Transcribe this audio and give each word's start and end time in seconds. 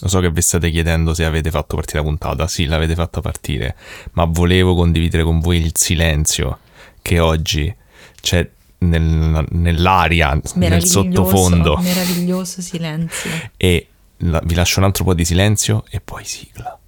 Lo 0.00 0.08
so 0.08 0.20
che 0.20 0.30
vi 0.30 0.40
state 0.40 0.70
chiedendo 0.70 1.12
se 1.14 1.24
avete 1.24 1.50
fatto 1.50 1.76
partire 1.76 1.98
la 1.98 2.04
puntata. 2.04 2.46
Sì, 2.48 2.64
l'avete 2.66 2.94
fatta 2.94 3.20
partire. 3.20 3.76
Ma 4.12 4.24
volevo 4.24 4.74
condividere 4.74 5.22
con 5.22 5.40
voi 5.40 5.58
il 5.58 5.72
silenzio 5.74 6.58
che 7.02 7.18
oggi 7.18 7.74
c'è 8.20 8.48
nel- 8.78 9.44
nell'aria, 9.50 10.40
nel 10.54 10.84
sottofondo. 10.86 11.76
Meraviglioso 11.80 12.62
silenzio. 12.62 13.30
E 13.56 13.86
la- 14.18 14.40
vi 14.44 14.54
lascio 14.54 14.78
un 14.80 14.86
altro 14.86 15.04
po' 15.04 15.14
di 15.14 15.24
silenzio 15.24 15.84
e 15.90 16.00
poi 16.00 16.24
sigla. 16.24 16.78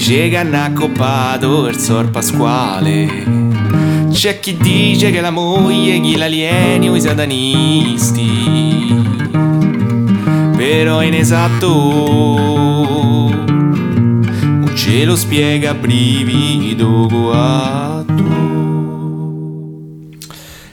Dice 0.00 0.30
che 0.30 0.38
hanno 0.38 0.62
accoppato 0.62 1.68
il 1.68 1.76
sor 1.76 2.10
Pasquale. 2.10 3.06
C'è 4.10 4.40
chi 4.40 4.56
dice 4.56 5.10
che 5.10 5.20
la 5.20 5.30
moglie 5.30 6.00
chi 6.00 6.16
l'alieni 6.16 6.88
o 6.88 6.96
i 6.96 7.00
satanisti. 7.02 8.96
Però 10.56 11.00
è 11.00 11.04
inesatto. 11.04 11.68
Non 14.40 14.72
ce 14.74 15.04
lo 15.04 15.16
spiega 15.16 15.74
brivido 15.74 17.06
coatto. 17.06 18.59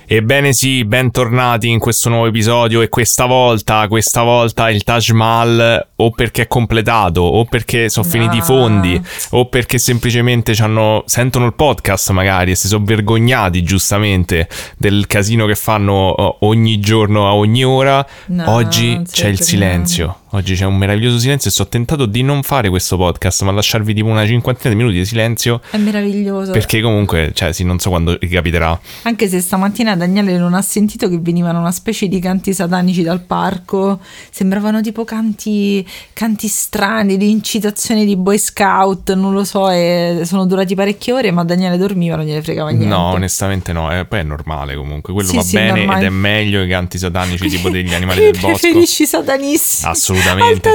Ebbene 0.10 0.54
sì, 0.54 0.86
bentornati 0.86 1.68
in 1.68 1.80
questo 1.80 2.08
nuovo 2.08 2.28
episodio 2.28 2.80
e 2.82 2.88
questa 2.88 3.26
volta, 3.26 3.90
questa 3.90 4.22
volta 4.24 4.70
il 4.70 4.84
Taj 4.84 5.10
Mahal 5.10 5.88
o 5.98 6.12
perché 6.12 6.44
è 6.44 6.48
completato 6.48 7.20
o 7.20 7.44
perché 7.44 7.90
sono 7.90 8.06
No. 8.06 8.14
finiti 8.14 8.38
i 8.38 8.42
fondi 8.42 9.02
o 9.32 9.48
perché 9.50 9.78
semplicemente 9.78 10.54
sentono 10.54 11.46
il 11.46 11.54
podcast 11.56 12.12
magari 12.12 12.52
e 12.52 12.56
si 12.56 12.70
sono 12.70 12.86
vergognati 12.86 13.62
giustamente 13.64 14.48
del 14.78 15.08
casino 15.08 15.46
che 15.46 15.56
fanno 15.56 15.92
oh, 16.08 16.38
ogni 16.42 16.80
giorno 16.80 17.28
a 17.28 17.36
ogni 17.36 17.66
ora. 17.66 18.08
No, 18.28 18.50
Oggi 18.50 19.02
c'è 19.12 19.28
il 19.28 19.42
silenzio. 19.42 20.20
Oggi 20.32 20.56
c'è 20.56 20.66
un 20.66 20.76
meraviglioso 20.76 21.20
silenzio 21.20 21.50
e 21.50 21.54
sto 21.54 21.68
tentato 21.70 22.06
di 22.06 22.22
non 22.22 22.44
fare 22.44 22.68
questo 22.68 22.98
podcast 22.98 23.44
ma 23.44 23.52
lasciarvi 23.52 23.94
tipo 23.94 24.08
una 24.08 24.26
cinquantina 24.26 24.70
di 24.72 24.76
minuti 24.76 24.98
di 24.98 25.06
silenzio 25.06 25.62
È 25.72 25.78
meraviglioso. 25.78 26.52
perché 26.52 26.82
comunque, 26.82 27.32
cioè, 27.34 27.54
sì, 27.54 27.64
non 27.64 27.80
so 27.80 27.90
quando 27.90 28.18
ricapiterà. 28.20 28.78
Anche 29.04 29.30
se 29.30 29.40
stamattina 29.40 29.96
Daniele 29.96 30.38
non 30.38 30.54
ha 30.54 30.62
sentito 30.62 31.08
che 31.08 31.18
venivano 31.20 31.60
una 31.60 31.72
specie 31.72 32.10
di 32.10 32.20
canti 32.20 32.54
satanici 32.54 33.04
dal 33.04 33.22
parco, 33.22 34.00
sembravano 34.30 34.82
tipo 34.82 35.06
canti, 35.06 35.88
canti 36.12 36.50
strani 36.50 37.16
di 37.16 37.30
incitazione 37.32 38.04
di 38.04 38.18
Boy 38.18 38.38
Scout, 38.38 39.14
non 39.14 39.32
lo 39.32 39.46
so, 39.46 39.70
e 39.70 40.24
sono 40.26 40.46
durati 40.46 40.76
parecchie 40.76 41.14
ore, 41.14 41.32
ma 41.32 41.46
Daniele 41.46 41.78
dormiva, 41.78 42.18
non 42.18 42.26
gliene 42.26 42.42
fregava 42.42 42.70
niente. 42.72 42.86
No, 42.88 43.12
onestamente 43.12 43.72
no, 43.72 43.98
eh, 43.98 44.04
poi 44.04 44.20
è 44.20 44.24
normale 44.24 44.76
comunque. 44.76 45.14
Quello 45.14 45.30
Sì, 45.30 45.36
va 45.38 45.42
sì, 45.42 45.56
bene 45.56 45.78
normale. 45.86 46.00
ed 46.02 46.06
è 46.06 46.10
meglio 46.10 46.62
i 46.62 46.68
canti 46.68 46.98
satanici 46.98 47.48
tipo 47.48 47.70
degli 47.70 47.94
animali 47.94 48.20
del 48.30 48.32
bosco. 48.32 48.48
Preferisci 48.48 49.04
i 49.04 49.08
satanisti? 49.08 49.86
al 49.86 49.96
Assolutamente. 50.18 50.70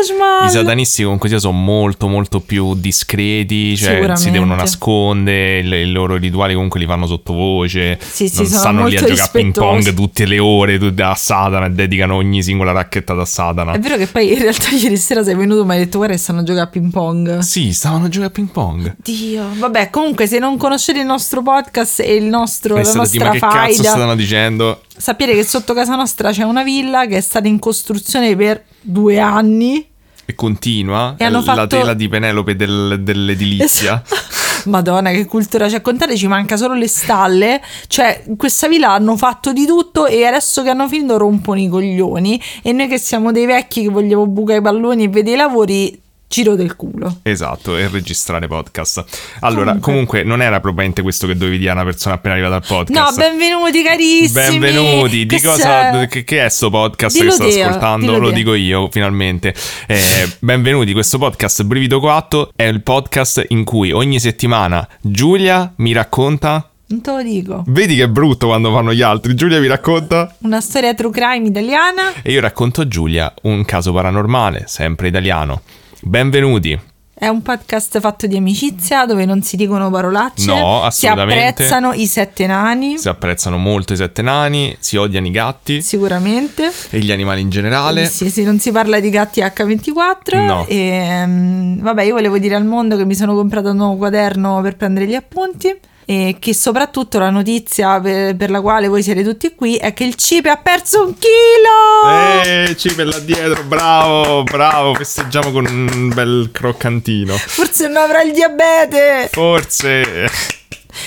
I 0.47 0.51
satanisti 0.51 1.03
comunque 1.03 1.29
sia 1.29 1.39
sono 1.39 1.57
molto 1.57 2.09
molto 2.09 2.41
più 2.41 2.75
discreti, 2.75 3.77
cioè 3.77 4.17
si 4.17 4.31
devono 4.31 4.55
nascondere, 4.55 5.61
i 5.81 5.91
loro 5.91 6.17
rituali 6.17 6.55
comunque 6.55 6.81
li 6.81 6.87
fanno 6.87 7.07
sottovoce, 7.07 7.99
Sì, 8.01 8.29
sì, 8.29 8.37
non 8.39 8.47
stanno 8.47 8.87
lì 8.87 8.97
a 8.97 9.01
giocare 9.01 9.21
a 9.21 9.29
ping 9.29 9.53
pong 9.53 9.95
tutte 9.95 10.27
le 10.27 10.39
ore 10.39 10.79
tu- 10.79 10.93
a 11.01 11.15
Satana 11.15 11.67
e 11.67 11.71
dedicano 11.71 12.15
ogni 12.17 12.43
singola 12.43 12.73
racchetta 12.73 13.15
da 13.15 13.25
Satana. 13.25 13.73
È 13.73 13.79
vero 13.79 13.97
che 13.97 14.07
poi 14.07 14.33
in 14.33 14.39
realtà 14.39 14.71
ieri 14.75 14.97
sera 14.97 15.23
sei 15.23 15.35
venuto 15.35 15.63
e 15.63 15.65
mi 15.65 15.73
hai 15.73 15.79
detto 15.79 15.99
guarda 15.99 16.17
stanno 16.17 16.41
a 16.41 16.43
giocare 16.43 16.67
a 16.67 16.71
ping 16.71 16.91
pong. 16.91 17.39
Sì, 17.39 17.73
stavano 17.73 18.07
a 18.07 18.09
giocare 18.09 18.31
a 18.31 18.35
ping 18.35 18.49
pong. 18.49 18.95
Dio, 19.03 19.45
vabbè, 19.57 19.91
comunque 19.91 20.27
se 20.27 20.39
non 20.39 20.57
conoscete 20.57 21.01
il 21.01 21.07
nostro 21.07 21.43
podcast 21.43 22.01
e 22.01 22.15
il 22.15 22.25
nostro, 22.25 22.77
E 22.77 22.83
la 22.85 22.93
nostra 22.93 23.25
ma 23.27 23.31
che 23.31 23.39
cazzo 23.39 23.57
faida, 23.57 23.83
stanno 23.83 24.15
dicendo? 24.15 24.81
sappiate 24.95 25.35
che 25.35 25.43
sotto 25.45 25.75
casa 25.75 25.97
nostra 25.97 26.31
c'è 26.31 26.45
una 26.45 26.63
villa 26.63 27.07
che 27.07 27.17
è 27.17 27.21
stata 27.21 27.49
in 27.49 27.59
costruzione 27.59 28.37
per 28.37 28.63
due 28.83 29.19
anni. 29.19 29.87
E 30.25 30.35
continua 30.35 31.15
E 31.19 31.25
hanno 31.25 31.39
la 31.39 31.43
fatto- 31.43 31.67
tela 31.77 31.95
di 31.95 32.09
Penelope 32.09 32.55
del- 32.55 33.01
dell'edilizia. 33.03 34.03
Madonna, 34.67 35.11
che 35.11 35.25
cultura 35.27 35.67
c'è. 35.67 35.81
Contate, 35.81 36.17
ci 36.17 36.29
manca 36.29 36.57
solo 36.57 36.75
le 36.75 36.87
stalle. 36.87 37.61
Cioè, 37.89 38.23
in 38.29 38.37
questa 38.37 38.69
villa 38.69 38.91
hanno 38.93 39.17
fatto 39.17 39.53
di 39.53 39.67
tutto 39.67 40.07
e 40.07 40.25
adesso 40.25 40.63
che 40.63 40.71
hanno 40.71 40.87
finito 40.87 41.17
rompono 41.19 41.59
i 41.59 41.67
coglioni. 41.67 42.41
E 42.63 42.71
noi 42.73 42.87
che 42.87 42.99
siamo 42.99 43.33
dei 43.33 43.47
vecchi 43.47 43.83
che 43.83 43.89
vogliamo 43.89 44.27
bucare 44.29 44.61
i 44.61 44.63
palloni 44.63 45.03
e 45.05 45.09
vedere 45.09 45.35
i 45.35 45.39
lavori, 45.39 46.01
giro 46.33 46.55
del 46.55 46.77
culo. 46.77 47.19
Esatto, 47.25 47.77
e 47.77 47.89
registrare 47.89 48.47
podcast. 48.47 49.05
Allora, 49.41 49.73
Comunque. 49.73 49.81
comunque, 49.93 50.23
non 50.23 50.41
era 50.41 50.61
probabilmente 50.61 51.03
questo 51.03 51.27
che 51.27 51.37
dovevi 51.37 51.59
dire 51.59 51.71
a 51.71 51.75
una 51.75 51.85
persona 51.85 52.15
appena 52.15 52.33
arrivata 52.33 52.55
al 52.55 52.63
No, 52.67 52.77
podcast. 52.77 53.19
benvenuti 53.19 53.83
carissimi. 53.83 54.31
Benvenuti, 54.59 55.27
di 55.27 55.27
Questo 55.27 55.51
cosa, 55.51 56.07
che, 56.07 56.25
che 56.25 56.43
è 56.43 56.49
sto 56.49 56.71
podcast 56.71 57.19
Dillo 57.19 57.37
che 57.37 57.51
sto 57.51 57.61
ascoltando? 57.61 58.19
Lo 58.19 58.31
dico 58.31 58.55
io, 58.55 58.89
finalmente. 58.91 59.55
Eh, 59.87 60.37
benvenuti, 60.39 60.95
questo 60.95 61.19
podcast 61.19 61.65
Brivido 61.65 62.01
4 62.01 62.53
è 62.57 62.63
il 62.63 62.83
podcast 62.83 63.45
in 63.49 63.65
cui 63.65 63.93
ogni 63.93 64.19
settimana 64.19 64.89
Giulia 65.03 65.71
mi 65.77 65.93
racconta... 65.93 66.67
Non 66.87 67.03
te 67.03 67.11
lo 67.11 67.23
dico. 67.23 67.63
Vedi 67.67 67.95
che 67.97 68.05
è 68.05 68.09
brutto 68.09 68.47
quando 68.47 68.73
fanno 68.73 68.95
gli 68.95 69.03
altri. 69.03 69.35
Giulia 69.35 69.61
mi 69.61 69.67
racconta... 69.67 70.35
Una 70.41 70.63
storia 70.63 70.95
true 70.95 71.11
crime 71.11 71.47
italiana. 71.49 72.13
E 72.23 72.33
io 72.33 72.41
racconto 72.41 72.81
a 72.81 72.89
Giulia 72.89 73.35
un 73.43 73.65
caso 73.67 73.93
paranormale, 73.93 74.65
sempre 74.67 75.09
italiano. 75.09 75.61
Benvenuti. 76.05 76.77
È 77.15 77.29
un 77.29 77.43
podcast 77.43 78.01
fatto 78.01 78.27
di 78.27 78.37
amicizia 78.37 79.07
dove 79.07 79.25
non 79.25 79.43
si 79.43 79.55
dicono 79.55 79.89
parolacce. 79.89 80.47
No, 80.47 80.81
Si 80.91 81.07
assolutamente. 81.07 81.49
apprezzano 81.49 81.93
i 81.93 82.07
sette 82.07 82.45
nani. 82.49 82.99
Si 82.99 83.09
apprezzano 83.09 83.57
molto 83.57 83.93
i 83.93 83.97
sette 83.97 84.21
nani, 84.21 84.75
si 84.81 84.97
odiano 84.97 85.29
i 85.29 85.31
gatti 85.31 85.81
Sicuramente. 85.81 86.73
e 86.91 86.99
gli 86.99 87.13
animali 87.13 87.41
in 87.43 87.51
generale. 87.51 88.07
Sì, 88.07 88.31
sì, 88.31 88.43
non 88.43 88.59
si 88.59 88.73
parla 88.73 88.99
di 88.99 89.11
gatti 89.11 89.41
H24. 89.41 90.45
No. 90.45 90.67
E, 90.67 90.77
ehm, 90.77 91.81
vabbè, 91.81 92.03
io 92.03 92.15
volevo 92.15 92.39
dire 92.39 92.57
al 92.57 92.65
mondo 92.65 92.97
che 92.97 93.05
mi 93.05 93.15
sono 93.15 93.35
comprato 93.37 93.71
un 93.71 93.77
nuovo 93.77 93.95
quaderno 93.97 94.61
per 94.61 94.77
prendere 94.77 95.07
gli 95.07 95.15
appunti. 95.15 95.79
E 96.05 96.37
che 96.39 96.55
soprattutto 96.55 97.19
la 97.19 97.31
notizia 97.31 98.01
per, 98.01 98.35
per 98.37 98.51
la 98.51 98.61
quale 98.61 98.89
voi 98.89 99.03
siete 99.03 99.23
tutti 99.23 99.55
qui 99.55 99.77
è 99.77 99.93
che 99.93 100.05
il 100.05 100.15
cipe 100.17 100.49
ha 100.49 100.57
perso 100.57 101.07
un 101.07 101.15
chilo! 101.19 102.43
Eh, 102.45 102.77
cipe 102.77 103.05
là 103.05 103.19
dietro, 103.19 103.63
bravo, 103.65 104.43
bravo, 104.43 104.95
festeggiamo 104.95 105.51
con 105.53 105.67
un 105.67 106.13
bel 106.13 106.51
croccantino. 106.53 107.37
Forse 107.37 107.87
non 107.87 107.99
avrà 107.99 108.23
il 108.23 108.33
diabete! 108.33 109.29
Forse... 109.31 110.61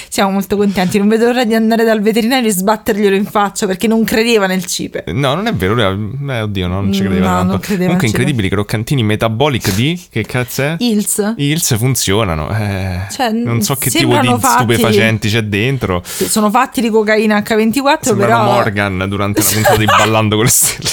Siamo 0.09 0.31
molto 0.31 0.57
contenti, 0.57 0.97
non 0.97 1.07
vedo 1.07 1.25
l'ora 1.25 1.43
di 1.45 1.53
andare 1.53 1.83
dal 1.83 2.01
veterinario 2.01 2.49
e 2.49 2.51
sbatterglielo 2.53 3.15
in 3.15 3.25
faccia 3.25 3.65
perché 3.67 3.87
non 3.87 4.03
credeva 4.03 4.47
nel 4.47 4.65
cipe. 4.65 5.03
No, 5.07 5.33
non 5.35 5.47
è 5.47 5.53
vero, 5.53 5.77
eh, 5.79 6.41
oddio, 6.41 6.67
non 6.67 6.91
ci 6.91 7.01
Mm, 7.01 7.05
credeva 7.05 7.27
no, 7.29 7.35
tanto. 7.35 7.51
non 7.51 7.59
credeva, 7.59 7.83
Comunque 7.85 8.07
incredibili, 8.07 8.49
croccantini 8.49 9.03
metabolic 9.03 9.73
di... 9.75 10.01
Che 10.09 10.23
cazzo 10.25 10.61
è? 10.63 10.75
Ils? 10.79 11.33
Ils 11.37 11.75
funzionano. 11.77 12.49
eh. 12.49 12.99
Cioè, 13.11 13.31
non 13.31 13.61
so 13.61 13.75
che 13.75 13.89
tipo 13.89 14.11
sembrano 14.13 14.35
di 14.35 14.41
fatti- 14.41 14.55
stupefacenti 14.73 15.29
c'è 15.29 15.41
dentro. 15.43 16.01
Sono 16.05 16.49
fatti 16.49 16.81
di 16.81 16.89
cocaina 16.89 17.39
H24, 17.39 17.97
Sembrava 18.01 18.43
però 18.43 18.53
Morgan 18.53 19.05
durante 19.07 19.41
la 19.41 19.49
puntata 19.53 19.77
di 19.77 19.85
Ballando 19.85 20.35
con 20.35 20.45
le 20.45 20.51
stelle. 20.51 20.89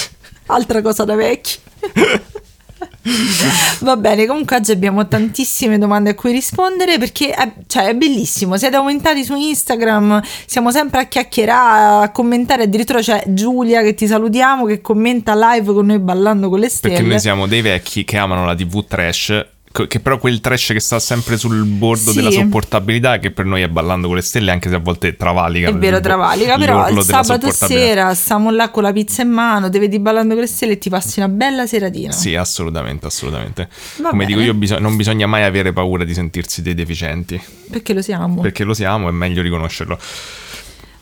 altra 0.47 0.81
cosa 0.81 1.03
da 1.05 1.15
vecchi. 1.15 1.55
Va 3.81 3.97
bene, 3.97 4.25
comunque 4.25 4.55
oggi 4.55 4.71
abbiamo 4.71 5.07
tantissime 5.07 5.77
domande 5.77 6.11
a 6.11 6.15
cui 6.15 6.31
rispondere 6.31 6.97
perché 6.97 7.31
è, 7.31 7.51
cioè, 7.67 7.87
è 7.87 7.95
bellissimo. 7.95 8.57
Siete 8.57 8.77
aumentati 8.77 9.23
su 9.25 9.35
Instagram, 9.35 10.21
siamo 10.45 10.71
sempre 10.71 11.01
a 11.01 11.05
chiacchierare, 11.05 12.05
a 12.05 12.11
commentare. 12.11 12.63
Addirittura 12.63 12.99
c'è 12.99 13.23
Giulia 13.27 13.81
che 13.81 13.93
ti 13.93 14.07
salutiamo 14.07 14.65
che 14.65 14.79
commenta 14.81 15.33
live 15.35 15.73
con 15.73 15.85
noi 15.87 15.99
ballando 15.99 16.49
con 16.49 16.59
le 16.59 16.69
stelle. 16.69 16.93
Perché 16.93 17.09
noi 17.09 17.19
siamo 17.19 17.47
dei 17.47 17.61
vecchi 17.61 18.05
che 18.05 18.17
amano 18.17 18.45
la 18.45 18.55
TV 18.55 18.85
trash. 18.85 19.45
Che 19.73 19.99
però 19.99 20.19
quel 20.19 20.39
trash 20.39 20.67
che 20.67 20.79
sta 20.79 20.99
sempre 20.99 21.35
sul 21.35 21.65
bordo 21.65 22.11
Sì. 22.11 22.17
della 22.17 22.29
sopportabilità, 22.29 23.17
che 23.17 23.31
per 23.31 23.45
noi 23.45 23.63
è 23.63 23.67
ballando 23.67 24.05
con 24.05 24.15
le 24.17 24.21
stelle, 24.21 24.51
anche 24.51 24.69
se 24.69 24.75
a 24.75 24.77
volte 24.77 25.17
travalica. 25.17 25.67
È 25.67 25.73
vero, 25.75 25.99
travalica, 25.99 26.57
però 26.59 26.87
il 26.89 27.01
sabato 27.01 27.49
sera 27.51 28.13
stiamo 28.13 28.51
là 28.51 28.69
con 28.69 28.83
la 28.83 28.93
pizza 28.93 29.23
in 29.23 29.29
mano, 29.31 29.71
te 29.71 29.79
vedi 29.79 29.97
ballando 29.97 30.33
con 30.35 30.43
le 30.43 30.47
stelle 30.47 30.73
e 30.73 30.77
ti 30.77 30.91
passi 30.91 31.17
una 31.19 31.27
bella 31.27 31.65
seratina. 31.65 32.11
Sì, 32.11 32.35
assolutamente, 32.35 33.07
assolutamente. 33.07 33.67
Va 33.97 34.09
Come 34.09 34.25
bene. 34.25 34.35
dico 34.35 34.45
io, 34.45 34.53
biso- 34.53 34.77
non 34.77 34.95
bisogna 34.95 35.25
mai 35.25 35.41
avere 35.41 35.73
paura 35.73 36.03
di 36.03 36.13
sentirsi 36.13 36.61
dei 36.61 36.75
deficienti, 36.75 37.41
Perché 37.71 37.95
lo 37.95 38.03
siamo. 38.03 38.41
perché 38.41 38.63
lo 38.63 38.75
siamo, 38.75 39.09
è 39.09 39.11
meglio 39.11 39.41
riconoscerlo. 39.41 39.97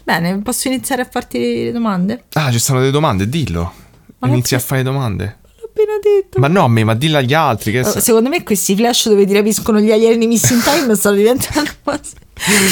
Bene, 0.06 0.41
posso 0.41 0.69
iniziare 0.69 1.01
a 1.01 1.07
farti 1.12 1.65
le 1.65 1.71
domande? 1.74 2.24
Ah, 2.33 2.50
ci 2.51 2.59
stanno 2.59 2.79
delle 2.79 2.91
domande, 2.91 3.27
dillo. 3.27 3.74
Ma 4.19 4.27
Inizi 4.29 4.56
a 4.56 4.59
fare 4.59 4.81
domande. 4.81 5.39
Appena 5.81 5.98
detto. 6.01 6.39
Ma 6.39 6.48
no, 6.48 6.63
a 6.63 6.68
me, 6.68 6.83
ma 6.83 6.94
dillo 6.94 7.18
agli 7.18 7.33
altri. 7.33 7.72
Che 7.72 7.83
Secondo 7.83 8.30
me 8.30 8.44
questi 8.44 8.75
flash 8.75 9.10
dove 9.10 9.25
ti 9.25 9.33
rapiscono 9.33 9.80
gli 9.80 9.92
alieni 9.92 10.28
messi 10.28 10.54
in 10.54 10.62
time 10.62 10.95
stanno 10.95 11.16
diventando 11.16 11.72
quasi- 11.83 12.13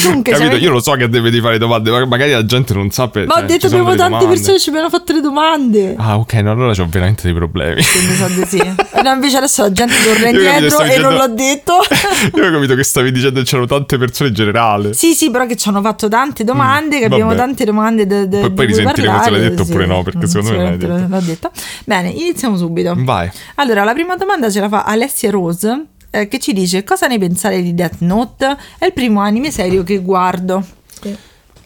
Comunque, 0.02 0.32
Capito? 0.32 0.56
Io 0.56 0.70
lo 0.70 0.80
so 0.80 0.92
che 0.92 1.08
devi 1.08 1.40
fare 1.40 1.58
domande, 1.58 1.90
ma 1.90 2.04
magari 2.06 2.32
la 2.32 2.44
gente 2.44 2.74
non 2.74 2.90
sa. 2.90 3.08
per- 3.08 3.26
Ma 3.26 3.34
cioè, 3.34 3.42
ho 3.42 3.46
detto 3.46 3.68
sono 3.68 3.80
abbiamo 3.82 3.96
tante 3.96 4.12
domande. 4.12 4.34
persone 4.34 4.56
che 4.56 4.62
ci 4.62 4.68
abbiano 4.70 4.88
fatto 4.90 5.12
le 5.12 5.20
domande. 5.20 5.94
Ah, 5.96 6.18
ok, 6.18 6.32
no, 6.34 6.50
allora 6.50 6.70
ho 6.82 6.86
veramente 6.88 7.22
dei 7.22 7.34
problemi. 7.34 7.82
Quindi 7.82 8.14
so 8.14 8.26
di 8.28 8.44
sì. 8.46 8.58
No, 9.00 9.12
invece 9.12 9.38
adesso 9.38 9.62
la 9.62 9.72
gente 9.72 9.94
torna 10.04 10.28
indietro 10.28 10.80
e 10.80 10.84
non 10.84 10.86
dicendo- 10.88 11.10
l'ho 11.10 11.28
detto. 11.28 11.72
Io 12.36 12.46
ho 12.48 12.50
capito 12.52 12.74
che 12.74 12.82
stavi 12.84 13.10
dicendo 13.12 13.40
che 13.40 13.46
c'erano 13.46 13.66
tante 13.66 13.96
persone 13.96 14.28
in 14.28 14.34
generale. 14.34 14.92
Sì, 14.92 15.14
sì, 15.14 15.30
però 15.30 15.46
che 15.46 15.56
ci 15.56 15.68
hanno 15.70 15.80
fatto 15.80 16.06
tante 16.08 16.44
domande, 16.44 16.98
che 16.98 17.06
abbiamo 17.06 17.32
Mm, 17.32 17.36
tante 17.36 17.64
domande 17.64 18.06
da, 18.06 18.26
da, 18.26 18.40
Poi- 18.40 18.52
poi 18.52 18.66
risentiremo 18.66 19.22
se 19.22 19.30
l'hai 19.30 19.40
detto 19.40 19.62
oppure 19.62 19.84
sì. 19.84 19.88
no, 19.90 20.02
perché 20.02 20.18
Mm, 20.18 20.22
secondo 20.24 20.50
me 20.50 20.56
non 20.56 20.64
l'hai 20.66 20.78
sicuramente 20.78 21.14
l'ho 21.14 21.20
detto. 21.20 21.50
Bene, 21.86 22.08
iniziamo 22.10 22.56
subito. 22.58 22.94
Vai. 22.98 23.30
Allora, 23.54 23.84
la 23.84 23.92
prima 23.94 24.16
domanda 24.16 24.50
ce 24.50 24.60
la 24.60 24.68
fa 24.68 24.82
Alessia 24.82 25.30
Rose, 25.30 25.84
eh, 26.10 26.28
che 26.28 26.38
ci 26.38 26.52
dice 26.52 26.84
cosa 26.84 27.06
ne 27.06 27.18
pensate 27.18 27.62
di 27.62 27.74
Death 27.74 27.96
Note? 28.00 28.56
È 28.78 28.84
il 28.84 28.92
primo 28.92 29.20
anime 29.20 29.50
serio 29.50 29.82
che 29.82 29.98
guardo. 29.98 30.64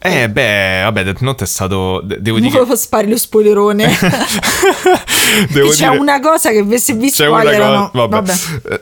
Eh, 0.07 0.29
beh, 0.29 0.81
vabbè, 0.83 1.03
Death 1.03 1.21
Note 1.21 1.45
è 1.45 1.47
stato. 1.47 2.03
de- 2.05 2.21
devo 2.21 2.37
Non 2.37 2.47
dire. 2.49 2.59
volevo 2.59 2.77
spari 2.77 3.09
lo 3.09 3.17
spoilerone. 3.17 3.89
devo 5.51 5.71
C'è 5.71 5.89
dire- 5.89 5.99
una 5.99 6.21
cosa 6.21 6.51
che 6.51 6.79
se 6.79 6.93
vi 6.93 7.11
C'è 7.11 7.27
una 7.27 7.41
spoilerano... 7.41 7.91
cosa, 7.91 8.07
vabbè. 8.07 8.33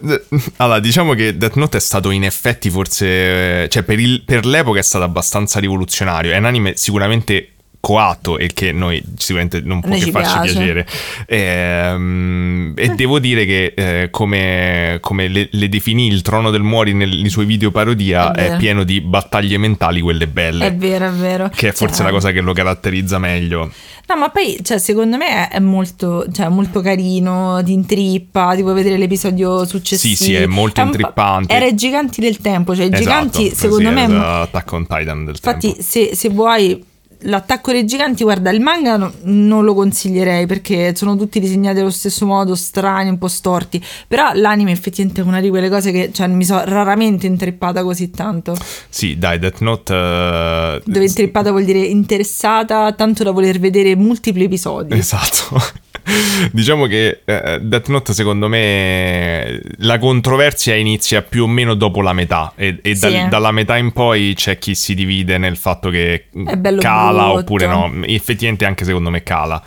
vabbè. 0.01 0.23
Eh, 0.33 0.41
Allora, 0.57 0.81
diciamo 0.81 1.15
che 1.15 1.37
Death 1.37 1.55
Note 1.55 1.77
è 1.77 1.81
stato 1.81 2.11
in 2.11 2.25
effetti 2.25 2.71
forse, 2.71 3.63
eh, 3.65 3.69
cioè 3.69 3.85
per, 3.85 4.01
il- 4.01 4.23
per 4.25 4.45
l'epoca 4.47 4.81
è 4.81 4.83
stato 4.83 5.05
abbastanza 5.05 5.61
rivoluzionario. 5.61 6.33
È 6.33 6.39
un 6.39 6.45
anime 6.45 6.73
sicuramente 6.77 7.51
coatto 7.83 8.39
e 8.39 8.47
che 8.55 8.71
noi 8.71 9.03
sicuramente 9.17 9.61
non 9.61 9.81
può 9.81 9.91
che 9.91 10.01
ci 10.01 10.13
farci 10.13 10.33
piace. 10.35 10.53
piacere. 10.53 10.87
Ehm, 11.27 12.75
e 12.77 12.89
devo 12.91 13.19
dire 13.19 13.45
che 13.45 13.75
eh, 13.77 14.09
come, 14.11 14.99
come 15.01 15.27
le, 15.27 15.49
le 15.51 15.69
definì 15.69 16.07
il 16.07 16.23
Trono 16.23 16.51
del 16.51 16.63
Mori 16.63 16.95
nei, 16.95 17.09
nei 17.09 17.29
suoi 17.29 17.45
video 17.45 17.73
parodia 17.73 18.31
È 18.31 18.53
è, 18.53 18.57
pieno 18.57 18.85
di 18.85 19.01
battaglie 19.01 19.59
mentali, 19.59 20.01
quelle 20.01 20.29
belle. 20.29 20.67
È 20.67 20.75
vero, 20.75 21.09
è 21.09 21.11
vero. 21.11 21.51
Che 21.53 21.69
è 21.71 21.73
forse 21.73 21.97
Cioè, 21.97 22.07
la 22.07 22.13
cosa 22.13 22.31
che 22.31 22.41
lo 22.41 22.53
caratterizza 22.53 23.19
meglio. 23.19 23.73
No, 24.07 24.17
ma 24.17 24.29
poi, 24.29 24.59
cioè, 24.63 24.79
secondo 24.79 25.17
me 25.17 25.49
è 25.49 25.59
molto, 25.59 26.25
cioè, 26.31 26.49
molto 26.49 26.81
carino, 26.83 27.61
ti 27.65 27.73
intrippa, 27.73 28.55
ti 28.55 28.63
puoi 28.63 28.75
vedere 28.75 28.97
l'episodio 28.97 29.65
successivo. 29.65 30.15
Sì, 30.15 30.25
sì, 30.25 30.35
è 30.35 30.47
molto 30.47 30.81
po'- 30.81 30.87
intrippante. 30.87 31.53
Era 31.53 31.67
i 31.67 31.75
giganti 31.75 32.21
del 32.21 32.39
tempo, 32.39 32.77
cioè 32.77 32.85
i 32.85 32.91
giganti, 32.91 33.47
Esatto, 33.47 33.59
secondo 33.59 33.89
sì, 33.89 33.95
me... 33.95 34.05
Attack 34.05 34.73
on 34.73 34.87
Titan 34.87 35.25
del 35.25 35.35
Infatti, 35.35 35.67
tempo. 35.67 35.83
se, 35.83 36.11
se 36.15 36.29
vuoi 36.29 36.91
l'attacco 37.23 37.73
dei 37.73 37.85
giganti, 37.85 38.23
guarda, 38.23 38.51
il 38.51 38.61
manga 38.61 38.97
no- 38.97 39.13
non 39.23 39.65
lo 39.65 39.75
consiglierei 39.75 40.47
perché 40.47 40.95
sono 40.95 41.17
tutti 41.17 41.41
disegnati 41.41 41.81
allo 41.81 41.91
stesso 41.91 42.27
modo, 42.27 42.55
strani, 42.55 43.09
un 43.09 43.19
po' 43.19 43.29
storti. 43.29 43.83
Però 44.09 44.33
l'anime 44.35 44.73
effettivamente 44.73 45.21
è 45.21 45.25
una 45.25 45.41
di 45.41 45.49
quelle 45.49 45.69
cose 45.69 45.93
che 45.93 46.11
cioè, 46.13 46.27
mi 46.29 46.45
sono 46.45 46.63
raramente 46.65 47.27
intrippata 47.27 47.83
così 47.83 48.11
tanto. 48.11 48.57
Sì, 48.89 49.19
dai, 49.19 49.39
Death 49.39 49.61
Note... 49.61 49.95
eh, 49.95 50.83
Dove 50.85 51.05
intrippata 51.05 51.51
vuol 51.51 51.65
dire 51.65 51.79
interessata, 51.81 52.93
tanto 52.93 53.25
da 53.25 53.31
voler 53.31 53.59
vedere 53.59 53.97
multipli 53.97 54.45
episodi. 54.45 54.97
Esatto. 54.97 55.61
diciamo 56.53 56.87
che 56.87 57.21
eh, 57.25 57.59
Death 57.63 57.89
Note 57.89 58.13
secondo 58.13 58.49
me 58.49 59.61
la 59.79 59.99
controversia 59.99 60.75
inizia 60.75 61.23
più 61.23 61.45
o 61.45 61.47
meno 61.47 61.75
dopo 61.75 62.01
la 62.01 62.13
metà 62.13 62.53
e, 62.57 62.79
e 62.83 62.95
Sì. 62.97 63.27
dalla 63.29 63.51
metà 63.53 63.77
in 63.77 63.93
poi 63.93 64.33
c'è 64.37 64.59
chi 64.59 64.75
si 64.75 64.95
divide 64.95 65.39
nel 65.39 65.57
fatto 65.57 65.91
che 65.91 66.27
È 66.33 66.59
cala 66.79 67.25
brutto. 67.25 67.39
oppure 67.41 67.67
no. 67.67 67.91
Effettivamente 68.05 68.65
anche 68.65 68.85
secondo 68.85 69.11
me 69.11 69.23
cala. 69.23 69.63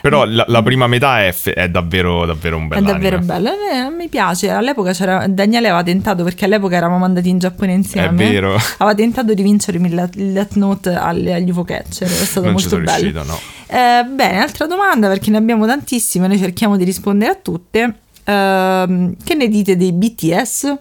Però 0.00 0.24
la, 0.24 0.44
la 0.48 0.62
prima 0.62 0.86
metà 0.86 1.22
è, 1.24 1.34
è 1.54 1.68
davvero, 1.68 2.24
davvero 2.26 2.56
un 2.56 2.64
È 2.66 2.68
bel 2.68 2.82
davvero 2.84 3.18
bello, 3.18 3.50
Eh, 3.50 3.90
me 3.90 4.08
piace. 4.08 4.50
All'epoca 4.50 4.92
c'era 4.92 5.26
Daniele 5.28 5.68
aveva 5.68 5.82
tentato 5.82 6.24
perché 6.24 6.44
all'epoca 6.44 6.76
eravamo 6.76 7.04
andati 7.04 7.28
in 7.28 7.38
Giappone 7.38 7.72
insieme. 7.72 8.08
È 8.08 8.30
vero. 8.30 8.54
Aveva 8.78 8.94
tentato 8.94 9.34
di 9.34 9.42
vincere 9.42 9.78
il 9.78 10.08
Death 10.12 10.54
Note 10.54 10.90
agli 10.94 11.50
UFO 11.50 11.64
Catcher. 11.64 12.08
È 12.08 12.10
stato 12.10 12.46
Non 12.46 12.56
ci 12.58 12.62
molto 12.64 12.68
sono 12.68 12.82
bello. 12.84 12.98
riuscito, 13.10 13.24
no. 13.24 13.38
Eh, 13.72 14.04
bene, 14.04 14.38
altra 14.42 14.66
domanda 14.66 15.08
perché 15.08 15.30
ne 15.30 15.38
abbiamo 15.38 15.64
tantissime, 15.66 16.26
noi 16.28 16.38
cerchiamo 16.38 16.76
di 16.76 16.84
rispondere 16.84 17.30
a 17.30 17.34
tutte. 17.36 17.94
Ehm, 18.24 19.14
che 19.24 19.34
ne 19.34 19.48
dite 19.48 19.76
dei 19.76 19.92
BTS? 19.92 20.76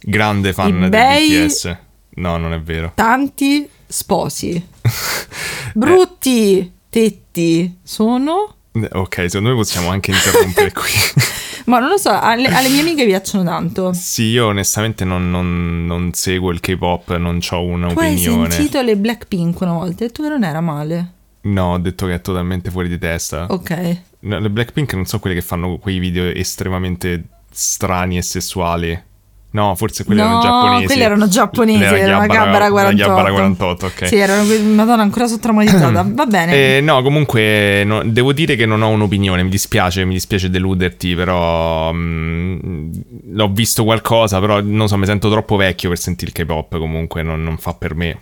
Grande 0.00 0.52
fan 0.52 0.68
I 0.68 0.82
di 0.84 0.88
bei- 0.88 1.28
BTS. 1.46 1.76
No, 2.16 2.36
non 2.36 2.52
è 2.52 2.60
vero. 2.60 2.90
Tanti 2.96 3.68
sposi. 3.86 4.60
Brutti 5.74 6.72
tetti 6.90 7.78
sono? 7.82 8.54
Eh, 8.72 8.88
Ok, 8.92 9.24
secondo 9.28 9.50
me 9.50 9.54
possiamo 9.54 9.88
anche 9.90 10.10
interrompere 10.10 10.72
qui. 10.72 10.90
Ma 11.66 11.78
non 11.80 11.88
lo 11.90 11.98
so, 11.98 12.10
alle, 12.10 12.48
alle 12.48 12.68
mie 12.70 12.80
amiche 12.80 13.04
piacciono 13.04 13.44
tanto. 13.44 13.92
Sì, 13.92 14.24
io 14.24 14.46
onestamente 14.46 15.04
non, 15.04 15.30
non- 15.30 15.84
non 15.86 16.12
seguo 16.14 16.50
il 16.50 16.60
K-pop, 16.60 17.14
non 17.16 17.36
ho 17.36 17.38
Tu 17.40 17.54
hai 17.58 17.62
un'opinione. 17.66 18.50
sentito 18.50 18.80
le 18.80 18.96
Blackpink 18.96 19.60
una 19.60 19.74
volta 19.74 20.04
e 20.06 20.10
che 20.10 20.22
non 20.22 20.44
era 20.44 20.60
male. 20.60 21.12
No, 21.48 21.72
ho 21.72 21.78
detto 21.78 22.06
che 22.06 22.14
è 22.14 22.20
totalmente 22.20 22.70
fuori 22.70 22.88
di 22.88 22.98
testa. 22.98 23.46
Ok. 23.48 23.96
No, 24.20 24.38
le 24.38 24.50
Blackpink 24.50 24.94
non 24.94 25.06
sono 25.06 25.20
quelle 25.20 25.36
che 25.36 25.42
fanno 25.42 25.78
quei 25.78 25.98
video 25.98 26.24
estremamente 26.24 27.24
strani 27.50 28.18
e 28.18 28.22
sessuali. 28.22 29.06
No, 29.50 29.74
forse 29.76 30.04
quelle 30.04 30.20
no, 30.20 30.26
erano 30.26 30.42
giapponesi. 30.42 30.86
quelle 30.86 31.02
erano 31.02 31.28
giapponesi, 31.28 31.82
era 31.82 32.16
una 32.18 32.26
Gabbara- 32.26 32.44
Gabbara 32.44 32.64
la 32.64 32.70
48. 32.70 33.08
Gabbara 33.08 33.30
48, 33.30 33.86
ok. 33.86 34.06
Sì, 34.06 34.16
erano 34.16 34.74
Madonna, 34.74 35.02
ancora 35.02 35.26
sono 35.26 35.38
traumatizzata. 35.38 36.02
Va 36.12 36.26
bene. 36.26 36.76
Eh, 36.76 36.80
no, 36.82 37.00
comunque 37.00 37.82
no, 37.84 38.02
devo 38.04 38.34
dire 38.34 38.56
che 38.56 38.66
non 38.66 38.82
ho 38.82 38.88
un'opinione, 38.90 39.42
mi 39.42 39.48
dispiace, 39.48 40.04
mi 40.04 40.12
dispiace 40.12 40.50
deluderti, 40.50 41.14
però 41.14 41.90
mm, 41.94 42.90
ho 43.38 43.48
visto 43.48 43.84
qualcosa, 43.84 44.38
però 44.38 44.60
non 44.60 44.86
so, 44.86 44.98
mi 44.98 45.06
sento 45.06 45.30
troppo 45.30 45.56
vecchio 45.56 45.88
per 45.88 45.98
sentire 45.98 46.30
il 46.30 46.36
K-pop, 46.36 46.78
comunque 46.78 47.22
non, 47.22 47.42
non 47.42 47.56
fa 47.56 47.72
per 47.72 47.94
me. 47.94 48.18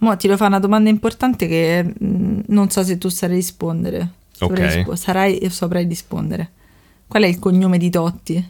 Mo 0.00 0.16
ti 0.16 0.28
lo 0.28 0.36
fa 0.36 0.46
una 0.46 0.58
domanda 0.58 0.88
importante 0.90 1.46
che 1.46 1.82
mh, 1.82 2.40
non 2.48 2.70
so 2.70 2.82
se 2.82 2.98
tu 2.98 3.08
sai 3.08 3.28
rispondere. 3.30 4.08
Saprai 4.32 4.64
Ok. 4.66 4.74
rispo- 4.74 4.96
sarai 4.96 5.38
e 5.38 5.50
saprai 5.50 5.86
rispondere. 5.86 6.50
Qual 7.06 7.22
è 7.22 7.26
il 7.26 7.38
cognome 7.38 7.76
di 7.78 7.90
Totti? 7.90 8.48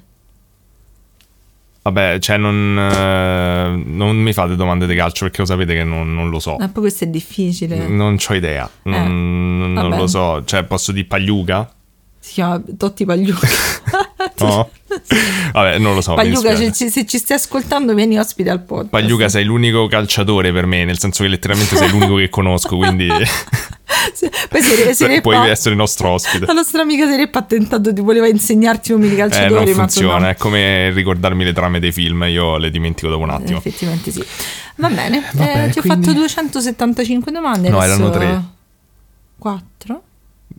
Vabbè, 1.82 2.18
cioè 2.18 2.36
non, 2.36 2.76
eh, 2.78 3.82
non 3.86 4.16
mi 4.16 4.32
fate 4.34 4.54
domande 4.54 4.86
di 4.86 4.94
calcio 4.94 5.24
perché 5.24 5.40
lo 5.40 5.46
sapete 5.46 5.74
che 5.74 5.82
non, 5.82 6.14
non 6.14 6.28
lo 6.28 6.38
so. 6.38 6.56
Ah, 6.56 6.68
poi 6.68 6.82
questo 6.82 7.04
è 7.04 7.06
difficile. 7.08 7.88
Non 7.88 8.16
ho 8.28 8.34
idea, 8.34 8.68
non, 8.82 9.72
non 9.72 9.88
vabbè. 9.88 9.96
lo 9.96 10.06
so. 10.06 10.44
Cioè, 10.44 10.64
posso 10.64 10.92
dire 10.92 11.06
Pagliuca? 11.06 11.68
Chiama 12.32 12.62
Totti 12.76 13.04
Pagliuca. 13.04 13.48
No? 14.40 14.70
Vabbè, 15.52 15.78
non 15.78 15.94
lo 15.94 16.00
so. 16.00 16.14
Pagliuca, 16.14 16.54
se, 16.56 16.72
se 16.90 17.04
ci 17.06 17.18
stai 17.18 17.36
ascoltando, 17.36 17.92
vieni 17.94 18.18
ospite 18.18 18.48
al 18.48 18.60
podcast. 18.62 18.88
Pagliuca 18.90 19.28
sei 19.28 19.44
l'unico 19.44 19.86
calciatore 19.86 20.50
per 20.52 20.64
me, 20.66 20.84
nel 20.84 20.98
senso 20.98 21.22
che 21.22 21.28
letteralmente 21.28 21.76
sei 21.76 21.90
l'unico 21.90 22.14
che 22.16 22.30
conosco, 22.30 22.76
quindi 22.76 23.06
Sì, 24.14 24.30
Poi 24.48 24.62
Sere- 24.62 24.94
Sereppa- 24.94 25.20
puoi 25.20 25.48
essere 25.50 25.70
il 25.70 25.76
nostro 25.76 26.08
ospite. 26.10 26.46
La 26.46 26.52
nostra 26.54 26.80
amica 26.82 27.06
Sereppa 27.06 27.40
ha 27.40 27.42
tentato 27.42 27.92
di 27.92 28.00
voleva 28.00 28.26
insegnarti 28.28 28.92
i 28.92 28.94
nomi 28.94 29.08
di 29.08 29.14
Eh, 29.14 29.18
calciatori, 29.18 29.52
non 29.52 29.64
ma 29.64 29.74
funziona, 29.74 30.12
insomma, 30.14 30.28
è 30.30 30.36
come 30.36 30.90
ricordarmi 30.90 31.44
le 31.44 31.52
trame 31.52 31.78
dei 31.80 31.92
film, 31.92 32.22
io 32.28 32.56
le 32.56 32.70
dimentico 32.70 33.08
dopo 33.10 33.22
un 33.24 33.30
eh, 33.30 33.34
attimo. 33.34 33.58
effettivamente 33.58 34.10
sì. 34.10 34.24
Va 34.76 34.88
bene, 34.88 35.22
Va 35.34 35.64
eh, 35.64 35.68
ti 35.70 35.78
ho 35.78 35.82
quindi- 35.82 36.06
fatto 36.06 36.18
275 36.18 37.30
domande. 37.32 37.68
No, 37.68 37.78
adesso- 37.78 37.94
erano 37.98 38.10
tre. 38.10 38.42
4? 39.38 40.02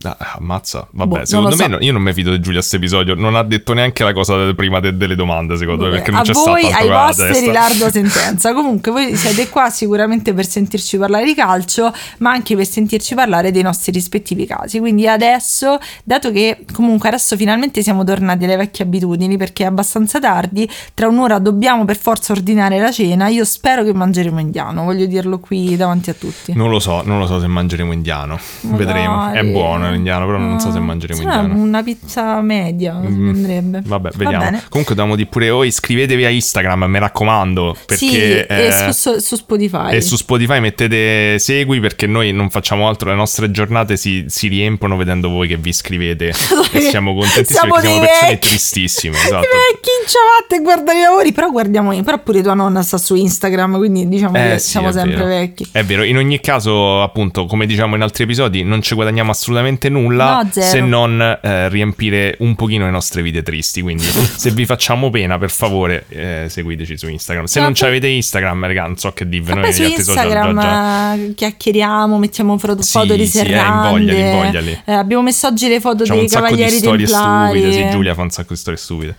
Ah, 0.04 0.34
ammazza, 0.38 0.86
vabbè, 0.90 1.18
Boh, 1.20 1.24
secondo 1.24 1.50
me 1.56 1.62
so. 1.62 1.68
no- 1.68 1.78
io 1.80 1.92
non 1.92 2.02
mi 2.02 2.12
fido 2.12 2.30
di 2.30 2.40
Giulia 2.40 2.58
a 2.58 2.60
questo 2.60 2.76
episodio, 2.76 3.14
non 3.14 3.34
ha 3.36 3.42
detto 3.42 3.72
neanche 3.72 4.02
la 4.04 4.12
cosa 4.12 4.52
prima 4.54 4.80
de- 4.80 4.96
delle 4.96 5.14
domande, 5.14 5.56
secondo 5.56 5.84
me, 5.84 5.90
perché 5.90 6.10
non 6.10 6.20
a 6.20 6.22
c'è 6.22 6.32
voi, 6.32 6.62
stato 6.62 6.82
ai 6.82 6.88
altro 6.88 6.88
con 6.88 6.90
la 6.94 7.06
vostri 7.06 7.52
lardo 7.52 7.90
sentenza. 7.92 8.54
Comunque, 8.54 8.90
voi 8.90 9.16
siete 9.16 9.48
qua 9.48 9.70
sicuramente 9.70 10.34
per 10.34 10.46
sentirci 10.46 10.96
parlare 10.98 11.24
di 11.24 11.34
calcio, 11.34 11.92
ma 12.18 12.30
anche 12.30 12.56
per 12.56 12.66
sentirci 12.66 13.14
parlare 13.14 13.50
dei 13.50 13.62
nostri 13.62 13.92
rispettivi 13.92 14.46
casi. 14.46 14.78
Quindi 14.78 15.06
adesso, 15.06 15.78
dato 16.04 16.30
che 16.32 16.64
comunque 16.72 17.08
adesso 17.08 17.36
finalmente 17.36 17.82
siamo 17.82 18.04
tornati 18.04 18.44
alle 18.44 18.56
vecchie 18.56 18.84
abitudini, 18.84 19.36
perché 19.36 19.64
è 19.64 19.66
abbastanza 19.66 20.18
tardi, 20.18 20.68
tra 20.94 21.08
un'ora 21.08 21.38
dobbiamo 21.38 21.84
per 21.84 21.96
forza 21.96 22.32
ordinare 22.32 22.78
la 22.80 22.90
cena. 22.90 23.28
Io 23.28 23.44
spero 23.44 23.84
che 23.84 23.92
mangeremo 23.94 24.40
indiano, 24.40 24.84
voglio 24.84 25.06
dirlo 25.06 25.38
qui 25.38 25.76
davanti 25.76 26.10
a 26.10 26.14
tutti. 26.14 26.52
Non 26.54 26.70
lo 26.70 26.80
so, 26.80 27.02
non 27.04 27.18
lo 27.18 27.26
so 27.26 27.38
se 27.40 27.46
mangeremo 27.46 27.92
indiano. 27.92 28.38
Ma 28.62 28.76
Vedremo. 28.76 29.30
È 29.32 29.42
dai. 29.42 29.52
Buono 29.92 29.94
l'indiano, 29.94 30.26
però 30.26 30.38
non 30.38 30.58
so 30.60 30.70
se 30.70 30.78
Ah, 30.78 30.80
mangeremo 30.80 31.20
indiano. 31.20 31.54
Una 31.54 31.82
pizza 31.82 32.40
media 32.40 32.94
Mm, 32.94 33.28
andrebbe. 33.28 33.82
Vabbè, 33.84 34.10
Va 34.10 34.16
vediamo. 34.16 34.44
bene. 34.44 34.62
Comunque 34.68 34.94
dobbiamo 34.94 35.16
dire 35.16 35.28
pure 35.28 35.50
voi, 35.50 35.68
iscrivetevi 35.68 36.24
a 36.24 36.28
Instagram, 36.30 36.84
mi 36.84 36.98
raccomando, 36.98 37.76
perché 37.86 38.06
sì, 38.06 38.16
e 38.16 38.46
eh, 38.48 38.72
su, 38.92 39.10
su- 39.12 39.18
su 39.18 39.36
Spotify. 39.36 39.94
e 39.94 40.00
su 40.00 40.16
Spotify 40.16 40.60
mettete 40.60 41.38
segui 41.38 41.80
perché 41.80 42.06
noi 42.06 42.32
non 42.32 42.50
facciamo 42.50 42.88
altro, 42.88 43.10
le 43.10 43.16
nostre 43.16 43.50
giornate 43.50 43.96
si, 43.96 44.24
si 44.28 44.48
riempiono 44.48 44.96
vedendo 44.96 45.28
voi 45.28 45.48
che 45.48 45.56
vi 45.56 45.68
iscrivete 45.70 46.28
e 46.72 46.80
siamo 46.80 47.14
contentissimi 47.14 47.58
Siamo 47.58 47.74
perché 47.74 47.88
siamo 47.88 48.00
persone 48.06 48.30
vecchi. 48.30 48.48
tristissime, 48.48 49.16
I 49.16 49.20
esatto. 49.20 49.40
vecchi 49.40 49.90
in 50.00 50.08
ciabatte 50.08 50.56
e 50.56 50.60
guardano 50.60 50.98
i 50.98 51.02
lavori, 51.02 51.32
però 51.32 51.50
guardiamo, 51.50 52.02
però 52.02 52.18
pure 52.18 52.42
tua 52.42 52.54
nonna 52.54 52.82
sta 52.82 52.98
su 52.98 53.14
Instagram, 53.14 53.76
quindi 53.76 54.08
diciamo 54.08 54.36
Eh, 54.36 54.50
che 54.52 54.58
sì, 54.58 54.68
siamo 54.70 54.90
sempre 54.92 55.16
vero. 55.16 55.26
vecchi. 55.28 55.68
È 55.72 55.82
vero, 55.84 56.02
in 56.02 56.16
ogni 56.16 56.40
caso, 56.40 57.02
appunto, 57.02 57.46
come 57.46 57.66
diciamo 57.66 57.96
in 57.96 58.02
altri 58.02 58.24
episodi, 58.24 58.62
non 58.62 58.82
ci 58.82 58.94
guadagniamo 58.94 59.30
assolutamente 59.30 59.81
assolutamente 59.82 59.88
nulla 59.88 60.42
No, 60.42 60.48
se 60.50 60.80
non 60.80 61.38
eh, 61.42 61.68
riempire 61.68 62.36
un 62.40 62.54
pochino 62.54 62.84
le 62.84 62.90
nostre 62.90 63.22
vite 63.22 63.42
tristi. 63.42 63.80
Quindi, 63.80 64.04
se 64.36 64.50
vi 64.50 64.64
facciamo 64.66 65.10
pena, 65.10 65.38
per 65.38 65.50
favore, 65.50 66.04
eh, 66.08 66.46
seguiteci 66.48 66.96
su 66.96 67.08
Instagram. 67.08 67.46
Se 67.46 67.58
Ma 67.58 67.66
non 67.66 67.74
poi- 67.74 67.88
avete 67.88 68.06
Instagram, 68.08 68.66
raga, 68.66 68.82
non 68.86 68.96
so 68.96 69.12
che 69.12 69.28
dirvi. 69.28 69.54
Noi 69.54 69.72
su 69.72 69.82
social 69.82 69.92
già, 69.92 69.98
Instagram 70.12 70.60
già. 70.60 71.14
eh, 71.14 71.34
chiacchieriamo, 71.34 72.18
mettiamo 72.18 72.58
foto, 72.58 72.82
Sì, 72.82 72.90
foto 72.92 73.14
di 73.14 73.26
sì, 73.26 73.38
eh, 73.38 73.44
serrande. 73.44 73.86
invogliali, 73.88 74.20
invogliali. 74.20 74.82
Eh, 74.84 74.92
abbiamo 74.92 75.22
messo 75.22 75.46
oggi 75.48 75.68
le 75.68 75.80
foto 75.80 75.98
Facciamo 75.98 76.18
dei 76.18 76.24
un 76.26 76.30
sacco 76.30 76.44
di 76.46 76.50
cavalieri 76.52 76.76
storie 76.76 77.06
templari. 77.06 77.58
stupide. 77.60 77.72
Sì, 77.84 77.90
Giulia 77.90 78.14
fa 78.14 78.22
un 78.22 78.30
sacco 78.30 78.52
di 78.54 78.58
storie 78.58 78.78
stupide. 78.78 79.16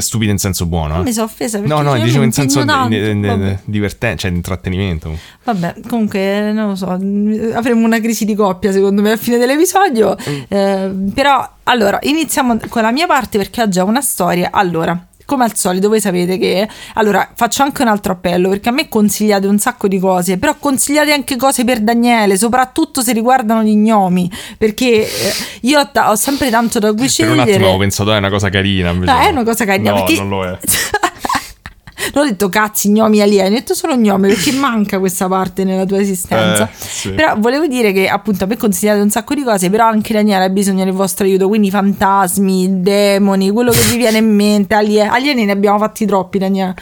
Stupide 0.00 0.32
in 0.32 0.38
senso 0.38 0.66
buono. 0.66 1.00
Eh. 1.00 1.02
mi 1.02 1.12
sono 1.12 1.26
offesa 1.26 1.58
perché 1.58 1.72
No, 1.72 1.82
no, 1.82 1.96
dicevo 1.96 2.24
in 2.24 2.32
senso 2.32 2.64
divertente, 3.64 4.16
cioè 4.18 4.30
di 4.30 4.36
intrattenimento. 4.36 5.16
Vabbè, 5.44 5.74
comunque 5.88 6.52
non 6.52 6.68
lo 6.68 6.74
so, 6.74 6.86
avremo 6.88 7.84
una 7.84 8.00
crisi 8.00 8.24
di 8.24 8.34
coppia 8.34 8.72
secondo 8.72 9.02
me 9.02 9.12
a 9.12 9.16
fine 9.16 9.38
dell'episodio. 9.38 10.16
Mm. 10.28 10.42
Eh, 10.48 10.94
però, 11.14 11.48
allora, 11.64 11.98
iniziamo 12.02 12.58
con 12.68 12.82
la 12.82 12.92
mia 12.92 13.06
parte 13.06 13.38
perché 13.38 13.62
ho 13.62 13.84
una 13.84 14.00
storia. 14.00 14.50
Allora, 14.52 15.06
come 15.26 15.44
al 15.44 15.56
solito, 15.56 15.88
voi 15.88 16.00
sapete 16.00 16.38
che... 16.38 16.68
Allora, 16.94 17.30
faccio 17.34 17.62
anche 17.62 17.82
un 17.82 17.88
altro 17.88 18.12
appello 18.12 18.48
perché 18.50 18.68
a 18.68 18.72
me 18.72 18.88
consigliate 18.88 19.46
un 19.46 19.58
sacco 19.58 19.88
di 19.88 19.98
cose, 19.98 20.38
però 20.38 20.54
consigliate 20.58 21.12
anche 21.12 21.36
cose 21.36 21.64
per 21.64 21.80
Daniele, 21.80 22.36
soprattutto 22.36 23.00
se 23.02 23.12
riguardano 23.12 23.62
gli 23.62 23.74
gnomi, 23.74 24.30
perché 24.58 25.06
eh, 25.06 25.32
io 25.62 25.80
ho, 25.80 25.90
ta- 25.90 26.10
ho 26.10 26.16
sempre 26.16 26.50
tanto 26.50 26.78
da 26.78 26.88
cui 26.88 26.96
Per 26.96 27.04
un 27.04 27.08
scegliere. 27.10 27.40
attimo 27.42 27.56
avevo 27.64 27.78
pensato 27.78 28.12
è 28.12 28.16
una 28.18 28.30
cosa 28.30 28.48
carina. 28.48 28.90
Invece 28.90 29.12
No, 29.12 29.18
è 29.20 29.28
una 29.28 29.44
cosa 29.44 29.64
carina. 29.64 29.90
No, 29.90 30.04
perché... 30.04 30.14
non 30.20 30.28
lo 30.28 30.44
è. 30.44 30.58
non 32.12 32.24
ho 32.24 32.28
detto 32.28 32.48
cazzi, 32.48 32.90
gnomi 32.90 33.20
alieni, 33.20 33.48
ho 33.48 33.58
detto 33.58 33.74
solo 33.74 33.96
gnomi 33.96 34.28
perché 34.28 34.52
manca 34.52 34.98
questa 34.98 35.28
parte 35.28 35.64
nella 35.64 35.84
tua 35.84 36.00
esistenza. 36.00 36.64
Eh, 36.64 36.68
sì. 36.76 37.10
Però 37.12 37.34
volevo 37.38 37.66
dire 37.66 37.92
che 37.92 38.08
appunto 38.08 38.44
a 38.44 38.46
me 38.46 38.56
consigliate 38.56 39.00
un 39.00 39.10
sacco 39.10 39.34
di 39.34 39.42
cose, 39.42 39.70
però 39.70 39.86
anche 39.86 40.12
Daniele 40.12 40.44
ha 40.44 40.48
bisogno 40.48 40.84
del 40.84 40.92
vostro 40.92 41.24
aiuto, 41.24 41.48
quindi 41.48 41.70
fantasmi, 41.70 42.82
demoni, 42.82 43.50
quello 43.50 43.70
che 43.70 43.82
vi 43.90 43.96
viene 43.96 44.18
in 44.18 44.34
mente, 44.34 44.74
alie- 44.74 45.06
alieni 45.06 45.44
ne 45.44 45.52
abbiamo 45.52 45.78
fatti 45.78 46.06
troppi 46.06 46.38
Daniele, 46.38 46.74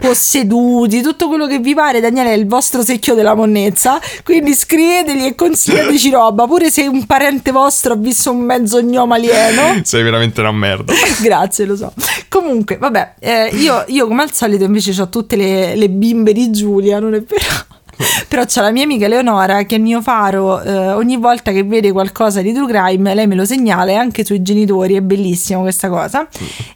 posseduti, 0.00 1.02
tutto 1.02 1.28
quello 1.28 1.46
che 1.46 1.58
vi 1.58 1.74
pare, 1.74 2.00
Daniele 2.00 2.32
è 2.32 2.36
il 2.36 2.46
vostro 2.46 2.82
secchio 2.82 3.14
della 3.14 3.34
monnezza, 3.34 4.00
quindi 4.24 4.54
scriveteli 4.54 5.26
e 5.26 5.34
consigliateci 5.34 6.10
roba, 6.10 6.46
pure 6.46 6.70
se 6.70 6.86
un 6.86 7.04
parente 7.06 7.50
vostro 7.50 7.94
ha 7.94 7.96
visto 7.96 8.30
un 8.30 8.40
mezzo 8.40 8.82
gnome 8.82 9.16
alieno. 9.16 9.80
Sei 9.82 10.02
veramente 10.02 10.40
una 10.40 10.52
merda. 10.52 10.92
Grazie, 11.20 11.64
lo 11.64 11.76
so. 11.76 11.92
Comunque, 12.28 12.78
vabbè, 12.78 13.14
eh, 13.18 13.50
io, 13.54 13.84
io 13.88 14.06
come 14.06 14.22
al 14.22 14.32
solito 14.32 14.61
invece 14.64 15.00
ho 15.00 15.08
tutte 15.08 15.36
le, 15.36 15.76
le 15.76 15.88
bimbe 15.90 16.32
di 16.32 16.50
Giulia, 16.50 16.98
non 16.98 17.14
è 17.14 17.22
vero? 17.22 17.70
Però 18.28 18.44
c'è 18.44 18.60
la 18.62 18.70
mia 18.70 18.84
amica 18.84 19.04
Eleonora 19.04 19.64
che 19.64 19.74
è 19.74 19.78
il 19.78 19.84
mio 19.84 20.00
faro, 20.00 20.60
eh, 20.62 20.90
ogni 20.92 21.16
volta 21.16 21.52
che 21.52 21.62
vede 21.62 21.92
qualcosa 21.92 22.40
di 22.40 22.52
true 22.52 22.66
crime 22.66 23.14
lei 23.14 23.26
me 23.26 23.34
lo 23.34 23.44
segnala 23.44 23.90
e 23.90 23.94
anche 23.94 24.24
sui 24.24 24.42
genitori, 24.42 24.94
è 24.94 25.00
bellissimo 25.00 25.60
questa 25.62 25.88
cosa. 25.88 26.26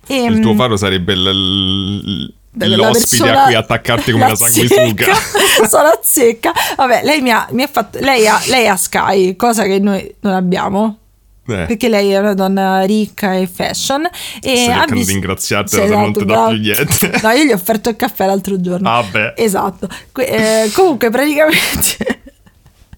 E, 0.06 0.24
Il 0.24 0.40
tuo 0.40 0.54
mm, 0.54 0.56
faro 0.56 0.76
sarebbe 0.76 1.14
quella 1.14 2.76
l'ospite 2.76 3.28
a 3.28 3.44
cui 3.44 3.54
attaccarti 3.54 4.12
come 4.12 4.28
la, 4.28 4.34
sanguisuga. 4.34 5.14
zecca, 5.14 5.14
Sono 5.68 5.88
a 5.88 5.98
zecca. 6.02 6.52
Vabbè, 6.76 7.02
lei 7.04 7.20
mi 7.20 7.30
ha, 7.30 7.46
mi 7.50 7.62
ha 7.62 7.68
fatto. 7.68 7.98
Lei 8.00 8.26
ha, 8.26 8.40
lei 8.48 8.66
ha 8.66 8.76
Sky, 8.76 9.36
cosa 9.36 9.64
che 9.64 9.78
noi 9.78 10.14
non 10.20 10.34
abbiamo. 10.34 10.98
Eh, 11.48 11.64
Perché 11.66 11.88
lei 11.88 12.10
è 12.10 12.18
una 12.18 12.34
donna 12.34 12.82
ricca 12.82 13.34
e 13.34 13.46
fashion. 13.46 14.08
E 14.40 14.56
cercando 14.56 14.94
vis- 14.94 15.06
di 15.06 15.12
ringraziarti, 15.12 15.76
ma 15.76 15.82
se 15.82 15.88
non 15.88 16.02
esatto, 16.02 16.18
ti 16.18 16.24
dà 16.24 16.46
più 16.48 16.58
niente. 16.58 17.20
No, 17.22 17.30
io 17.30 17.44
gli 17.44 17.50
ho 17.52 17.54
offerto 17.54 17.88
il 17.88 17.96
caffè 17.96 18.26
l'altro 18.26 18.60
giorno. 18.60 18.90
Vabbè. 18.90 19.34
Esatto. 19.36 19.88
Que- 20.12 20.64
eh, 20.64 20.70
comunque, 20.72 21.10
praticamente. 21.10 22.20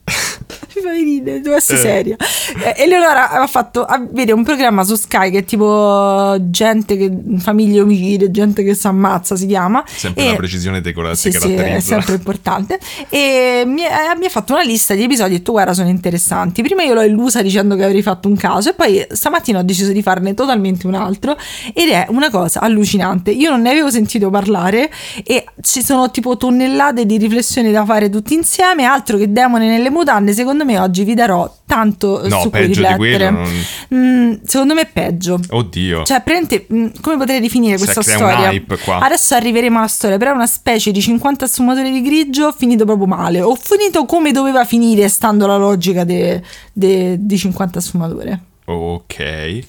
Fai 0.83 1.03
ridere, 1.03 1.41
devo 1.41 1.57
essere 1.57 1.79
Eh. 1.79 1.83
seria. 1.83 2.17
Eh, 2.65 2.83
Eleonora 2.85 3.31
ha 3.31 3.47
fatto 3.47 3.85
ah, 3.85 4.01
vede 4.11 4.33
un 4.33 4.45
programma 4.45 4.85
su 4.85 4.95
Sky 4.95 5.31
che 5.31 5.39
è 5.39 5.45
tipo 5.45 6.37
gente 6.41 6.97
che 6.97 7.11
famiglie 7.39 7.81
omicide, 7.81 8.31
gente 8.31 8.63
che 8.63 8.75
si 8.75 8.87
ammazza, 8.87 9.37
si 9.37 9.47
chiama. 9.47 9.83
Sempre 9.87 10.25
E- 10.25 10.31
la 10.31 10.37
precisione 10.37 10.81
decora- 10.81 11.15
sì, 11.15 11.31
ti 11.31 11.39
sì, 11.39 11.53
è 11.55 11.81
sempre 11.81 12.15
importante. 12.15 12.79
E 13.09 13.63
mi, 13.67 13.83
eh, 13.83 14.17
mi 14.19 14.27
ha 14.27 14.29
fatto 14.31 14.53
una 14.55 14.63
lista 14.63 14.95
di 14.95 15.03
episodi 15.03 15.33
e 15.33 15.35
ho 15.35 15.39
detto 15.39 15.53
guarda 15.53 15.73
sono 15.75 15.89
interessanti. 15.89 16.63
Prima 16.63 16.83
io 16.83 16.95
l'ho 16.95 17.03
illusa 17.03 17.43
dicendo 17.43 17.75
che 17.77 17.85
avrei 17.85 18.03
fatto 18.03 18.29
un 18.29 18.37
caso 18.37 18.71
e 18.71 18.75
poi 18.75 19.05
stamattina 19.11 19.59
ho 19.59 19.63
deciso 19.63 19.93
di 19.93 20.03
farne 20.03 20.35
totalmente 20.35 20.87
un 20.87 20.95
altro 20.95 21.37
ed 21.75 21.89
è 21.91 22.07
una 22.11 22.31
cosa 22.31 22.61
allucinante. 22.61 23.31
Io 23.31 23.51
non 23.51 23.63
ne 23.63 23.71
avevo 23.71 23.91
sentito 23.91 24.31
parlare 24.31 24.91
e 25.25 25.45
ci 25.63 25.83
sono 25.83 26.11
tipo 26.11 26.37
tonnellate 26.37 27.05
di 27.07 27.17
riflessioni 27.19 27.71
da 27.73 27.85
fare 27.85 28.09
tutti 28.11 28.35
insieme, 28.35 28.85
altro 28.85 29.17
che 29.17 29.31
demone 29.33 29.69
nelle 29.69 29.91
mutande. 29.91 30.33
Secondo 30.33 30.65
me 30.65 30.68
oggi 30.77 31.05
vi 31.05 31.15
darò 31.15 31.51
tanto 31.65 32.21
eh, 32.23 32.29
No, 32.29 32.41
su 32.43 32.51
cui 32.51 32.67
riflettere. 32.67 33.31
non- 33.31 33.65
Mm, 33.95 34.33
secondo 34.45 34.75
me 34.75 34.83
è 34.83 34.87
peggio. 34.93 35.39
Oddio. 35.51 36.03
Cioè, 36.05 36.21
praticamente, 36.23 36.67
mh, 36.69 37.01
come 37.01 37.17
potrei 37.17 37.41
definire 37.41 37.77
questa 37.79 38.01
un 38.01 38.05
storia? 38.05 38.51
Adesso 39.01 39.35
arriveremo 39.35 39.79
alla 39.79 39.87
storia, 39.87 40.19
però 40.19 40.33
è 40.33 40.35
una 40.35 40.47
specie 40.47 40.91
di 40.91 41.01
50 41.01 41.47
sfumature 41.47 41.91
di 41.91 42.03
grigio 42.03 42.53
finito 42.53 42.85
proprio 42.85 43.07
male. 43.07 43.41
O 43.41 43.55
finito 43.55 44.05
come 44.05 44.33
doveva 44.33 44.65
finire, 44.65 45.09
stando 45.09 45.45
alla 45.47 45.57
logica 45.57 46.05
di 46.05 47.39
50 47.39 47.81
sfumature. 47.81 48.41
Ok. 48.67 49.61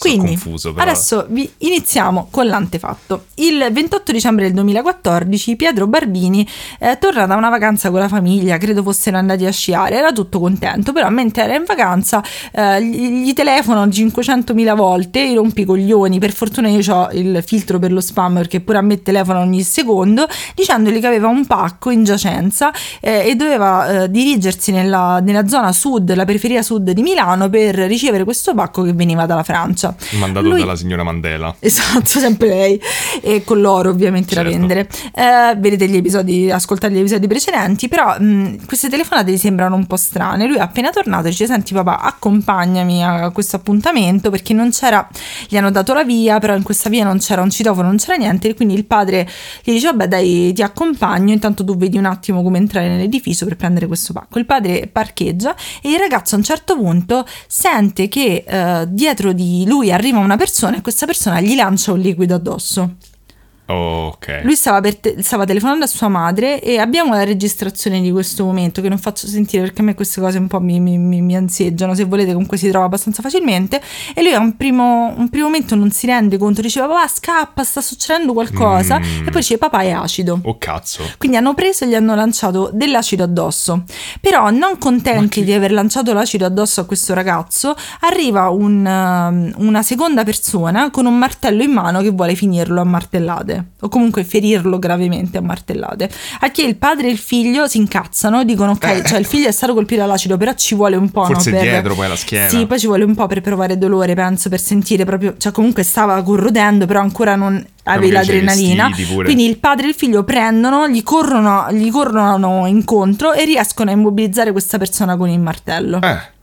Quindi, 0.00 0.28
confuso 0.28 0.72
adesso 0.76 1.26
vi 1.28 1.48
iniziamo 1.58 2.28
con 2.30 2.46
l'antefatto. 2.46 3.26
Il 3.34 3.68
28 3.70 4.12
dicembre 4.12 4.46
del 4.46 4.54
2014 4.54 5.56
Pietro 5.56 5.86
Barbini 5.86 6.48
eh, 6.78 6.96
torna 6.98 7.26
da 7.26 7.36
una 7.36 7.50
vacanza 7.50 7.90
con 7.90 8.00
la 8.00 8.08
famiglia, 8.08 8.56
credo 8.56 8.82
fossero 8.82 9.18
andati 9.18 9.44
a 9.44 9.52
sciare, 9.52 9.96
era 9.96 10.10
tutto 10.10 10.40
contento, 10.40 10.92
però 10.92 11.10
mentre 11.10 11.42
era 11.42 11.54
in 11.54 11.64
vacanza 11.66 12.24
eh, 12.50 12.82
gli, 12.82 13.30
telefonano 13.34 13.90
500.000 13.90 14.74
volte, 14.74 15.20
i 15.20 15.34
rompicoglioni, 15.34 16.18
per 16.18 16.32
fortuna 16.32 16.68
io 16.68 16.94
ho 16.94 17.10
il 17.12 17.42
filtro 17.44 17.78
per 17.78 17.92
lo 17.92 18.00
spam 18.00 18.36
perché 18.36 18.60
pure 18.60 18.78
a 18.78 18.80
me 18.80 19.02
telefonano 19.02 19.44
ogni 19.44 19.62
secondo, 19.62 20.26
dicendogli 20.54 20.98
che 20.98 21.06
aveva 21.08 21.28
un 21.28 21.44
pacco 21.46 21.90
in 21.90 22.04
giacenza 22.04 22.72
eh, 23.00 23.28
e 23.28 23.34
doveva 23.34 24.04
eh, 24.04 24.10
dirigersi 24.10 24.72
nella, 24.72 25.20
nella 25.20 25.46
zona 25.46 25.72
sud, 25.72 26.14
la 26.14 26.24
periferia 26.24 26.62
sud 26.62 26.90
di 26.90 27.02
Milano 27.02 27.50
per 27.50 27.74
ricevere 27.74 28.24
questo 28.24 28.54
pacco 28.54 28.82
che 28.82 28.94
veniva 28.94 29.26
dalla 29.26 29.42
Francia. 29.42 29.88
Mandato 30.18 30.48
Lui- 30.48 30.60
dalla 30.60 30.76
signora 30.76 31.02
Mandela. 31.04 31.54
Esatto, 31.70 32.06
sempre 32.06 32.48
lei. 32.48 32.80
E 33.20 33.44
con 33.44 33.60
l'oro 33.60 33.90
ovviamente 33.90 34.34
da 34.34 34.42
Certo. 34.42 34.56
vendere. 34.58 34.88
Eh, 35.14 35.54
vedete 35.58 35.86
gli 35.88 35.96
episodi, 35.96 36.50
ascoltate 36.50 36.92
gli 36.94 36.98
episodi 36.98 37.26
precedenti, 37.26 37.88
però 37.88 38.18
mh, 38.18 38.66
queste 38.66 38.88
telefonate 38.88 39.30
gli 39.32 39.36
sembrano 39.36 39.76
un 39.76 39.86
po' 39.86 39.96
strane. 39.96 40.46
Lui 40.46 40.56
è 40.56 40.60
appena 40.60 40.90
tornato 40.90 41.26
e 41.26 41.30
dice, 41.30 41.46
senti 41.46 41.72
papà, 41.74 42.00
accompagnami 42.00 43.04
a 43.04 43.30
questo 43.30 43.56
appuntamento 43.56 44.30
perché 44.30 44.52
non 44.54 44.70
c'era, 44.70 45.08
gli 45.48 45.56
hanno 45.56 45.70
dato 45.70 45.92
la 45.94 46.04
via, 46.04 46.38
però 46.38 46.54
in 46.56 46.62
questa 46.62 46.88
via 46.88 47.04
non 47.04 47.18
c'era 47.18 47.42
un 47.42 47.50
citofono, 47.50 47.88
non 47.88 47.96
c'era 47.96 48.16
niente. 48.16 48.48
E 48.48 48.54
quindi 48.54 48.74
il 48.74 48.84
padre 48.84 49.28
gli 49.62 49.72
dice, 49.72 49.86
vabbè 49.88 50.08
dai, 50.08 50.52
ti 50.52 50.62
accompagno, 50.62 51.32
intanto 51.32 51.64
tu 51.64 51.76
vedi 51.76 51.98
un 51.98 52.04
attimo 52.06 52.42
come 52.42 52.58
entrare 52.58 52.88
nell'edificio 52.88 53.44
per 53.46 53.56
prendere 53.56 53.86
questo 53.86 54.12
pacco. 54.12 54.38
Il 54.38 54.46
padre 54.46 54.88
parcheggia 54.90 55.54
e 55.82 55.90
il 55.90 55.98
ragazzo 55.98 56.34
a 56.34 56.38
un 56.38 56.44
certo 56.44 56.76
punto 56.76 57.26
sente 57.46 58.08
che 58.08 58.44
eh, 58.46 58.84
dietro 58.88 59.32
di 59.32 59.64
lui 59.66 59.79
arriva 59.88 60.18
una 60.18 60.36
persona 60.36 60.76
e 60.76 60.80
questa 60.82 61.06
persona 61.06 61.40
gli 61.40 61.54
lancia 61.54 61.92
un 61.92 62.00
liquido 62.00 62.34
addosso. 62.34 62.96
Ok. 63.72 64.40
Lui 64.42 64.56
stava, 64.56 64.80
te- 64.80 65.16
stava 65.18 65.44
telefonando 65.44 65.84
a 65.84 65.88
sua 65.88 66.08
madre 66.08 66.60
e 66.60 66.78
abbiamo 66.78 67.14
la 67.14 67.24
registrazione 67.24 68.00
di 68.00 68.10
questo 68.10 68.44
momento 68.44 68.80
che 68.82 68.88
non 68.88 68.98
faccio 68.98 69.26
sentire 69.26 69.62
perché 69.62 69.82
a 69.82 69.84
me 69.84 69.94
queste 69.94 70.20
cose 70.20 70.38
un 70.38 70.46
po' 70.48 70.60
mi, 70.60 70.80
mi, 70.80 70.98
mi, 70.98 71.36
anseggiano, 71.36 71.94
se 71.94 72.04
volete 72.04 72.32
comunque 72.32 72.56
si 72.56 72.68
trova 72.68 72.86
abbastanza 72.86 73.22
facilmente 73.22 73.80
e 74.14 74.22
lui 74.22 74.32
a 74.32 74.38
un 74.38 74.56
primo, 74.56 75.12
un 75.16 75.28
primo 75.28 75.46
momento 75.46 75.74
non 75.74 75.90
si 75.90 76.06
rende 76.06 76.38
conto, 76.38 76.60
diceva 76.60 76.86
papà 76.86 77.08
scappa, 77.08 77.62
sta 77.64 77.80
succedendo 77.80 78.32
qualcosa 78.32 78.98
Mm. 79.00 79.26
e 79.26 79.30
poi 79.30 79.40
dice 79.40 79.58
papà 79.58 79.80
è 79.80 79.90
acido. 79.90 80.40
Oh 80.42 80.58
cazzo. 80.58 81.02
Quindi 81.18 81.36
hanno 81.36 81.54
preso 81.54 81.84
e 81.84 81.88
gli 81.88 81.94
hanno 81.94 82.14
lanciato 82.14 82.70
dell'acido 82.72 83.22
addosso. 83.24 83.84
Però, 84.20 84.50
non 84.50 84.78
contenti 84.78 85.44
di 85.44 85.52
aver 85.52 85.72
lanciato 85.72 86.12
l'acido 86.12 86.44
addosso 86.44 86.80
a 86.80 86.84
questo 86.84 87.14
ragazzo, 87.14 87.74
arriva 88.00 88.50
un, 88.50 88.84
um, 88.84 89.52
una 89.56 89.82
seconda 89.82 90.24
persona 90.24 90.90
con 90.90 91.06
un 91.06 91.16
martello 91.16 91.62
in 91.62 91.70
mano 91.72 92.00
che 92.00 92.10
vuole 92.10 92.34
finirlo 92.34 92.80
a 92.80 92.84
martellate. 92.84 93.59
O 93.80 93.88
comunque 93.88 94.24
ferirlo 94.24 94.78
gravemente 94.78 95.38
a 95.38 95.40
martellate. 95.40 96.10
A 96.40 96.50
che 96.50 96.62
il 96.62 96.76
padre 96.76 97.08
e 97.08 97.10
il 97.10 97.18
figlio 97.18 97.66
si 97.66 97.78
incazzano, 97.78 98.44
dicono: 98.44 98.72
Ok, 98.72 99.02
cioè 99.02 99.18
il 99.18 99.26
figlio 99.26 99.48
è 99.48 99.52
stato 99.52 99.74
colpito 99.74 100.00
dall'acido, 100.00 100.36
però 100.36 100.52
ci 100.54 100.74
vuole 100.74 100.96
un 100.96 101.10
po'. 101.10 101.24
Forse 101.24 101.50
no, 101.50 101.56
per... 101.58 101.68
dietro, 101.68 101.94
poi 101.94 102.06
alla 102.06 102.16
schiena. 102.16 102.48
Sì, 102.48 102.66
poi 102.66 102.78
ci 102.78 102.86
vuole 102.86 103.04
un 103.04 103.14
po' 103.14 103.26
per 103.26 103.40
provare 103.40 103.78
dolore, 103.78 104.14
penso, 104.14 104.48
per 104.48 104.60
sentire 104.60 105.04
proprio. 105.04 105.34
Cioè, 105.36 105.52
comunque 105.52 105.82
stava 105.82 106.22
corrodendo, 106.22 106.86
però 106.86 107.00
ancora 107.00 107.36
non 107.36 107.64
avevi 107.84 108.08
i 108.08 108.10
l'adrenalina. 108.12 108.90
Quindi 109.24 109.46
il 109.46 109.58
padre 109.58 109.86
e 109.86 109.88
il 109.90 109.94
figlio 109.94 110.24
prendono, 110.24 110.88
gli 110.88 111.02
corrono, 111.02 111.66
gli 111.72 111.90
corrono 111.90 112.66
incontro 112.66 113.32
e 113.32 113.44
riescono 113.44 113.90
a 113.90 113.94
immobilizzare 113.94 114.52
questa 114.52 114.78
persona 114.78 115.16
con 115.16 115.28
il 115.28 115.40
martello. 115.40 116.00
Eh. 116.00 116.38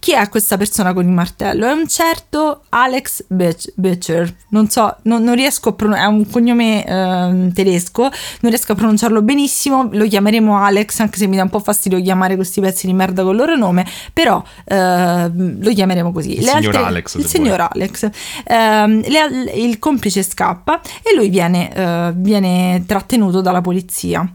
Chi 0.00 0.12
è 0.12 0.28
questa 0.28 0.56
persona 0.56 0.92
con 0.92 1.04
il 1.04 1.10
martello? 1.10 1.66
È 1.66 1.72
un 1.72 1.88
certo 1.88 2.62
Alex 2.68 3.24
Butcher. 3.26 4.32
Non 4.50 4.68
so, 4.68 4.96
non, 5.02 5.24
non 5.24 5.34
riesco 5.34 5.70
a 5.70 5.72
pronunciare, 5.72 6.08
è 6.08 6.12
un 6.12 6.30
cognome 6.30 6.86
eh, 6.86 7.52
tedesco, 7.52 8.02
non 8.02 8.50
riesco 8.50 8.72
a 8.72 8.74
pronunciarlo 8.76 9.22
benissimo. 9.22 9.88
Lo 9.92 10.06
chiameremo 10.06 10.56
Alex, 10.56 11.00
anche 11.00 11.18
se 11.18 11.26
mi 11.26 11.36
dà 11.36 11.42
un 11.42 11.50
po' 11.50 11.58
fastidio 11.58 12.00
chiamare 12.00 12.36
questi 12.36 12.60
pezzi 12.60 12.86
di 12.86 12.92
merda 12.92 13.22
con 13.22 13.32
il 13.32 13.38
loro 13.38 13.56
nome, 13.56 13.84
però 14.12 14.42
eh, 14.64 15.30
lo 15.34 15.72
chiameremo 15.72 16.12
così. 16.12 16.38
Il 16.38 16.44
le 16.44 16.50
signor 16.52 16.76
altre, 16.76 16.82
Alex. 16.82 17.14
Il 17.16 17.26
signor 17.26 17.56
vuole. 17.56 17.68
Alex. 17.72 18.10
Ehm, 18.44 19.02
le, 19.08 19.52
il 19.54 19.78
complice 19.80 20.22
scappa 20.22 20.80
e 21.02 21.14
lui 21.14 21.28
viene, 21.28 21.74
eh, 21.74 22.12
viene 22.14 22.84
trattenuto 22.86 23.40
dalla 23.40 23.60
polizia. 23.60 24.26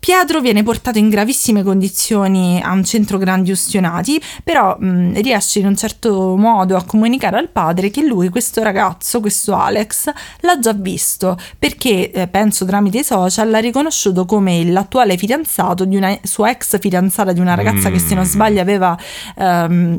Pietro 0.00 0.40
viene 0.40 0.62
portato 0.62 0.96
in 0.96 1.10
gravissime 1.10 1.62
condizioni 1.62 2.58
a 2.62 2.72
un 2.72 2.82
centro 2.84 3.18
grandi 3.18 3.50
ustionati, 3.50 4.20
però 4.42 4.74
mh, 4.78 5.20
riesce 5.20 5.58
in 5.58 5.66
un 5.66 5.76
certo 5.76 6.36
modo 6.36 6.74
a 6.76 6.84
comunicare 6.84 7.36
al 7.36 7.50
padre 7.50 7.90
che 7.90 8.02
lui, 8.02 8.30
questo 8.30 8.62
ragazzo, 8.62 9.20
questo 9.20 9.54
Alex, 9.54 10.10
l'ha 10.40 10.58
già 10.58 10.72
visto 10.72 11.36
perché, 11.58 12.10
eh, 12.10 12.28
penso 12.28 12.64
tramite 12.64 13.00
i 13.00 13.04
social, 13.04 13.50
l'ha 13.50 13.58
riconosciuto 13.58 14.24
come 14.24 14.64
l'attuale 14.64 15.18
fidanzato 15.18 15.84
di 15.84 15.96
una 15.96 16.18
sua 16.22 16.48
ex 16.48 16.78
fidanzata, 16.80 17.32
di 17.32 17.40
una 17.40 17.54
ragazza 17.54 17.90
mm. 17.90 17.92
che 17.92 17.98
se 17.98 18.14
non 18.14 18.24
sbaglio 18.24 18.60
aveva... 18.62 18.96
Um, 19.36 19.98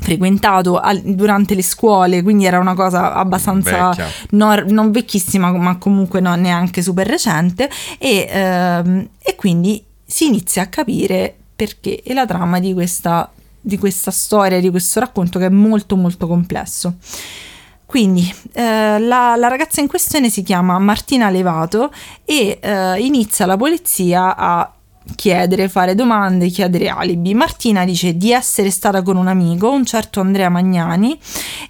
frequentato 0.00 0.78
al, 0.78 1.00
durante 1.02 1.54
le 1.54 1.62
scuole, 1.62 2.22
quindi 2.22 2.46
era 2.46 2.58
una 2.58 2.74
cosa 2.74 3.14
abbastanza 3.14 3.94
no, 4.30 4.54
non 4.68 4.90
vecchissima, 4.90 5.52
ma 5.52 5.76
comunque 5.76 6.20
non 6.20 6.40
neanche 6.40 6.82
super 6.82 7.06
recente 7.06 7.68
e, 7.98 8.26
ehm, 8.28 9.08
e, 9.18 9.36
quindi 9.36 9.84
si 10.04 10.26
inizia 10.26 10.62
a 10.62 10.66
capire 10.66 11.34
perché 11.54 12.02
e 12.02 12.14
la 12.14 12.26
trama 12.26 12.58
di 12.58 12.72
questa, 12.72 13.30
di 13.60 13.78
questa 13.78 14.10
storia, 14.10 14.60
di 14.60 14.70
questo 14.70 15.00
racconto 15.00 15.38
che 15.38 15.46
è 15.46 15.50
molto 15.50 15.96
molto 15.96 16.26
complesso. 16.26 16.94
Quindi 17.84 18.32
eh, 18.52 19.00
la, 19.00 19.34
la, 19.36 19.48
ragazza 19.48 19.80
in 19.80 19.88
questione 19.88 20.30
si 20.30 20.44
chiama 20.44 20.78
Martina 20.78 21.28
Levato 21.28 21.92
e 22.24 22.60
eh, 22.62 23.00
inizia 23.00 23.46
la 23.46 23.56
polizia 23.56 24.36
a 24.36 24.72
chiedere, 25.14 25.68
fare 25.68 25.94
domande, 25.94 26.48
chiedere 26.48 26.88
alibi. 26.88 27.34
Martina 27.34 27.84
dice 27.84 28.16
di 28.16 28.32
essere 28.32 28.70
stata 28.70 29.02
con 29.02 29.16
un 29.16 29.26
amico, 29.26 29.70
un 29.70 29.84
certo 29.84 30.20
Andrea 30.20 30.48
Magnani, 30.48 31.18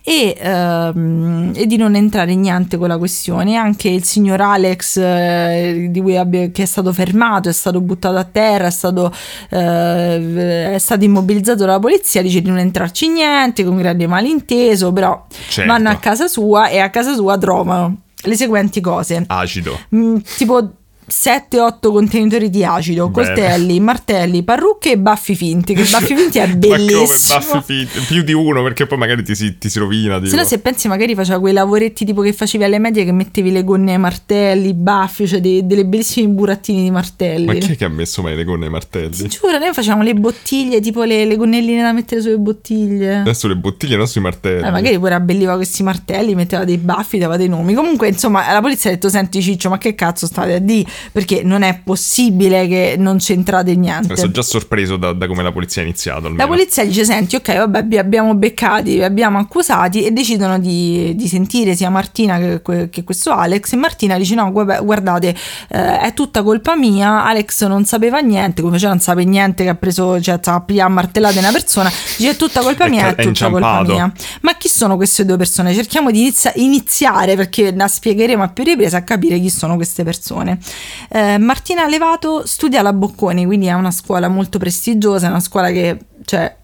e, 0.03 0.37
ehm, 0.39 1.53
e 1.55 1.67
di 1.67 1.77
non 1.77 1.95
entrare 1.95 2.33
in 2.33 2.41
niente 2.41 2.77
con 2.77 2.89
la 2.89 2.99
questione. 2.99 3.57
Anche 3.57 3.89
il 3.89 4.05
signor 4.05 4.41
Alex, 4.41 4.97
eh, 4.97 5.89
di 5.91 6.01
cui 6.01 6.17
abbia, 6.17 6.49
che 6.51 6.63
è 6.63 6.67
stato 6.67 6.93
fermato, 6.93 7.49
è 7.49 7.53
stato 7.53 7.81
buttato 7.81 8.17
a 8.17 8.25
terra, 8.25 8.67
è 8.67 8.71
stato, 8.71 9.13
eh, 9.51 10.75
è 10.75 10.79
stato 10.79 11.05
immobilizzato 11.05 11.65
dalla 11.65 11.79
polizia, 11.79 12.23
dice 12.23 12.41
di 12.41 12.49
non 12.49 12.59
entrarci 12.59 13.07
in 13.07 13.13
niente, 13.13 13.65
con 13.65 13.77
grande 13.77 14.07
malinteso, 14.07 14.93
però 14.93 15.27
certo. 15.49 15.71
vanno 15.71 15.91
a 15.91 15.97
casa 15.97 16.29
sua 16.29 16.69
e 16.69 16.79
a 16.79 16.91
casa 16.91 17.15
sua 17.15 17.39
trovano 17.39 17.97
le 18.23 18.37
seguenti 18.37 18.81
cose. 18.81 19.25
Acido. 19.27 19.79
Mm, 19.95 20.17
tipo 20.37 20.71
7-8 21.11 21.91
contenitori 21.93 22.49
di 22.51 22.65
acido, 22.65 23.09
Bene. 23.09 23.27
coltelli, 23.27 23.81
martelli, 23.81 24.43
parrucche 24.45 24.93
e 24.93 24.99
baffi 24.99 25.35
finti. 25.35 25.75
Che 25.75 25.83
baffi 25.91 26.15
finti 26.15 26.39
è 26.39 26.49
bellissimo. 26.49 27.01
Ma 27.01 27.45
come 27.45 27.61
baffi 27.61 27.87
finti? 27.87 28.07
Più 28.07 28.23
di 28.23 28.33
uno 28.33 28.63
perché 28.63 28.87
poi 28.87 28.99
magari 28.99 29.25
ti 29.25 29.35
si, 29.35 29.59
ti 29.59 29.69
si 29.69 29.79
rovina. 29.79 30.17
Tipo. 30.17 30.31
Se 30.31 30.37
no, 30.37 30.45
se 30.45 30.59
pensi, 30.61 30.89
magari 30.89 31.15
faceva 31.15 31.41
quei 31.41 31.53
lavoretti 31.53 32.05
tipo 32.05 32.23
che 32.23 32.33
facevi 32.33 32.65
alle 32.65 32.79
medie 32.79 33.05
che 33.05 33.13
mettevi 33.13 33.51
le 33.51 33.65
gonne 33.65 33.93
ai 33.93 33.99
martelli, 33.99 34.69
i 34.69 34.75
baffi, 34.75 35.27
cioè 35.27 35.41
dei, 35.41 35.67
delle 35.67 35.85
bellissime 35.85 36.29
burattini 36.29 36.83
di 36.83 36.91
martelli. 36.91 37.47
Ma 37.47 37.55
chi 37.55 37.73
è 37.73 37.77
che 37.77 37.85
ha 37.85 37.89
messo 37.89 38.23
mai 38.23 38.37
le 38.37 38.45
gonne 38.45 38.67
ai 38.67 38.71
martelli? 38.71 39.15
Si 39.15 39.29
giuro, 39.29 39.59
noi 39.59 39.73
facevamo 39.73 40.03
le 40.03 40.15
bottiglie, 40.15 40.81
tipo 40.81 41.03
le, 41.03 41.25
le 41.25 41.37
gonnelline 41.37 41.83
da 41.83 41.93
mettere 41.93 42.21
sulle 42.21 42.39
bottiglie. 42.39 43.19
Adesso 43.19 43.49
le 43.49 43.57
bottiglie, 43.57 43.97
non 43.97 44.07
sui 44.07 44.21
martelli. 44.21 44.67
Eh, 44.67 44.71
magari 44.71 44.99
pure 44.99 45.15
abbelliva 45.15 45.57
questi 45.57 45.83
martelli, 45.83 46.35
metteva 46.35 46.65
dei 46.65 46.79
baffi, 46.79 47.19
dava 47.19 47.37
dei 47.37 47.49
nomi. 47.49 47.75
Comunque, 47.75 48.09
insomma, 48.09 48.53
la 48.53 48.61
polizia 48.61 48.91
ha 48.91 48.93
detto: 48.93 49.09
Senti, 49.09 49.43
Ciccio, 49.43 49.69
ma 49.69 49.79
che 49.79 49.95
cazzo 49.95 50.27
state 50.27 50.55
a 50.55 50.59
dire? 50.59 50.89
Perché 51.13 51.43
non 51.43 51.63
è 51.63 51.81
possibile 51.83 52.67
che 52.67 52.97
non 52.99 53.19
c'entrate 53.19 53.75
niente. 53.75 54.17
Sono 54.17 54.33
già 54.33 54.43
sorpreso 54.43 54.97
da, 54.97 55.13
da, 55.13 55.27
come 55.27 55.43
la 55.43 55.53
polizia 55.53 55.83
ha 55.83 55.85
iniziato. 55.85 56.27
Almeno. 56.27 56.37
La 56.37 56.47
polizia 56.47 56.85
dice: 56.85 57.05
Senti, 57.05 57.37
ok, 57.37 57.57
vabbè, 57.57 57.85
vi 57.85 57.99
abbiamo 57.99 58.35
beccati, 58.35 58.95
vi 58.95 59.03
abbiamo 59.03 59.39
accusati 59.39 60.05
e 60.05 60.11
decidono 60.11 60.59
di, 60.59 61.15
di 61.17 61.29
sentire 61.29 61.75
sia 61.75 61.91
Martina 61.91 62.39
che, 62.39 62.89
che, 62.91 63.05
questo 63.05 63.33
Alex. 63.33 63.73
E 63.73 63.77
Martina 63.77 64.17
dice: 64.17 64.35
No, 64.35 64.51
guardate, 64.53 65.35
eh, 65.69 66.01
è 66.01 66.15
tutta 66.15 66.43
colpa 66.43 66.77
mia. 66.77 67.25
Alex 67.25 67.67
non 67.67 67.85
sapeva 67.85 68.19
niente, 68.19 68.61
come 68.61 68.75
faceva, 68.75 68.93
non 68.93 69.01
sapeva 69.01 69.29
niente 69.29 69.65
che 69.65 69.71
ha 69.71 69.75
preso, 69.75 70.21
cioè, 70.21 70.39
ha 70.43 70.61
pigliato 70.61 70.91
martellate 70.91 71.39
una 71.39 71.53
persona. 71.53 71.91
Dice: 72.17 72.31
È 72.31 72.37
tutta 72.37 72.61
colpa 72.61 72.87
mia, 72.89 73.09
è, 73.09 73.15
è 73.15 73.23
tutta 73.23 73.51
colpa 73.51 73.83
mia. 73.83 74.13
Ma 74.43 74.57
chi 74.57 74.69
sono 74.69 74.97
queste 74.97 75.25
due 75.25 75.37
persone? 75.37 75.75
Cerchiamo 75.75 76.11
di 76.11 76.21
inizia- 76.21 76.53
iniziare 76.57 77.37
perché 77.37 77.75
la 77.75 77.89
spiegheremo 77.89 78.43
a 78.43 78.49
più 78.49 78.65
riprese 78.65 78.97
a 78.97 79.03
capire 79.03 79.39
chi 79.41 79.51
sono 79.51 79.77
queste 79.77 80.05
persone. 80.05 80.59
Eh, 81.09 81.39
Martina 81.39 81.87
Levato 81.87 82.47
studia 82.47 82.81
alla 82.81 82.93
Bocconi, 82.93 83.45
quindi 83.45 83.67
è 83.67 83.73
una 83.73 83.91
scuola 83.91 84.29
molto 84.29 84.59
prestigiosa, 84.59 85.27
è 85.27 85.31
una 85.31 85.41
scuola 85.41 85.71
che 85.71 85.99
cioè, 86.25 86.57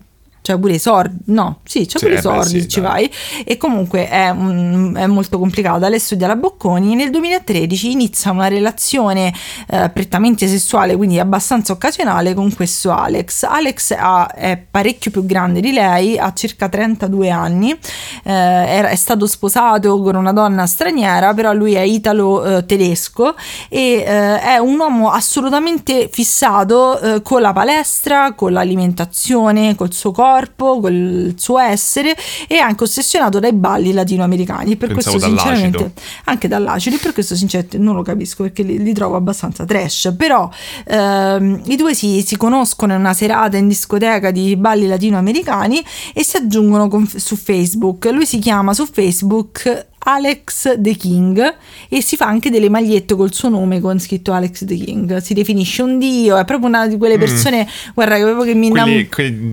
c'è 0.46 0.56
pure 0.60 0.74
i 0.74 0.78
sordi, 0.78 1.16
no, 1.24 1.58
sì, 1.64 1.86
c'è 1.86 1.98
sì, 1.98 2.04
pure 2.04 2.18
i 2.18 2.20
sordi, 2.20 2.60
sì, 2.60 2.68
ci 2.68 2.80
dai. 2.80 3.10
vai, 3.10 3.42
e 3.44 3.56
comunque 3.56 4.08
è, 4.08 4.28
un, 4.28 4.94
è, 4.96 5.04
molto 5.06 5.40
complicata. 5.40 5.88
Lei 5.88 5.98
studia 5.98 6.28
la 6.28 6.36
Bocconi 6.36 6.94
nel 6.94 7.10
2013 7.10 7.90
inizia 7.90 8.30
una 8.30 8.46
relazione 8.46 9.34
eh, 9.66 9.90
prettamente 9.92 10.46
sessuale, 10.46 10.94
quindi 10.94 11.18
abbastanza 11.18 11.72
occasionale, 11.72 12.32
con 12.32 12.54
questo 12.54 12.92
Alex. 12.92 13.42
Alex 13.42 13.90
ha, 13.98 14.32
è 14.32 14.56
parecchio 14.70 15.10
più 15.10 15.26
grande 15.26 15.58
di 15.58 15.72
lei, 15.72 16.16
ha 16.16 16.32
circa 16.32 16.68
32 16.68 17.28
anni, 17.28 17.72
eh, 17.72 17.76
è, 18.22 18.82
è, 18.84 18.94
stato 18.94 19.26
sposato 19.26 20.00
con 20.00 20.14
una 20.14 20.32
donna 20.32 20.64
straniera, 20.66 21.34
però 21.34 21.52
lui 21.54 21.74
è 21.74 21.80
italo-tedesco 21.80 23.34
e 23.68 24.04
eh, 24.06 24.40
è 24.40 24.58
un 24.58 24.78
uomo 24.78 25.10
assolutamente 25.10 26.08
fissato 26.08 27.00
eh, 27.00 27.22
con 27.22 27.40
la 27.40 27.52
palestra, 27.52 28.34
con 28.34 28.52
l'alimentazione, 28.52 29.74
col 29.74 29.92
suo 29.92 30.12
corpo 30.12 30.34
corpo, 30.36 30.80
col 30.80 31.34
suo 31.36 31.58
essere 31.58 32.14
e 32.46 32.58
anche 32.58 32.84
ossessionato 32.84 33.38
dai 33.38 33.52
balli 33.52 33.92
latinoamericani. 33.92 34.76
Per 34.76 34.92
Pensavo 34.92 35.18
questo, 35.18 35.36
sinceramente, 35.36 35.92
anche 36.24 36.48
dall'acido, 36.48 36.96
e 36.96 36.98
per 36.98 37.12
questo, 37.12 37.34
sinceramente, 37.34 37.78
non 37.78 37.94
lo 37.94 38.02
capisco 38.02 38.42
perché 38.42 38.62
li, 38.62 38.82
li 38.82 38.92
trovo 38.92 39.16
abbastanza 39.16 39.64
trash. 39.64 40.14
Però 40.16 40.48
ehm, 40.86 41.62
i 41.66 41.76
due 41.76 41.94
si, 41.94 42.22
si, 42.22 42.36
conoscono 42.36 42.92
in 42.92 43.00
una 43.00 43.14
serata 43.14 43.56
in 43.56 43.68
discoteca 43.68 44.30
di 44.30 44.56
balli 44.56 44.86
latinoamericani 44.86 45.82
e 46.12 46.22
si 46.22 46.36
aggiungono 46.36 46.88
con, 46.88 47.06
su 47.06 47.36
Facebook. 47.36 48.04
Lui 48.12 48.26
si 48.26 48.38
chiama 48.38 48.74
su 48.74 48.86
Facebook 48.86 49.86
Alex 50.08 50.78
the 50.78 50.94
King 50.94 51.56
e 51.88 52.00
si 52.00 52.16
fa 52.16 52.26
anche 52.26 52.48
delle 52.48 52.68
magliette 52.68 53.16
col 53.16 53.32
suo 53.32 53.48
nome 53.48 53.80
con 53.80 53.98
scritto 53.98 54.32
Alex 54.32 54.64
the 54.64 54.76
King. 54.76 55.16
Si 55.16 55.34
definisce 55.34 55.82
un 55.82 55.98
dio, 55.98 56.36
è 56.36 56.44
proprio 56.44 56.68
una 56.68 56.86
di 56.86 56.96
quelle 56.96 57.16
mm. 57.16 57.20
persone, 57.20 57.64
mm. 57.64 57.90
guarda, 57.92 58.44
che 58.44 58.54
mi 58.54 58.68
innamoro. 58.68 59.04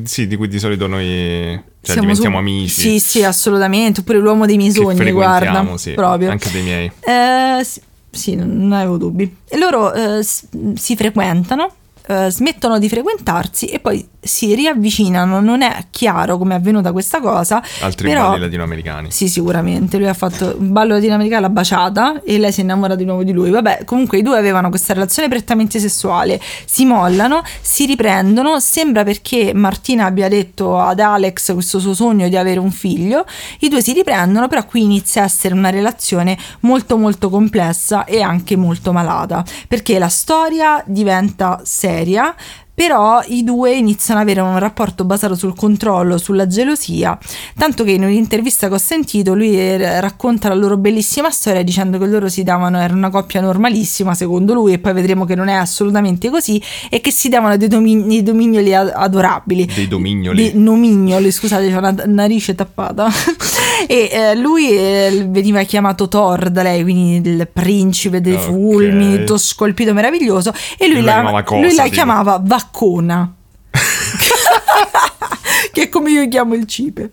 Sì, 0.03 0.27
di 0.27 0.35
cui 0.35 0.47
di 0.47 0.59
solito 0.59 0.85
noi 0.85 1.59
cioè, 1.81 1.99
diventiamo 1.99 2.35
su... 2.35 2.41
amici. 2.41 2.81
Sì, 2.81 2.99
sì, 2.99 3.23
assolutamente. 3.23 4.01
Oppure 4.01 4.19
l'uomo 4.19 4.45
dei 4.45 4.57
miei 4.57 4.71
sogni, 4.71 5.11
guarda. 5.11 5.75
Sì, 5.75 5.91
proprio. 5.93 6.29
Anche 6.29 6.51
dei 6.51 6.61
miei. 6.61 6.91
Eh, 6.99 7.63
sì, 7.63 7.81
sì, 8.11 8.35
non 8.35 8.71
avevo 8.73 8.97
dubbi. 8.97 9.35
E 9.47 9.57
loro 9.57 9.91
eh, 9.91 10.23
si 10.23 10.95
frequentano. 10.95 11.73
Uh, 12.05 12.27
smettono 12.27 12.79
di 12.79 12.89
frequentarsi 12.89 13.67
e 13.67 13.79
poi 13.79 14.05
si 14.19 14.53
riavvicinano, 14.55 15.39
non 15.39 15.61
è 15.61 15.85
chiaro 15.89 16.37
come 16.37 16.53
è 16.53 16.57
avvenuta 16.57 16.91
questa 16.91 17.21
cosa. 17.21 17.63
Altri 17.79 18.09
però, 18.09 18.31
balli 18.31 18.41
latinoamericani. 18.41 19.09
Sì, 19.09 19.29
sicuramente. 19.29 19.97
Lui 19.97 20.09
ha 20.09 20.13
fatto 20.13 20.55
un 20.57 20.73
ballo 20.73 20.95
latinoamericano, 20.95 21.43
l'ha 21.43 21.49
baciata 21.49 22.21
e 22.23 22.37
lei 22.39 22.51
si 22.51 22.59
innamora 22.59 22.95
di 22.95 23.05
nuovo 23.05 23.23
di 23.23 23.31
lui. 23.31 23.51
Vabbè, 23.51 23.85
comunque 23.85 24.17
i 24.17 24.21
due 24.21 24.37
avevano 24.37 24.67
questa 24.67 24.93
relazione 24.93 25.29
prettamente 25.29 25.79
sessuale, 25.79 26.41
si 26.65 26.83
mollano, 26.83 27.41
si 27.61 27.85
riprendono. 27.85 28.59
Sembra 28.59 29.05
perché 29.05 29.53
Martina 29.53 30.03
abbia 30.03 30.27
detto 30.27 30.77
ad 30.77 30.99
Alex 30.99 31.53
questo 31.53 31.79
suo 31.79 31.93
sogno 31.93 32.27
di 32.27 32.35
avere 32.35 32.59
un 32.59 32.71
figlio. 32.71 33.25
I 33.59 33.69
due 33.69 33.81
si 33.81 33.93
riprendono, 33.93 34.49
però 34.49 34.65
qui 34.65 34.83
inizia 34.83 35.21
a 35.21 35.25
essere 35.25 35.53
una 35.53 35.69
relazione 35.69 36.37
molto 36.61 36.97
molto 36.97 37.29
complessa 37.29 38.03
e 38.03 38.21
anche 38.21 38.57
molto 38.57 38.91
malata, 38.91 39.41
perché 39.69 39.97
la 39.99 40.09
storia 40.09 40.83
diventa 40.85 41.61
seria 41.63 41.91
materia 41.93 42.35
però 42.73 43.21
i 43.27 43.43
due 43.43 43.75
iniziano 43.75 44.19
ad 44.19 44.27
avere 44.27 44.41
un 44.41 44.57
rapporto 44.57 45.03
basato 45.03 45.35
sul 45.35 45.55
controllo, 45.55 46.17
sulla 46.17 46.47
gelosia, 46.47 47.17
tanto 47.57 47.83
che 47.83 47.91
in 47.91 48.03
un'intervista 48.03 48.67
che 48.67 48.73
ho 48.73 48.79
sentito 48.79 49.35
lui 49.35 49.57
eh, 49.57 50.01
racconta 50.01 50.49
la 50.49 50.55
loro 50.55 50.77
bellissima 50.77 51.29
storia 51.29 51.63
dicendo 51.63 51.97
che 51.97 52.05
loro 52.07 52.29
si 52.29 52.43
davano, 52.43 52.79
era 52.79 52.93
una 52.93 53.09
coppia 53.09 53.41
normalissima 53.41 54.15
secondo 54.15 54.53
lui 54.53 54.73
e 54.73 54.79
poi 54.79 54.93
vedremo 54.93 55.25
che 55.25 55.35
non 55.35 55.49
è 55.49 55.53
assolutamente 55.53 56.29
così 56.29 56.61
e 56.89 56.99
che 56.99 57.11
si 57.11 57.29
davano 57.29 57.57
dei, 57.57 57.67
domin- 57.67 58.07
dei 58.07 58.23
dominioli 58.23 58.73
adorabili. 58.73 59.69
Dei 59.73 59.87
dominioli? 59.87 60.51
Dei 60.51 60.59
nomignoli, 60.59 61.31
scusate, 61.31 61.67
c'è 61.67 61.77
una 61.77 61.95
narice 62.05 62.55
tappata. 62.55 63.07
e 63.87 64.09
eh, 64.11 64.35
lui 64.35 64.69
eh, 64.71 65.25
veniva 65.29 65.61
chiamato 65.63 66.07
Thor 66.07 66.49
da 66.49 66.63
lei, 66.63 66.81
quindi 66.83 67.29
il 67.29 67.47
principe 67.51 68.21
dei 68.21 68.33
okay. 68.33 68.45
fulmini, 68.45 69.19
tutto 69.19 69.37
scolpito 69.37 69.93
meraviglioso 69.93 70.53
e 70.77 70.87
lui, 70.87 71.01
la, 71.01 71.43
cosa, 71.43 71.61
lui 71.61 71.75
la 71.75 71.87
chiamava 71.87 72.39
Vaccona. 72.63 73.33
che 75.71 75.83
è 75.83 75.89
come 75.89 76.11
io 76.11 76.27
chiamo 76.27 76.53
il 76.53 76.65
cipe. 76.65 77.11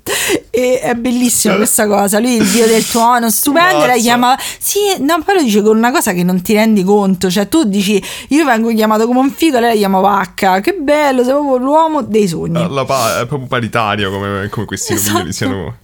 E 0.51 0.81
è 0.81 0.95
bellissima 0.95 1.57
questa 1.57 1.87
cosa. 1.87 2.19
Lui 2.21 2.37
il 2.37 2.47
dio 2.47 2.67
del 2.67 2.87
tuono, 2.87 3.31
stupendo, 3.31 3.87
la 3.87 3.97
chiama... 3.97 4.39
Sì, 4.59 4.79
no, 4.99 5.23
poi 5.25 5.37
lo 5.37 5.43
dice 5.43 5.63
con 5.63 5.77
una 5.77 5.91
cosa 5.91 6.13
che 6.13 6.23
non 6.23 6.41
ti 6.43 6.55
rendi 6.55 6.85
conto. 6.85 7.31
Cioè 7.31 7.49
tu 7.49 7.65
dici, 7.65 8.03
io 8.29 8.45
vengo 8.45 8.73
chiamato 8.73 9.07
come 9.07 9.21
un 9.21 9.31
figo, 9.31 9.59
lei 9.59 9.71
la 9.71 9.77
chiama 9.77 10.01
vacca. 10.01 10.61
Che 10.61 10.75
bello, 10.75 11.25
sei 11.25 11.33
proprio 11.33 11.57
l'uomo 11.57 12.03
dei 12.03 12.29
sogni. 12.29 12.67
La 12.69 12.85
pa- 12.85 13.21
è 13.21 13.27
proprio 13.27 13.49
paritario 13.49 14.11
come, 14.11 14.49
come 14.51 14.67
questi 14.67 14.93
esatto. 14.93 15.33
siano... 15.33 15.77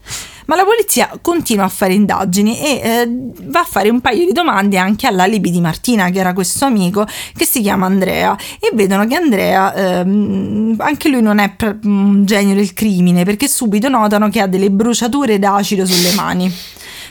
Ma 0.47 0.57
la 0.57 0.65
polizia 0.65 1.11
continua 1.21 1.65
a 1.65 1.69
fare 1.69 1.95
indagini 1.95 2.59
e 2.59 2.81
eh, 2.83 3.09
va 3.43 3.61
a 3.61 3.65
fare 3.65 3.89
un 3.89 4.01
paio 4.01 4.25
di 4.25 4.33
domande 4.33 4.79
anche 4.79 5.07
all'alibi 5.07 5.51
di 5.51 5.61
Martina, 5.61 6.11
che 6.11 6.19
era 6.19 6.33
questo 6.33 6.65
amico 6.65 7.07
che 7.37 7.45
si 7.45 7.61
chiama 7.61 7.87
Andrea. 7.87 8.37
E 8.61 8.71
vedono 8.73 9.07
che 9.07 9.15
Andrea, 9.17 9.75
ehm, 9.75 10.77
anche 10.79 11.09
lui 11.09 11.23
non 11.23 11.39
è 11.39 11.55
un 11.83 12.25
genio 12.25 12.55
del 12.55 12.73
crimine, 12.73 13.25
perché 13.25 13.49
subito 13.49 13.89
notano 13.89 14.29
che 14.29 14.41
ha 14.41 14.47
delle 14.47 14.71
bruciature 14.71 15.39
d'acido 15.39 15.85
sulle 15.85 16.15
mani. 16.15 16.53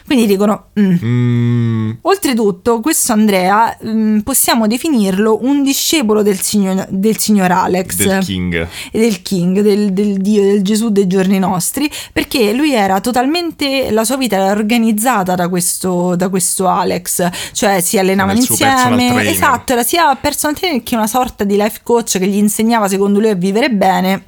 Quindi 0.06 0.28
dicono... 0.28 0.68
Mm. 0.80 0.96
Mm. 1.04 1.92
Oltretutto, 2.02 2.80
questo 2.80 3.14
Andrea 3.14 3.78
mm, 3.84 4.20
possiamo 4.20 4.68
definirlo 4.68 5.40
un 5.42 5.64
discepolo 5.64 6.22
del 6.22 6.40
signor, 6.40 6.86
del 6.90 7.18
signor 7.18 7.52
Alex. 7.52 7.96
Del 7.96 8.24
King. 8.24 8.68
E 8.92 9.00
del 9.00 9.22
King, 9.22 9.62
del, 9.62 9.94
del 9.94 10.18
Dio, 10.18 10.44
del 10.44 10.62
Gesù 10.62 10.90
dei 10.90 11.08
giorni 11.08 11.40
nostri, 11.40 11.90
perché 12.12 12.54
lui 12.54 12.74
era 12.74 13.00
totalmente... 13.00 13.92
La 13.92 14.04
sua 14.04 14.18
vita 14.18 14.36
era 14.36 14.52
organizzata 14.52 15.36
da 15.36 15.50
questo, 15.50 16.16
da 16.16 16.30
questo 16.30 16.68
Alex, 16.68 17.30
cioè 17.54 17.82
si 17.82 17.98
allenavano 17.98 18.38
insieme. 18.38 19.28
Esatto, 19.30 19.74
era 19.74 19.84
sia 19.84 20.16
personal 20.16 20.56
trainer 20.56 20.84
che 20.84 20.96
una 20.96 21.08
sorta 21.08 21.44
di 21.44 21.56
life 21.56 21.80
coach 21.84 22.18
che 22.18 22.28
gli 22.28 22.38
insegnava 22.38 22.88
secondo 22.88 23.20
lui 23.20 23.30
a 23.30 23.36
vivere 23.36 23.70
bene 23.70 24.26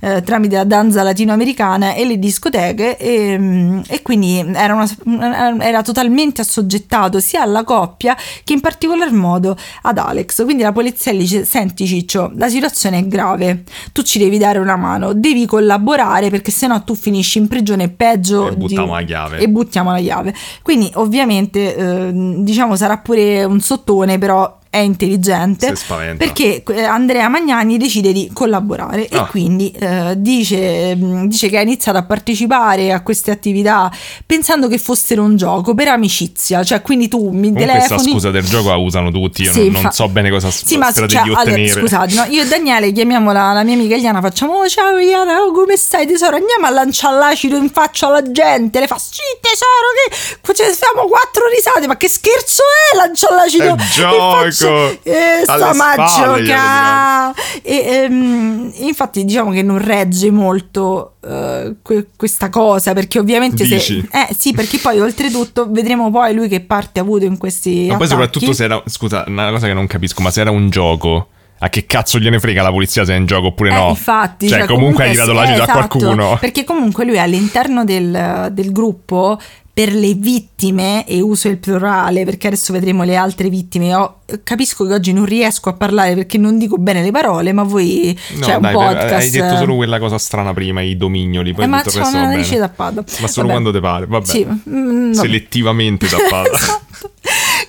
eh, 0.00 0.22
tramite 0.22 0.56
la 0.56 0.64
danza 0.64 1.02
latinoamericana 1.02 1.94
e 1.94 2.04
le 2.04 2.18
discoteche 2.18 2.96
e, 2.96 3.38
mm, 3.38 3.80
e 3.88 4.02
quindi 4.02 4.38
era 4.54 4.74
una, 4.74 4.88
era 5.20 5.82
totalmente 5.82 6.40
assoggettato 6.40 7.20
sia 7.20 7.42
alla 7.42 7.64
coppia 7.64 8.16
che 8.44 8.52
in 8.52 8.60
particolar 8.60 9.12
modo 9.12 9.56
ad 9.82 9.98
Alex. 9.98 10.44
Quindi 10.44 10.62
la 10.62 10.72
polizia 10.72 11.12
gli 11.12 11.20
dice: 11.20 11.44
Senti, 11.44 11.86
Ciccio, 11.86 12.32
la 12.36 12.48
situazione 12.48 12.98
è 12.98 13.06
grave, 13.06 13.64
tu 13.92 14.02
ci 14.02 14.18
devi 14.18 14.38
dare 14.38 14.58
una 14.58 14.76
mano, 14.76 15.12
devi 15.12 15.46
collaborare 15.46 16.30
perché 16.30 16.50
sennò 16.50 16.82
tu 16.82 16.94
finisci 16.94 17.38
in 17.38 17.48
prigione 17.48 17.88
peggio. 17.88 18.48
E 18.48 18.56
buttiamo 18.56 18.86
di... 18.86 19.00
la 19.00 19.02
chiave. 19.02 19.38
E 19.38 19.48
buttiamo 19.48 19.90
la 19.92 19.98
chiave. 19.98 20.34
Quindi, 20.62 20.90
ovviamente, 20.94 21.76
eh, 21.76 22.10
diciamo 22.38 22.76
sarà 22.76 22.98
pure 22.98 23.44
un 23.44 23.60
sottone, 23.60 24.18
però 24.18 24.58
è 24.70 24.78
intelligente 24.78 25.74
perché 26.16 26.62
eh, 26.62 26.84
Andrea 26.84 27.28
Magnani 27.28 27.76
decide 27.76 28.12
di 28.12 28.30
collaborare 28.32 29.08
ah. 29.10 29.22
e 29.22 29.26
quindi 29.26 29.72
eh, 29.72 30.14
dice, 30.16 30.94
mm, 30.94 31.24
dice, 31.24 31.48
che 31.48 31.58
ha 31.58 31.60
iniziato 31.60 31.98
a 31.98 32.04
partecipare 32.04 32.92
a 32.92 33.02
queste 33.02 33.32
attività 33.32 33.90
pensando 34.24 34.68
che 34.68 34.78
fossero 34.78 35.24
un 35.24 35.34
gioco 35.34 35.74
per 35.74 35.88
amicizia. 35.88 36.62
Cioè 36.62 36.82
quindi 36.82 37.08
tu 37.08 37.30
mi 37.30 37.48
Comunque 37.48 37.66
telefoni 37.66 37.88
questa 37.88 38.10
scusa 38.10 38.30
del 38.30 38.44
gioco 38.44 38.68
la 38.68 38.76
usano 38.76 39.10
tutti 39.10 39.42
io 39.42 39.52
sì, 39.52 39.70
non, 39.70 39.82
non, 39.82 39.90
so 39.90 40.08
bene 40.08 40.30
cosa 40.30 40.52
sì, 40.52 40.76
ma, 40.76 40.92
cioè, 40.92 41.18
allora, 41.18 41.68
scusate 41.68 42.14
no? 42.14 42.24
io 42.28 42.42
e 42.42 42.46
Daniele 42.46 42.92
chiamiamo 42.92 43.32
la, 43.32 43.52
la, 43.52 43.64
mia 43.64 43.74
amica 43.74 43.96
Eliana 43.96 44.20
facciamo 44.20 44.52
oh, 44.52 44.68
ciao 44.68 44.96
Eliana 44.96 45.40
oh, 45.40 45.50
come 45.50 45.76
stai 45.76 46.06
tesoro? 46.06 46.36
Andiamo 46.36 46.66
a 46.66 46.70
lanciare 46.70 47.18
l'acido 47.18 47.56
in 47.56 47.70
faccia 47.70 48.06
alla 48.06 48.22
gente. 48.30 48.78
Le 48.78 48.86
fa 48.86 48.98
sì 48.98 49.18
tesoro 49.40 50.30
che 50.44 50.54
cioè, 50.54 50.72
siamo 50.72 51.08
quattro 51.08 51.48
risate 51.52 51.88
ma 51.88 51.96
che 51.96 52.08
scherzo 52.08 52.62
è 52.92 52.96
lanciare 52.96 53.34
l'acido 53.34 53.74
è 53.74 53.88
gioco 53.90 54.58
e 54.66 55.40
sta 55.42 55.74
maggioca 55.74 57.32
e 57.62 58.06
um, 58.08 58.72
infatti 58.76 59.24
diciamo 59.24 59.50
che 59.50 59.62
non 59.62 59.78
regge 59.78 60.30
molto 60.30 61.16
uh, 61.20 61.76
que- 61.82 62.08
questa 62.16 62.48
cosa 62.48 62.92
perché 62.92 63.18
ovviamente 63.18 63.64
Dici. 63.64 64.06
se 64.10 64.18
eh 64.18 64.34
sì 64.36 64.52
perché 64.52 64.78
poi 64.78 65.00
oltretutto 65.00 65.70
vedremo 65.70 66.10
poi 66.10 66.34
lui 66.34 66.48
che 66.48 66.60
parte 66.60 66.98
ha 67.00 67.02
avuto 67.02 67.24
in 67.24 67.38
questi 67.38 67.86
ma 67.86 67.94
attacchi. 67.94 67.98
poi 67.98 68.08
soprattutto 68.08 68.52
se 68.52 68.64
era 68.64 68.82
scusa 68.86 69.24
una 69.26 69.50
cosa 69.50 69.66
che 69.66 69.74
non 69.74 69.86
capisco 69.86 70.22
ma 70.22 70.30
se 70.30 70.40
era 70.40 70.50
un 70.50 70.70
gioco 70.70 71.28
a 71.62 71.68
che 71.68 71.84
cazzo 71.86 72.18
gliene 72.18 72.40
frega 72.40 72.62
la 72.62 72.70
polizia 72.70 73.04
se 73.04 73.12
è 73.12 73.16
in 73.16 73.26
gioco 73.26 73.48
oppure 73.48 73.70
eh, 73.70 73.74
no? 73.74 73.88
Infatti, 73.90 74.48
cioè, 74.48 74.60
cioè 74.60 74.66
comunque, 74.66 75.04
hai 75.04 75.10
tirato 75.10 75.32
l'acido 75.32 75.62
esatto, 75.62 75.78
a 75.78 75.86
qualcuno. 75.86 76.38
Perché 76.40 76.64
comunque 76.64 77.04
lui 77.04 77.18
all'interno 77.18 77.84
del, 77.84 78.48
del 78.52 78.72
gruppo 78.72 79.38
per 79.72 79.94
le 79.94 80.14
vittime, 80.14 81.06
e 81.06 81.20
uso 81.20 81.48
il 81.48 81.58
plurale 81.58 82.24
perché 82.24 82.48
adesso 82.48 82.72
vedremo 82.72 83.04
le 83.04 83.16
altre 83.16 83.48
vittime, 83.48 83.86
Io 83.86 84.16
capisco 84.42 84.86
che 84.86 84.94
oggi 84.94 85.12
non 85.12 85.24
riesco 85.24 85.68
a 85.68 85.72
parlare 85.72 86.14
perché 86.14 86.38
non 86.38 86.58
dico 86.58 86.76
bene 86.76 87.02
le 87.02 87.10
parole, 87.10 87.52
ma 87.52 87.62
voi... 87.62 88.18
No, 88.34 88.42
cioè 88.42 88.58
dai, 88.58 88.74
un 88.74 88.80
podcast... 88.82 89.12
Hai 89.12 89.30
detto 89.30 89.56
solo 89.56 89.76
quella 89.76 89.98
cosa 89.98 90.18
strana 90.18 90.52
prima, 90.52 90.82
i 90.82 90.96
dominioli, 90.96 91.54
poi 91.54 91.64
eh, 91.64 91.66
ma 91.68 91.82
tutto 91.82 91.96
il 91.96 92.02
resto 92.02 92.16
una 92.16 92.26
narice 92.26 92.58
tappata. 92.58 93.04
Ma 93.20 93.26
solo 93.28 93.46
vabbè. 93.46 93.60
quando 93.60 93.72
te 93.72 93.80
pare, 93.80 94.06
vabbè. 94.06 94.26
Sì, 94.26 94.46
mm, 94.68 95.12
Selettivamente 95.12 96.06
tappata. 96.08 96.50
esatto. 97.00 97.12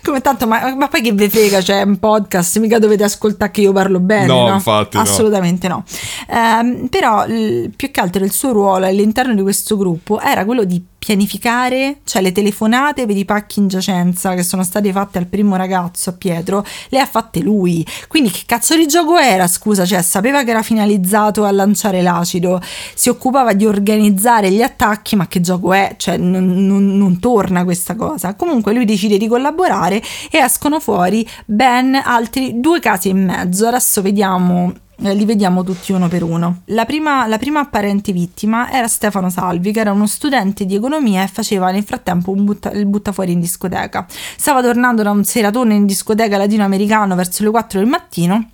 Come 0.03 0.21
tanto, 0.21 0.47
ma, 0.47 0.75
ma, 0.75 0.87
poi 0.87 1.01
che 1.01 1.13
ve 1.13 1.29
frega, 1.29 1.57
c'è 1.57 1.63
cioè, 1.63 1.81
un 1.83 1.99
podcast, 1.99 2.57
mica 2.59 2.79
dovete 2.79 3.03
ascoltare 3.03 3.51
che 3.51 3.61
io 3.61 3.71
parlo 3.71 3.99
bene, 3.99 4.25
no? 4.25 4.47
no? 4.47 4.53
infatti 4.55 4.97
Assolutamente 4.97 5.67
no. 5.67 5.83
no. 6.27 6.35
Um, 6.35 6.87
però 6.87 7.25
l- 7.27 7.71
più 7.75 7.91
che 7.91 7.99
altro 7.99 8.23
il 8.23 8.31
suo 8.31 8.51
ruolo 8.51 8.85
all'interno 8.85 9.35
di 9.35 9.41
questo 9.41 9.77
gruppo 9.77 10.19
era 10.19 10.43
quello 10.43 10.63
di 10.63 10.83
pianificare, 11.03 12.01
cioè 12.03 12.21
le 12.21 12.31
telefonate 12.31 13.07
per 13.07 13.17
i 13.17 13.25
pacchi 13.25 13.57
in 13.57 13.67
giacenza 13.67 14.35
che 14.35 14.43
sono 14.43 14.63
state 14.63 14.91
fatte 14.91 15.17
al 15.17 15.25
primo 15.25 15.55
ragazzo, 15.55 16.11
a 16.11 16.13
Pietro, 16.13 16.63
le 16.89 16.99
ha 16.99 17.07
fatte 17.07 17.39
lui. 17.39 17.83
Quindi 18.07 18.29
che 18.29 18.43
cazzo 18.45 18.77
di 18.77 18.85
gioco 18.85 19.17
era, 19.17 19.47
scusa? 19.47 19.83
Cioè 19.83 20.03
sapeva 20.03 20.43
che 20.43 20.51
era 20.51 20.61
finalizzato 20.61 21.43
a 21.43 21.49
lanciare 21.49 22.03
l'acido, 22.03 22.61
si 22.93 23.09
occupava 23.09 23.53
di 23.53 23.65
organizzare 23.65 24.51
gli 24.51 24.61
attacchi, 24.61 25.15
ma 25.15 25.25
che 25.27 25.41
gioco 25.41 25.73
è? 25.73 25.95
Cioè 25.97 26.17
non, 26.17 26.67
non, 26.67 26.95
non 26.95 27.19
torna 27.19 27.63
questa 27.63 27.95
cosa. 27.95 28.35
Comunque 28.35 28.71
lui 28.71 28.85
decide 28.85 29.17
di 29.17 29.27
collaborare 29.27 30.03
e 30.29 30.37
escono 30.37 30.79
fuori 30.79 31.27
ben 31.45 31.95
altri 31.95 32.59
due 32.59 32.79
casi 32.79 33.09
e 33.09 33.13
mezzo. 33.13 33.65
Adesso 33.65 34.03
vediamo 34.03 34.71
li 35.01 35.25
vediamo 35.25 35.63
tutti 35.63 35.91
uno 35.91 36.07
per 36.07 36.23
uno. 36.23 36.61
La 36.65 36.85
prima, 36.85 37.27
la 37.27 37.37
prima, 37.37 37.59
apparente 37.59 38.11
vittima 38.11 38.71
era 38.71 38.87
Stefano 38.87 39.29
Salvi, 39.29 39.71
che 39.71 39.79
era 39.79 39.91
uno 39.91 40.07
studente 40.07 40.65
di 40.65 40.75
economia 40.75 41.23
e 41.23 41.27
faceva 41.27 41.71
nel 41.71 41.83
frattempo 41.83 42.33
butta, 42.33 42.71
il 42.71 42.85
buttafuori 42.85 43.31
in 43.31 43.39
discoteca. 43.39 44.05
Stava 44.37 44.61
tornando 44.61 45.03
da 45.03 45.11
un 45.11 45.23
seratone 45.23 45.73
in 45.73 45.85
discoteca 45.85 46.37
latinoamericano 46.37 47.15
verso 47.15 47.43
le 47.43 47.49
4 47.49 47.79
del 47.79 47.87
mattino 47.87 48.49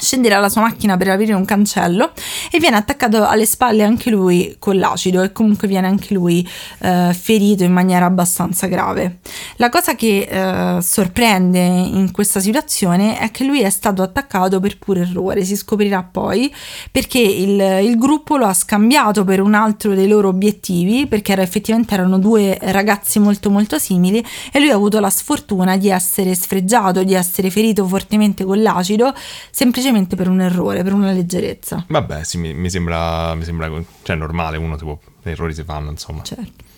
scende 0.00 0.28
dalla 0.28 0.48
sua 0.48 0.62
macchina 0.62 0.96
per 0.96 1.08
aprire 1.08 1.34
un 1.34 1.44
cancello 1.44 2.12
e 2.50 2.58
viene 2.58 2.76
attaccato 2.76 3.26
alle 3.26 3.46
spalle 3.46 3.82
anche 3.82 4.10
lui 4.10 4.56
con 4.58 4.78
l'acido 4.78 5.22
e 5.22 5.32
comunque 5.32 5.68
viene 5.68 5.86
anche 5.86 6.14
lui 6.14 6.46
eh, 6.80 7.14
ferito 7.18 7.62
in 7.62 7.72
maniera 7.72 8.06
abbastanza 8.06 8.66
grave. 8.66 9.18
La 9.56 9.68
cosa 9.68 9.94
che 9.94 10.26
eh, 10.28 10.82
sorprende 10.82 11.60
in 11.60 12.10
questa 12.12 12.40
situazione 12.40 13.18
è 13.18 13.30
che 13.30 13.44
lui 13.44 13.60
è 13.60 13.70
stato 13.70 14.02
attaccato 14.02 14.58
per 14.58 14.78
puro 14.78 15.00
errore, 15.00 15.44
si 15.44 15.56
scoprirà 15.56 16.02
poi 16.02 16.52
perché 16.90 17.18
il, 17.18 17.60
il 17.82 17.98
gruppo 17.98 18.36
lo 18.36 18.46
ha 18.46 18.54
scambiato 18.54 19.24
per 19.24 19.40
un 19.40 19.54
altro 19.54 19.94
dei 19.94 20.08
loro 20.08 20.28
obiettivi 20.28 21.06
perché 21.06 21.32
era, 21.32 21.42
effettivamente 21.42 21.94
erano 21.94 22.18
due 22.18 22.56
ragazzi 22.60 23.18
molto 23.18 23.50
molto 23.50 23.78
simili 23.78 24.24
e 24.50 24.58
lui 24.58 24.70
ha 24.70 24.74
avuto 24.74 24.98
la 24.98 25.10
sfortuna 25.10 25.76
di 25.76 25.90
essere 25.90 26.34
sfregiato, 26.34 27.04
di 27.04 27.14
essere 27.14 27.50
ferito 27.50 27.86
fortemente 27.86 28.44
con 28.44 28.62
l'acido 28.62 29.14
semplicemente 29.50 29.89
semplicemente 29.90 30.16
per 30.16 30.28
un 30.28 30.40
errore, 30.40 30.82
per 30.82 30.92
una 30.92 31.12
leggerezza. 31.12 31.84
Vabbè, 31.88 32.24
sì, 32.24 32.38
mi, 32.38 32.54
mi 32.54 32.70
sembra, 32.70 33.34
mi 33.34 33.44
sembra 33.44 33.70
cioè, 34.02 34.16
normale, 34.16 34.56
uno 34.56 34.76
tipo, 34.76 35.00
errori 35.22 35.54
si 35.54 35.64
fanno, 35.64 35.90
insomma. 35.90 36.22
Certo 36.22 36.68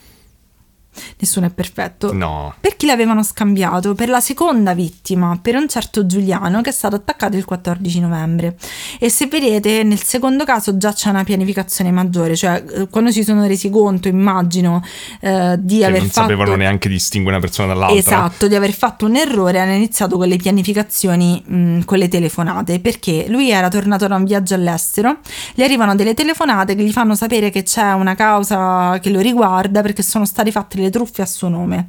nessuno 1.23 1.47
è 1.47 1.51
perfetto. 1.51 2.13
No. 2.13 2.53
Per 2.59 2.77
chi 2.77 2.87
l'avevano 2.87 3.23
scambiato? 3.23 3.95
Per 3.95 4.09
la 4.09 4.21
seconda 4.21 4.75
vittima, 4.75 5.39
per 5.41 5.55
un 5.55 5.69
certo 5.69 6.05
Giuliano 6.05 6.61
che 6.63 6.71
è 6.71 6.73
stato 6.73 6.97
attaccato 6.97 7.37
il 7.37 7.45
14 7.45 8.01
novembre. 8.01 8.57
E 8.99 9.09
se 9.09 9.27
vedete, 9.29 9.85
nel 9.85 10.03
secondo 10.03 10.45
caso 10.45 10.77
già 10.77 10.93
c'è 10.93 11.11
una 11.11 11.23
pianificazione 11.23 11.93
maggiore, 11.93 12.35
cioè 12.35 12.65
eh, 12.69 12.89
quando 12.89 13.13
si 13.13 13.23
sono 13.23 13.47
resi 13.47 13.71
conto, 13.71 14.09
immagino, 14.09 14.83
eh, 15.21 15.57
di 15.61 15.79
che 15.79 15.85
aver 15.85 16.01
non 16.01 16.09
fatto... 16.09 16.29
sapevano 16.29 16.57
neanche 16.57 16.89
distinguere 16.89 17.37
una 17.37 17.47
persona 17.47 17.73
dall'altra. 17.73 17.99
Esatto, 17.99 18.49
di 18.49 18.57
aver 18.57 18.73
fatto 18.73 19.07
un 19.07 19.15
errore, 19.15 19.61
hanno 19.61 19.75
iniziato 19.75 20.17
con 20.17 20.27
le 20.27 20.37
pianificazioni, 20.37 21.41
mh, 21.47 21.85
con 21.85 21.99
le 21.99 22.09
telefonate, 22.09 22.81
perché 22.81 23.27
lui 23.29 23.51
era 23.51 23.69
tornato 23.69 24.09
da 24.09 24.17
un 24.17 24.25
viaggio 24.25 24.55
all'estero, 24.55 25.19
gli 25.55 25.63
arrivano 25.63 25.95
delle 25.95 26.15
telefonate 26.15 26.75
che 26.75 26.83
gli 26.83 26.93
fanno 26.93 27.15
sapere 27.15 27.51
che 27.51 27.63
c'è 27.63 27.93
una 27.93 28.17
causa 28.17 28.99
che 29.01 29.11
lo 29.11 29.21
riguarda 29.21 29.83
perché 29.83 30.03
sono 30.03 30.25
state 30.25 30.51
fatte 30.51 30.81
le 30.81 30.91
truffe 30.91 31.12
a 31.21 31.27
suo 31.27 31.49
nome. 31.49 31.89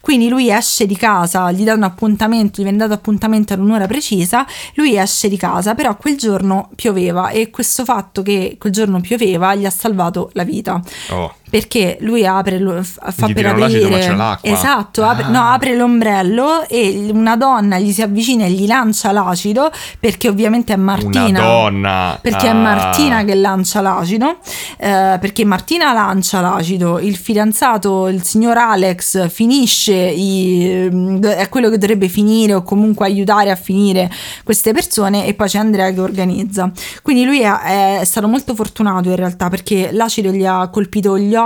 Quindi 0.00 0.28
lui 0.28 0.50
esce 0.50 0.86
di 0.86 0.96
casa, 0.96 1.50
gli 1.50 1.64
danno 1.64 1.86
appuntamento, 1.86 2.60
gli 2.60 2.64
viene 2.64 2.78
dato 2.78 2.92
appuntamento 2.92 3.52
ad 3.52 3.60
un'ora 3.60 3.86
precisa, 3.86 4.46
lui 4.74 4.96
esce 4.96 5.28
di 5.28 5.36
casa, 5.36 5.74
però 5.74 5.96
quel 5.96 6.16
giorno 6.16 6.70
pioveva 6.74 7.30
e 7.30 7.50
questo 7.50 7.84
fatto 7.84 8.22
che 8.22 8.56
quel 8.58 8.72
giorno 8.72 9.00
pioveva 9.00 9.54
gli 9.54 9.66
ha 9.66 9.70
salvato 9.70 10.30
la 10.34 10.44
vita. 10.44 10.80
Oh. 11.10 11.34
Perché 11.56 11.96
lui 12.00 12.26
apre, 12.26 12.58
lo- 12.58 12.82
fa 12.82 13.26
Gli 13.28 13.32
per 13.32 13.46
aprire 13.46 13.88
ma 13.88 13.98
c'è 13.98 14.14
l'acqua. 14.14 14.50
esatto, 14.50 15.04
apre, 15.04 15.24
Ah. 15.24 15.28
no, 15.28 15.40
apre 15.52 15.74
l'ombrello 15.74 16.68
e 16.68 17.08
una 17.14 17.34
donna 17.36 17.78
gli 17.78 17.92
si 17.92 18.02
avvicina 18.02 18.44
e 18.44 18.50
gli 18.50 18.66
lancia 18.66 19.10
l'acido 19.10 19.70
perché 19.98 20.28
ovviamente 20.28 20.74
è 20.74 20.76
Martina 20.76 21.24
Una 21.28 21.40
donna. 21.40 22.18
perché 22.20 22.46
è 22.48 22.50
Ah. 22.50 22.54
Martina 22.54 23.24
che 23.24 23.34
lancia 23.34 23.80
l'acido, 23.80 24.36
eh, 24.76 25.16
perché 25.18 25.44
Martina 25.46 25.94
lancia 25.94 26.42
l'acido, 26.42 26.98
il 26.98 27.16
fidanzato, 27.16 28.08
il 28.08 28.22
signor 28.22 28.58
Alex, 28.58 29.28
finisce, 29.30 29.94
i- 29.94 31.18
è 31.22 31.48
quello 31.48 31.70
che 31.70 31.78
dovrebbe 31.78 32.08
finire 32.08 32.52
o 32.52 32.62
comunque 32.62 33.06
aiutare 33.06 33.50
a 33.50 33.56
finire 33.56 34.10
queste 34.44 34.72
persone 34.72 35.24
e 35.26 35.32
poi 35.32 35.48
c'è 35.48 35.58
Andrea 35.58 35.90
che 35.90 36.00
organizza. 36.00 36.70
Quindi 37.02 37.24
lui 37.24 37.40
è, 37.40 38.00
è 38.00 38.04
stato 38.04 38.28
molto 38.28 38.54
fortunato 38.54 39.08
in 39.08 39.16
realtà 39.16 39.48
perché 39.48 39.88
l'acido 39.92 40.30
gli 40.30 40.44
ha 40.44 40.68
colpito 40.68 41.18
gli 41.18 41.34
occhi 41.34 41.44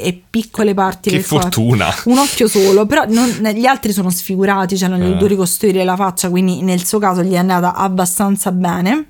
e 0.00 0.22
piccole 0.30 0.74
parti 0.74 1.10
Che 1.10 1.16
del 1.16 1.26
corpo. 1.26 1.42
fortuna. 1.42 1.94
Un 2.04 2.18
occhio 2.18 2.48
solo, 2.48 2.86
però 2.86 3.04
non- 3.08 3.28
gli 3.54 3.66
altri 3.66 3.92
sono 3.92 4.10
sfigurati, 4.10 4.76
cioè 4.76 4.88
non 4.88 4.98
gli 4.98 5.02
Eh. 5.04 5.06
dovuto 5.08 5.26
ricostruire 5.26 5.84
la 5.84 5.96
faccia, 5.96 6.28
quindi 6.30 6.62
nel 6.62 6.84
suo 6.84 6.98
caso 6.98 7.22
gli 7.22 7.32
è 7.32 7.36
andata 7.38 7.74
abbastanza 7.74 8.52
bene. 8.52 9.06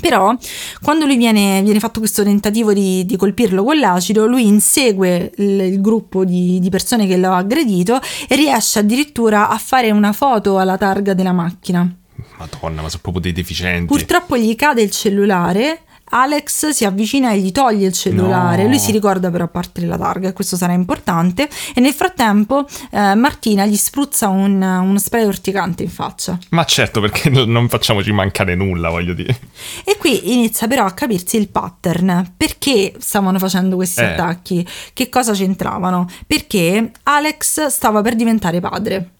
Però 0.00 0.34
quando 0.80 1.04
lui 1.04 1.16
viene, 1.16 1.60
viene 1.62 1.78
fatto 1.78 1.98
questo 2.00 2.22
tentativo 2.24 2.72
di, 2.72 3.04
di 3.04 3.16
colpirlo 3.16 3.62
con 3.62 3.78
l'acido, 3.78 4.26
lui 4.26 4.46
insegue 4.46 5.30
il, 5.36 5.60
il 5.60 5.80
gruppo 5.82 6.24
di, 6.24 6.58
di 6.60 6.70
persone 6.70 7.06
che 7.06 7.16
l'ha 7.18 7.36
aggredito 7.36 8.00
e 8.26 8.34
riesce 8.34 8.78
addirittura 8.78 9.48
a 9.50 9.58
fare 9.58 9.90
una 9.90 10.12
foto 10.12 10.58
alla 10.58 10.78
targa 10.78 11.12
della 11.12 11.32
macchina. 11.32 11.94
Madonna, 12.38 12.80
ma 12.82 12.88
sono 12.88 13.02
proprio 13.02 13.22
dei 13.22 13.32
deficienti. 13.32 13.86
Purtroppo 13.86 14.36
gli 14.38 14.56
cade 14.56 14.82
il 14.82 14.90
cellulare. 14.90 15.82
Alex 16.14 16.68
si 16.68 16.84
avvicina 16.84 17.32
e 17.32 17.38
gli 17.38 17.52
toglie 17.52 17.86
il 17.86 17.92
cellulare, 17.94 18.62
No. 18.64 18.68
lui 18.68 18.78
si 18.78 18.92
ricorda 18.92 19.30
però 19.30 19.44
a 19.44 19.48
parte 19.48 19.84
la 19.86 19.96
targa 19.96 20.28
e 20.28 20.32
questo 20.34 20.56
sarà 20.56 20.72
importante 20.74 21.48
e 21.74 21.80
nel 21.80 21.92
frattempo 21.94 22.66
eh, 22.90 23.14
Martina 23.14 23.64
gli 23.64 23.76
spruzza 23.76 24.28
un, 24.28 24.60
uno 24.60 24.98
spray 24.98 25.24
urticante 25.24 25.82
in 25.82 25.88
faccia 25.88 26.38
Ma 26.50 26.64
certo, 26.64 27.00
perché 27.00 27.30
non 27.46 27.68
facciamoci 27.68 28.12
mancare 28.12 28.54
nulla, 28.54 28.90
voglio 28.90 29.14
dire. 29.14 29.38
e 29.84 29.96
qui 29.96 30.32
inizia 30.34 30.66
però 30.68 30.84
a 30.84 30.92
capirsi 30.92 31.36
il 31.38 31.48
pattern, 31.48 32.34
perché 32.36 32.92
stavano 32.98 33.38
facendo 33.38 33.76
questi 33.76 34.00
Eh. 34.02 34.04
attacchi, 34.12 34.66
che 34.92 35.08
cosa 35.08 35.32
c'entravano, 35.32 36.06
perché 36.26 36.90
Alex 37.04 37.66
stava 37.66 38.02
per 38.02 38.14
diventare 38.16 38.60
padre. 38.60 39.10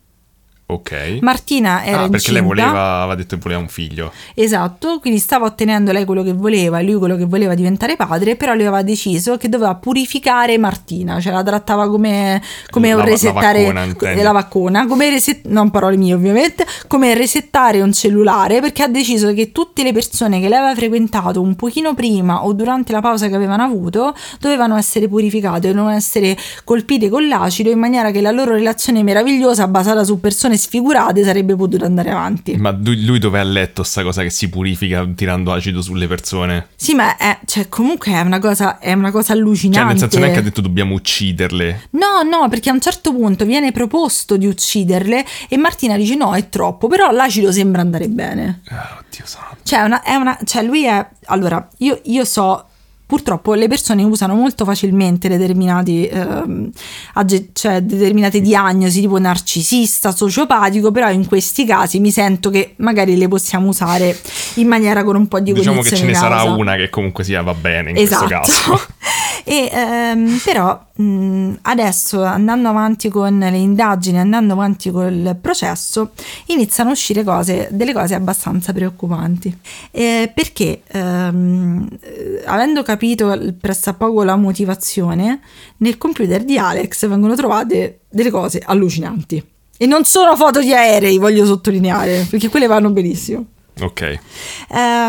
Ok. 0.66 1.18
Martina 1.20 1.85
era 1.85 2.05
ah, 2.05 2.09
perché 2.09 2.33
lei 2.33 2.40
incinta. 2.40 2.64
voleva, 2.64 2.98
aveva 3.01 3.14
detto 3.14 3.37
che 3.37 3.42
voleva 3.42 3.61
un 3.61 3.68
figlio. 3.68 4.11
Esatto, 4.35 5.01
quindi 5.01 5.18
stava 5.18 5.44
ottenendo 5.44 5.92
lei 5.92 6.07
quello 6.07 6.22
che 6.22 6.33
voleva 6.33 6.79
e 6.79 6.85
lui 6.85 6.94
quello 6.94 7.16
che 7.16 7.27
voleva 7.27 7.55
diventare 7.55 7.96
padre, 7.96 8.37
però 8.37 8.55
lui 8.55 8.62
aveva 8.62 8.83
deciso 8.83 9.37
che 9.37 9.51
doveva 9.51 9.75
purificare 9.75 10.57
Martina, 10.57 11.20
cioè 11.20 11.33
la 11.33 11.42
trattava 11.42 11.88
come, 11.88 12.40
come 12.70 12.88
La- 12.88 12.94
un 12.94 13.01
la 13.01 13.07
resettare 13.07 13.70
vaccona, 13.70 14.22
la 14.22 14.33
vaccona, 14.33 14.87
come 14.87 15.11
reset- 15.11 15.46
non 15.46 15.70
parole 15.70 15.96
mie 15.96 16.14
ovviamente, 16.14 16.64
come 16.87 17.12
resettare 17.14 17.83
un 17.83 17.92
cellulare 17.92 18.61
perché 18.61 18.83
ha 18.83 18.88
deciso 18.88 19.35
che 19.35 19.53
tutte 19.53 19.83
le 19.83 19.92
persone 19.92 20.40
che 20.40 20.48
lei 20.48 20.59
aveva 20.59 20.75
frequentato 20.75 21.40
un 21.42 21.55
pochino 21.55 21.92
prima 21.94 22.44
o 22.44 22.53
durante 22.55 22.92
la 22.92 23.01
pausa 23.01 23.29
che 23.29 23.35
avevano 23.35 23.62
avuto 23.62 24.14
dovevano 24.40 24.77
essere 24.77 25.07
purificate, 25.07 25.68
dovevano 25.68 25.94
essere 25.94 26.37
colpite 26.64 27.11
con 27.11 27.29
l'acido 27.29 27.68
in 27.68 27.79
maniera 27.79 28.11
che 28.11 28.22
la 28.22 28.31
loro 28.31 28.53
relazione 28.53 29.03
meravigliosa 29.03 29.68
basata 29.68 30.03
su 30.05 30.18
persone 30.18 30.52
sfigurate 30.57 31.25
sarebbe 31.25 31.55
potuta 31.57 31.85
andare 31.85 32.11
avanti. 32.11 32.57
Ma 32.57 32.71
lui, 32.71 33.05
lui 33.05 33.19
dove 33.19 33.38
ha 33.38 33.43
letto 33.43 33.83
sta 33.83 34.03
cosa 34.03 34.23
che 34.23 34.31
si 34.31 34.49
purifica 34.49 35.07
tirando 35.15 35.53
acido 35.53 35.83
sulle 35.83 36.07
persone? 36.07 36.69
Sì, 36.77 36.95
ma 36.95 37.17
è, 37.17 37.38
cioè, 37.45 37.69
comunque 37.69 38.12
è 38.12 38.21
una 38.21 38.38
cosa, 38.38 38.79
è 38.79 38.93
una 38.93 39.11
cosa 39.11 39.33
allucinante. 39.33 39.79
Cioè, 39.79 39.88
nel 39.91 39.99
senso 39.99 40.19
neanche 40.19 40.38
ha 40.38 40.43
detto 40.43 40.61
dobbiamo 40.61 40.95
ucciderle. 40.95 41.88
No, 41.91 42.23
no, 42.29 42.49
perché 42.49 42.71
a 42.71 42.73
un 42.73 42.81
certo 42.81 43.12
punto 43.12 43.45
viene 43.45 43.73
proposto 43.73 44.37
di 44.37 44.47
ucciderle 44.47 45.25
e 45.49 45.57
Martina 45.57 45.97
dice 45.97 46.15
no, 46.15 46.35
è 46.35 46.49
troppo, 46.49 46.88
però 46.88 47.11
l'acido 47.11 47.53
sembra 47.53 47.81
andare 47.81 48.09
bene. 48.09 48.62
Ah, 48.69 48.99
oddio 49.01 49.25
santo. 49.25 49.57
Cioè, 49.62 49.81
è 49.81 49.85
una, 49.85 50.03
è 50.03 50.15
una- 50.15 50.38
cioè 50.45 50.62
lui 50.62 50.85
è... 50.85 51.07
Allora, 51.27 51.67
io, 51.79 52.01
io 52.05 52.25
so... 52.25 52.67
Purtroppo 53.12 53.53
le 53.53 53.68
persone 53.68 54.03
usano 54.05 54.35
molto 54.35 54.64
facilmente 54.64 55.29
determinati, 55.29 56.07
ehm, 56.07 56.70
agge- 57.12 57.48
cioè 57.53 57.83
determinate 57.83 58.40
diagnosi 58.40 59.03
tipo 59.03 59.18
narcisista, 59.18 60.12
sociopatico, 60.12 60.90
però 60.90 61.11
in 61.11 61.27
questi 61.27 61.66
casi 61.66 62.01
mi 62.01 62.11
sento 62.11 62.48
che 62.48 62.72
magari 62.77 63.18
le 63.18 63.29
possiamo 63.29 63.68
usare 63.68 64.18
in 64.55 64.66
maniera 64.66 65.05
con 65.05 65.16
un 65.16 65.29
po' 65.29 65.40
di 65.40 65.53
Diciamo 65.53 65.83
che 65.83 65.94
ce 65.94 66.07
ne 66.07 66.14
sarà 66.14 66.44
una 66.44 66.75
che 66.77 66.88
comunque 66.88 67.22
sia 67.22 67.42
va 67.42 67.53
bene 67.53 67.90
in 67.90 67.98
esatto. 67.98 68.25
questo 68.25 68.62
caso. 68.70 68.87
e 69.44 69.70
ehm, 69.72 70.40
però 70.44 70.78
mh, 70.94 71.59
adesso 71.62 72.22
andando 72.22 72.68
avanti 72.68 73.09
con 73.09 73.38
le 73.38 73.57
indagini, 73.57 74.18
andando 74.18 74.52
avanti 74.52 74.90
col 74.90 75.37
processo, 75.40 76.11
iniziano 76.46 76.90
a 76.90 76.92
uscire 76.92 77.24
cose, 77.24 77.68
delle 77.70 77.92
cose 77.92 78.14
abbastanza 78.14 78.72
preoccupanti. 78.72 79.57
Eh, 79.90 80.31
perché 80.35 80.83
ehm, 80.87 81.88
eh, 82.00 82.42
avendo 82.44 82.83
capito 82.83 83.55
pressappoco 83.61 84.22
la 84.22 84.37
motivazione, 84.37 85.40
nel 85.78 85.98
computer 85.98 86.44
di 86.44 86.59
Alex 86.59 87.07
vengono 87.07 87.35
trovate 87.35 88.00
delle 88.09 88.31
cose 88.31 88.62
allucinanti. 88.64 89.44
E 89.76 89.87
non 89.87 90.05
sono 90.05 90.37
foto 90.37 90.61
di 90.61 90.72
aerei, 90.72 91.18
voglio 91.18 91.44
sottolineare, 91.44 92.26
perché 92.31 92.48
quelle 92.48 92.68
vanno 92.68 92.90
benissimo. 92.90 93.46
Ok. 93.81 94.01
Eh, 94.03 94.19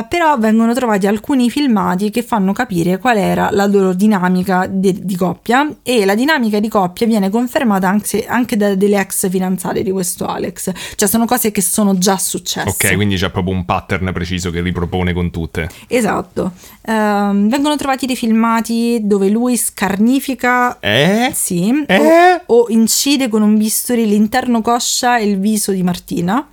però 0.09 0.37
vengono 0.37 0.73
trovati 0.73 1.05
alcuni 1.05 1.49
filmati 1.49 2.09
che 2.09 2.23
fanno 2.23 2.53
capire 2.53 2.97
qual 2.97 3.17
era 3.17 3.49
la 3.51 3.65
loro 3.65 3.93
dinamica 3.93 4.67
de- 4.69 4.99
di 5.03 5.15
coppia 5.15 5.69
e 5.83 6.05
la 6.05 6.15
dinamica 6.15 6.59
di 6.59 6.69
coppia 6.69 7.05
viene 7.05 7.29
confermata 7.29 7.87
anche, 7.87 8.25
anche 8.25 8.55
da 8.57 8.73
delle 8.75 8.99
ex 8.99 9.29
fidanzate 9.29 9.83
di 9.83 9.91
questo 9.91 10.25
Alex, 10.25 10.71
cioè 10.95 11.07
sono 11.07 11.25
cose 11.25 11.51
che 11.51 11.61
sono 11.61 11.97
già 11.97 12.17
successe. 12.17 12.87
Ok, 12.87 12.95
quindi 12.95 13.15
c'è 13.17 13.29
proprio 13.29 13.53
un 13.53 13.65
pattern 13.65 14.11
preciso 14.13 14.49
che 14.49 14.61
ripropone 14.61 15.13
con 15.13 15.29
tutte. 15.29 15.69
Esatto. 15.87 16.53
Ehm, 16.85 17.49
vengono 17.49 17.75
trovati 17.75 18.05
dei 18.05 18.15
filmati 18.15 18.99
dove 19.03 19.29
lui 19.29 19.55
scarnifica 19.57 20.79
Eh? 20.79 21.31
sì, 21.33 21.83
Eh? 21.85 22.41
o, 22.45 22.55
o 22.61 22.65
incide 22.69 23.27
con 23.27 23.41
un 23.41 23.57
bisturi 23.57 24.07
l'interno 24.07 24.61
coscia 24.61 25.17
e 25.17 25.25
il 25.25 25.37
viso 25.39 25.71
di 25.71 25.83
Martina. 25.83 26.47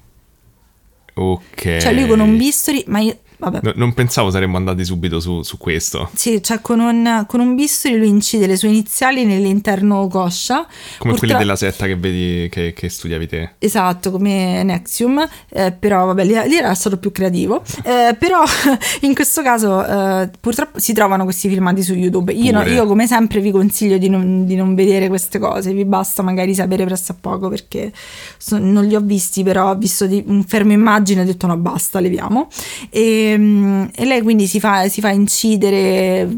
Ok. 1.22 1.76
Cioè 1.76 1.92
lui 1.92 2.06
con 2.06 2.20
un 2.20 2.36
bisturi, 2.36 2.82
ma 2.86 3.00
io. 3.00 3.18
No, 3.62 3.72
non 3.76 3.94
pensavo 3.94 4.30
saremmo 4.30 4.56
andati 4.56 4.84
subito 4.84 5.20
su, 5.20 5.42
su 5.42 5.56
questo. 5.58 6.10
Sì, 6.14 6.42
cioè 6.42 6.60
con 6.60 6.80
un, 6.80 7.24
con 7.26 7.40
un 7.40 7.54
bisturi 7.54 7.96
lui 7.98 8.08
incide 8.08 8.46
le 8.46 8.56
sue 8.56 8.68
iniziali 8.68 9.24
nell'interno 9.24 10.06
coscia. 10.08 10.66
Come 10.98 11.12
quelli 11.16 11.18
Purtro- 11.18 11.38
della 11.38 11.56
setta 11.56 11.86
che 11.86 11.96
vedi 11.96 12.48
che, 12.50 12.72
che 12.72 12.88
studiavi 12.88 13.26
te. 13.26 13.50
Esatto, 13.58 14.10
come 14.10 14.62
Nexium, 14.62 15.26
eh, 15.50 15.72
però 15.72 16.06
vabbè, 16.06 16.24
lì, 16.24 16.34
lì 16.48 16.56
era 16.56 16.74
stato 16.74 16.98
più 16.98 17.12
creativo. 17.12 17.62
Eh, 17.84 18.14
però 18.18 18.42
in 19.02 19.14
questo 19.14 19.42
caso 19.42 19.84
eh, 19.84 20.30
purtroppo 20.40 20.78
si 20.78 20.92
trovano 20.92 21.24
questi 21.24 21.48
filmati 21.48 21.82
su 21.82 21.94
YouTube. 21.94 22.32
Io, 22.32 22.52
no- 22.52 22.62
io 22.64 22.86
come 22.86 23.06
sempre 23.06 23.40
vi 23.40 23.50
consiglio 23.50 23.98
di 23.98 24.08
non, 24.08 24.44
di 24.46 24.56
non 24.56 24.74
vedere 24.74 25.08
queste 25.08 25.38
cose, 25.38 25.72
vi 25.72 25.84
basta 25.84 26.22
magari 26.22 26.54
sapere 26.54 26.84
pressappoco 26.84 27.48
perché 27.48 27.92
so- 28.38 28.58
non 28.58 28.84
li 28.86 28.94
ho 28.94 29.00
visti, 29.00 29.42
però 29.42 29.70
ho 29.70 29.76
visto 29.76 30.06
di- 30.06 30.22
un 30.26 30.44
fermo 30.44 30.72
immagine 30.72 31.20
e 31.20 31.24
ho 31.24 31.26
detto 31.26 31.46
no 31.46 31.56
basta, 31.56 32.00
leviamo. 32.00 32.48
E, 32.90 33.29
mm, 33.38 33.84
e 33.94 34.04
lei 34.04 34.22
quindi 34.22 34.46
si 34.46 34.60
fa, 34.60 34.88
si 34.88 35.00
fa 35.00 35.10
incidere 35.10 36.28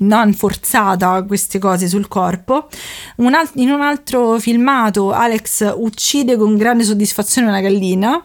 non 0.00 0.32
forzata 0.32 1.22
queste 1.24 1.58
cose 1.58 1.88
sul 1.88 2.08
corpo. 2.08 2.68
Un 3.16 3.34
al- 3.34 3.50
in 3.54 3.70
un 3.70 3.80
altro 3.80 4.38
filmato 4.38 5.10
Alex 5.12 5.74
uccide 5.76 6.36
con 6.36 6.56
grande 6.56 6.84
soddisfazione 6.84 7.48
una 7.48 7.60
gallina. 7.60 8.22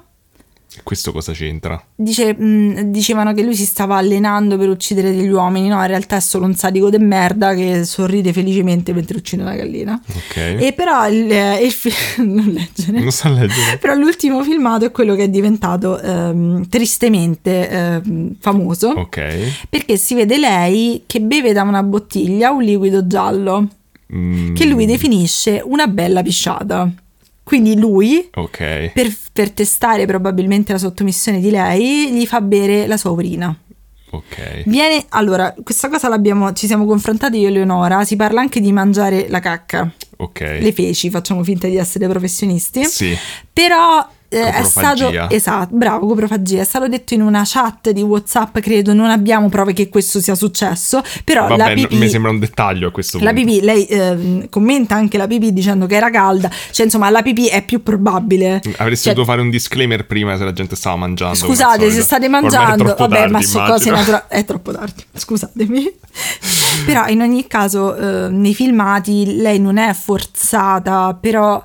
Questo 0.82 1.12
cosa 1.12 1.34
c'entra? 1.34 1.82
Dice, 1.96 2.34
mh, 2.34 2.92
dicevano 2.92 3.34
che 3.34 3.44
lui 3.44 3.56
si 3.56 3.66
stava 3.66 3.98
allenando 3.98 4.58
per 4.58 4.70
uccidere 4.70 5.12
degli 5.16 5.28
uomini, 5.30 5.68
no, 5.68 5.80
in 5.82 5.88
realtà 5.88 6.16
è 6.16 6.20
solo 6.20 6.46
un 6.46 6.56
sadico 6.56 6.90
de 6.90 6.98
merda 7.00 7.54
che 7.54 7.84
sorride 7.86 8.34
felicemente 8.34 8.92
mentre 8.94 9.18
uccide 9.18 9.44
una 9.44 9.56
gallina. 9.56 10.02
Ok. 10.16 10.38
E 10.38 10.74
però 10.76 11.08
il, 11.10 11.30
il 11.62 11.72
fi- 11.72 11.92
non 12.24 12.48
leggere. 12.48 13.00
Non 13.00 13.12
so 13.12 13.30
leggere. 13.30 13.78
Però 13.84 13.94
l'ultimo 13.94 14.42
filmato 14.44 14.86
è 14.86 14.92
quello 14.92 15.16
che 15.16 15.24
è 15.26 15.30
diventato 15.30 16.00
ehm, 16.00 16.68
tristemente 16.70 17.70
ehm, 17.70 18.36
famoso 18.40 18.90
Ok. 18.90 19.66
perché 19.70 19.98
si 19.98 20.16
vede 20.16 20.38
lei 20.38 21.04
che 21.06 21.22
beve 21.22 21.54
da 21.54 21.64
una 21.64 21.84
bottiglia 21.84 22.52
un 22.52 22.64
liquido 22.64 23.06
giallo 23.06 23.68
Mm, 24.14 24.54
che 24.54 24.66
lui 24.66 24.86
definisce 24.86 25.60
una 25.66 25.88
bella 25.88 26.22
pisciata. 26.22 26.88
Quindi 27.44 27.78
lui, 27.78 28.30
Ok. 28.36 28.92
per, 28.94 29.14
per 29.34 29.52
testare 29.52 30.06
probabilmente 30.06 30.72
la 30.72 30.78
sottomissione 30.78 31.40
di 31.40 31.50
lei, 31.52 32.12
gli 32.14 32.26
fa 32.26 32.40
bere 32.42 32.88
la 32.88 32.98
sua 32.98 33.12
urina. 33.12 33.56
Ok. 34.12 34.64
Viene, 34.66 35.04
allora, 35.10 35.54
questa 35.64 35.90
cosa 35.90 36.08
l'abbiamo, 36.08 36.54
ci 36.54 36.68
siamo 36.68 36.86
confrontati 36.86 37.38
io 37.40 37.48
e 37.48 37.52
Leonora, 37.52 38.06
si 38.06 38.16
parla 38.16 38.42
anche 38.42 38.62
di 38.62 38.72
mangiare 38.72 39.28
la 39.28 39.40
cacca, 39.40 39.92
Ok. 40.18 40.40
le 40.62 40.72
feci, 40.72 41.10
facciamo 41.10 41.44
finta 41.44 41.68
di 41.68 41.78
essere 41.78 42.08
professionisti. 42.08 42.86
Sì. 42.86 43.18
Però 43.52 44.08
eh, 44.34 44.52
è 44.52 44.64
stato 44.64 45.10
esatto, 45.30 45.76
bravo, 45.76 46.08
coprofagia, 46.08 46.62
è 46.62 46.66
stato 46.66 46.88
detto 46.88 47.14
in 47.14 47.22
una 47.22 47.44
chat 47.46 47.92
di 47.92 48.02
WhatsApp, 48.02 48.58
credo, 48.60 48.94
non 48.94 49.10
abbiamo 49.10 49.50
prove 49.50 49.74
che 49.74 49.90
questo 49.90 50.20
sia 50.20 50.36
successo, 50.36 51.02
però 51.24 51.48
la 51.48 51.56
Vabbè, 51.56 51.76
no- 51.76 51.88
pipì 51.88 51.98
mi 51.98 52.10
sembra 52.10 52.32
un 52.32 52.40
dettaglio 52.40 52.88
a 52.88 52.92
questo 52.92 53.20
la 53.20 53.32
punto. 53.32 53.46
pipì, 53.46 53.62
lei 53.64 53.86
ehm, 53.86 54.50
commenta 54.50 54.96
anche 54.96 55.18
la 55.18 55.28
pipì 55.28 55.54
dicendo 55.54 55.86
che 55.86 55.96
era 55.96 56.10
calda, 56.10 56.50
cioè 56.72 56.86
insomma 56.86 57.10
la 57.10 57.22
pipì 57.22 57.48
è 57.48 57.64
più 57.64 57.84
probabile. 57.84 58.62
Avresti 58.78 59.06
Cioè, 59.06 59.14
dovuto 59.14 59.32
fare 59.32 59.42
un 59.42 59.50
disclaimer 59.50 60.06
prima 60.06 60.36
se 60.38 60.44
la 60.44 60.54
gente 60.54 60.76
stava 60.76 60.96
mangiando. 60.96 61.36
Scusate, 61.36 61.92
se 61.92 62.02
state 62.02 62.28
mangiando, 62.28 62.96
vabbè, 62.98 63.28
ma 63.28 63.40
tardi, 63.40 63.46
su 63.46 63.58
immagino. 63.58 63.76
cose 63.76 63.90
naturali 63.92 64.24
è 64.30 64.46
troppo 64.46 64.72
tardi, 64.72 65.04
scusatemi. 65.14 65.94
però 66.86 67.08
in 67.08 67.22
ogni 67.22 67.46
caso, 67.48 67.96
eh, 67.96 68.30
nei 68.30 68.54
filmati 68.54 69.36
lei 69.38 69.60
non 69.60 69.78
è 69.78 69.94
forzata, 69.94 71.18
però 71.20 71.64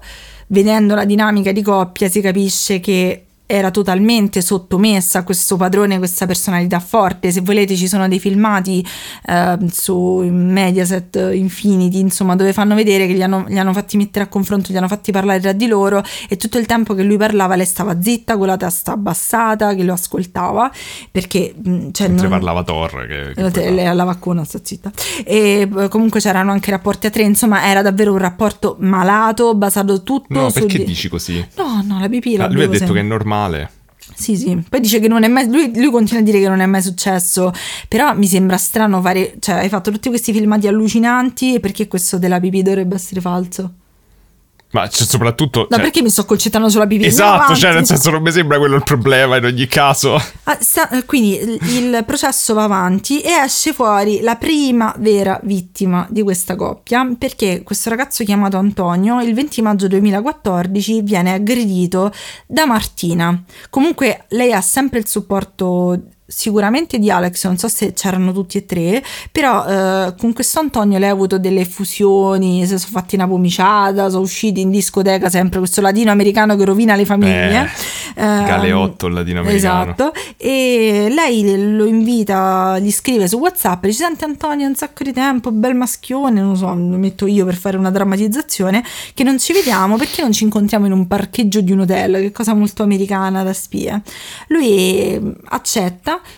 vedendo 0.49 0.95
la 0.95 1.05
dinamica 1.05 1.53
di 1.53 1.63
coppia 1.63 2.09
si 2.09 2.21
capisce 2.21 2.81
che 2.81 3.28
era 3.51 3.71
totalmente 3.71 4.43
sottomessa 4.43 5.21
a 5.21 5.23
questo 5.25 5.57
padrone, 5.57 5.97
questa 5.97 6.27
personalità 6.27 6.81
forte. 6.81 7.31
Se 7.33 7.41
volete, 7.41 7.77
ci 7.77 7.89
sono 7.89 8.07
dei 8.07 8.21
filmati 8.21 8.87
eh, 9.27 9.57
su 9.73 10.19
Mediaset 10.31 11.31
Infinity, 11.33 11.99
insomma, 11.99 12.37
dove 12.37 12.53
fanno 12.53 12.75
vedere 12.75 13.07
che 13.07 13.15
li 13.15 13.23
hanno, 13.23 13.47
li 13.49 13.59
hanno 13.59 13.73
fatti 13.73 13.97
mettere 13.97 14.27
a 14.27 14.29
confronto, 14.29 14.71
li 14.71 14.77
hanno 14.77 14.87
fatti 14.87 15.13
parlare 15.13 15.41
tra 15.41 15.53
di 15.53 15.67
loro 15.67 16.03
e 16.29 16.37
tutto 16.37 16.59
il 16.59 16.67
tempo 16.67 16.93
che 16.93 17.03
lui 17.03 17.17
parlava 17.17 17.57
lei 17.57 17.65
stava 17.65 17.99
zitta 17.99 18.37
con 18.37 18.49
la 18.49 18.59
testa 18.59 18.93
abbassata, 18.93 19.75
che 19.75 19.83
lo 19.83 19.95
ascoltava, 19.95 20.71
perché 21.11 21.55
cioè, 21.93 22.09
Mentre 22.09 22.09
non- 22.09 22.29
parlava 22.29 22.63
Thor. 22.63 23.07
Che, 23.07 23.51
che 23.51 23.71
lei 23.71 23.87
alla 23.87 24.05
vaccuna, 24.05 24.45
sta 24.45 24.61
zitta. 24.63 24.93
E 25.25 25.67
eh, 25.75 25.89
comunque 25.89 26.21
c'erano 26.21 26.53
anche 26.53 26.71
rapporti 26.71 27.07
a 27.07 27.11
tre, 27.11 27.23
insomma, 27.23 27.65
era 27.67 27.81
davvero 27.81 28.13
un 28.13 28.19
rapporto 28.19 28.77
malato, 28.81 29.55
basato 29.55 30.03
tutto 30.03 30.27
No, 30.39 30.51
perché 30.51 30.79
di- 30.79 30.85
dici 30.85 31.09
così? 31.09 31.43
No, 31.57 31.83
no, 31.83 31.99
la 31.99 32.09
pipì 32.11 32.37
Ah, 32.37 32.47
lui 32.51 32.65
ha 32.65 32.69
detto 32.69 32.93
che 32.93 33.01
è 33.01 33.03
sempre. 33.03 33.09
Normale. 33.39 33.71
Sì, 34.15 34.37
sì. 34.37 34.57
Poi 34.69 34.81
dice 34.81 34.99
che 35.01 35.09
non 35.09 35.23
è 35.23 35.29
mai. 35.29 35.47
Lui, 35.49 35.73
lui 35.77 35.91
continua 35.91 36.21
a 36.21 36.25
dire 36.25 36.41
che 36.41 36.49
non 36.49 36.61
è 36.61 36.67
mai 36.67 36.83
successo. 36.83 37.53
Però 37.87 38.15
mi 38.17 38.27
sembra 38.27 38.57
strano 38.57 39.01
fare. 39.01 39.37
Cioè, 39.39 39.57
hai 39.57 39.69
fatto 39.69 39.91
tutti 39.91 40.09
questi 40.09 40.33
filmati 40.33 40.67
allucinanti. 40.67 41.55
E 41.55 41.61
perché 41.61 41.87
questo 41.87 42.19
della 42.19 42.41
pipì 42.41 42.63
dovrebbe 42.63 42.97
essere 42.97 43.21
falso? 43.21 43.73
Ma 44.71 44.87
c'è 44.87 45.05
soprattutto. 45.05 45.61
No, 45.61 45.67
cioè- 45.71 45.81
perché 45.81 46.03
mi 46.03 46.11
sto 46.11 46.25
concentrando 46.27 46.69
sulla? 46.69 46.83
Andiamo 46.83 47.07
Esatto, 47.07 47.55
cioè 47.55 47.73
nel 47.73 47.87
senso 47.87 48.11
non 48.11 48.23
mi 48.23 48.31
sembra 48.31 48.59
quello 48.59 48.77
il 48.77 48.83
problema 48.83 49.37
in 49.37 49.45
ogni 49.45 49.67
caso. 49.67 50.21
Ah, 50.45 50.59
sta- 50.61 50.91
eh, 50.91 51.05
quindi 51.05 51.39
il 51.39 52.03
processo 52.07 52.53
va 52.55 52.65
avanti 52.65 53.21
e 53.21 53.31
esce 53.31 53.73
fuori 53.73 54.21
la 54.21 54.37
prima 54.37 54.95
vera 54.99 55.41
vittima 55.43 56.07
di 56.11 56.23
questa 56.23 56.55
coppia 56.57 57.09
perché 57.19 57.63
questo 57.63 57.89
ragazzo 57.89 58.25
chiamato 58.25 58.59
Antonio 58.59 59.21
il 59.23 59.33
20 59.35 59.63
maggio 59.63 59.89
2014 59.89 61.01
viene 61.03 61.33
aggredito 61.33 62.13
da 62.47 62.67
Martina. 62.67 63.43
Comunque 63.71 64.25
lei 64.29 64.53
ha 64.53 64.61
sempre 64.61 64.99
il 64.99 65.07
supporto 65.09 65.99
sicuramente 66.31 66.99
di 66.99 67.11
Alex, 67.11 67.47
non 67.47 67.57
so 67.57 67.69
se 67.69 67.95
c'erano 67.95 68.33
tutti 68.33 68.59
e 68.59 68.67
tre, 68.67 69.03
però 69.33 69.65
eh, 69.65 70.15
con 70.19 70.35
questo 70.35 70.61
Antonio 70.61 70.99
lei 70.99 71.09
ha 71.09 71.13
avuto 71.13 71.39
delle 71.39 71.65
fusioni, 71.65 72.67
si 72.67 72.79
sono 72.79 72.91
fatti 72.93 73.15
una 73.15 73.27
pomiciata, 73.27 74.11
sono 74.11 74.23
usciti 74.23 74.61
in 74.61 74.71
discoteca 74.71 75.31
sempre 75.31 75.59
questo 75.59 75.81
latinoamericano 75.81 76.55
che 76.55 76.65
rovina 76.67 76.95
le 76.95 77.05
famiglie. 77.07 77.63
Eh, 77.63 77.99
Ehm, 78.19 78.45
Galeotto, 78.45 79.07
il 79.07 79.15
latinoamericano. 79.15 79.93
Esatto, 79.93 80.13
e 80.37 81.07
lei 81.09 81.75
lo 81.77 81.85
invita, 81.85 82.79
gli 82.81 82.91
scrive 82.91 83.29
su 83.29 83.39
WhatsApp, 83.39 83.85
dice 83.85 84.05
senti 84.05 84.25
Antonio, 84.25 84.67
un 84.67 84.75
sacco 84.75 85.05
di 85.05 85.13
tempo, 85.13 85.53
bel 85.53 85.77
maschione, 85.77 86.41
non 86.41 86.57
so, 86.57 86.67
lo 86.67 86.97
metto 86.97 87.27
io 87.27 87.45
per 87.45 87.55
fare 87.55 87.77
una 87.77 87.91
drammatizzazione, 87.91 88.83
che 89.15 89.23
non 89.23 89.39
ci 89.39 89.53
vediamo 89.53 89.97
perché 89.97 90.23
non 90.23 90.33
ci 90.33 90.43
incontriamo 90.45 90.87
in 90.87 90.93
un 90.93 91.07
parcheggio 91.07 91.61
di 91.61 91.71
un 91.71 91.81
hotel, 91.81 92.15
che 92.21 92.33
cosa 92.33 92.55
molto 92.55 92.83
americana 92.83 93.45
da 93.45 93.53
spie. 93.53 94.03
Lui 94.49 94.67
eh, 94.69 95.35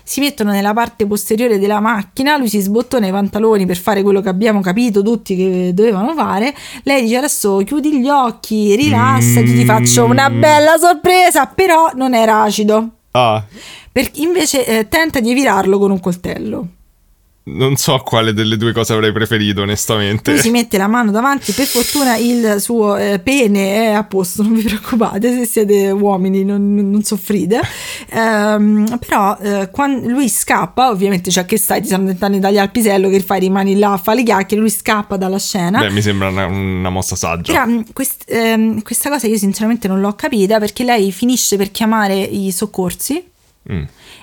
si 0.03 0.21
mettono 0.21 0.51
nella 0.51 0.73
parte 0.73 1.07
posteriore 1.07 1.59
della 1.59 1.81
macchina, 1.81 2.37
lui 2.37 2.49
si 2.49 2.61
sbottona 2.61 3.07
i 3.07 3.11
pantaloni 3.11 3.66
per 3.66 3.77
fare 3.77 4.03
quello 4.03 4.21
che 4.21 4.29
abbiamo 4.29 4.61
capito 4.61 5.03
tutti 5.03 5.37
che 5.37 5.71
dovevano 5.75 6.14
fare, 6.14 6.55
lei 6.85 7.03
dice 7.03 7.16
adesso 7.16 7.59
chiudi 7.64 8.01
gli 8.01 8.09
occhi, 8.09 8.75
rilassati, 8.75 9.55
ti 9.55 9.64
faccio 9.64 10.05
una 10.05 10.31
bella 10.31 10.77
sorpresa, 10.79 11.47
però 11.47 11.90
non 11.95 12.14
era 12.14 12.43
acido. 12.43 12.88
Ah, 13.12 13.45
Perché 13.93 14.21
invece 14.23 14.64
eh, 14.66 14.88
tenta 14.88 15.21
di 15.21 15.31
evirarlo 15.31 15.79
con 15.79 15.90
un 15.90 16.01
coltello. 16.01 16.66
Non 17.42 17.76
so 17.76 17.98
quale 17.98 18.33
delle 18.33 18.57
due 18.57 18.72
cose 18.72 18.92
avrei 18.92 19.12
preferito, 19.12 19.62
onestamente. 19.62 20.33
Lui 20.33 20.40
si 20.40 20.50
mette 20.50 20.76
la 20.79 20.87
mano 20.87 21.11
davanti, 21.11 21.53
per 21.53 21.66
fortuna 21.66 22.16
il 22.16 22.57
suo 22.61 22.96
eh, 22.96 23.18
pene 23.18 23.87
è 23.87 23.92
a 23.92 24.05
posto, 24.05 24.42
non 24.44 24.55
vi 24.55 24.62
preoccupate 24.62 25.33
se 25.33 25.46
siete 25.46 25.90
uomini, 25.90 26.44
non, 26.44 26.74
non 26.74 27.03
soffrite. 27.03 27.61
Ehm, 28.11 28.98
però 28.98 29.37
eh, 29.40 29.68
quan- 29.70 30.03
lui 30.07 30.29
scappa, 30.29 30.90
ovviamente, 30.90 31.31
cioè 31.31 31.44
che 31.46 31.57
stai, 31.57 31.81
ti 31.81 31.87
stanno 31.88 32.07
tentando 32.07 32.38
dagli 32.38 32.59
alpisello 32.59 33.09
che 33.09 33.20
fai, 33.20 33.40
rimani 33.40 33.79
là 33.79 33.92
a 33.92 33.96
fare 33.96 34.18
le 34.18 34.24
chiacchiere, 34.24 34.61
lui 34.61 34.70
scappa 34.70 35.16
dalla 35.16 35.38
scena. 35.38 35.81
Beh, 35.81 35.90
mi 35.90 36.03
sembra 36.03 36.29
una, 36.29 36.46
una 36.46 36.90
mossa 36.90 37.16
saggia. 37.16 37.53
Però 37.53 37.66
mh, 37.66 37.92
quest- 37.92 38.24
ehm, 38.31 38.83
questa 38.83 39.09
cosa 39.09 39.26
io 39.26 39.37
sinceramente 39.38 39.88
non 39.88 40.00
l'ho 40.00 40.14
capita 40.14 40.59
perché 40.59 40.85
lei 40.85 41.11
finisce 41.11 41.57
per 41.57 41.70
chiamare 41.70 42.18
i 42.18 42.53
soccorsi 42.53 43.29
Mm. 43.70 43.83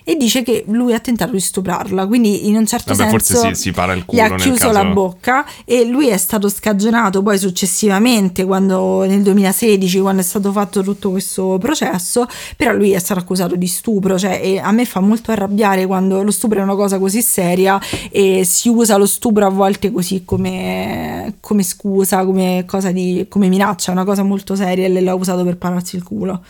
E 0.10 0.16
dice 0.16 0.42
che 0.42 0.64
lui 0.70 0.94
ha 0.94 1.00
tentato 1.00 1.34
di 1.34 1.40
stuprarla, 1.42 2.08
quindi 2.08 2.48
in 2.48 2.56
un 2.56 2.66
certo 2.66 2.94
Vabbè, 2.96 3.10
senso 3.10 3.34
forse 3.36 3.56
si- 3.56 3.62
si 3.64 3.72
para 3.74 3.92
il 3.92 4.00
gli 4.00 4.06
culo 4.06 4.22
ha 4.22 4.28
nel 4.30 4.40
chiuso 4.40 4.68
caso- 4.68 4.72
la 4.72 4.86
bocca 4.86 5.46
e 5.66 5.84
lui 5.84 6.08
è 6.08 6.16
stato 6.16 6.48
scagionato 6.48 7.22
poi 7.22 7.38
successivamente 7.38 8.46
quando 8.46 9.04
nel 9.06 9.22
2016 9.22 10.00
quando 10.00 10.22
è 10.22 10.24
stato 10.24 10.54
fatto 10.54 10.82
tutto 10.82 11.12
questo 11.12 11.58
processo, 11.60 12.26
però 12.56 12.72
lui 12.72 12.92
è 12.92 13.00
stato 13.00 13.20
accusato 13.20 13.58
di 13.58 13.68
stupro, 13.68 14.18
cioè 14.18 14.40
e 14.42 14.60
a 14.60 14.72
me 14.72 14.86
fa 14.86 15.02
molto 15.02 15.32
arrabbiare 15.32 15.86
quando 15.86 16.24
lo 16.24 16.32
stupro 16.32 16.60
è 16.60 16.64
una 16.64 16.76
cosa 16.76 17.00
così 17.00 17.22
seria 17.22 17.78
e 18.10 18.46
si 18.46 18.70
usa 18.70 18.96
lo 18.96 19.06
stupro 19.06 19.46
a 19.46 19.50
volte 19.50 19.92
così 19.92 20.22
come, 20.24 21.34
come 21.42 21.64
scusa, 21.64 22.24
come 22.24 22.64
cosa 22.66 22.92
di 22.94 23.26
come 23.28 23.50
minaccia, 23.50 23.90
è 23.90 23.94
una 23.94 24.06
cosa 24.06 24.24
molto 24.24 24.56
seria 24.56 24.86
e 24.86 25.02
l'ha 25.02 25.14
usato 25.16 25.44
per 25.44 25.58
pararsi 25.58 25.98
il 25.98 26.04
culo. 26.04 26.42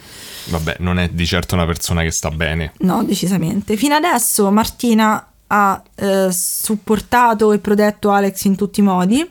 Vabbè, 0.49 0.77
non 0.79 0.97
è 0.99 1.09
di 1.09 1.25
certo 1.25 1.55
una 1.55 1.65
persona 1.65 2.03
che 2.03 2.11
sta 2.11 2.29
bene. 2.29 2.71
No, 2.79 3.03
decisamente. 3.03 3.45
Fino 3.75 3.95
adesso 3.95 4.51
Martina 4.51 5.25
ha 5.47 5.81
eh, 5.95 6.29
supportato 6.31 7.51
e 7.53 7.59
protetto 7.59 8.11
Alex 8.11 8.43
in 8.45 8.55
tutti 8.55 8.79
i 8.79 8.83
modi. 8.83 9.27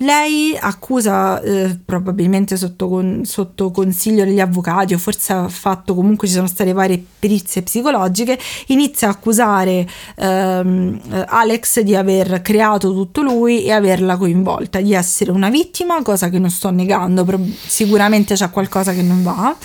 Lei 0.00 0.56
accusa, 0.58 1.40
eh, 1.40 1.76
probabilmente 1.84 2.56
sotto, 2.56 2.88
con- 2.88 3.22
sotto 3.24 3.72
consiglio 3.72 4.24
degli 4.24 4.38
avvocati, 4.38 4.94
o 4.94 4.98
forse 4.98 5.32
ha 5.32 5.48
fatto 5.48 5.92
comunque 5.94 6.28
ci 6.28 6.34
sono 6.34 6.46
state 6.46 6.72
varie 6.72 7.04
perizie 7.18 7.62
psicologiche, 7.62 8.38
inizia 8.66 9.08
a 9.08 9.10
accusare 9.10 9.88
ehm, 10.16 11.00
eh, 11.10 11.24
Alex 11.26 11.80
di 11.80 11.96
aver 11.96 12.42
creato 12.42 12.92
tutto 12.92 13.22
lui 13.22 13.64
e 13.64 13.72
averla 13.72 14.16
coinvolta, 14.16 14.80
di 14.80 14.94
essere 14.94 15.32
una 15.32 15.50
vittima, 15.50 16.00
cosa 16.02 16.28
che 16.28 16.38
non 16.38 16.50
sto 16.50 16.70
negando, 16.70 17.24
però 17.24 17.38
sicuramente 17.66 18.34
c'è 18.34 18.50
qualcosa 18.50 18.92
che 18.92 19.02
non 19.02 19.24
va. 19.24 19.56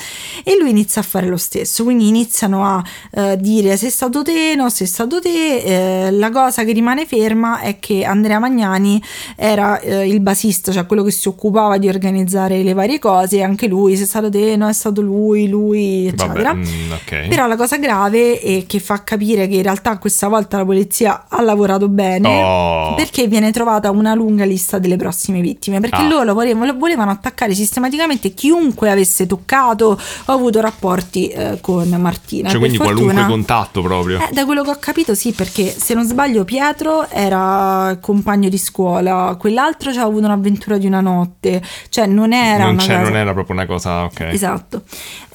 E 0.44 0.58
lui 0.60 0.72
inizia 0.72 1.02
a 1.02 1.04
fare 1.04 1.28
lo 1.28 1.38
stesso, 1.38 1.84
quindi 1.84 2.08
iniziano 2.08 2.66
a 2.66 2.84
eh, 3.12 3.38
dire 3.38 3.78
sei 3.78 3.92
stato 3.92 4.24
te, 4.24 4.56
no, 4.56 4.68
sei 4.70 4.88
stato 4.88 5.22
te. 5.22 6.08
Eh, 6.08 6.12
la 6.12 6.32
cosa 6.32 6.64
che 6.64 6.72
rimane 6.72 7.06
ferma 7.06 7.60
è 7.60 7.78
che 7.78 8.04
Andrea 8.04 8.40
Magnani 8.40 9.02
era 9.36 9.80
eh, 9.80 10.08
il 10.08 10.22
basista, 10.24 10.72
cioè 10.72 10.86
quello 10.88 11.04
che 11.04 11.12
si 11.12 11.28
occupava 11.28 11.78
di 11.78 11.88
organizzare 11.90 12.64
le 12.64 12.74
varie 12.74 12.98
cose, 12.98 13.42
anche 13.44 13.68
lui, 13.68 13.96
sei 13.96 14.06
stato 14.08 14.30
te, 14.30 14.56
no, 14.56 14.68
è 14.68 14.74
stato 14.74 15.02
lui, 15.02 15.48
lui, 15.48 16.08
eccetera. 16.08 16.54
Vabbè, 16.54 16.66
mm, 16.66 16.92
ok. 16.92 17.28
Però 17.28 17.46
la 17.48 17.56
cosa 17.56 17.78
grave 17.78 18.40
è 18.40 18.66
che 18.66 18.80
fa 18.80 19.04
capire 19.04 19.48
che 19.48 19.56
in 19.58 19.62
realtà 19.64 19.98
questa 20.00 20.28
volta 20.28 20.58
la 20.58 20.66
polizia 20.66 21.26
ha 21.28 21.42
lavorato 21.42 21.88
bene 21.90 22.42
Oh. 22.44 22.96
perché 22.96 23.28
viene 23.28 23.52
trovata 23.52 23.92
una 23.92 24.14
lunga 24.16 24.46
lista 24.46 24.80
delle 24.80 24.96
prossime 24.96 25.42
vittime. 25.42 25.80
Perché 25.80 25.98
Ah. 26.02 26.08
loro 26.08 26.34
volevano, 26.34 26.74
volevano 26.78 27.12
attaccare 27.12 27.54
sistematicamente 27.54 28.34
chiunque 28.34 28.90
avesse 28.90 29.28
toccato 29.28 30.00
o 30.26 30.32
avuto 30.32 30.62
rapporti 30.62 31.28
eh, 31.28 31.58
con 31.62 31.88
Martina. 31.90 32.50
Cioè, 32.50 32.60
Per 32.60 32.70
quindi 32.70 32.78
fortuna- 32.78 33.02
qualunque 33.12 33.28
contatto 33.34 33.82
proprio. 33.82 34.18
eh, 34.20 34.30
da 34.32 34.46
quello 34.46 34.64
che 34.64 34.70
ho 34.70 34.78
capito, 34.80 35.14
sì, 35.16 35.32
perché 35.34 35.74
se 35.78 35.94
non 35.94 36.06
sbaglio, 36.06 36.44
Pietro 36.46 37.10
era 37.10 37.98
compagno 38.02 38.50
di 38.50 38.58
scuola, 38.58 39.36
quell'altro 39.40 39.92
ci 39.92 40.00
ha 40.00 40.06
avuto 40.14 40.26
un'avventura 40.32 40.78
di 40.78 40.86
una 40.88 41.02
notte, 41.02 41.62
cioè 41.90 42.06
non 42.08 42.32
era 42.34 42.66
non, 42.66 42.76
cosa- 42.78 43.00
non 43.02 43.16
era 43.16 43.34
proprio 43.34 43.56
una 43.56 43.66
cosa, 43.66 44.04
ok. 44.04 44.20
Esatto. 44.32 44.84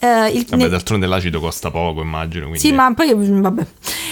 Eh, 0.00 0.28
il- 0.30 0.46
Vabbè, 0.48 0.68
d'altronde 0.68 1.06
l'acido 1.06 1.40
costa 1.40 1.70
poco, 1.70 2.00
immagino. 2.02 2.42
Quindi... 2.48 2.60
sì, 2.60 2.72
ma 2.72 2.92
poi, 2.94 3.14
mm, 3.14 3.40
vabbè. 3.40 3.66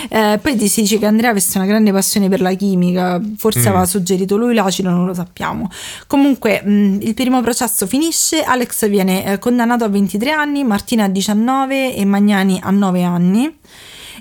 Eh, 0.08 0.38
poi 0.42 0.68
si 0.68 0.82
dice 0.82 0.98
che 0.98 1.06
Andrea 1.06 1.30
avesse 1.30 1.58
una 1.58 1.66
grande 1.66 1.92
passione 1.92 2.28
per 2.28 2.40
la 2.40 2.52
chimica, 2.54 3.20
forse 3.36 3.60
Mm. 3.60 3.66
aveva 3.66 3.86
suggerito 3.86 4.36
lui 4.36 4.54
l'acido, 4.54 4.90
non 4.90 5.06
lo 5.06 5.14
sappiamo. 5.14 5.70
Comunque, 6.06 6.62
mh, 6.62 6.98
il 7.02 7.14
primo 7.14 7.40
processo 7.40 7.86
finisce, 7.86 8.42
Alex 8.42 8.88
viene 8.88 9.24
eh, 9.24 9.38
condannato 9.38 9.84
a 9.84 9.88
23 9.88 10.30
anni, 10.30 10.64
Martina 10.64 11.04
a 11.04 11.08
19 11.08 11.94
e 11.94 12.04
Magnani 12.04 12.60
a 12.62 12.70
9 12.70 13.02
anni. 13.02 13.56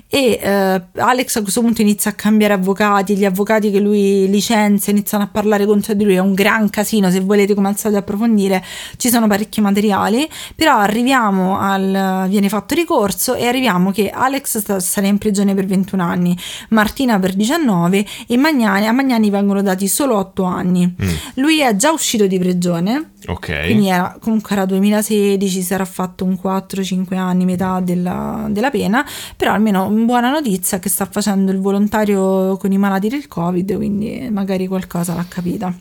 E 0.08 0.38
eh, 0.40 0.82
Alex 0.96 1.36
a 1.36 1.42
questo 1.42 1.60
punto 1.60 1.82
inizia 1.82 2.12
a 2.12 2.14
cambiare 2.14 2.54
avvocati, 2.54 3.16
gli 3.16 3.24
avvocati 3.24 3.70
che 3.70 3.80
lui 3.80 4.28
licenzia 4.28 4.92
iniziano 4.92 5.24
a 5.24 5.26
parlare 5.26 5.66
contro 5.66 5.94
di 5.94 6.04
lui, 6.04 6.14
è 6.14 6.20
un 6.20 6.34
gran 6.34 6.70
casino, 6.70 7.10
se 7.10 7.20
volete 7.20 7.54
come 7.54 7.68
al 7.68 7.76
solito 7.76 8.00
approfondire 8.00 8.64
ci 8.96 9.10
sono 9.10 9.26
parecchi 9.26 9.60
materiali, 9.60 10.28
però 10.54 10.76
arriviamo 10.78 11.58
al, 11.58 12.26
viene 12.28 12.48
fatto 12.48 12.74
ricorso 12.74 13.34
e 13.34 13.46
arriviamo 13.46 13.90
che 13.90 14.10
Alex 14.10 14.58
sta, 14.58 14.78
sarà 14.80 15.08
in 15.08 15.18
prigione 15.18 15.54
per 15.54 15.66
21 15.66 16.02
anni, 16.02 16.36
Martina 16.70 17.18
per 17.18 17.34
19 17.34 18.06
e 18.28 18.36
Magnani, 18.36 18.86
a 18.86 18.92
Magnani 18.92 19.30
vengono 19.30 19.60
dati 19.62 19.88
solo 19.88 20.16
8 20.16 20.44
anni. 20.44 20.94
Mm. 21.02 21.08
Lui 21.34 21.60
è 21.60 21.74
già 21.74 21.90
uscito 21.90 22.26
di 22.26 22.38
prigione, 22.38 23.10
Ok. 23.26 23.64
quindi 23.64 23.88
era, 23.88 24.16
comunque 24.20 24.54
era 24.54 24.64
2016, 24.66 25.62
si 25.62 25.74
era 25.74 25.84
fatto 25.84 26.24
un 26.24 26.38
4-5 26.40 27.16
anni, 27.16 27.44
metà 27.44 27.80
della, 27.80 28.46
della 28.48 28.70
pena, 28.70 29.04
però 29.36 29.52
almeno 29.52 29.88
buona 30.04 30.30
notizia 30.30 30.78
è 30.78 30.80
che 30.80 30.88
sta 30.88 31.06
facendo 31.06 31.50
il 31.52 31.60
volontario 31.60 32.56
con 32.56 32.72
i 32.72 32.78
malati 32.78 33.08
del 33.08 33.28
Covid, 33.28 33.76
quindi 33.76 34.28
magari 34.30 34.66
qualcosa 34.66 35.14
l'ha 35.14 35.26
capita. 35.28 35.72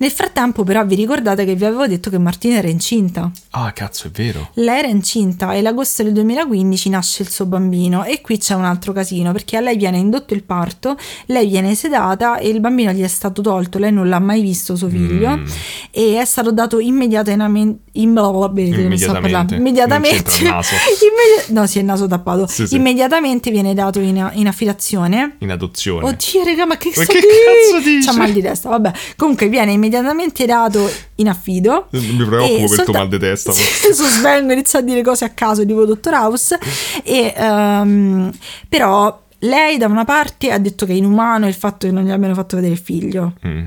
Nel 0.00 0.10
frattempo 0.10 0.64
però 0.64 0.82
vi 0.86 0.94
ricordate 0.94 1.44
che 1.44 1.54
vi 1.54 1.64
avevo 1.66 1.86
detto 1.86 2.08
che 2.08 2.16
Martina 2.16 2.56
era 2.56 2.68
incinta. 2.68 3.30
Ah, 3.50 3.70
cazzo, 3.72 4.06
è 4.06 4.10
vero. 4.10 4.48
Lei 4.54 4.78
era 4.78 4.88
incinta 4.88 5.52
e 5.52 5.60
l'agosto 5.60 6.02
del 6.02 6.14
2015 6.14 6.88
nasce 6.88 7.22
il 7.22 7.28
suo 7.28 7.44
bambino 7.44 8.04
e 8.04 8.22
qui 8.22 8.38
c'è 8.38 8.54
un 8.54 8.64
altro 8.64 8.92
casino 8.92 9.30
perché 9.32 9.58
a 9.58 9.60
lei 9.60 9.76
viene 9.76 9.98
indotto 9.98 10.32
il 10.32 10.42
parto, 10.42 10.96
lei 11.26 11.48
viene 11.48 11.74
sedata 11.74 12.38
e 12.38 12.48
il 12.48 12.60
bambino 12.60 12.92
gli 12.92 13.02
è 13.02 13.08
stato 13.08 13.42
tolto, 13.42 13.78
lei 13.78 13.92
non 13.92 14.08
l'ha 14.08 14.18
mai 14.20 14.40
visto 14.40 14.74
suo 14.74 14.88
figlio 14.88 15.36
Mm. 15.36 15.44
e 15.90 16.18
è 16.18 16.24
stato 16.24 16.50
dato 16.50 16.78
immediatamente 16.78 17.82
in. 17.92 18.08
Immediatamente. 18.12 19.54
immediatamente 19.56 20.30
immedi- 20.40 21.52
no 21.52 21.66
sì 21.66 21.76
è 21.76 21.80
il 21.80 21.86
naso 21.86 22.06
tappato 22.06 22.46
Sì, 22.46 22.66
sì. 22.66 22.76
immediatamente 22.76 23.50
viene 23.50 23.74
dato 23.74 24.00
in, 24.00 24.30
in 24.34 24.46
affidazione 24.46 25.36
In 25.40 25.50
adozione. 25.50 26.06
Oddio, 26.06 26.44
raga, 26.44 26.64
ma 26.66 26.76
che, 26.78 26.90
Ma 26.96 27.04
che 27.04 27.18
cazzo 27.18 27.78
dici? 27.84 28.06
C'ha 28.06 28.16
mal 28.16 28.32
di 28.32 28.40
testa, 28.40 28.68
vabbè. 28.70 28.92
Comunque 29.16 29.48
viene 29.48 29.72
immediatamente 29.72 29.88
dato 29.90 30.90
in 31.16 31.28
affido. 31.28 31.88
Mi 31.90 32.24
preoccupo 32.24 32.68
per 32.68 32.78
il 32.78 32.84
tuo 32.84 32.92
mal 32.92 33.08
di 33.08 33.18
testa. 33.18 33.52
Su 33.52 34.04
Svengo 34.04 34.52
inizia 34.52 34.78
a 34.78 34.82
dire 34.82 35.02
cose 35.02 35.24
a 35.24 35.30
caso, 35.30 35.64
tipo 35.66 35.84
Dottor 35.84 36.14
House. 36.14 36.58
E, 37.04 37.34
ehm, 37.36 38.30
però 38.68 39.22
lei 39.40 39.76
da 39.76 39.86
una 39.86 40.04
parte 40.04 40.50
ha 40.50 40.58
detto 40.58 40.86
che 40.86 40.92
è 40.92 40.96
inumano 40.96 41.46
il 41.46 41.54
fatto 41.54 41.86
che 41.86 41.92
non 41.92 42.04
gli 42.04 42.10
abbiano 42.10 42.34
fatto 42.34 42.56
vedere 42.56 42.74
il 42.74 42.80
figlio. 42.80 43.34
Mm. 43.46 43.64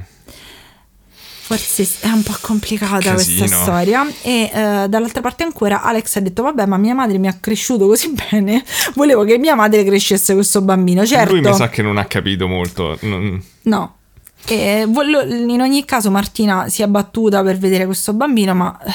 Forse 1.46 1.88
è 2.00 2.08
un 2.08 2.24
po' 2.24 2.38
complicata 2.40 3.12
questa 3.14 3.42
Casino. 3.44 3.62
storia. 3.62 4.08
E 4.22 4.50
eh, 4.54 4.86
dall'altra 4.88 5.22
parte 5.22 5.44
ancora 5.44 5.84
Alex 5.84 6.16
ha 6.16 6.20
detto: 6.22 6.42
Vabbè, 6.42 6.66
ma 6.66 6.78
mia 6.78 6.94
madre 6.94 7.18
mi 7.18 7.28
ha 7.28 7.38
cresciuto 7.40 7.86
così 7.86 8.14
bene. 8.32 8.64
Volevo 8.96 9.24
che 9.26 9.38
mia 9.38 9.54
madre 9.54 9.84
crescesse 9.84 10.34
questo 10.36 10.62
bambino. 10.62 11.06
Certo. 11.06 11.34
Lui 11.34 11.42
mi 11.42 11.54
sa 11.54 11.68
che 11.70 11.82
non 11.82 11.98
ha 11.98 12.06
capito 12.06 12.48
molto. 12.48 12.98
Non- 13.02 13.44
No. 13.64 13.96
E 14.48 14.86
voglio- 14.88 15.24
in 15.24 15.62
ogni 15.62 15.86
caso 15.86 16.12
Martina 16.12 16.68
si 16.70 16.82
è 16.82 16.88
battuta 16.88 17.42
per 17.44 17.58
vedere 17.58 17.86
questo 17.86 18.14
bambino, 18.14 18.54
ma 18.54 18.78
eh, 18.84 18.92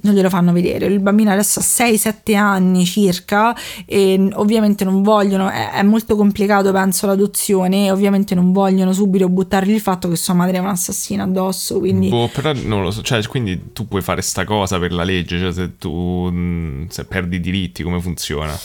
non 0.00 0.14
glielo 0.14 0.28
fanno 0.28 0.52
vedere. 0.52 0.86
Il 0.86 1.00
bambino 1.00 1.30
adesso 1.30 1.60
ha 1.60 1.62
6-7 1.62 2.36
anni 2.36 2.84
circa 2.84 3.54
e 3.84 4.30
ovviamente 4.34 4.84
non 4.84 5.02
vogliono, 5.02 5.50
è, 5.50 5.72
è 5.72 5.82
molto 5.82 6.16
complicato 6.16 6.72
penso 6.72 7.06
l'adozione 7.06 7.86
e 7.86 7.90
ovviamente 7.90 8.34
non 8.34 8.52
vogliono 8.52 8.92
subito 8.92 9.28
buttargli 9.28 9.72
il 9.72 9.80
fatto 9.80 10.08
che 10.08 10.16
sua 10.16 10.34
madre 10.34 10.58
è 10.58 10.60
un'assassina 10.60 11.24
addosso, 11.24 11.78
quindi... 11.78 12.08
Boh, 12.08 12.28
però 12.32 12.52
non 12.54 12.82
lo 12.82 12.90
so. 12.90 13.02
Cioè, 13.02 13.22
quindi 13.26 13.72
tu 13.72 13.86
puoi 13.88 14.02
fare 14.02 14.22
sta 14.22 14.44
cosa 14.44 14.78
per 14.78 14.92
la 14.92 15.04
legge. 15.04 15.38
Cioè, 15.38 15.52
se 15.52 15.76
tu 15.76 16.28
mm, 16.30 16.86
se 16.88 17.04
perdi 17.04 17.36
i 17.36 17.40
diritti, 17.40 17.82
come 17.82 18.00
funziona? 18.00 18.56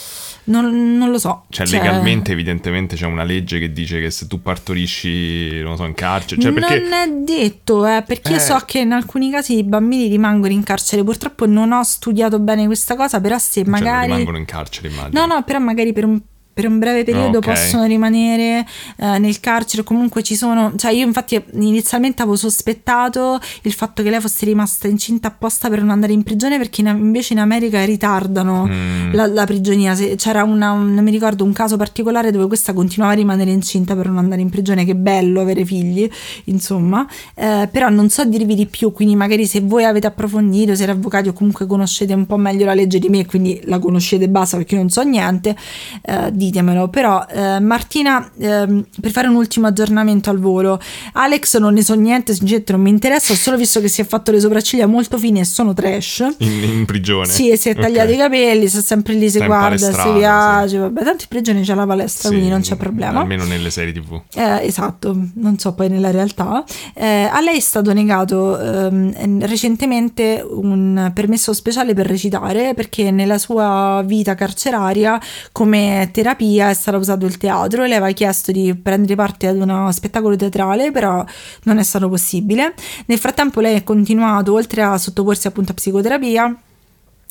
Non, 0.45 0.97
non 0.97 1.09
lo 1.09 1.17
so. 1.17 1.45
Cioè, 1.49 1.67
legalmente, 1.67 2.31
evidentemente, 2.33 2.95
c'è 2.95 3.05
una 3.05 3.23
legge 3.23 3.59
che 3.59 3.71
dice 3.71 4.01
che 4.01 4.11
se 4.11 4.27
tu 4.27 4.41
partorisci, 4.41 5.61
non 5.61 5.77
so, 5.77 5.85
in 5.85 5.93
carcere. 5.93 6.41
Cioè, 6.41 6.51
perché. 6.51 6.79
Non 6.79 6.93
è 6.93 7.09
detto, 7.09 7.85
eh, 7.85 8.03
perché 8.05 8.31
io 8.31 8.37
Eh. 8.37 8.41
so 8.41 8.61
che 8.65 8.79
in 8.79 8.91
alcuni 8.91 9.31
casi 9.31 9.57
i 9.57 9.63
bambini 9.63 10.07
rimangono 10.07 10.51
in 10.51 10.63
carcere. 10.63 11.03
Purtroppo 11.03 11.45
non 11.45 11.71
ho 11.71 11.83
studiato 11.83 12.39
bene 12.39 12.65
questa 12.65 12.95
cosa, 12.95 13.21
però 13.21 13.37
se 13.37 13.61
cioè, 13.61 13.69
magari... 13.69 14.07
rimangono 14.07 14.37
in 14.37 14.45
carcere, 14.45 14.89
immagino. 14.89 15.25
No, 15.25 15.33
no, 15.33 15.43
però 15.43 15.59
magari 15.59 15.93
per 15.93 16.05
un, 16.05 16.19
per 16.53 16.67
un 16.67 16.77
breve 16.79 17.03
periodo 17.03 17.39
Ok. 17.39 17.45
possono 17.45 17.85
rimanere 17.85 18.65
eh, 18.97 19.17
nel 19.19 19.39
carcere. 19.39 19.83
Comunque 19.83 20.21
ci 20.23 20.35
sono. 20.35 20.73
Cioè, 20.75 20.91
io 20.91 21.05
infatti 21.05 21.41
inizialmente 21.53 22.21
avevo 22.21 22.37
sospettato 22.37 23.39
il 23.63 23.73
fatto 23.73 24.03
che 24.03 24.09
lei 24.09 24.19
fosse 24.21 24.45
rimasta 24.45 24.87
incinta 24.87 25.27
apposta 25.29 25.69
per 25.69 25.79
non 25.79 25.89
andare 25.89 26.13
in 26.13 26.23
prigione, 26.23 26.57
perché 26.57 26.81
in- 26.81 26.87
invece 26.87 27.33
in 27.33 27.39
America 27.39 27.83
ritardano 27.83 28.65
Mm. 28.67 29.13
la, 29.13 29.27
la 29.27 29.45
prigionia. 29.45 29.95
Se- 29.95 30.15
c'era 30.15 30.43
una, 30.43 30.71
un- 30.71 30.93
non 30.93 31.03
mi 31.03 31.11
ricordo 31.11 31.43
un 31.43 31.53
caso 31.53 31.77
particolare 31.77 32.31
dove 32.31 32.47
questa 32.47 32.73
continuava 32.73 33.13
a 33.13 33.15
rimanere 33.15 33.51
incinta 33.51 33.95
per 33.95 34.07
non 34.07 34.17
andare 34.19 34.41
in 34.41 34.49
prigione. 34.49 34.85
Che 34.85 34.95
bello 34.95 35.41
avere 35.41 35.65
figli, 35.65 36.09
insomma. 36.45 37.07
Eh, 37.35 37.67
però 37.71 37.89
non 37.89 38.09
so 38.09 38.23
dirvi 38.25 38.55
di 38.55 38.65
più. 38.65 38.91
Quindi, 38.91 39.15
magari 39.15 39.45
se 39.45 39.61
voi 39.61 39.83
avete 39.85 40.07
approfondito, 40.07 40.75
siete 40.75 40.91
avvocati 40.91 41.29
o 41.29 41.33
comunque 41.33 41.65
conoscete 41.65 42.13
un 42.13 42.25
po' 42.25 42.37
meglio 42.37 42.65
la 42.65 42.73
legge 42.73 42.99
di 42.99 43.09
me, 43.09 43.25
quindi 43.25 43.59
la 43.65 43.79
conoscete 43.79 44.29
basta 44.29 44.57
perché 44.57 44.75
io 44.75 44.81
non 44.81 44.89
so 44.89 45.01
niente, 45.03 45.55
eh, 46.03 46.29
ditemelo. 46.45 46.87
Però, 46.87 47.25
eh, 47.29 47.59
Martina, 47.59 48.29
ehm, 48.37 48.85
per 48.99 49.11
fare 49.11 49.27
un 49.27 49.35
ultimo 49.35 49.67
aggiornamento 49.67 50.29
al 50.29 50.39
volo, 50.39 50.79
Alex 51.13 51.57
non 51.57 51.73
ne 51.73 51.83
so 51.83 51.93
niente, 51.95 52.33
sinceramente 52.33 52.71
non 52.71 52.81
mi 52.81 52.89
interessa. 52.89 53.33
Ho 53.33 53.35
solo 53.35 53.57
visto 53.57 53.79
che 53.81 53.87
si 53.87 54.01
è 54.01 54.05
fatto 54.05 54.31
le 54.31 54.39
sopracciglia 54.39 54.85
molto 54.87 55.17
fine 55.17 55.41
e 55.41 55.45
sono 55.45 55.73
trash. 55.73 56.25
In, 56.39 56.63
in 56.63 56.85
prigione. 56.85 57.27
Sì, 57.27 57.49
e 57.49 57.57
si 57.57 57.69
è 57.69 57.75
tagliato 57.75 58.09
Ok. 58.09 58.15
i 58.15 58.17
capelli, 58.17 58.67
sta 58.67 58.81
sempre 58.81 59.13
lì, 59.13 59.29
si 59.29 59.37
Sta 59.37 59.45
guarda, 59.45 59.91
si 59.91 60.11
piace. 60.17 60.77
Vabbè, 60.77 61.03
tanto 61.03 61.23
in 61.23 61.29
prigione 61.29 61.61
c'è 61.61 61.73
la 61.75 61.85
palestra, 61.85 62.29
Sì, 62.29 62.35
quindi 62.35 62.49
non 62.49 62.61
c'è 62.61 62.75
problema. 62.75 63.19
Almeno 63.21 63.45
nelle 63.45 63.69
serie 63.69 63.93
TV. 63.93 64.21
Eh, 64.33 64.65
esatto, 64.65 65.17
non 65.35 65.57
so 65.57 65.73
poi 65.73 65.89
nella 65.89 66.11
realtà. 66.11 66.63
Eh, 66.93 67.29
a 67.31 67.39
lei 67.41 67.57
è 67.57 67.61
stato 67.61 67.93
negato 67.93 68.59
ehm, 68.59 69.45
recentemente 69.45 70.43
un 70.47 71.11
permesso 71.13 71.53
speciale 71.53 71.93
per 71.93 72.07
recitare 72.07 72.73
perché 72.73 73.11
nella 73.11 73.37
sua 73.37 74.03
vita 74.05 74.35
carceraria 74.35 75.19
come 75.51 76.09
terapia 76.34 76.69
è 76.69 76.73
stato 76.73 76.97
usato 76.97 77.25
il 77.25 77.38
teatro 77.38 77.84
lei 77.84 77.93
aveva 77.93 78.11
chiesto 78.11 78.51
di 78.51 78.75
prendere 78.75 79.15
parte 79.15 79.47
ad 79.47 79.57
uno 79.57 79.91
spettacolo 79.91 80.36
teatrale, 80.36 80.91
però 80.91 81.23
non 81.63 81.77
è 81.77 81.84
stato 81.84 82.09
possibile. 82.09 82.73
Nel 83.05 83.19
frattempo 83.19 83.61
lei 83.61 83.75
ha 83.75 83.84
continuato, 83.84 84.53
oltre 84.53 84.81
a 84.81 84.97
sottoporsi 84.97 85.47
appunto 85.47 85.71
a 85.71 85.75
psicoterapia, 85.75 86.55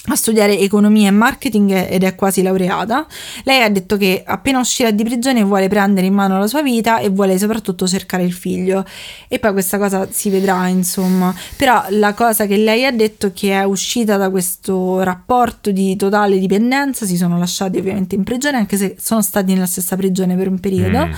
a 0.07 0.17
studiare 0.17 0.59
economia 0.59 1.09
e 1.09 1.13
marketing 1.13 1.87
ed 1.89 2.03
è 2.03 2.15
quasi 2.17 2.43
laureata. 2.43 3.07
Lei 3.45 3.63
ha 3.63 3.71
detto 3.71 3.97
che 3.97 4.25
appena 4.27 4.59
uscirà 4.59 4.91
di 4.91 5.05
prigione 5.05 5.45
vuole 5.45 5.69
prendere 5.69 6.07
in 6.07 6.15
mano 6.15 6.39
la 6.39 6.49
sua 6.49 6.61
vita 6.61 6.99
e 6.99 7.09
vuole 7.09 7.39
soprattutto 7.39 7.87
cercare 7.87 8.25
il 8.25 8.33
figlio. 8.33 8.85
E 9.29 9.39
poi 9.39 9.53
questa 9.53 9.79
cosa 9.79 10.09
si 10.11 10.29
vedrà, 10.29 10.67
insomma. 10.67 11.33
Però 11.57 11.85
la 11.91 12.15
cosa 12.15 12.47
che 12.47 12.57
lei 12.57 12.85
ha 12.85 12.91
detto 12.91 13.29
è 13.29 13.33
che 13.33 13.53
è 13.53 13.63
uscita 13.63 14.17
da 14.17 14.29
questo 14.29 15.03
rapporto 15.03 15.71
di 15.71 15.95
totale 15.95 16.39
dipendenza, 16.39 17.07
si 17.07 17.17
sono 17.17 17.39
lasciati 17.39 17.79
ovviamente 17.79 18.17
in 18.17 18.25
prigione, 18.25 18.57
anche 18.57 18.77
se 18.77 18.97
sono 18.99 19.23
stati 19.23 19.53
nella 19.53 19.67
stessa 19.67 19.95
prigione 19.95 20.35
per 20.37 20.49
un 20.49 20.59
periodo. 20.59 21.07
Mm. 21.07 21.13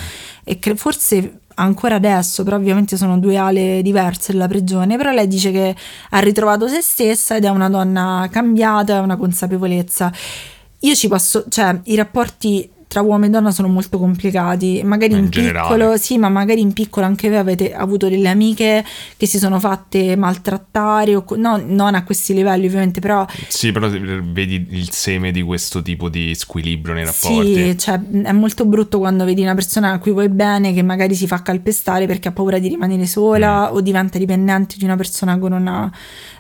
E 0.45 0.59
cre- 0.59 0.77
forse 0.77 1.41
ancora 1.55 1.97
adesso, 1.97 2.43
però 2.43 2.57
ovviamente 2.57 2.97
sono 2.97 3.19
due 3.19 3.37
ale 3.37 3.83
diverse 3.83 4.33
della 4.33 4.49
prigione, 4.49 4.97
però 4.97 5.11
lei 5.11 5.29
dice 5.29 5.51
che 5.51 5.75
ha 6.11 6.19
ritrovato 6.21 6.69
se 6.69 6.81
stessa 6.81 7.37
ed 7.37 7.45
è 7.45 7.49
una 7.49 7.69
donna 7.69 8.29
cambiata, 8.31 8.97
ha 8.97 9.01
una 9.01 9.17
consapevolezza. 9.17 10.13
Io 10.81 10.95
ci 10.95 11.09
posso, 11.09 11.45
cioè 11.49 11.81
i 11.85 11.95
rapporti 11.95 12.71
tra 12.95 13.03
uomo 13.03 13.25
e 13.25 13.29
donna 13.29 13.51
sono 13.51 13.67
molto 13.67 13.99
complicati, 13.99 14.83
magari 14.85 15.15
In 15.15 15.25
in, 15.25 15.29
piccolo, 15.29 15.97
sì, 15.97 16.17
ma 16.17 16.29
magari 16.29 16.61
in 16.61 16.73
piccolo 16.73 17.05
anche 17.05 17.29
voi 17.29 17.39
avete 17.39 17.75
avuto 17.75 18.09
delle 18.09 18.29
amiche 18.29 18.85
che 19.17 19.27
si 19.27 19.39
sono 19.39 19.59
fatte 19.59 20.15
maltrattare, 20.15 21.17
o 21.17 21.25
no, 21.37 21.61
non 21.67 21.97
a 21.97 22.05
questi 22.05 22.35
livelli 22.35 22.67
ovviamente, 22.67 23.01
però 23.01 23.27
Sì, 23.49 23.73
però 23.73 23.89
vedi 23.89 24.65
il 24.71 24.91
seme 24.93 25.33
di 25.33 25.43
questo 25.43 25.83
tipo 25.83 26.09
di 26.09 26.37
squilibrio 26.37 26.95
nei 26.95 27.05
rapporti. 27.05 27.55
Sì, 27.55 27.79
cioè, 27.79 28.01
è 28.23 28.33
molto 28.33 28.65
brutto 28.65 28.99
quando 28.99 29.25
vedi 29.25 29.43
una 29.43 29.55
persona 29.55 29.91
a 29.91 29.99
cui 29.99 30.13
vuoi 30.13 30.29
bene 30.29 30.73
che 30.73 30.83
magari 30.83 31.17
si 31.17 31.27
fa 31.27 31.43
calpestare 31.43 32.07
perché 32.07 32.29
ha 32.29 32.33
paura 32.33 32.59
di 32.61 32.69
rimanere 32.69 33.07
sola 33.07 33.71
Mm. 33.73 33.75
o 33.75 33.81
diventa 33.81 34.19
dipendente 34.19 34.77
di 34.79 34.85
una 34.85 34.95
persona 34.95 35.37
con 35.39 35.51
una 35.53 35.91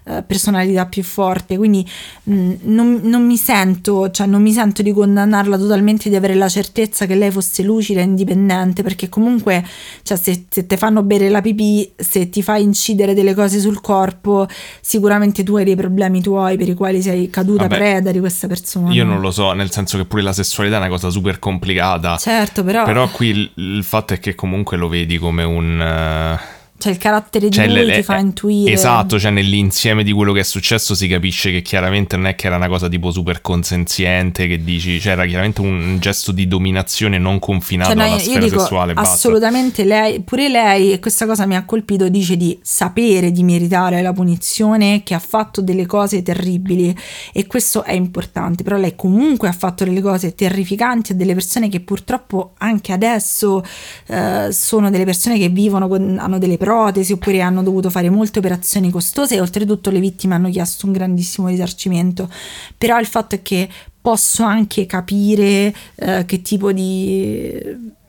eh, 0.04 0.22
personalità 0.22 0.86
più 0.86 1.02
forte. 1.02 1.56
Quindi 1.56 1.88
mh, 2.24 2.52
non, 2.62 3.00
non 3.02 3.26
mi 3.26 3.36
sento, 3.36 4.10
cioè, 4.10 4.26
non 4.26 4.42
mi 4.42 4.52
sento 4.52 4.82
di 4.82 4.92
condannarla 4.92 5.56
totalmente 5.56 6.08
di 6.08 6.16
avere 6.16 6.34
la 6.34 6.48
certezza 6.48 7.06
che 7.06 7.14
lei 7.14 7.30
fosse 7.30 7.62
lucida 7.62 8.00
e 8.00 8.04
indipendente 8.04 8.82
perché 8.82 9.08
comunque 9.08 9.64
cioè, 10.02 10.16
se, 10.16 10.44
se 10.48 10.66
ti 10.66 10.76
fanno 10.76 11.02
bere 11.02 11.28
la 11.28 11.40
pipì, 11.40 11.90
se 11.96 12.28
ti 12.28 12.42
fai 12.42 12.62
incidere 12.62 13.14
delle 13.14 13.34
cose 13.34 13.60
sul 13.60 13.80
corpo, 13.80 14.46
sicuramente 14.80 15.42
tu 15.42 15.56
hai 15.56 15.64
dei 15.64 15.76
problemi 15.76 16.20
tuoi 16.20 16.56
per 16.56 16.68
i 16.68 16.74
quali 16.74 17.02
sei 17.02 17.30
caduta 17.30 17.62
Vabbè, 17.62 17.76
preda 17.76 18.12
di 18.12 18.20
questa 18.20 18.46
persona. 18.46 18.92
Io 18.92 19.04
non 19.04 19.20
lo 19.20 19.30
so, 19.30 19.52
nel 19.52 19.70
senso 19.70 19.96
che 19.96 20.04
pure 20.04 20.22
la 20.22 20.32
sessualità 20.32 20.76
è 20.76 20.78
una 20.80 20.88
cosa 20.88 21.10
super 21.10 21.38
complicata. 21.38 22.16
Certo, 22.16 22.62
però... 22.62 22.84
Però 22.84 23.08
qui 23.10 23.28
il, 23.28 23.50
il 23.54 23.84
fatto 23.84 24.14
è 24.14 24.18
che 24.18 24.34
comunque 24.34 24.76
lo 24.76 24.88
vedi 24.88 25.18
come 25.18 25.42
un... 25.42 25.80
eh, 25.80 26.53
Cioè 26.84 26.92
il 26.92 26.98
carattere 26.98 27.48
di 27.48 27.56
Cioè, 27.56 27.66
lui 27.66 27.86
le- 27.86 27.94
ti 27.94 28.02
fa 28.02 28.18
intuire. 28.18 28.70
Esatto, 28.70 29.18
cioè 29.18 29.30
nell'insieme 29.30 30.04
di 30.04 30.12
quello 30.12 30.34
che 30.34 30.40
è 30.40 30.44
successo 30.44 30.94
si 30.94 31.08
capisce 31.08 31.50
che 31.50 31.62
chiaramente 31.62 32.14
non 32.16 32.26
è 32.26 32.34
che 32.34 32.46
era 32.46 32.56
una 32.56 32.68
cosa 32.68 32.88
tipo 32.88 33.10
super 33.10 33.40
consenziente 33.40 34.46
che 34.46 34.62
dici, 34.62 35.00
cioè 35.00 35.12
era 35.12 35.24
chiaramente 35.24 35.62
un 35.62 35.96
gesto 35.98 36.30
di 36.30 36.46
dominazione 36.46 37.16
non 37.16 37.38
confinato 37.38 37.94
Cioè, 37.94 37.98
no, 37.98 38.04
alla 38.04 38.18
sfera 38.18 38.44
dico 38.44 38.58
sessuale. 38.58 38.92
basta. 38.92 39.14
assolutamente 39.14 39.84
lei, 39.84 40.20
pure 40.20 40.50
lei, 40.50 40.92
e 40.92 40.98
questa 40.98 41.24
cosa 41.24 41.46
mi 41.46 41.56
ha 41.56 41.64
colpito, 41.64 42.10
dice 42.10 42.36
di 42.36 42.58
sapere 42.60 43.32
di 43.32 43.42
meritare 43.42 44.02
la 44.02 44.12
punizione, 44.12 45.02
che 45.04 45.14
ha 45.14 45.18
fatto 45.18 45.62
delle 45.62 45.86
cose 45.86 46.22
terribili 46.22 46.94
e 47.32 47.46
questo 47.46 47.82
è 47.82 47.92
importante, 47.92 48.62
però 48.62 48.76
lei 48.76 48.94
comunque 48.94 49.48
ha 49.48 49.52
fatto 49.52 49.84
delle 49.84 50.02
cose 50.02 50.34
terrificanti 50.34 51.12
a 51.12 51.14
delle 51.14 51.32
persone 51.32 51.70
che 51.70 51.80
purtroppo 51.80 52.52
anche 52.58 52.92
adesso 52.92 53.64
eh, 54.08 54.48
sono 54.52 54.90
delle 54.90 55.06
persone 55.06 55.38
che 55.38 55.48
vivono, 55.48 55.88
con, 55.88 56.18
hanno 56.20 56.36
delle 56.38 56.58
protesi 56.74 57.12
oppure 57.12 57.40
hanno 57.40 57.62
dovuto 57.62 57.88
fare 57.88 58.10
molte 58.10 58.40
operazioni 58.40 58.90
costose 58.90 59.36
e 59.36 59.40
oltretutto 59.40 59.90
le 59.90 60.00
vittime 60.00 60.34
hanno 60.34 60.50
chiesto 60.50 60.86
un 60.86 60.92
grandissimo 60.92 61.46
risarcimento, 61.46 62.28
però 62.76 62.98
il 62.98 63.06
fatto 63.06 63.36
è 63.36 63.42
che 63.42 63.68
posso 64.00 64.42
anche 64.42 64.84
capire 64.84 65.72
eh, 65.94 66.24
che 66.26 66.42
tipo 66.42 66.72
di, 66.72 67.58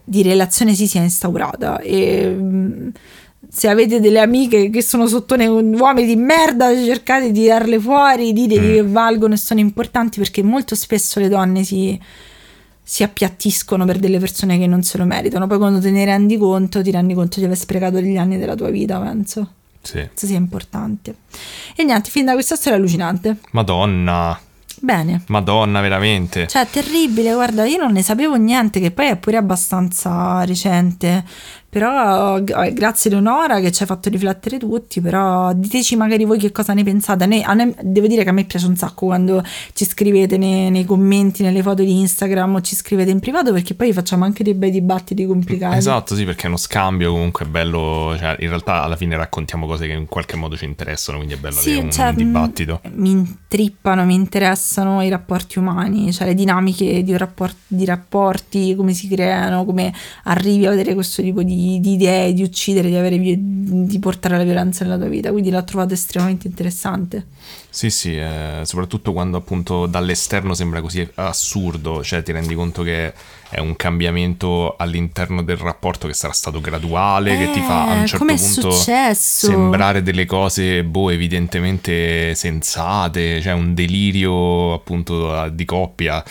di 0.03 0.23
relazione 0.23 0.73
si 0.73 0.87
sia 0.87 1.01
instaurata. 1.01 1.79
E 1.79 2.27
mm, 2.27 2.87
se 3.47 3.69
avete 3.69 3.99
delle 3.99 4.19
amiche 4.19 4.71
che 4.71 4.81
sono 4.81 5.07
sottone 5.07 5.45
uomini 5.45 6.07
di 6.07 6.15
merda 6.15 6.73
cercate 6.75 7.31
di 7.31 7.41
tirarle 7.41 7.79
fuori 7.79 8.33
ditegli 8.33 8.73
che 8.73 8.83
valgono 8.83 9.35
e 9.35 9.37
sono 9.37 9.59
importanti 9.59 10.17
perché 10.19 10.41
molto 10.41 10.75
spesso 10.75 11.19
le 11.19 11.29
donne 11.29 11.63
si, 11.63 11.97
si 12.87 13.01
appiattiscono 13.01 13.83
per 13.83 13.97
delle 13.97 14.19
persone 14.19 14.59
che 14.59 14.67
non 14.67 14.83
se 14.83 14.99
lo 14.99 15.05
meritano 15.05 15.47
poi 15.47 15.57
quando 15.57 15.79
te 15.81 15.89
ne 15.89 16.05
rendi 16.05 16.37
conto 16.37 16.83
ti 16.83 16.91
rendi 16.91 17.15
conto 17.15 17.39
di 17.39 17.45
aver 17.45 17.57
sprecato 17.57 17.95
degli 17.99 18.15
anni 18.17 18.37
della 18.37 18.53
tua 18.55 18.69
vita 18.69 18.99
penso 18.99 19.53
Sì. 19.81 19.93
questo 20.05 20.27
sia 20.27 20.37
importante 20.37 21.15
e 21.75 21.83
niente 21.83 22.11
fin 22.11 22.25
da 22.25 22.33
questa 22.33 22.55
storia 22.55 22.77
allucinante 22.77 23.37
Madonna, 23.51 24.39
bene 24.81 25.23
Madonna, 25.27 25.81
veramente. 25.81 26.45
cioè, 26.47 26.67
terribile, 26.69 27.33
guarda, 27.33 27.65
io 27.65 27.77
non 27.79 27.91
ne 27.91 28.03
sapevo 28.03 28.35
niente, 28.35 28.79
che 28.79 28.91
poi 28.91 29.07
è 29.07 29.15
pure 29.17 29.37
abbastanza 29.37 30.43
recente. 30.45 31.23
Però 31.75 32.37
eh, 32.37 32.71
grazie 32.71 33.09
Leonora 33.09 33.59
che 33.59 33.69
ci 33.69 33.83
ha 33.83 33.85
fatto 33.85 34.07
riflettere 34.07 34.57
tutti, 34.57 35.01
però 35.01 35.51
diteci 35.51 35.97
magari 35.97 36.23
voi 36.23 36.37
che 36.39 36.49
cosa 36.53 36.73
ne 36.73 36.85
pensate. 36.85 37.25
A 37.43 37.53
me- 37.53 37.75
devo 37.81 38.07
dire 38.07 38.23
che 38.23 38.29
a 38.29 38.31
me 38.31 38.45
piace 38.45 38.65
un 38.65 38.77
sacco 38.77 39.07
quando 39.07 39.43
ci 39.73 39.83
scrivete 39.83 40.37
nei, 40.37 40.71
nei 40.71 40.85
commenti, 40.85 41.43
nelle 41.43 41.61
foto 41.61 41.83
di 41.83 41.99
Instagram 41.99 42.55
o 42.55 42.61
ci 42.61 42.75
scrivete 42.77 43.11
in 43.11 43.19
privato 43.19 43.51
perché 43.51 43.73
poi 43.73 43.91
facciamo 43.91 44.23
anche 44.23 44.41
dei 44.41 44.53
bei 44.53 44.71
dibattiti 44.71 45.25
complicati. 45.25 45.75
Esatto, 45.75 46.15
sì, 46.15 46.23
perché 46.23 46.43
è 46.43 46.47
uno 46.47 46.55
scambio 46.55 47.11
comunque 47.11 47.43
è 47.43 47.49
bello, 47.49 48.15
cioè 48.17 48.37
in 48.39 48.47
realtà 48.47 48.81
alla 48.83 48.95
fine 48.95 49.17
raccontiamo 49.17 49.67
cose 49.67 49.85
che 49.85 49.91
in 49.91 50.05
qualche 50.07 50.37
modo 50.37 50.55
ci 50.55 50.63
interessano, 50.63 51.17
quindi 51.17 51.35
è 51.35 51.37
bello 51.39 51.55
Sì, 51.59 51.71
avere 51.71 51.83
un 51.87 51.91
cioè, 51.91 52.13
dibattito. 52.13 52.79
mh, 52.85 52.89
Mi 53.01 53.09
intrippano, 53.09 54.05
mi 54.05 54.13
interessano 54.13 55.03
i 55.03 55.09
rapporti 55.09 55.59
umani, 55.59 56.13
cioè 56.13 56.27
le 56.27 56.35
dinamiche 56.35 57.03
di, 57.03 57.11
un 57.11 57.17
rapport- 57.17 57.57
di 57.67 57.83
rapporti, 57.83 58.75
come 58.75 58.93
si 58.93 59.09
creano, 59.09 59.65
come 59.65 59.93
arrivi 60.23 60.65
a 60.65 60.69
vedere 60.69 60.93
questo 60.93 61.21
tipo 61.21 61.43
di, 61.43 61.63
di 61.79 61.93
idee, 61.93 62.33
di 62.33 62.43
uccidere, 62.43 62.89
di, 62.89 62.95
avere, 62.95 63.17
di 63.19 63.99
portare 63.99 64.37
la 64.37 64.43
violenza 64.43 64.83
nella 64.83 64.97
tua 64.97 65.07
vita. 65.07 65.31
Quindi 65.31 65.49
l'ho 65.49 65.63
trovato 65.63 65.93
estremamente 65.93 66.47
interessante. 66.47 67.25
Sì, 67.69 67.89
sì, 67.89 68.15
eh, 68.15 68.61
soprattutto 68.63 69.11
quando 69.11 69.37
appunto 69.37 69.85
dall'esterno 69.85 70.53
sembra 70.53 70.79
così 70.81 71.05
assurdo, 71.15 72.01
cioè 72.03 72.23
ti 72.23 72.31
rendi 72.31 72.55
conto 72.55 72.83
che 72.83 73.13
è 73.49 73.59
un 73.59 73.75
cambiamento 73.75 74.75
all'interno 74.77 75.43
del 75.43 75.57
rapporto 75.57 76.07
che 76.07 76.13
sarà 76.13 76.31
stato 76.33 76.61
graduale, 76.61 77.37
che 77.37 77.51
ti 77.51 77.59
fa 77.59 77.87
a 77.89 77.93
un 77.93 78.03
Eh, 78.03 78.07
certo 78.07 78.25
punto 78.25 78.71
successo? 78.71 79.47
sembrare 79.47 80.01
delle 80.03 80.25
cose, 80.25 80.83
boh, 80.85 81.09
evidentemente 81.09 82.33
sensate, 82.35 83.41
cioè 83.41 83.53
un 83.53 83.73
delirio 83.73 84.73
appunto 84.73 85.49
di 85.49 85.65
coppia, 85.65 86.23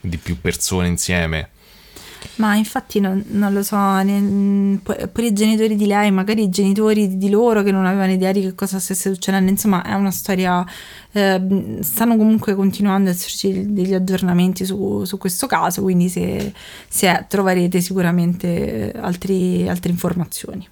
di 0.00 0.16
più 0.16 0.40
persone 0.40 0.88
insieme. 0.88 1.50
Ma 2.36 2.54
infatti 2.54 3.00
non, 3.00 3.24
non 3.28 3.52
lo 3.52 3.62
so, 3.62 3.76
ne- 4.02 4.78
pu- 4.82 5.08
pure 5.10 5.26
i 5.26 5.32
genitori 5.32 5.76
di 5.76 5.86
lei, 5.86 6.10
magari 6.10 6.44
i 6.44 6.48
genitori 6.48 7.16
di 7.16 7.30
loro 7.30 7.62
che 7.62 7.72
non 7.72 7.84
avevano 7.84 8.12
idea 8.12 8.32
di 8.32 8.40
che 8.42 8.54
cosa 8.54 8.78
stesse 8.78 9.12
succedendo, 9.12 9.50
insomma 9.50 9.82
è 9.82 9.94
una 9.94 10.10
storia, 10.10 10.64
eh, 11.12 11.78
stanno 11.80 12.16
comunque 12.16 12.54
continuando 12.54 13.10
ad 13.10 13.16
esserci 13.16 13.72
degli 13.72 13.94
aggiornamenti 13.94 14.64
su, 14.64 15.04
su 15.04 15.18
questo 15.18 15.46
caso, 15.46 15.82
quindi 15.82 16.08
se, 16.08 16.52
se 16.88 17.24
troverete 17.28 17.80
sicuramente 17.80 18.92
altri- 18.96 19.68
altre 19.68 19.90
informazioni. 19.90 20.66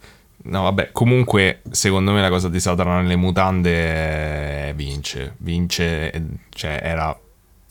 No, 0.49 0.63
vabbè, 0.63 0.91
comunque 0.93 1.63
secondo 1.71 2.13
me 2.13 2.21
la 2.21 2.29
cosa 2.29 2.49
di 2.49 2.61
Satana 2.61 3.01
nelle 3.01 3.17
mutande 3.17 4.69
eh, 4.69 4.75
vince, 4.75 5.35
vince, 5.39 6.13
eh, 6.13 6.23
cioè 6.51 6.81
era 6.81 7.19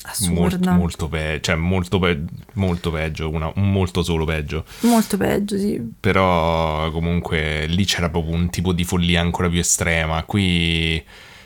Assurda. 0.08 0.72
molto, 0.74 1.08
pe- 1.08 1.40
cioè 1.42 1.56
molto, 1.56 2.00
pe- 2.00 2.24
molto 2.54 2.92
peggio, 2.92 3.30
una- 3.30 3.52
un 3.56 3.72
molto 3.72 4.04
solo 4.04 4.24
peggio. 4.26 4.66
Molto 4.82 5.18
peggio, 5.18 5.58
sì. 5.58 5.82
Però 6.00 6.90
comunque 6.92 7.66
lì 7.68 7.86
c'era 7.86 8.10
proprio 8.10 8.34
un 8.36 8.50
tipo 8.50 8.72
di 8.72 8.84
follia 8.84 9.22
ancora 9.22 9.50
più 9.50 9.60
estrema. 9.60 10.24
Qui, 10.24 11.04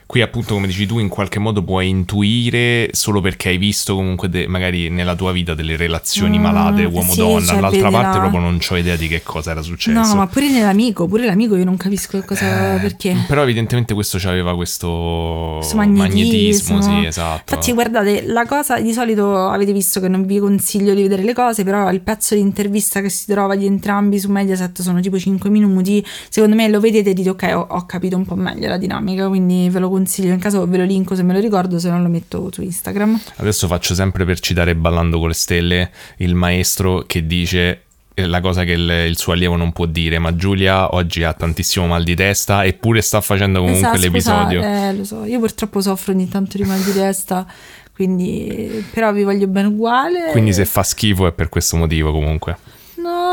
qui 0.10 0.24
appunto 0.24 0.55
come 0.55 0.66
dici 0.66 0.88
tu 0.88 0.97
in 0.97 1.07
qualche 1.07 1.38
modo 1.38 1.62
puoi 1.62 1.88
intuire 1.88 2.89
solo 2.93 3.22
perché 3.22 3.49
hai 3.49 3.57
visto 3.60 3.93
comunque 3.93 4.28
de- 4.28 4.47
magari 4.47 4.89
nella 4.89 5.14
tua 5.14 5.32
vita 5.32 5.53
delle 5.53 5.76
relazioni 5.78 6.39
Mm, 6.39 6.41
malate 6.41 6.80
sì, 6.80 6.86
uomo-donna. 6.86 7.45
cioè, 7.45 7.55
Dall'altra 7.55 7.91
parte 7.91 8.14
la- 8.16 8.20
proprio 8.22 8.39
non 8.41 8.57
ho 8.68 8.76
idea 8.78 8.95
di 8.95 9.07
che 9.07 9.22
cosa 9.22 9.51
era 9.51 9.62
successo. 9.62 9.99
No, 9.99 10.16
ma 10.16 10.26
pure 10.26 10.49
nell'amico, 10.49 11.07
pure 11.07 11.26
l'amico 11.28 11.55
io 11.55 11.64
non 11.64 11.78
capisco 11.78 12.20
cosa, 12.26 12.78
Eh, 12.78 12.80
perché. 12.80 13.16
Però 13.28 13.43
evidentemente 13.43 13.93
questo 13.93 14.18
aveva 14.28 14.55
questo, 14.55 15.57
questo 15.57 15.76
magnetismo. 15.76 16.82
sì, 16.82 17.05
esatto. 17.05 17.53
Infatti, 17.53 17.72
guardate, 17.74 18.24
la 18.26 18.47
cosa 18.47 18.80
di 18.80 18.91
solito 18.93 19.47
avete 19.47 19.72
visto 19.74 19.99
che 19.99 20.07
non 20.07 20.26
vi 20.26 20.39
consiglio 20.39 20.95
di 20.95 21.03
vedere 21.03 21.22
le 21.22 21.34
cose, 21.36 21.64
però 21.64 21.91
il 21.91 22.01
pezzo 22.01 22.34
di 22.34 22.41
intervista 22.41 22.99
che 23.01 23.10
si 23.10 23.28
trova 23.28 23.55
di 23.55 23.68
entrambi 23.68 24.18
su 24.20 24.32
Mediaset 24.32 24.82
sono 24.82 24.99
tipo 25.01 25.20
5 25.20 25.51
minuti. 25.51 26.03
Secondo 26.30 26.55
me 26.55 26.68
lo 26.68 26.80
vedete 26.80 27.12
e 27.12 27.14
dite 27.14 27.30
ok, 27.30 27.51
ho, 27.53 27.68
ho 27.70 27.86
capito 27.86 28.16
un 28.16 28.26
po' 28.26 28.34
meglio 28.36 28.68
la 28.70 28.78
dinamica, 28.78 29.28
quindi 29.28 29.70
ve 29.70 29.78
lo 29.78 29.86
consiglio. 29.86 29.97
In 30.00 30.39
caso 30.39 30.66
ve 30.68 30.78
lo 30.78 30.84
linko 30.84 31.16
se 31.16 31.24
me 31.24 31.34
lo 31.34 31.39
ricordo, 31.39 31.80
se 31.80 31.89
non 31.89 32.02
lo 32.02 32.10
metto 32.10 32.50
su 32.52 32.62
Instagram. 32.62 33.20
Adesso 33.38 33.68
faccio 33.68 33.93
sempre 33.93 34.26
per 34.26 34.39
citare 34.39 34.76
Ballando 34.76 35.20
con 35.20 35.30
le 35.30 35.34
stelle 35.34 35.91
il 36.18 36.36
maestro 36.36 37.04
che 37.06 37.26
dice 37.26 37.84
eh, 38.20 38.26
la 38.26 38.41
cosa 38.41 38.64
che 38.64 38.72
il, 38.74 38.89
il 39.08 39.18
suo 39.18 39.34
allievo 39.34 39.56
non 39.56 39.72
può 39.72 39.86
dire, 39.86 40.20
ma 40.20 40.36
Giulia 40.36 40.93
oggi 40.93 41.24
ha 41.24 41.34
tantissimo 41.34 41.88
mal 41.88 42.04
di 42.04 42.16
testa 42.16 42.66
eppure 42.66 43.02
sta 43.02 43.22
facendo 43.22 43.60
comunque 43.60 43.88
Esatto, 43.88 44.02
l'episodio. 44.02 44.62
Scusa, 44.62 44.89
eh, 44.89 44.93
lo 44.93 45.04
so, 45.04 45.24
io 45.26 45.39
purtroppo 45.39 45.82
soffro 45.82 46.12
ogni 46.12 46.28
tanto 46.28 46.58
di 46.58 46.64
mal 46.64 46.80
di 46.80 46.91
testa, 46.91 47.45
quindi 47.93 48.86
però 48.91 49.12
vi 49.14 49.24
voglio 49.24 49.47
bene 49.47 49.68
uguale. 49.68 50.32
Quindi 50.32 50.54
se 50.54 50.66
fa 50.66 50.84
schifo 50.84 51.28
è 51.28 51.32
per 51.32 51.50
questo 51.50 51.78
motivo 51.78 52.12
comunque. 52.12 52.58
No, 53.02 53.32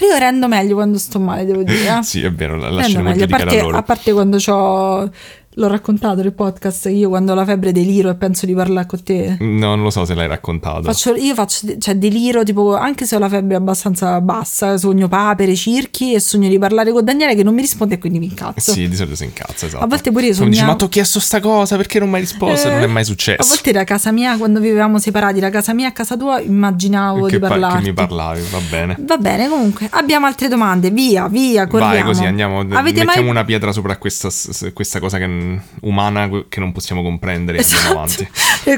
io 0.00 0.18
rendo 0.18 0.48
meglio 0.48 0.74
quando 0.74 0.96
sto 0.96 1.20
male, 1.20 1.44
devo 1.44 1.62
dire. 1.62 2.00
Sì, 2.02 2.22
è 2.22 2.32
vero, 2.32 2.56
la 2.56 2.70
lasceremo 2.70 3.10
meglio, 3.10 3.24
a 3.24 3.28
parte, 3.28 3.58
a 3.60 3.82
parte 3.82 4.12
quando 4.12 4.38
c'ho 4.38 5.10
L'ho 5.56 5.68
raccontato 5.68 6.20
nel 6.20 6.32
podcast, 6.32 6.86
io 6.86 7.08
quando 7.08 7.30
ho 7.30 7.34
la 7.36 7.44
febbre 7.44 7.70
deliro 7.70 8.10
e 8.10 8.16
penso 8.16 8.44
di 8.44 8.54
parlare 8.54 8.86
con 8.86 9.00
te. 9.04 9.36
No, 9.38 9.76
non 9.76 9.82
lo 9.82 9.90
so 9.90 10.04
se 10.04 10.12
l'hai 10.14 10.26
raccontato. 10.26 10.82
Faccio, 10.82 11.14
io 11.14 11.32
faccio, 11.34 11.78
cioè 11.78 11.94
deliro, 11.94 12.42
tipo, 12.42 12.74
anche 12.74 13.06
se 13.06 13.14
ho 13.14 13.20
la 13.20 13.28
febbre 13.28 13.54
abbastanza 13.54 14.20
bassa, 14.20 14.76
sogno 14.78 15.06
papere, 15.06 15.54
circhi 15.54 16.12
e 16.12 16.18
sogno 16.18 16.48
di 16.48 16.58
parlare 16.58 16.90
con 16.90 17.04
Daniele 17.04 17.36
che 17.36 17.44
non 17.44 17.54
mi 17.54 17.60
risponde 17.60 17.94
e 17.94 17.98
quindi 17.98 18.18
mi 18.18 18.24
incazzo. 18.26 18.72
Sì, 18.72 18.88
di 18.88 18.96
solito 18.96 19.14
si 19.14 19.22
incazza, 19.22 19.66
esatto. 19.66 19.84
A 19.84 19.86
volte 19.86 20.10
pure 20.10 20.24
io 20.24 20.30
dice, 20.32 20.42
sognavo- 20.42 20.66
ma 20.72 20.74
ti 20.76 20.84
ho 20.84 20.88
chiesto 20.88 21.20
sta 21.20 21.38
cosa, 21.38 21.76
perché 21.76 22.00
non 22.00 22.08
mi 22.08 22.16
hai 22.16 22.20
risposto? 22.22 22.66
E 22.66 22.70
non 22.72 22.82
è 22.82 22.86
mai 22.88 23.04
successo. 23.04 23.40
A 23.40 23.46
volte 23.46 23.70
da 23.70 23.84
casa 23.84 24.10
mia, 24.10 24.36
quando 24.36 24.58
vivevamo 24.58 24.98
separati, 24.98 25.38
da 25.38 25.50
casa 25.50 25.72
mia 25.72 25.86
a 25.86 25.92
casa 25.92 26.16
tua, 26.16 26.40
immaginavo 26.40 27.26
che, 27.26 27.34
di 27.34 27.38
pa- 27.38 27.46
parlarti. 27.48 27.82
che 27.82 27.88
mi 27.90 27.94
parlavi, 27.94 28.40
va 28.50 28.58
bene. 28.68 28.96
Va 28.98 29.16
bene, 29.18 29.48
comunque, 29.48 29.86
abbiamo 29.92 30.26
altre 30.26 30.48
domande. 30.48 30.90
Via, 30.90 31.28
via, 31.28 31.68
corriamo. 31.68 31.92
Vai 31.92 32.02
così, 32.02 32.24
andiamo. 32.24 32.58
Avete 32.58 33.04
mettiamo 33.04 33.12
mai... 33.22 33.30
una 33.30 33.44
pietra 33.44 33.70
sopra 33.70 33.96
questa, 33.98 34.30
questa 34.72 34.98
cosa 34.98 35.18
che- 35.18 35.42
umana 35.82 36.28
che 36.48 36.60
non 36.60 36.72
possiamo 36.72 37.02
comprendere 37.02 37.58
Esatto. 37.58 38.26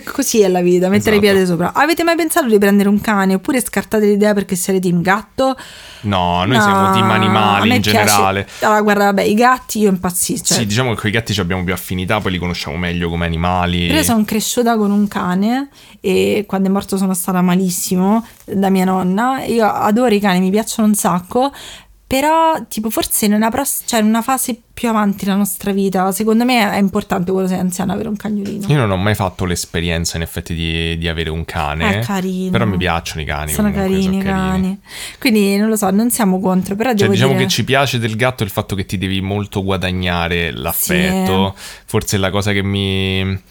Così 0.12 0.40
è 0.40 0.48
la 0.48 0.60
vita, 0.60 0.88
mettere 0.88 1.16
i 1.16 1.18
Esatto. 1.18 1.32
piedi 1.34 1.46
sopra. 1.46 1.72
Avete 1.72 2.02
mai 2.02 2.16
pensato 2.16 2.46
di 2.48 2.58
prendere 2.58 2.88
un 2.88 3.00
cane 3.00 3.34
oppure 3.34 3.60
scartate 3.60 4.04
l'idea 4.06 4.34
perché 4.34 4.56
sarete 4.56 4.88
team 4.88 5.00
gatto? 5.02 5.56
No, 6.02 6.44
noi 6.44 6.56
No, 6.56 6.62
siamo 6.62 6.92
team 6.92 7.10
animali 7.10 7.74
in 7.74 7.80
piace- 7.80 7.98
generale. 7.98 8.48
Allora, 8.60 8.80
guarda, 8.82 9.04
vabbè, 9.04 9.22
i 9.22 9.34
gatti 9.34 9.78
io 9.80 9.88
impazzisco. 9.90 10.44
Cioè, 10.44 10.58
Sì, 10.58 10.66
diciamo 10.66 10.90
che 10.94 11.00
con 11.00 11.10
i 11.10 11.12
gatti 11.12 11.32
ci 11.32 11.40
abbiamo 11.40 11.64
più 11.64 11.72
affinità, 11.72 12.20
poi 12.20 12.32
li 12.32 12.38
conosciamo 12.38 12.76
meglio 12.76 13.08
come 13.08 13.26
animali. 13.26 13.86
Io 13.86 14.02
sono 14.02 14.24
cresciuta 14.24 14.76
con 14.76 14.90
un 14.90 15.08
cane 15.08 15.68
e 16.00 16.44
quando 16.46 16.68
è 16.68 16.72
morto 16.72 16.96
sono 16.96 17.14
stata 17.14 17.40
malissimo 17.42 18.24
da 18.44 18.68
mia 18.70 18.84
nonna. 18.84 19.44
Io 19.44 19.66
adoro 19.66 20.14
i 20.14 20.20
cani, 20.20 20.40
mi 20.40 20.50
piacciono 20.50 20.86
un 20.88 20.94
sacco. 20.94 21.52
Però, 22.08 22.64
tipo, 22.68 22.88
forse 22.88 23.26
in 23.26 23.32
una, 23.32 23.50
pross- 23.50 23.82
cioè, 23.84 23.98
in 23.98 24.06
una 24.06 24.22
fase 24.22 24.56
più 24.72 24.88
avanti 24.88 25.24
della 25.24 25.36
nostra 25.36 25.72
vita, 25.72 26.12
secondo 26.12 26.44
me 26.44 26.70
è 26.70 26.78
importante 26.78 27.32
quando 27.32 27.48
sei 27.48 27.58
anziano 27.58 27.92
avere 27.92 28.08
un 28.08 28.16
cagnolino. 28.16 28.66
Io 28.68 28.76
non 28.76 28.92
ho 28.92 28.96
mai 28.96 29.16
fatto 29.16 29.44
l'esperienza 29.44 30.16
in 30.16 30.22
effetti 30.22 30.54
di, 30.54 30.96
di 30.98 31.08
avere 31.08 31.30
un 31.30 31.44
cane. 31.44 31.98
È 31.98 32.04
carino. 32.04 32.50
Però 32.52 32.64
mi 32.64 32.76
piacciono 32.76 33.22
i 33.22 33.24
cani. 33.24 33.50
Sono 33.50 33.72
comunque, 33.72 33.96
carini 33.96 34.18
i 34.18 34.22
cani. 34.22 34.80
Quindi 35.18 35.56
non 35.56 35.68
lo 35.68 35.74
so, 35.74 35.90
non 35.90 36.10
siamo 36.10 36.38
contro, 36.38 36.76
però 36.76 36.94
Cioè, 36.94 37.08
diciamo 37.08 37.32
dire... 37.32 37.44
che 37.44 37.50
ci 37.50 37.64
piace 37.64 37.98
del 37.98 38.14
gatto 38.14 38.44
il 38.44 38.50
fatto 38.50 38.76
che 38.76 38.86
ti 38.86 38.98
devi 38.98 39.20
molto 39.20 39.64
guadagnare 39.64 40.52
l'affetto. 40.52 41.56
Forse 41.56 42.18
la 42.18 42.30
cosa 42.30 42.52
che 42.52 42.62
mi. 42.62 43.42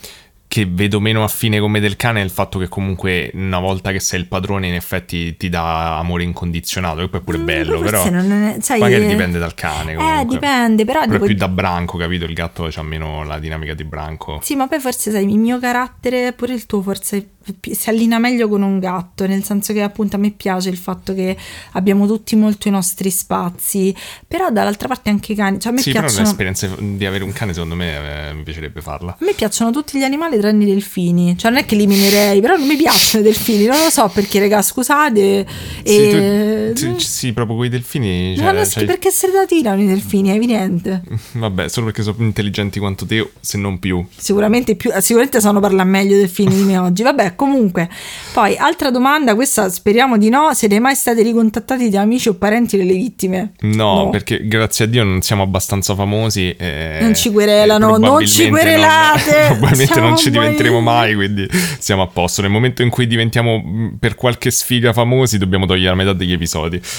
Che 0.55 0.65
vedo 0.65 1.01
meno 1.01 1.21
affine 1.25 1.59
come 1.59 1.81
del 1.81 1.97
cane 1.97 2.21
è 2.21 2.23
il 2.23 2.29
fatto 2.29 2.59
che 2.59 2.69
comunque 2.69 3.29
una 3.33 3.59
volta 3.59 3.91
che 3.91 3.99
sei 3.99 4.21
il 4.21 4.27
padrone 4.27 4.67
in 4.69 4.73
effetti 4.73 5.35
ti 5.35 5.49
dà 5.49 5.97
amore 5.97 6.23
incondizionato, 6.23 7.01
che 7.01 7.09
poi 7.09 7.19
è 7.19 7.23
pure 7.23 7.37
Mm, 7.39 7.43
bello, 7.45 7.81
forse 7.81 8.09
però 8.09 8.21
è- 8.23 8.55
sai, 8.61 8.79
magari 8.79 9.03
eh, 9.03 9.07
dipende 9.09 9.37
dal 9.37 9.53
cane. 9.53 9.91
Eh, 9.91 9.95
Comunque. 9.95 10.25
dipende, 10.37 10.85
però... 10.85 10.99
Però 11.01 11.11
devo- 11.11 11.25
più 11.25 11.35
da 11.35 11.49
branco, 11.49 11.97
capito? 11.97 12.23
Il 12.23 12.33
gatto 12.33 12.69
ha 12.73 12.81
meno 12.83 13.25
la 13.25 13.37
dinamica 13.37 13.73
di 13.73 13.83
branco. 13.83 14.39
Sì, 14.41 14.55
ma 14.55 14.67
poi 14.67 14.79
forse 14.79 15.11
sai, 15.11 15.29
il 15.29 15.37
mio 15.37 15.59
carattere, 15.59 16.31
pure 16.31 16.53
il 16.53 16.65
tuo, 16.65 16.81
forse 16.81 17.31
si 17.71 17.89
allinea 17.89 18.19
meglio 18.19 18.47
con 18.47 18.61
un 18.61 18.79
gatto, 18.79 19.25
nel 19.25 19.43
senso 19.43 19.73
che 19.73 19.81
appunto 19.81 20.17
a 20.17 20.19
me 20.19 20.31
piace 20.31 20.69
il 20.69 20.77
fatto 20.77 21.13
che 21.13 21.37
abbiamo 21.73 22.07
tutti 22.07 22.35
molto 22.35 22.67
i 22.67 22.71
nostri 22.71 23.09
spazi, 23.09 23.95
però 24.27 24.51
dall'altra 24.51 24.87
parte 24.87 25.09
anche 25.09 25.31
i 25.31 25.35
cani, 25.35 25.59
cioè 25.59 25.71
a 25.71 25.75
me 25.75 25.81
Sì, 25.81 25.91
però 25.91 26.01
piacciono... 26.01 26.23
l'esperienza 26.23 26.69
di 26.77 27.05
avere 27.05 27.23
un 27.23 27.31
cane 27.31 27.53
secondo 27.53 27.75
me 27.75 28.29
eh, 28.29 28.33
mi 28.33 28.43
piacerebbe 28.43 28.81
farla. 28.81 29.11
A 29.11 29.23
me 29.23 29.33
piacciono 29.33 29.71
tutti 29.71 29.97
gli 29.97 30.03
animali 30.03 30.37
tranne 30.37 30.63
i 30.63 30.67
delfini, 30.67 31.37
cioè 31.37 31.51
non 31.51 31.61
è 31.61 31.65
che 31.65 31.75
li 31.75 31.83
eliminerei, 31.85 32.41
però 32.41 32.57
non 32.57 32.67
mi 32.67 32.75
piacciono 32.75 33.23
i 33.23 33.27
delfini, 33.27 33.65
non 33.65 33.77
lo 33.77 33.89
so 33.89 34.09
perché, 34.09 34.39
raga, 34.39 34.61
scusate. 34.61 35.45
Sì, 35.83 36.09
e... 36.09 36.71
tu- 36.75 36.93
tu- 36.93 36.99
sì, 36.99 37.33
proprio 37.33 37.55
con 37.57 37.65
i 37.65 37.69
delfini. 37.69 38.35
Cioè, 38.35 38.51
no, 38.51 38.65
cioè- 38.65 38.85
perché 38.85 39.11
se 39.11 39.31
la 39.31 39.45
tirano 39.45 39.81
i 39.81 39.85
delfini, 39.85 40.29
è 40.29 40.33
evidente. 40.33 41.01
Vabbè, 41.33 41.69
solo 41.69 41.87
perché 41.87 42.01
sono 42.01 42.15
più 42.15 42.25
intelligenti 42.25 42.79
quanto 42.79 43.05
te, 43.05 43.31
se 43.39 43.57
non 43.57 43.79
più. 43.79 44.05
Sicuramente, 44.15 44.75
più, 44.75 44.91
sicuramente 44.99 45.39
sanno 45.39 45.59
parlare 45.59 45.87
meglio 45.87 46.17
del 46.17 46.29
film 46.29 46.53
di 46.53 46.63
me 46.63 46.77
oggi. 46.77 47.03
Vabbè, 47.03 47.34
comunque. 47.35 47.89
Poi, 48.33 48.55
altra 48.57 48.89
domanda, 48.91 49.35
questa 49.35 49.69
speriamo 49.69 50.17
di 50.17 50.29
no. 50.29 50.53
Siete 50.53 50.79
mai 50.79 50.95
stati 50.95 51.21
ricontattati 51.21 51.89
da 51.89 52.01
amici 52.01 52.29
o 52.29 52.33
parenti 52.35 52.77
delle 52.77 52.93
vittime? 52.93 53.51
No, 53.61 54.09
perché 54.09 54.47
grazie 54.47 54.85
a 54.85 54.87
Dio 54.87 55.03
non 55.03 55.21
siamo 55.21 55.43
abbastanza 55.43 55.95
famosi. 55.95 56.55
e- 56.57 56.97
Non 57.01 57.15
ci 57.15 57.31
querelano, 57.31 57.97
non 57.97 58.25
ci 58.25 58.49
querelate. 58.49 59.31
probabilmente 59.47 59.85
Siamo 59.93 60.07
non 60.07 60.17
ci 60.17 60.29
diventeremo 60.31 60.79
mai, 60.79 61.15
quindi 61.15 61.47
siamo 61.79 62.01
a 62.01 62.07
posto. 62.07 62.41
Nel 62.41 62.51
momento 62.51 62.81
in 62.81 62.89
cui 62.89 63.07
diventiamo 63.07 63.57
mh, 63.59 63.97
per 63.99 64.15
qualche 64.15 64.51
sfiga 64.51 64.93
famosi, 64.93 65.37
dobbiamo 65.37 65.65
togliere 65.65 65.89
la 65.89 65.95
metà 65.95 66.13
degli 66.13 66.33
episodi. 66.33 66.79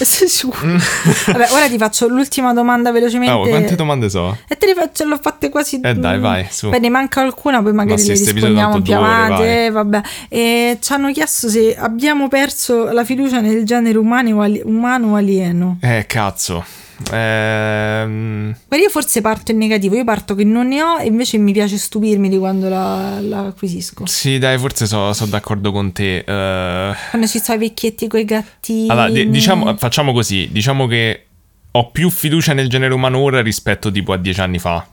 Vabbè, 1.27 1.49
ora 1.53 1.69
ti 1.69 1.79
faccio 1.79 2.09
l'ultima 2.09 2.53
domanda 2.53 2.91
velocemente. 2.93 3.33
Oh, 3.33 3.47
quante 3.49 3.75
domande 3.75 4.09
so? 4.09 4.37
E 4.49 4.57
te 4.57 4.67
le 4.67 4.75
faccio, 4.75 5.05
l'ho 5.05 5.19
fatte 5.21 5.49
quasi. 5.49 5.81
Eh, 5.83 5.95
dai, 5.95 6.19
vai, 6.19 6.47
su. 6.51 6.69
Poi 6.71 6.81
ne 6.81 6.89
manca 6.89 7.21
qualcuna, 7.21 7.63
poi 7.63 7.73
magari 7.73 8.01
sì, 8.01 8.09
le 8.09 8.15
rispondiamo 8.15 8.81
più 8.81 8.95
avanti. 8.95 9.43
eh, 9.43 9.71
vabbè. 9.71 10.01
E 10.29 10.79
ci 10.81 10.93
hanno 10.93 11.13
chiesto 11.13 11.49
se 11.49 11.77
abbiamo 11.77 12.29
perso 12.29 12.91
la 12.93 13.05
fiducia 13.05 13.41
nel 13.41 13.65
genere 13.65 13.99
umano 13.99 14.45
umano 14.65 15.17
alieno. 15.17 15.79
Eh, 15.81 16.05
cazzo. 16.07 16.65
Ehm, 17.13 18.57
Ma 18.69 18.77
io 18.77 18.89
forse 18.89 19.21
parto 19.21 19.51
in 19.53 19.59
negativo, 19.59 19.97
io 19.97 20.05
parto 20.05 20.35
che 20.35 20.45
non 20.45 20.69
ne 20.69 20.83
ho 20.83 20.99
e 20.99 21.07
invece 21.07 21.39
mi 21.39 21.53
piace 21.53 21.77
stupirmi 21.77 22.29
di 22.29 22.39
quando 22.39 22.69
la, 22.69 23.19
la 23.21 23.39
acquisisco. 23.47 24.07
sì, 24.07 24.39
dai, 24.39 24.59
forse 24.59 24.87
sono 24.87 25.13
d'accordo 25.27 25.73
con 25.73 25.93
te. 25.93 26.19
Eh, 26.19 26.95
Quando 27.11 27.27
ci 27.27 27.39
sono 27.39 27.57
i 27.57 27.61
vecchietti 27.61 28.07
con 28.09 28.21
i 28.21 28.25
gattini. 28.25 28.89
Allora, 28.89 29.09
di- 29.11 29.29
diciamo, 29.31 29.77
facciamo 29.77 30.13
così, 30.13 30.49
diciamo 30.51 30.87
che 30.87 31.27
ho 31.71 31.91
più 31.91 32.09
fiducia 32.11 32.55
nel 32.55 32.69
genere 32.69 32.95
umano 32.95 33.19
ora 33.19 33.43
rispetto 33.43 33.91
tipo 33.91 34.13
a 34.13 34.17
dieci 34.17 34.41
anni 34.41 34.59
fa. 34.59 34.87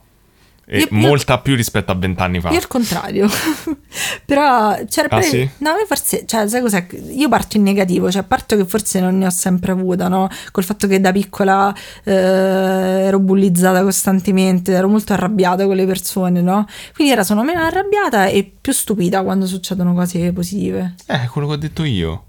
E 0.66 0.78
Io- 0.78 0.88
io- 0.90 0.96
molta 0.96 1.38
più 1.40 1.54
rispetto 1.56 1.92
a 1.92 1.94
vent'anni 1.94 2.40
fa. 2.40 2.50
Io 2.50 2.56
al 2.58 2.66
contrario, 2.66 3.28
però 4.24 4.76
c'era 4.88 5.08
Ah, 5.10 5.18
pure- 5.18 5.22
sì? 5.28 5.48
no, 5.58 5.70
io 5.70 5.86
forse, 5.86 6.24
cioè, 6.26 6.48
sai 6.48 6.60
cos'è? 6.62 6.86
Io 7.10 7.28
parto 7.28 7.56
in 7.56 7.62
negativo, 7.64 8.10
cioè 8.10 8.22
parto 8.22 8.56
che 8.56 8.64
forse 8.64 9.00
non 9.00 9.18
ne 9.18 9.26
ho 9.26 9.30
sempre 9.30 9.72
avuta, 9.72 10.08
no? 10.08 10.28
Col 10.52 10.64
fatto 10.64 10.86
che 10.86 11.00
da 11.00 11.12
piccola 11.12 11.74
eh, 12.04 12.12
ero 12.12 13.18
bullizzata 13.18 13.82
costantemente, 13.82 14.72
ero 14.72 14.88
molto 14.88 15.12
arrabbiata 15.12 15.66
con 15.66 15.76
le 15.76 15.86
persone, 15.86 16.40
no? 16.40 16.66
Quindi 16.94 17.12
ora 17.12 17.24
sono 17.24 17.42
meno 17.44 17.60
arrabbiata 17.60 18.26
e 18.26 18.50
più 18.60 18.72
stupita 18.72 19.22
quando 19.22 19.46
succedono 19.46 19.92
cose 19.94 20.32
positive. 20.32 20.94
Eh, 21.06 21.28
quello 21.28 21.46
che 21.48 21.52
ho 21.54 21.56
detto 21.58 21.84
io. 21.84 22.24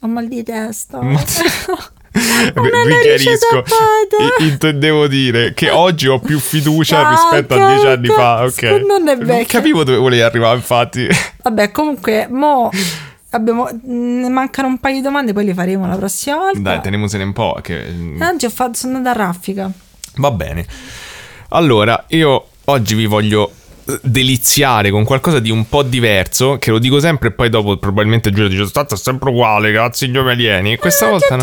Ho 0.00 0.06
mal 0.06 0.26
di 0.28 0.42
testa. 0.42 1.00
Ma- 1.02 1.20
Una 2.54 2.82
Richiarisco, 2.84 3.64
intendevo 4.40 5.06
dire 5.06 5.54
che 5.54 5.70
oggi 5.70 6.08
ho 6.08 6.18
più 6.18 6.38
fiducia 6.38 7.06
Ah, 7.06 7.10
rispetto 7.10 7.54
ok, 7.54 7.60
a 7.60 7.68
dieci 7.68 7.86
anni 7.86 8.08
fa. 8.08 8.42
Ok. 8.44 8.62
Non 8.86 9.08
è 9.08 9.16
vecchio. 9.16 9.46
capivo 9.46 9.84
dove 9.84 9.98
volevi 9.98 10.22
arrivare, 10.22 10.56
infatti. 10.56 11.06
Vabbè, 11.42 11.70
comunque, 11.70 12.26
mo 12.30 12.70
abbiamo, 13.30 13.68
ne 13.82 14.28
mancano 14.28 14.68
un 14.68 14.78
paio 14.78 14.96
di 14.96 15.02
domande, 15.02 15.32
poi 15.32 15.44
le 15.44 15.54
faremo 15.54 15.86
la 15.86 15.96
prossima 15.96 16.36
volta. 16.36 16.58
Dai, 16.58 16.80
tenemosene 16.80 17.24
un 17.24 17.32
po'. 17.32 17.58
Che... 17.62 17.84
Oggi 18.20 18.46
ho 18.46 18.50
fatto, 18.50 18.74
sono 18.74 18.96
andata 18.96 19.22
a 19.22 19.26
raffica. 19.26 19.70
Va 20.16 20.30
bene. 20.30 20.66
Allora, 21.50 22.04
io 22.08 22.46
oggi 22.64 22.94
vi 22.94 23.06
voglio 23.06 23.50
deliziare 24.02 24.90
con 24.90 25.04
qualcosa 25.04 25.38
di 25.38 25.50
un 25.50 25.68
po' 25.68 25.82
diverso, 25.82 26.58
che 26.58 26.70
lo 26.70 26.78
dico 26.78 27.00
sempre 27.00 27.28
e 27.28 27.32
poi 27.32 27.48
dopo 27.48 27.76
probabilmente 27.78 28.30
Giulia 28.30 28.48
dice 28.48 28.66
"State 28.66 28.96
sempre 28.96 29.30
uguale, 29.30 29.72
cazzi 29.72 30.08
gli 30.08 30.16
alieni". 30.16 30.76
Questa 30.76 31.06
Non 31.06 31.14
ho 31.14 31.18
volta 31.18 31.36
no. 31.36 31.42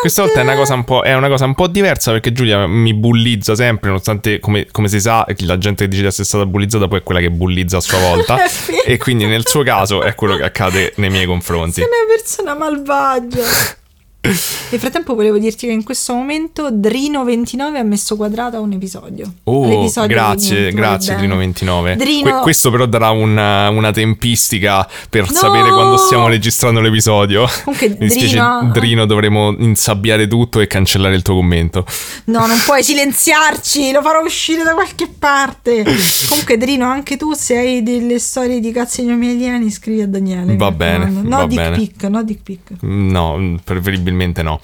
Questa 0.00 0.22
volta 0.22 0.40
è 0.40 0.42
una, 0.42 0.54
cosa 0.54 0.74
un 0.74 0.84
po', 0.84 1.00
è 1.02 1.14
una 1.14 1.28
cosa 1.28 1.46
un 1.46 1.54
po' 1.54 1.66
diversa 1.66 2.10
perché 2.10 2.30
Giulia 2.32 2.66
mi 2.66 2.92
bullizza 2.92 3.54
sempre, 3.54 3.88
nonostante 3.88 4.38
come, 4.38 4.66
come 4.70 4.88
si 4.88 5.00
sa 5.00 5.24
la 5.38 5.56
gente 5.56 5.84
che 5.84 5.88
dice 5.88 6.02
di 6.02 6.08
essere 6.08 6.24
stata 6.24 6.44
bullizzata 6.44 6.88
poi 6.88 6.98
è 6.98 7.02
quella 7.02 7.20
che 7.20 7.30
bullizza 7.30 7.78
a 7.78 7.80
sua 7.80 7.98
volta 7.98 8.38
e 8.84 8.98
quindi 8.98 9.24
nel 9.24 9.46
suo 9.46 9.62
caso 9.62 10.02
è 10.02 10.14
quello 10.14 10.36
che 10.36 10.42
accade 10.42 10.92
nei 10.96 11.08
miei 11.08 11.24
confronti. 11.24 11.80
Sei 11.80 11.84
una 11.84 12.14
persona 12.14 12.54
malvagia. 12.54 13.82
Nel 14.70 14.80
frattempo 14.80 15.14
volevo 15.14 15.38
dirti 15.38 15.66
che 15.66 15.72
in 15.72 15.84
questo 15.84 16.14
momento 16.14 16.70
Drino29 16.70 17.76
ha 17.76 17.82
messo 17.82 18.16
quadrata 18.16 18.58
un 18.60 18.72
episodio. 18.72 19.30
Oh, 19.44 19.68
L'episodio 19.68 20.08
grazie, 20.16 20.72
grazie 20.72 21.14
va 21.14 21.20
bene. 21.20 21.34
Drino29. 21.52 21.96
Drino- 21.96 22.30
Que- 22.30 22.40
questo 22.40 22.70
però 22.70 22.86
darà 22.86 23.10
una, 23.10 23.68
una 23.68 23.90
tempistica 23.90 24.88
per 25.10 25.26
No! 25.30 25.36
sapere 25.36 25.68
quando 25.70 25.96
stiamo 25.98 26.28
registrando 26.28 26.80
l'episodio. 26.80 27.46
Comunque, 27.64 27.88
Mi 27.90 27.96
dispiace, 28.06 28.28
Drino- 28.36 28.70
Drino, 28.72 29.06
dovremo 29.06 29.54
insabbiare 29.58 30.26
tutto 30.26 30.60
e 30.60 30.66
cancellare 30.66 31.14
il 31.14 31.22
tuo 31.22 31.34
commento. 31.34 31.84
No, 32.24 32.46
non 32.46 32.58
puoi 32.64 32.82
silenziarci, 32.84 33.92
lo 33.92 34.00
farò 34.00 34.22
uscire 34.24 34.62
da 34.62 34.72
qualche 34.72 35.06
parte. 35.18 35.84
Comunque, 36.28 36.56
Drino, 36.56 36.86
anche 36.86 37.16
tu, 37.18 37.34
se 37.34 37.58
hai 37.58 37.82
delle 37.82 38.18
storie 38.18 38.58
di 38.60 38.72
cazzi 38.72 39.02
e 39.02 39.04
gnomi 39.04 39.28
alieni, 39.28 39.70
scrivi 39.70 40.00
a 40.00 40.08
Daniele. 40.08 40.56
Va 40.56 40.70
bene. 40.70 41.10
No 41.10 41.36
va 41.38 41.46
dick 41.46 41.60
bene. 41.60 41.76
pic, 41.76 42.02
no 42.04 42.22
dick 42.24 42.42
pic. 42.42 42.60
No, 42.80 43.58
preferibilmente 43.62 44.12
no. 44.42 44.60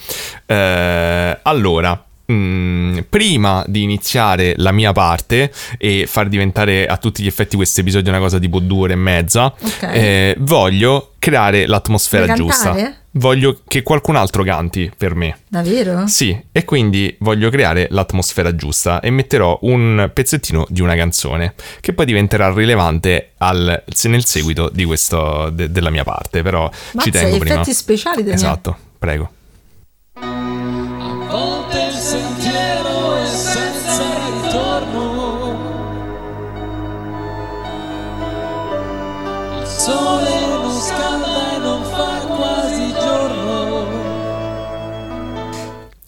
Eh, 0.47 1.39
allora. 1.43 2.05
mm, 2.31 2.99
prima 3.09 3.65
di 3.67 3.83
iniziare 3.83 4.55
la 4.59 4.71
mia 4.71 4.93
parte 4.93 5.51
e 5.77 6.05
far 6.07 6.29
diventare 6.29 6.87
a 6.87 6.97
tutti 6.97 7.25
gli 7.25 7.27
effetti 7.27 7.57
questo 7.57 7.81
episodio 7.81 8.11
una 8.13 8.21
cosa 8.21 8.39
tipo 8.39 8.61
due 8.61 8.83
ore 8.83 8.93
e 8.93 8.97
mezza, 8.97 9.47
Ok. 9.47 9.83
eh, 9.83 10.37
voglio 10.39 11.15
creare 11.19 11.67
l'atmosfera 11.67 12.33
giusta. 12.35 12.99
Voglio 13.15 13.63
che 13.67 13.83
qualcun 13.83 14.15
altro 14.15 14.45
canti 14.45 14.89
per 14.97 15.17
me. 15.17 15.39
Davvero? 15.49 16.07
Sì, 16.07 16.41
e 16.53 16.65
quindi 16.65 17.13
voglio 17.19 17.51
creare 17.51 17.89
l'atmosfera 17.91 18.55
giusta 18.55 19.01
e 19.01 19.11
metterò 19.11 19.59
un 19.63 20.09
pezzettino 20.15 20.65
di 20.69 20.81
una 20.81 20.95
canzone 20.95 21.55
che 21.81 21.93
poi 21.93 22.07
diventerà 22.07 22.53
rilevante 22.55 23.33
al- 23.39 23.83
nel 24.05 24.25
seguito 24.25 24.71
di 24.73 24.85
questo, 24.85 25.51
de- 25.53 25.73
della 25.73 25.91
mia 25.91 26.05
parte, 26.05 26.43
però 26.43 26.71
ci 26.73 26.79
Mazza, 26.93 27.11
tengo 27.11 27.35
gli 27.35 27.39
prima. 27.41 27.55
effetti 27.57 27.73
speciali, 27.75 28.19
Daniele. 28.19 28.37
Esatto, 28.37 28.77
prego. 28.97 29.31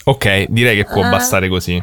Ok, 0.04 0.46
direi 0.48 0.76
che 0.76 0.84
può 0.84 1.02
Ah. 1.02 1.10
bastare 1.10 1.48
così. 1.48 1.82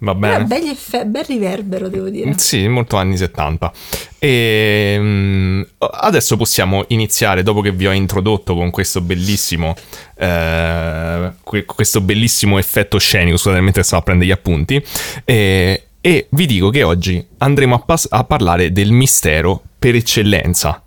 Va 0.00 0.14
bene? 0.14 0.44
belli 0.44 0.68
effe- 0.70 1.06
bel 1.06 1.24
riverbero, 1.24 1.88
devo 1.88 2.08
dire. 2.08 2.38
Sì, 2.38 2.68
molto 2.68 2.96
anni 2.96 3.16
70. 3.16 3.72
E 4.20 4.96
mm, 4.96 5.62
adesso 5.78 6.36
possiamo 6.36 6.84
iniziare, 6.88 7.42
dopo 7.42 7.60
che 7.62 7.72
vi 7.72 7.88
ho 7.88 7.90
introdotto 7.90 8.54
con 8.54 8.70
questo 8.70 9.00
bellissimo, 9.00 9.74
eh, 10.16 11.32
que- 11.42 11.64
questo 11.64 12.00
bellissimo 12.00 12.58
effetto 12.58 12.96
scenico, 12.98 13.36
scusate, 13.36 13.60
mentre 13.60 13.82
stavo 13.82 14.02
a 14.02 14.04
prendere 14.04 14.28
gli 14.30 14.32
appunti, 14.32 14.80
e, 15.24 15.82
e 16.00 16.26
vi 16.30 16.46
dico 16.46 16.70
che 16.70 16.84
oggi 16.84 17.26
andremo 17.38 17.74
a, 17.74 17.78
pas- 17.80 18.06
a 18.08 18.22
parlare 18.22 18.70
del 18.70 18.92
mistero 18.92 19.60
per 19.80 19.96
eccellenza, 19.96 20.80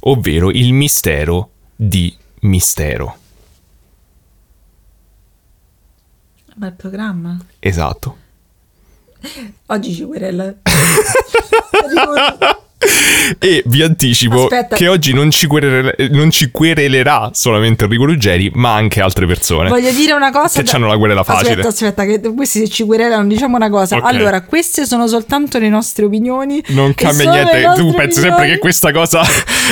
ovvero 0.00 0.50
il 0.50 0.72
mistero 0.72 1.50
di 1.76 2.12
mistero. 2.40 3.16
Bel 6.58 6.72
programma. 6.72 7.36
Esatto. 7.60 8.16
Oggi 9.66 9.94
ci 9.94 10.04
querela. 10.04 10.52
E 13.40 13.62
vi 13.66 13.82
anticipo 13.82 14.44
Aspetta. 14.44 14.76
che 14.76 14.86
oggi 14.86 15.12
non 15.12 15.32
ci, 15.32 15.48
querele- 15.48 15.96
non 16.10 16.30
ci 16.30 16.50
querelerà 16.52 17.30
solamente 17.32 17.84
Enrico 17.84 18.04
Ruggeri, 18.04 18.52
ma 18.54 18.74
anche 18.74 19.00
altre 19.00 19.26
persone. 19.26 19.68
Voglio 19.68 19.90
dire 19.90 20.12
una 20.12 20.30
cosa. 20.30 20.62
Che 20.62 20.68
c'hanno 20.68 20.86
la 20.86 20.96
querela 20.96 21.24
facile. 21.24 21.50
Aspetta, 21.50 21.68
aspetta, 21.68 22.04
che 22.04 22.20
questi 22.34 22.60
se 22.60 22.68
ci 22.68 22.84
querelano 22.84 23.26
diciamo 23.26 23.56
una 23.56 23.68
cosa. 23.68 23.96
Ok. 23.96 24.04
Allora, 24.04 24.42
queste 24.42 24.86
sono 24.86 25.08
soltanto 25.08 25.58
le 25.58 25.68
nostre 25.68 26.04
opinioni. 26.04 26.62
Non 26.68 26.94
cambia 26.94 27.30
niente, 27.30 27.60
tu 27.60 27.66
nostre 27.86 27.96
pensi 27.96 28.20
sempre 28.20 28.28
opinioni. 28.30 28.52
che 28.52 28.58
questa 28.58 28.92
cosa 28.92 29.22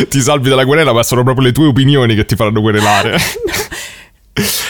ti 0.09 0.20
salvi 0.20 0.49
dalla 0.49 0.66
querela, 0.66 0.93
ma 0.93 1.03
sono 1.05 1.22
proprio 1.22 1.47
le 1.47 1.53
tue 1.53 1.66
opinioni 1.66 2.16
che 2.16 2.24
ti 2.24 2.34
faranno 2.34 2.61
querelare. 2.61 3.16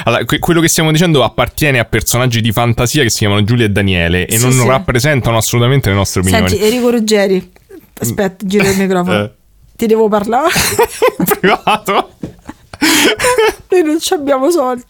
Allora, 0.04 0.24
que- 0.24 0.38
quello 0.38 0.60
che 0.60 0.68
stiamo 0.68 0.92
dicendo 0.92 1.24
appartiene 1.24 1.78
a 1.78 1.84
personaggi 1.84 2.40
di 2.40 2.52
fantasia 2.52 3.02
che 3.02 3.10
si 3.10 3.18
chiamano 3.18 3.42
Giulia 3.44 3.66
e 3.66 3.70
Daniele 3.70 4.26
e 4.26 4.36
Sì, 4.38 4.42
non 4.44 4.52
sì. 4.52 4.66
rappresentano 4.66 5.36
assolutamente 5.36 5.88
le 5.88 5.94
nostre 5.96 6.20
opinioni. 6.20 6.48
Senti, 6.48 6.64
Enrico 6.64 6.90
Ruggeri. 6.90 7.52
Aspetta, 7.98 8.44
gira 8.46 8.68
il 8.68 8.76
microfono. 8.78 9.22
Eh. 9.24 9.30
Ti 9.76 9.86
devo 9.86 10.08
parlare? 10.08 10.48
Privato? 11.38 12.10
Noi 13.68 13.82
non 13.82 14.00
ci 14.00 14.14
abbiamo 14.14 14.50
soldi. 14.50 14.84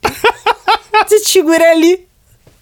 Se 1.06 1.20
ci 1.24 1.42
quereli, 1.42 2.06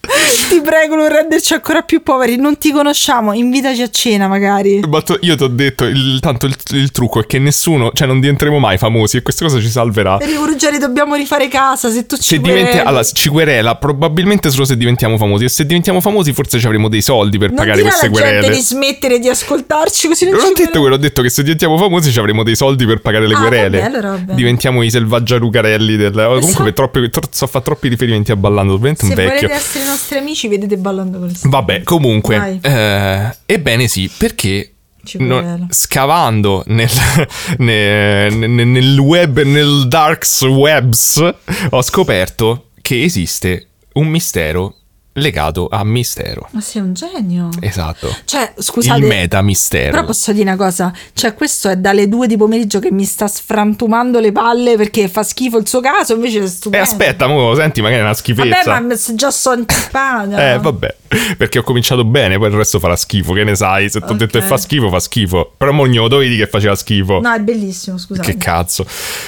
ti 0.49 0.61
prego, 0.61 0.95
non 0.95 1.09
renderci 1.09 1.53
ancora 1.53 1.81
più 1.81 2.01
poveri. 2.03 2.35
Non 2.37 2.57
ti 2.57 2.71
conosciamo, 2.71 3.33
invitaci 3.33 3.81
a 3.81 3.89
cena 3.89 4.27
magari. 4.27 4.79
Ma 4.87 5.01
tu- 5.01 5.17
io 5.21 5.35
ti 5.35 5.43
ho 5.43 5.47
detto, 5.47 5.85
il- 5.85 6.19
tanto 6.19 6.45
il, 6.45 6.55
il 6.71 6.91
trucco 6.91 7.21
è 7.21 7.25
che 7.25 7.39
nessuno, 7.39 7.91
cioè 7.93 8.07
non 8.07 8.19
diventeremo 8.19 8.59
mai 8.59 8.77
famosi 8.77 9.17
e 9.17 9.21
questa 9.21 9.45
cosa 9.45 9.59
ci 9.59 9.69
salverà. 9.69 10.19
Enrico 10.21 10.45
Ruggeri, 10.45 10.77
dobbiamo 10.77 11.15
rifare 11.15 11.47
casa. 11.47 11.89
Se 11.89 12.05
tu 12.05 12.15
ci 12.15 12.23
Se 12.23 12.39
diventi, 12.39 12.77
allora, 12.77 13.03
ci 13.03 13.29
querela 13.29 13.75
probabilmente 13.75 14.49
solo 14.49 14.65
se 14.65 14.77
diventiamo 14.77 15.17
famosi 15.17 15.45
e 15.45 15.49
se 15.49 15.65
diventiamo 15.65 16.01
famosi 16.01 16.33
forse 16.33 16.59
ci 16.59 16.65
avremo 16.65 16.89
dei 16.89 17.01
soldi 17.01 17.37
per 17.37 17.49
non 17.49 17.57
pagare 17.57 17.81
queste 17.81 18.09
querele. 18.09 18.49
di 18.49 18.61
smettere 18.61 19.19
di 19.19 19.29
ascoltarci 19.29 20.07
così 20.07 20.25
non, 20.25 20.33
Non 20.35 20.41
ho 20.41 20.47
detto 20.47 20.55
quereli. 20.55 20.79
quello, 20.79 20.95
ho 20.95 20.99
detto 20.99 21.21
che 21.21 21.29
se 21.29 21.41
diventiamo 21.41 21.77
famosi 21.77 22.11
ci 22.11 22.19
avremo 22.19 22.43
dei 22.43 22.55
soldi 22.55 22.85
per 22.85 23.01
pagare 23.01 23.27
le 23.27 23.33
Ah, 23.35 23.39
querele. 23.39 23.79
vabbè, 23.79 23.89
allora 23.89 24.09
va 24.11 24.17
bene. 24.17 24.35
Diventiamo 24.35 24.81
i 24.83 24.89
selvaggiarucarelli 24.89 25.95
del... 25.97 26.11
comunque 26.39 26.73
troppi, 26.73 27.09
tro- 27.09 27.27
so 27.31 27.47
fa 27.47 27.61
troppi 27.61 27.87
riferimenti 27.87 28.31
a 28.31 28.35
ballando, 28.35 28.73
ovviamente 28.73 29.05
un 29.05 29.13
vecchio. 29.13 29.49
essere 29.49 29.85
nostri 29.95 30.17
amici, 30.17 30.47
vedete 30.47 30.77
ballando 30.77 31.19
con 31.19 31.27
le 31.27 31.33
stelle. 31.35 31.51
Vabbè, 31.51 31.83
comunque, 31.83 32.59
eh, 32.61 33.35
ebbene 33.45 33.87
sì, 33.87 34.11
perché 34.17 34.73
Ci 35.03 35.17
no- 35.19 35.39
querela. 35.39 35.67
scavando 35.69 36.63
nel, 36.67 36.89
ne- 37.59 38.29
ne- 38.29 38.63
nel 38.65 38.97
web, 38.99 39.41
nel 39.41 39.87
darks 39.87 40.41
webs, 40.41 41.33
ho 41.69 41.81
scoperto 41.81 42.69
che 42.81 43.03
esiste 43.03 43.67
un 43.93 44.07
mistero 44.07 44.75
legato 45.17 45.67
a 45.71 45.83
mistero. 45.83 46.47
Ma 46.51 46.61
sei 46.61 46.81
un 46.81 46.93
genio. 46.93 47.49
Esatto. 47.61 48.13
Cioè, 48.25 48.53
scusate. 48.57 48.99
Il 48.99 49.05
meta 49.05 49.41
mistero. 49.41 49.91
Però 49.91 50.05
posso 50.05 50.31
dire 50.31 50.43
una 50.43 50.55
cosa, 50.57 50.93
cioè 51.13 51.33
questo 51.33 51.69
è 51.69 51.77
dalle 51.77 52.07
due 52.09 52.27
di 52.27 52.35
pomeriggio 52.37 52.79
che 52.79 52.91
mi 52.91 53.05
sta 53.05 53.27
sfrantumando 53.27 54.19
le 54.19 54.31
palle 54.31 54.75
perché 54.75 55.07
fa 55.07 55.23
schifo 55.23 55.57
il 55.57 55.67
suo 55.67 55.79
caso, 55.81 56.13
invece 56.15 56.39
è 56.39 56.43
E 56.43 56.47
stupendo. 56.47 56.85
aspetta, 56.85 57.27
mo, 57.27 57.53
senti, 57.55 57.81
magari 57.81 58.01
è 58.01 58.03
una 58.03 58.13
schifezza. 58.13 58.71
Vabbè, 58.73 58.85
ma 58.85 58.95
già 59.15 59.31
sono 59.31 59.55
antipatica. 59.55 60.53
Eh, 60.53 60.59
vabbè, 60.59 60.95
perché 61.37 61.59
ho 61.59 61.63
cominciato 61.63 62.03
bene, 62.03 62.37
poi 62.37 62.49
il 62.49 62.55
resto 62.55 62.79
farà 62.79 62.95
schifo, 62.95 63.33
che 63.33 63.43
ne 63.43 63.55
sai? 63.55 63.89
Se 63.89 63.99
ti 63.99 64.05
ho 64.05 64.09
Ok. 64.11 64.15
detto 64.17 64.39
che 64.39 64.45
fa 64.45 64.57
schifo, 64.57 64.89
fa 64.89 64.99
schifo. 64.99 65.53
Però 65.57 65.71
mo 65.71 65.87
gnolo 65.87 66.07
dovevi 66.09 66.37
che 66.37 66.47
faceva 66.47 66.75
schifo. 66.75 67.19
No, 67.21 67.33
è 67.33 67.39
bellissimo, 67.39 67.97
scusate. 67.97 68.31
Che 68.31 68.37
cazzo. 68.37 68.85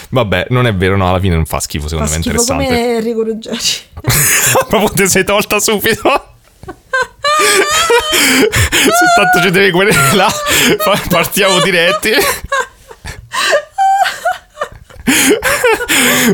Vabbè, 0.09 0.47
non 0.49 0.67
è 0.67 0.75
vero, 0.75 0.97
no, 0.97 1.07
alla 1.09 1.19
fine 1.19 1.35
non 1.35 1.45
fa 1.45 1.59
schifo, 1.59 1.83
Fa 1.87 1.89
secondo 1.89 2.09
me 2.09 2.15
è 2.15 2.19
interessante. 2.19 2.65
come 2.65 2.95
Enrico 2.97 3.23
Ruggeri. 3.23 3.57
Proprio 4.67 4.89
te 4.93 5.07
sei 5.07 5.23
tolta 5.23 5.59
subito. 5.79 6.35
Se 8.81 9.05
tanto 9.15 9.41
ci 9.41 9.51
devi 9.51 9.71
querela, 9.71 10.29
fa- 10.29 11.01
partiamo 11.09 11.59
diretti. 11.61 12.11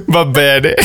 Va 0.05 0.25
bene. 0.25 0.75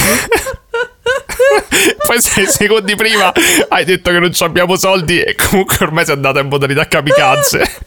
Poi 2.07 2.21
sei 2.21 2.47
secondi 2.47 2.95
prima 2.97 3.33
hai 3.69 3.85
detto 3.85 4.11
che 4.11 4.19
non 4.19 4.33
abbiamo 4.41 4.77
soldi 4.77 5.21
e 5.21 5.35
comunque 5.35 5.77
ormai 5.81 6.05
sei 6.05 6.15
andata 6.15 6.41
in 6.41 6.49
modalità 6.49 6.87
kamikaze. 6.87 7.87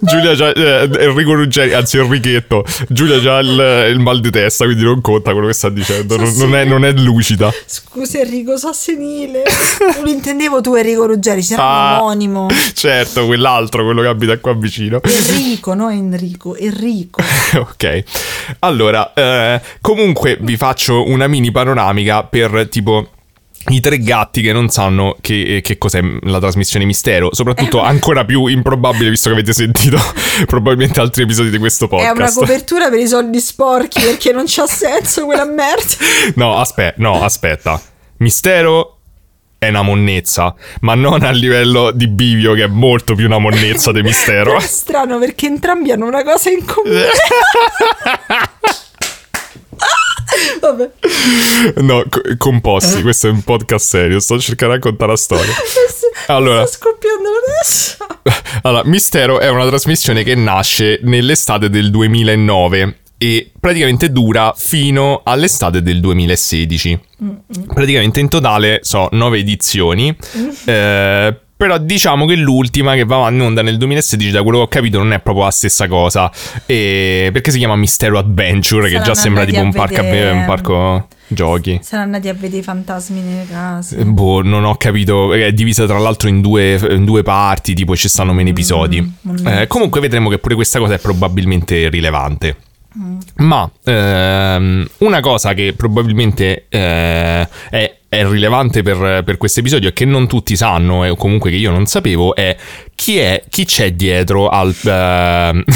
Giulia 0.00 0.34
c'ha 0.34 0.52
eh, 0.52 0.88
Enrico 1.04 1.34
Ruggeri, 1.34 1.72
anzi 1.74 1.98
Enrichetto. 1.98 2.64
Giulia 2.88 3.20
c'ha 3.20 3.38
il, 3.40 3.90
il 3.92 3.98
mal 4.00 4.20
di 4.20 4.30
testa, 4.30 4.64
quindi 4.64 4.82
non 4.82 5.00
conta 5.00 5.32
quello 5.32 5.46
che 5.46 5.52
sta 5.52 5.68
dicendo. 5.68 6.16
Non, 6.16 6.32
non 6.36 6.54
è, 6.54 6.64
non 6.64 6.84
è 6.84 6.92
lucida. 6.92 7.52
Scusa 7.66 8.18
Enrico, 8.20 8.56
so 8.56 8.72
senile. 8.72 9.42
Non 9.96 10.06
intendevo 10.08 10.60
tu 10.60 10.74
Enrico 10.74 11.06
Ruggeri, 11.06 11.40
chiama 11.42 11.64
Ah. 11.66 12.02
omonimo. 12.02 12.48
Certo, 12.74 13.26
quell'altro, 13.26 13.84
quello 13.84 14.02
che 14.02 14.08
abita 14.08 14.38
qua 14.38 14.54
vicino. 14.54 15.00
Enrico, 15.02 15.74
no 15.74 15.90
Enrico, 15.90 16.56
Enrico. 16.56 17.20
ok. 17.56 18.02
Allora, 18.60 19.12
eh, 19.14 19.60
comunque 19.80 20.38
vi 20.40 20.56
faccio 20.56 21.06
una 21.08 21.26
mini 21.26 21.50
panoramica 21.50 22.24
per 22.24 22.68
tipo 22.70 23.10
i 23.68 23.80
tre 23.80 23.98
gatti 23.98 24.42
che 24.42 24.52
non 24.52 24.68
sanno 24.68 25.16
che, 25.20 25.60
che 25.62 25.78
cos'è 25.78 26.00
la 26.22 26.38
trasmissione 26.38 26.84
Mistero. 26.84 27.30
Soprattutto 27.32 27.80
ancora 27.82 28.24
più 28.24 28.46
improbabile 28.46 29.10
visto 29.10 29.28
che 29.28 29.34
avete 29.34 29.52
sentito 29.52 29.98
probabilmente 30.46 31.00
altri 31.00 31.24
episodi 31.24 31.50
di 31.50 31.58
questo 31.58 31.88
È 31.88 31.94
una 31.94 32.12
podcast. 32.12 32.38
copertura 32.38 32.88
per 32.90 32.98
i 33.00 33.08
soldi 33.08 33.40
sporchi 33.40 34.00
perché 34.00 34.32
non 34.32 34.44
c'ha 34.46 34.66
senso 34.66 35.24
quella 35.24 35.44
merda. 35.44 35.64
No, 36.36 36.58
aspetta, 36.58 36.94
no, 36.98 37.22
aspetta. 37.22 37.80
Mistero 38.18 38.98
è 39.58 39.68
una 39.68 39.82
monnezza, 39.82 40.54
ma 40.80 40.94
non 40.94 41.22
a 41.22 41.30
livello 41.30 41.90
di 41.90 42.08
bivio 42.08 42.52
che 42.52 42.64
è 42.64 42.68
molto 42.68 43.14
più 43.14 43.26
una 43.26 43.38
monnezza 43.38 43.90
di 43.90 44.02
mistero. 44.02 44.50
Però 44.52 44.58
è 44.58 44.66
strano 44.66 45.18
perché 45.18 45.46
entrambi 45.46 45.90
hanno 45.92 46.06
una 46.06 46.22
cosa 46.22 46.50
in 46.50 46.64
comune. 46.64 47.06
Vabbè. 50.60 50.90
No, 51.82 52.04
co- 52.08 52.20
composti, 52.38 53.02
questo 53.02 53.28
è 53.28 53.30
un 53.30 53.42
podcast 53.42 53.86
serio, 53.86 54.20
sto 54.20 54.38
cercando 54.38 54.74
di 54.74 54.80
raccontare 54.80 55.10
la 55.12 55.16
storia. 55.16 55.52
Allora. 56.28 56.66
Sto 56.66 56.78
scoppiando 56.78 57.28
adesso. 57.46 57.96
Allora, 58.62 58.82
Mistero 58.84 59.38
è 59.38 59.48
una 59.48 59.66
trasmissione 59.66 60.22
che 60.24 60.34
nasce 60.34 60.98
nell'estate 61.02 61.68
del 61.70 61.90
2009 61.90 62.98
e 63.18 63.50
praticamente 63.58 64.10
dura 64.10 64.52
fino 64.56 65.22
all'estate 65.24 65.82
del 65.82 66.00
2016. 66.00 67.00
Praticamente 67.72 68.20
in 68.20 68.28
totale 68.28 68.80
so 68.82 69.08
nove 69.12 69.38
edizioni. 69.38 70.14
eh, 70.64 71.36
però 71.56 71.78
diciamo 71.78 72.26
che 72.26 72.36
l'ultima 72.36 72.94
che 72.94 73.04
va 73.04 73.28
in 73.30 73.40
onda 73.40 73.62
nel 73.62 73.78
2016, 73.78 74.30
da 74.30 74.42
quello 74.42 74.58
che 74.58 74.64
ho 74.64 74.68
capito, 74.68 74.98
non 74.98 75.12
è 75.12 75.20
proprio 75.20 75.44
la 75.44 75.50
stessa 75.50 75.88
cosa. 75.88 76.30
E- 76.66 77.30
perché 77.32 77.50
si 77.50 77.58
chiama 77.58 77.76
Mistero 77.76 78.18
Adventure, 78.18 78.84
che 78.88 78.96
Saranno 78.96 79.12
già 79.12 79.14
sembra 79.14 79.44
tipo 79.44 79.60
un 79.60 79.72
parco, 79.72 80.00
un 80.02 80.44
parco 80.46 81.08
giochi. 81.28 81.80
Saranno 81.82 82.14
andati 82.14 82.28
a 82.28 82.34
vedere 82.34 82.58
i 82.58 82.62
fantasmi 82.62 83.20
nelle 83.20 83.46
case. 83.48 83.96
Eh, 83.96 84.04
Boh, 84.04 84.42
non 84.42 84.64
ho 84.64 84.76
capito. 84.76 85.32
È 85.32 85.52
divisa 85.52 85.86
tra 85.86 85.98
l'altro 85.98 86.28
in 86.28 86.40
due, 86.40 86.78
in 86.90 87.04
due 87.04 87.22
parti, 87.22 87.74
tipo 87.74 87.96
ci 87.96 88.08
stanno 88.08 88.32
meno 88.32 88.50
episodi. 88.50 89.14
Eh, 89.44 89.66
comunque 89.66 90.00
vedremo 90.00 90.28
che 90.28 90.38
pure 90.38 90.54
questa 90.54 90.78
cosa 90.78 90.94
è 90.94 90.98
probabilmente 90.98 91.88
rilevante. 91.88 92.56
Ma 93.36 93.70
ehm, 93.84 94.88
una 94.98 95.20
cosa 95.20 95.52
che 95.52 95.74
probabilmente 95.76 96.64
eh, 96.68 97.46
è, 97.68 97.95
è 98.08 98.26
rilevante 98.26 98.82
per, 98.82 99.22
per 99.24 99.36
questo 99.36 99.60
episodio 99.60 99.88
e 99.88 99.92
che 99.92 100.04
non 100.04 100.26
tutti 100.26 100.56
sanno, 100.56 101.04
e 101.04 101.14
comunque 101.16 101.50
che 101.50 101.56
io 101.56 101.70
non 101.70 101.86
sapevo, 101.86 102.34
è 102.34 102.56
chi 102.94 103.18
è 103.18 103.44
chi 103.48 103.64
c'è 103.64 103.92
dietro 103.92 104.48
al. 104.48 104.74
ehm, 104.84 105.62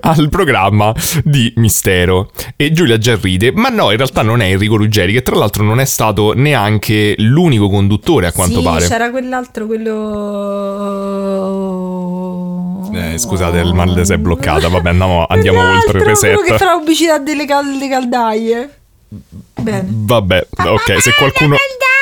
al 0.00 0.30
programma 0.30 0.94
di 1.24 1.52
Mistero 1.56 2.30
e 2.56 2.72
Giulia 2.72 2.96
già 2.96 3.18
ride 3.20 3.52
ma 3.52 3.68
no 3.68 3.90
in 3.90 3.98
realtà 3.98 4.22
non 4.22 4.40
è 4.40 4.46
Enrico 4.46 4.76
Ruggeri 4.76 5.12
che 5.12 5.22
tra 5.22 5.36
l'altro 5.36 5.62
non 5.62 5.78
è 5.78 5.84
stato 5.84 6.32
neanche 6.32 7.14
l'unico 7.18 7.68
conduttore 7.68 8.28
a 8.28 8.32
quanto 8.32 8.60
sì, 8.60 8.64
pare 8.64 8.86
c'era 8.86 9.10
quell'altro, 9.10 9.66
quello... 9.66 9.92
Eh, 12.94 13.18
scusate, 13.18 13.58
il 13.58 13.72
mal 13.72 14.04
si 14.04 14.12
è 14.12 14.18
bloccata. 14.18 14.68
Vabbè, 14.68 14.90
andiamo, 14.90 15.24
andiamo 15.26 15.60
oltre 15.60 15.98
il 15.98 16.04
Quell'altro, 16.04 16.20
quello 16.20 16.42
che 16.42 16.50
reset. 16.50 16.58
fa 16.58 16.64
la 16.64 16.78
pubblicità 16.78 17.18
delle, 17.18 17.46
cal- 17.46 17.64
delle 17.64 17.88
caldaie. 17.88 18.70
Bene. 19.62 19.84
Vabbè, 19.88 20.46
ok, 20.56 21.00
se 21.00 21.12
qualcuno, 21.16 21.56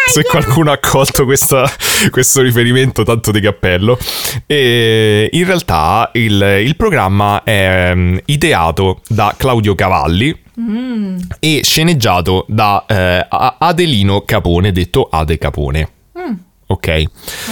se 0.06 0.22
qualcuno 0.24 0.72
ha 0.72 0.78
colto 0.78 1.24
questa- 1.24 1.70
questo 2.10 2.40
riferimento, 2.42 3.02
tanto 3.04 3.30
di 3.30 3.40
cappello. 3.40 3.98
E 4.46 5.28
in 5.32 5.44
realtà 5.44 6.10
il, 6.14 6.62
il 6.64 6.76
programma 6.76 7.42
è 7.44 7.92
mm, 7.94 8.16
ideato 8.26 9.00
da 9.08 9.34
Claudio 9.36 9.74
Cavalli 9.74 10.36
e 11.38 11.60
sceneggiato 11.62 12.44
da 12.48 12.84
eh, 12.86 13.26
Adelino 13.58 14.22
Capone, 14.26 14.72
detto 14.72 15.08
Ade 15.10 15.38
Capone. 15.38 15.88
Ok? 16.70 17.02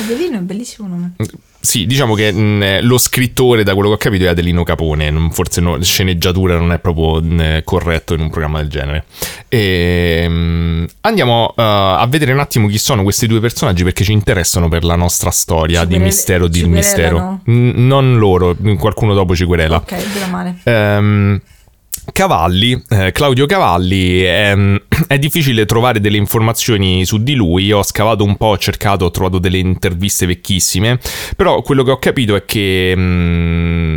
Adelino 0.04 0.38
è 0.38 0.40
bellissimo 0.40 0.86
nome. 0.88 1.12
Sì, 1.60 1.86
diciamo 1.86 2.14
che 2.14 2.32
mh, 2.32 2.82
lo 2.86 2.98
scrittore, 2.98 3.64
da 3.64 3.74
quello 3.74 3.88
che 3.88 3.94
ho 3.94 3.98
capito, 3.98 4.24
è 4.24 4.28
Adelino 4.28 4.62
Capone. 4.62 5.10
non- 5.10 5.32
Forse 5.32 5.60
no, 5.60 5.82
sceneggiatura 5.82 6.56
non 6.56 6.70
è 6.72 6.78
proprio 6.78 7.20
mh, 7.20 7.62
corretto 7.64 8.14
in 8.14 8.20
un 8.20 8.30
programma 8.30 8.58
del 8.60 8.68
genere. 8.68 9.04
E, 9.48 10.26
mh, 10.28 10.86
andiamo 11.00 11.46
uh, 11.48 11.52
a 11.56 12.06
vedere 12.08 12.32
un 12.32 12.38
attimo 12.38 12.68
chi 12.68 12.78
sono 12.78 13.02
questi 13.02 13.26
due 13.26 13.40
personaggi 13.40 13.82
perché 13.82 14.04
ci 14.04 14.12
interessano 14.12 14.68
per 14.68 14.84
la 14.84 14.94
nostra 14.94 15.30
storia 15.30 15.80
Ci 15.80 15.86
di 15.86 15.94
querele- 15.94 16.10
mistero 16.10 16.46
di 16.46 16.64
mistero. 16.64 17.40
N- 17.46 17.72
non 17.86 18.18
loro, 18.18 18.56
qualcuno 18.78 19.12
dopo 19.14 19.34
ci 19.34 19.44
querela. 19.44 19.76
Ok, 19.78 19.90
bene 20.12 20.24
o 20.24 20.28
male. 20.28 20.58
Ehm, 20.62 21.40
Cavalli, 22.12 22.82
eh, 22.88 23.12
Claudio 23.12 23.46
Cavalli, 23.46 24.24
ehm, 24.24 24.82
è 25.06 25.18
difficile 25.18 25.66
trovare 25.66 26.00
delle 26.00 26.16
informazioni 26.16 27.04
su 27.04 27.22
di 27.22 27.34
lui, 27.34 27.70
ho 27.70 27.82
scavato 27.82 28.24
un 28.24 28.36
po', 28.36 28.46
ho 28.46 28.58
cercato, 28.58 29.04
ho 29.04 29.10
trovato 29.10 29.38
delle 29.38 29.58
interviste 29.58 30.26
vecchissime, 30.26 30.98
però 31.36 31.62
quello 31.62 31.82
che 31.84 31.90
ho 31.90 31.98
capito 31.98 32.34
è 32.34 32.44
che 32.44 32.92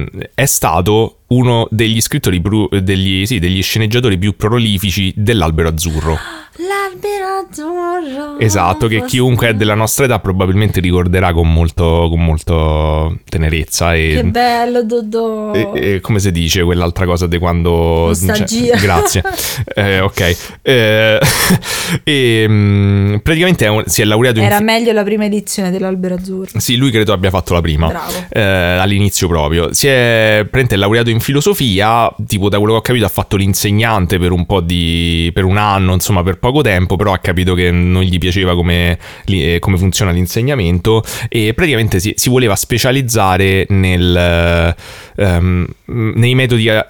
mm, 0.02 0.20
è 0.34 0.46
stato 0.46 1.18
uno 1.28 1.68
degli 1.72 2.02
scrittori, 2.02 2.42
più- 2.42 2.68
degli, 2.82 3.26
sì, 3.26 3.40
degli 3.40 3.62
sceneggiatori 3.64 4.18
più 4.18 4.36
prolifici 4.36 5.14
dell'Albero 5.16 5.70
Azzurro. 5.70 6.18
L'albero 6.58 7.48
azzurro. 7.50 8.38
Esatto, 8.38 8.88
che 8.88 9.06
chiunque 9.06 9.48
è 9.50 9.54
della 9.54 9.74
nostra 9.74 10.04
età 10.06 10.20
probabilmente 10.20 10.82
ricorderà 10.82 11.32
con 11.32 11.52
molto, 11.52 12.08
con 12.10 12.24
molto 12.24 13.18
tenerezza 13.30 13.96
e... 13.96 14.12
Che 14.16 14.24
bello, 14.26 14.84
Dodò. 14.84 15.54
E- 15.54 15.70
e 15.74 16.00
come 16.02 16.20
si 16.20 16.30
dice 16.32 16.62
quell'altra 16.64 17.06
cosa 17.06 17.26
di 17.28 17.38
quando 17.38 18.08
Nostalgia. 18.08 18.46
cioè, 18.78 18.82
grazie 18.82 19.24
Eh, 19.74 20.00
ok 20.02 20.38
Eh, 20.62 21.20
e 22.04 22.46
mm, 22.48 23.16
praticamente 23.18 23.66
è 23.66 23.70
un- 23.70 23.84
si 23.86 24.02
è 24.02 24.06
laureato 24.06 24.40
in 24.40 24.46
Era 24.46 24.60
meglio 24.60 24.92
la 24.92 25.04
prima 25.04 25.26
edizione 25.26 25.72
dell'albero 25.72 26.16
azzurro. 26.16 26.60
sì 26.60 26.76
lui 26.76 26.92
credo 26.92 27.14
abbia 27.14 27.30
fatto 27.30 27.54
la 27.54 27.62
prima 27.62 27.88
Bravo. 27.88 28.26
eh, 28.30 28.42
all'inizio 28.42 29.28
proprio 29.28 29.74
si 29.74 29.88
è 29.88 29.91
praticamente 29.92 30.76
laureato 30.76 31.10
in 31.10 31.20
filosofia 31.20 32.14
tipo 32.26 32.50
da 32.50 32.58
quello 32.58 32.74
che 32.74 32.80
ho 32.80 32.82
capito 32.82 33.06
ha 33.06 33.10
fatto 33.10 33.36
l'insegnante 33.36 34.18
per 34.20 34.32
un 34.32 34.46
po' 34.46 34.62
di 34.62 35.32
per 35.34 35.44
un 35.44 35.58
anno 35.58 35.94
insomma 35.94 36.24
per 36.24 36.40
poco 36.40 36.62
tempo 36.62 36.96
però 36.96 37.14
ha 37.14 37.20
capito 37.20 37.54
che 37.54 37.72
non 37.72 38.04
gli 38.04 38.18
piaceva 38.18 38.56
come, 38.56 38.98
eh, 39.26 39.58
come 39.60 39.78
funziona 39.78 40.12
l'insegnamento 40.12 41.04
e 41.30 41.54
praticamente 41.54 42.00
si, 42.00 42.14
si 42.16 42.30
voleva 42.30 42.56
specializzare 42.56 43.66
nel, 43.70 44.76
ehm, 45.16 45.68
nei 45.86 46.36
metodi 46.36 46.68
eh, 46.68 46.86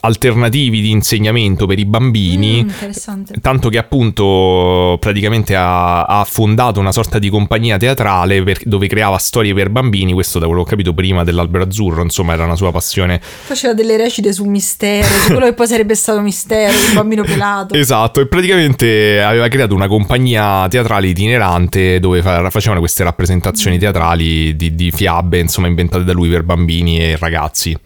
alternativi 0.00 0.80
di 0.80 0.90
insegnamento 0.90 1.66
per 1.66 1.78
i 1.78 1.84
bambini 1.84 2.64
Mm. 2.66 3.40
Tanto 3.40 3.68
che 3.68 3.78
appunto 3.78 4.96
praticamente 5.00 5.54
ha, 5.54 6.04
ha 6.04 6.24
fondato 6.24 6.80
una 6.80 6.92
sorta 6.92 7.18
di 7.18 7.28
compagnia 7.28 7.76
teatrale 7.76 8.42
per- 8.42 8.60
dove 8.64 8.86
creava 8.86 9.18
storie 9.18 9.54
per 9.54 9.70
bambini, 9.70 10.12
questo 10.12 10.38
da 10.38 10.46
quello 10.46 10.62
che 10.62 10.68
ho 10.68 10.70
capito 10.70 10.94
prima 10.94 11.24
dell'Albero 11.24 11.64
Azzurro, 11.64 12.02
insomma 12.02 12.25
era 12.32 12.44
una 12.44 12.56
sua 12.56 12.72
passione. 12.72 13.20
Faceva 13.20 13.74
delle 13.74 13.96
recite 13.96 14.32
su 14.32 14.44
mistero, 14.44 15.06
su 15.06 15.26
quello 15.28 15.46
che 15.46 15.54
poi 15.54 15.66
sarebbe 15.66 15.94
stato 15.94 16.20
mistero, 16.20 16.72
il 16.72 16.94
bambino 16.94 17.22
pelato. 17.22 17.74
Esatto, 17.74 18.20
e 18.20 18.26
praticamente 18.26 19.22
aveva 19.22 19.48
creato 19.48 19.74
una 19.74 19.88
compagnia 19.88 20.66
teatrale 20.68 21.08
itinerante 21.08 22.00
dove 22.00 22.22
fa- 22.22 22.50
facevano 22.50 22.80
queste 22.80 23.04
rappresentazioni 23.04 23.78
teatrali 23.78 24.56
di, 24.56 24.74
di 24.74 24.90
fiabe, 24.90 25.38
insomma, 25.38 25.66
inventate 25.68 26.04
da 26.04 26.12
lui 26.12 26.28
per 26.28 26.42
bambini 26.42 27.00
e 27.00 27.16
ragazzi. 27.18 27.76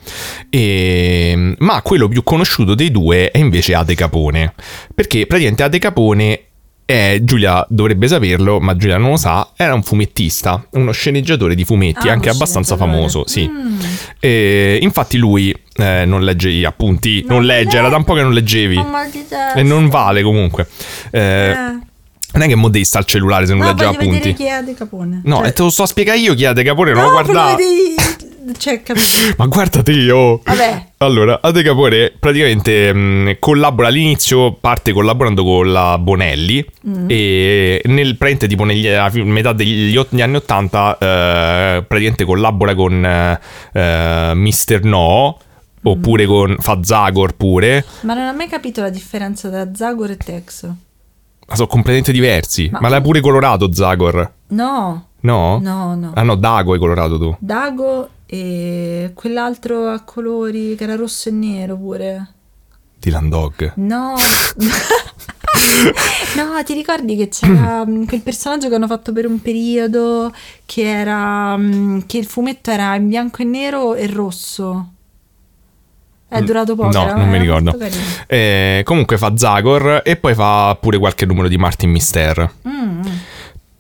E- 0.49 1.55
ma 1.59 1.83
quello 1.83 2.09
più 2.09 2.23
conosciuto 2.23 2.75
dei 2.75 2.91
due 2.91 3.31
è 3.31 3.39
invece 3.39 3.75
Ade 3.75 3.95
Capone, 3.95 4.55
perché 4.95 5.27
praticamente 5.27 5.63
Ade 5.63 5.79
Capone 5.79 6.41
è, 6.91 7.19
Giulia 7.23 7.65
dovrebbe 7.69 8.09
saperlo, 8.09 8.61
ma 8.61 8.77
Giulia 8.77 8.97
non 8.99 9.11
lo 9.11 9.17
sa, 9.17 9.51
era 9.57 9.75
un 9.75 9.83
fumettista, 9.83 10.65
uno 10.73 10.93
sceneggiatore 10.93 11.55
di 11.55 11.65
fumetti, 11.65 12.09
Ah, 12.09 12.13
anche 12.13 12.29
abbastanza 12.29 12.77
famoso, 12.77 13.27
sì. 13.27 13.49
Mm. 13.49 13.79
E 14.19 14.79
infatti 14.83 15.17
lui 15.17 15.55
eh, 15.77 16.05
non 16.07 16.23
legge 16.23 16.51
gli 16.51 16.65
appunti, 16.65 17.25
non 17.27 17.37
Non 17.39 17.47
legge, 17.47 17.77
era 17.79 17.89
da 17.89 17.97
un 17.97 18.05
po' 18.05 18.15
che 18.15 18.23
non 18.23 18.33
leggevi. 18.33 18.83
E 19.55 19.63
non 19.63 19.89
vale 19.89 20.23
comunque. 20.23 20.67
Eh, 21.11 21.51
Eh, 21.51 21.55
Non 22.33 22.43
è 22.43 22.47
che 22.47 22.55
mo 22.55 22.69
devi 22.69 22.85
sta 22.85 22.99
al 22.99 23.05
cellulare 23.07 23.45
se 23.47 23.55
non 23.55 23.63
no, 23.63 23.69
legge 23.71 23.85
appunti. 23.85 24.33
chi 24.35 24.45
è 24.45 24.63
De 24.63 24.75
Capone. 24.75 25.21
No, 25.25 25.39
Cioè- 25.39 25.53
te 25.53 25.63
lo 25.63 25.71
sto 25.71 25.83
a 25.83 25.87
spiegare 25.87 26.19
io 26.19 26.35
chi 26.35 26.45
è 26.45 26.53
De 26.53 26.63
Capone, 26.63 26.93
non 26.93 27.01
no, 27.03 27.07
lo 27.07 27.13
guardare. 27.13 27.57
di- 27.57 27.95
Cioè, 28.57 28.83
capito. 28.83 29.35
Ma 29.37 29.47
guarda 29.47 29.83
te 29.83 29.93
io. 29.93 30.41
Vabbè. 30.45 30.87
Allora, 30.99 31.41
Ade 31.43 31.63
Capone 31.63 32.13
praticamente 32.19 32.93
mh, 32.93 33.37
collabora 33.39 33.89
all'inizio, 33.89 34.53
parte 34.55 34.93
collaborando 34.93 35.45
con 35.45 35.71
la 35.73 35.97
Bonelli 35.99 36.65
Mm. 36.89 37.07
e 37.11 37.83
nel 37.85 38.17
praticamente 38.17 38.47
tipo 38.49 38.65
negli 38.65 38.87
a 38.89 39.11
metà 39.15 39.53
degli 39.53 39.97
anni 40.21 40.37
80 40.37 40.93
eh, 40.99 41.85
praticamente 41.87 42.25
collabora 42.25 42.75
con 42.75 43.05
eh, 43.05 44.33
Mr. 44.35 44.81
No 44.85 45.39
oppure 45.83 46.27
con 46.27 46.57
fa 46.59 46.79
Zagor 46.83 47.35
pure, 47.37 47.85
Ma 48.03 48.15
non 48.15 48.29
ho 48.29 48.35
mai 48.35 48.49
capito 48.49 48.81
la 48.83 48.91
differenza 48.91 49.49
tra 49.51 49.69
Zagor 49.75 50.11
e 50.11 50.17
Tex. 50.17 50.65
ma 50.67 51.55
sono 51.55 51.67
completamente 51.67 52.13
diversi. 52.13 52.69
Ma, 52.73 52.81
Ma- 52.81 52.89
l'hai 52.89 53.01
pure 53.03 53.21
colorato 53.21 53.73
Zagor? 53.73 54.33
No, 54.49 55.07
No? 55.21 55.59
no, 55.63 55.95
no. 55.95 56.13
Ah 56.15 56.23
no, 56.23 56.35
Dago 56.35 56.73
hai 56.73 56.79
colorato 56.79 57.19
tu. 57.19 57.35
Dago 57.41 58.09
e 58.33 59.11
quell'altro 59.13 59.89
a 59.89 60.03
colori 60.03 60.77
che 60.77 60.85
era 60.85 60.95
rosso 60.95 61.29
e 61.29 61.33
nero 61.33 61.77
pure. 61.77 62.29
Dylan 62.97 63.29
Dog. 63.29 63.73
No. 63.75 64.15
no, 66.37 66.63
ti 66.65 66.75
ricordi 66.75 67.17
che 67.17 67.27
c'era 67.29 67.85
mm, 67.85 68.05
quel 68.05 68.21
personaggio 68.21 68.69
che 68.69 68.77
hanno 68.77 68.87
fatto 68.87 69.13
per 69.13 69.27
un 69.27 69.43
periodo 69.43 70.33
che 70.65 70.83
era 70.83 71.57
mm, 71.57 72.03
che 72.07 72.19
il 72.19 72.27
fumetto 72.27 72.71
era 72.71 72.95
in 72.95 73.09
bianco 73.09 73.43
e 73.43 73.45
nero 73.47 73.95
e 73.97 74.07
rosso. 74.07 74.93
È 76.29 76.41
durato 76.41 76.77
poco. 76.77 76.91
Mm, 76.91 76.93
No, 76.93 77.13
non 77.17 77.29
mi 77.29 77.39
ricordo. 77.39 77.77
Eh, 78.29 78.83
comunque 78.85 79.19
fa 79.19 79.37
Zagor 79.37 80.03
e 80.05 80.15
poi 80.15 80.35
fa 80.35 80.79
pure 80.81 80.99
qualche 80.99 81.27
numero 81.27 81.49
di 81.49 81.57
Martin 81.59 81.91
Mister. 81.91 82.49
Mm, 82.69 83.03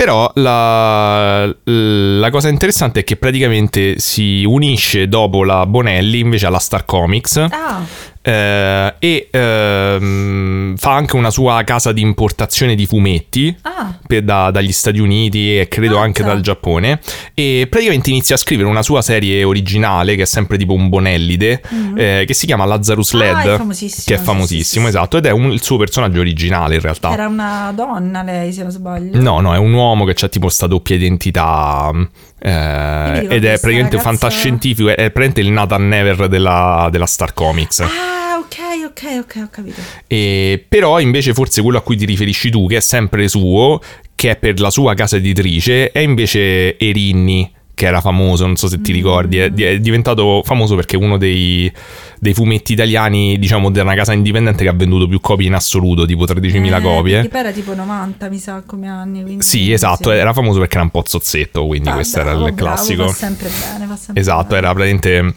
Però 0.00 0.32
la, 0.36 1.44
la 1.64 2.30
cosa 2.30 2.48
interessante 2.48 3.00
è 3.00 3.04
che 3.04 3.16
praticamente 3.16 3.98
si 3.98 4.44
unisce 4.46 5.08
dopo 5.08 5.44
la 5.44 5.66
Bonelli 5.66 6.20
invece 6.20 6.46
alla 6.46 6.58
Star 6.58 6.86
Comics. 6.86 7.36
Ah, 7.36 7.84
eh, 8.22 8.94
e 8.98 9.28
ehm, 9.30 10.76
fa 10.76 10.94
anche 10.94 11.16
una 11.16 11.30
sua 11.30 11.62
casa 11.64 11.92
di 11.92 12.00
importazione 12.00 12.74
di 12.74 12.86
fumetti 12.86 13.54
ah, 13.62 13.94
per- 14.06 14.22
da- 14.22 14.50
dagli 14.50 14.72
Stati 14.72 14.98
Uniti 14.98 15.58
e 15.58 15.68
credo 15.68 15.94
Mazza. 15.94 16.04
anche 16.04 16.22
dal 16.22 16.40
Giappone 16.40 17.00
e 17.34 17.66
praticamente 17.68 18.10
inizia 18.10 18.34
a 18.34 18.38
scrivere 18.38 18.68
una 18.68 18.82
sua 18.82 19.02
serie 19.02 19.42
originale 19.44 20.16
che 20.16 20.22
è 20.22 20.26
sempre 20.26 20.58
tipo 20.58 20.72
un 20.74 20.88
Bonellide 20.88 21.62
eh, 21.96 22.24
che 22.26 22.34
si 22.34 22.46
chiama 22.46 22.64
Lazarus 22.64 23.14
Mm-hmm. 23.14 23.34
Ah, 23.34 23.42
Led 23.44 23.54
è 23.54 23.56
famosissimo, 23.56 24.02
che 24.06 24.14
è 24.14 24.24
famosissimo 24.24 24.86
sì, 24.86 24.90
sì. 24.92 24.96
esatto 24.98 25.16
ed 25.16 25.26
è 25.26 25.30
un- 25.30 25.50
il 25.52 25.62
suo 25.62 25.76
personaggio 25.78 26.20
originale 26.20 26.74
in 26.76 26.80
realtà 26.80 27.12
era 27.12 27.26
una 27.26 27.72
donna 27.74 28.22
lei 28.22 28.52
se 28.52 28.62
non 28.62 28.70
sbaglio. 28.70 29.20
No, 29.20 29.40
no, 29.40 29.54
è 29.54 29.58
un 29.58 29.72
uomo 29.72 30.04
che 30.04 30.14
ha 30.24 30.28
tipo 30.28 30.48
sta 30.48 30.66
doppia 30.66 30.96
identità 30.96 31.90
eh, 32.42 33.26
ed 33.28 33.44
è 33.44 33.58
praticamente 33.58 33.96
ragazza- 33.96 34.00
fantascientifico, 34.00 34.88
è 34.88 34.94
praticamente 34.94 35.40
il 35.40 35.50
Nathan 35.50 35.88
Never 35.88 36.28
della, 36.28 36.88
della 36.90 37.06
Star 37.06 37.34
Comics. 37.34 37.80
Ah, 37.80 38.38
ok, 38.38 38.58
ok, 38.86 39.02
ok, 39.20 39.42
ho 39.44 39.48
capito. 39.50 39.80
E, 40.06 40.64
però 40.66 41.00
invece 41.00 41.34
forse 41.34 41.60
quello 41.62 41.78
a 41.78 41.82
cui 41.82 41.96
ti 41.96 42.06
riferisci 42.06 42.50
tu, 42.50 42.66
che 42.66 42.78
è 42.78 42.80
sempre 42.80 43.28
suo, 43.28 43.80
che 44.14 44.30
è 44.30 44.36
per 44.36 44.58
la 44.58 44.70
sua 44.70 44.94
casa 44.94 45.16
editrice, 45.16 45.92
è 45.92 45.98
invece 46.00 46.78
Erinni, 46.78 47.50
che 47.80 47.86
era 47.86 48.02
famoso, 48.02 48.44
non 48.44 48.56
so 48.56 48.68
se 48.68 48.82
ti 48.82 48.92
ricordi, 48.92 49.38
è, 49.38 49.50
è 49.50 49.80
diventato 49.80 50.42
famoso 50.44 50.74
perché 50.74 50.96
è 50.96 50.98
uno 50.98 51.16
dei, 51.16 51.72
dei 52.18 52.34
fumetti 52.34 52.74
italiani, 52.74 53.38
diciamo, 53.38 53.70
di 53.70 53.78
una 53.78 53.94
casa 53.94 54.12
indipendente 54.12 54.64
che 54.64 54.68
ha 54.68 54.74
venduto 54.74 55.08
più 55.08 55.18
copie 55.20 55.46
in 55.46 55.54
assoluto, 55.54 56.04
tipo 56.04 56.24
13.000 56.24 56.76
Eh, 56.76 56.80
copie. 56.82 57.26
Poi 57.28 57.40
era 57.40 57.52
tipo 57.52 57.74
90, 57.74 58.28
mi 58.28 58.36
sa, 58.36 58.62
come 58.66 58.86
anni. 58.86 59.22
Quindi, 59.22 59.42
Sì, 59.42 59.72
esatto, 59.72 60.10
era 60.10 60.34
famoso 60.34 60.58
perché 60.58 60.74
era 60.74 60.84
un 60.84 60.90
po' 60.90 61.02
zozzetto, 61.06 61.66
quindi 61.66 61.88
Ah, 61.88 61.94
questo 61.94 62.20
bravo, 62.20 62.38
era 62.40 62.48
il 62.48 62.54
bravo, 62.54 62.70
classico. 62.74 63.08
fa 63.08 63.14
sempre 63.14 63.48
bene, 63.48 63.86
fa 63.86 63.96
sempre 63.96 64.20
Esatto, 64.20 64.44
bene. 64.48 64.58
era 64.58 64.74
praticamente 64.74 65.34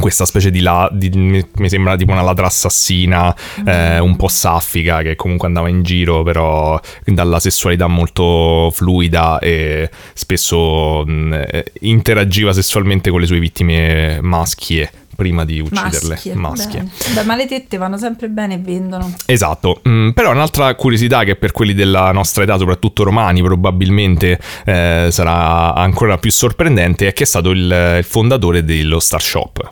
questa 0.00 0.24
specie 0.24 0.50
di, 0.50 0.60
la, 0.60 0.88
di- 0.92 1.10
mi 1.10 1.68
sembra 1.68 1.96
tipo 1.96 2.12
una 2.12 2.22
ladra 2.22 2.46
assassina, 2.46 3.34
eh, 3.64 3.98
un 3.98 4.16
po' 4.16 4.28
saffica, 4.28 5.02
che 5.02 5.14
comunque 5.16 5.46
andava 5.46 5.68
in 5.68 5.82
giro, 5.82 6.22
però 6.22 6.80
dalla 7.04 7.38
sessualità 7.40 7.86
molto 7.86 8.70
fluida 8.72 9.38
e 9.38 9.90
spesso 10.14 11.04
mh, 11.04 11.32
eh, 11.50 11.72
interagiva 11.80 12.52
sessualmente 12.52 13.10
con 13.10 13.20
le 13.20 13.26
sue 13.26 13.38
vittime 13.38 14.18
maschie 14.20 14.90
prima 15.20 15.44
di 15.44 15.60
ucciderle. 15.60 16.08
Maschie. 16.14 16.34
Maschie. 16.34 16.88
Beh, 17.12 17.24
ma 17.24 17.36
le 17.36 17.46
tette 17.46 17.76
vanno 17.76 17.98
sempre 17.98 18.28
bene 18.28 18.54
e 18.54 18.58
vendono. 18.58 19.14
Esatto, 19.26 19.82
Mm, 19.86 20.10
però 20.10 20.30
un'altra 20.30 20.74
curiosità 20.74 21.24
che 21.24 21.36
per 21.36 21.52
quelli 21.52 21.74
della 21.74 22.10
nostra 22.12 22.42
età, 22.42 22.56
soprattutto 22.58 23.02
romani, 23.02 23.42
probabilmente 23.42 24.38
eh, 24.64 25.08
sarà 25.10 25.74
ancora 25.74 26.16
più 26.18 26.30
sorprendente 26.30 27.08
è 27.08 27.12
che 27.12 27.24
è 27.24 27.26
stato 27.26 27.50
il, 27.50 27.96
il 27.98 28.04
fondatore 28.04 28.64
dello 28.64 28.98
Star 29.00 29.20
Shop. 29.22 29.70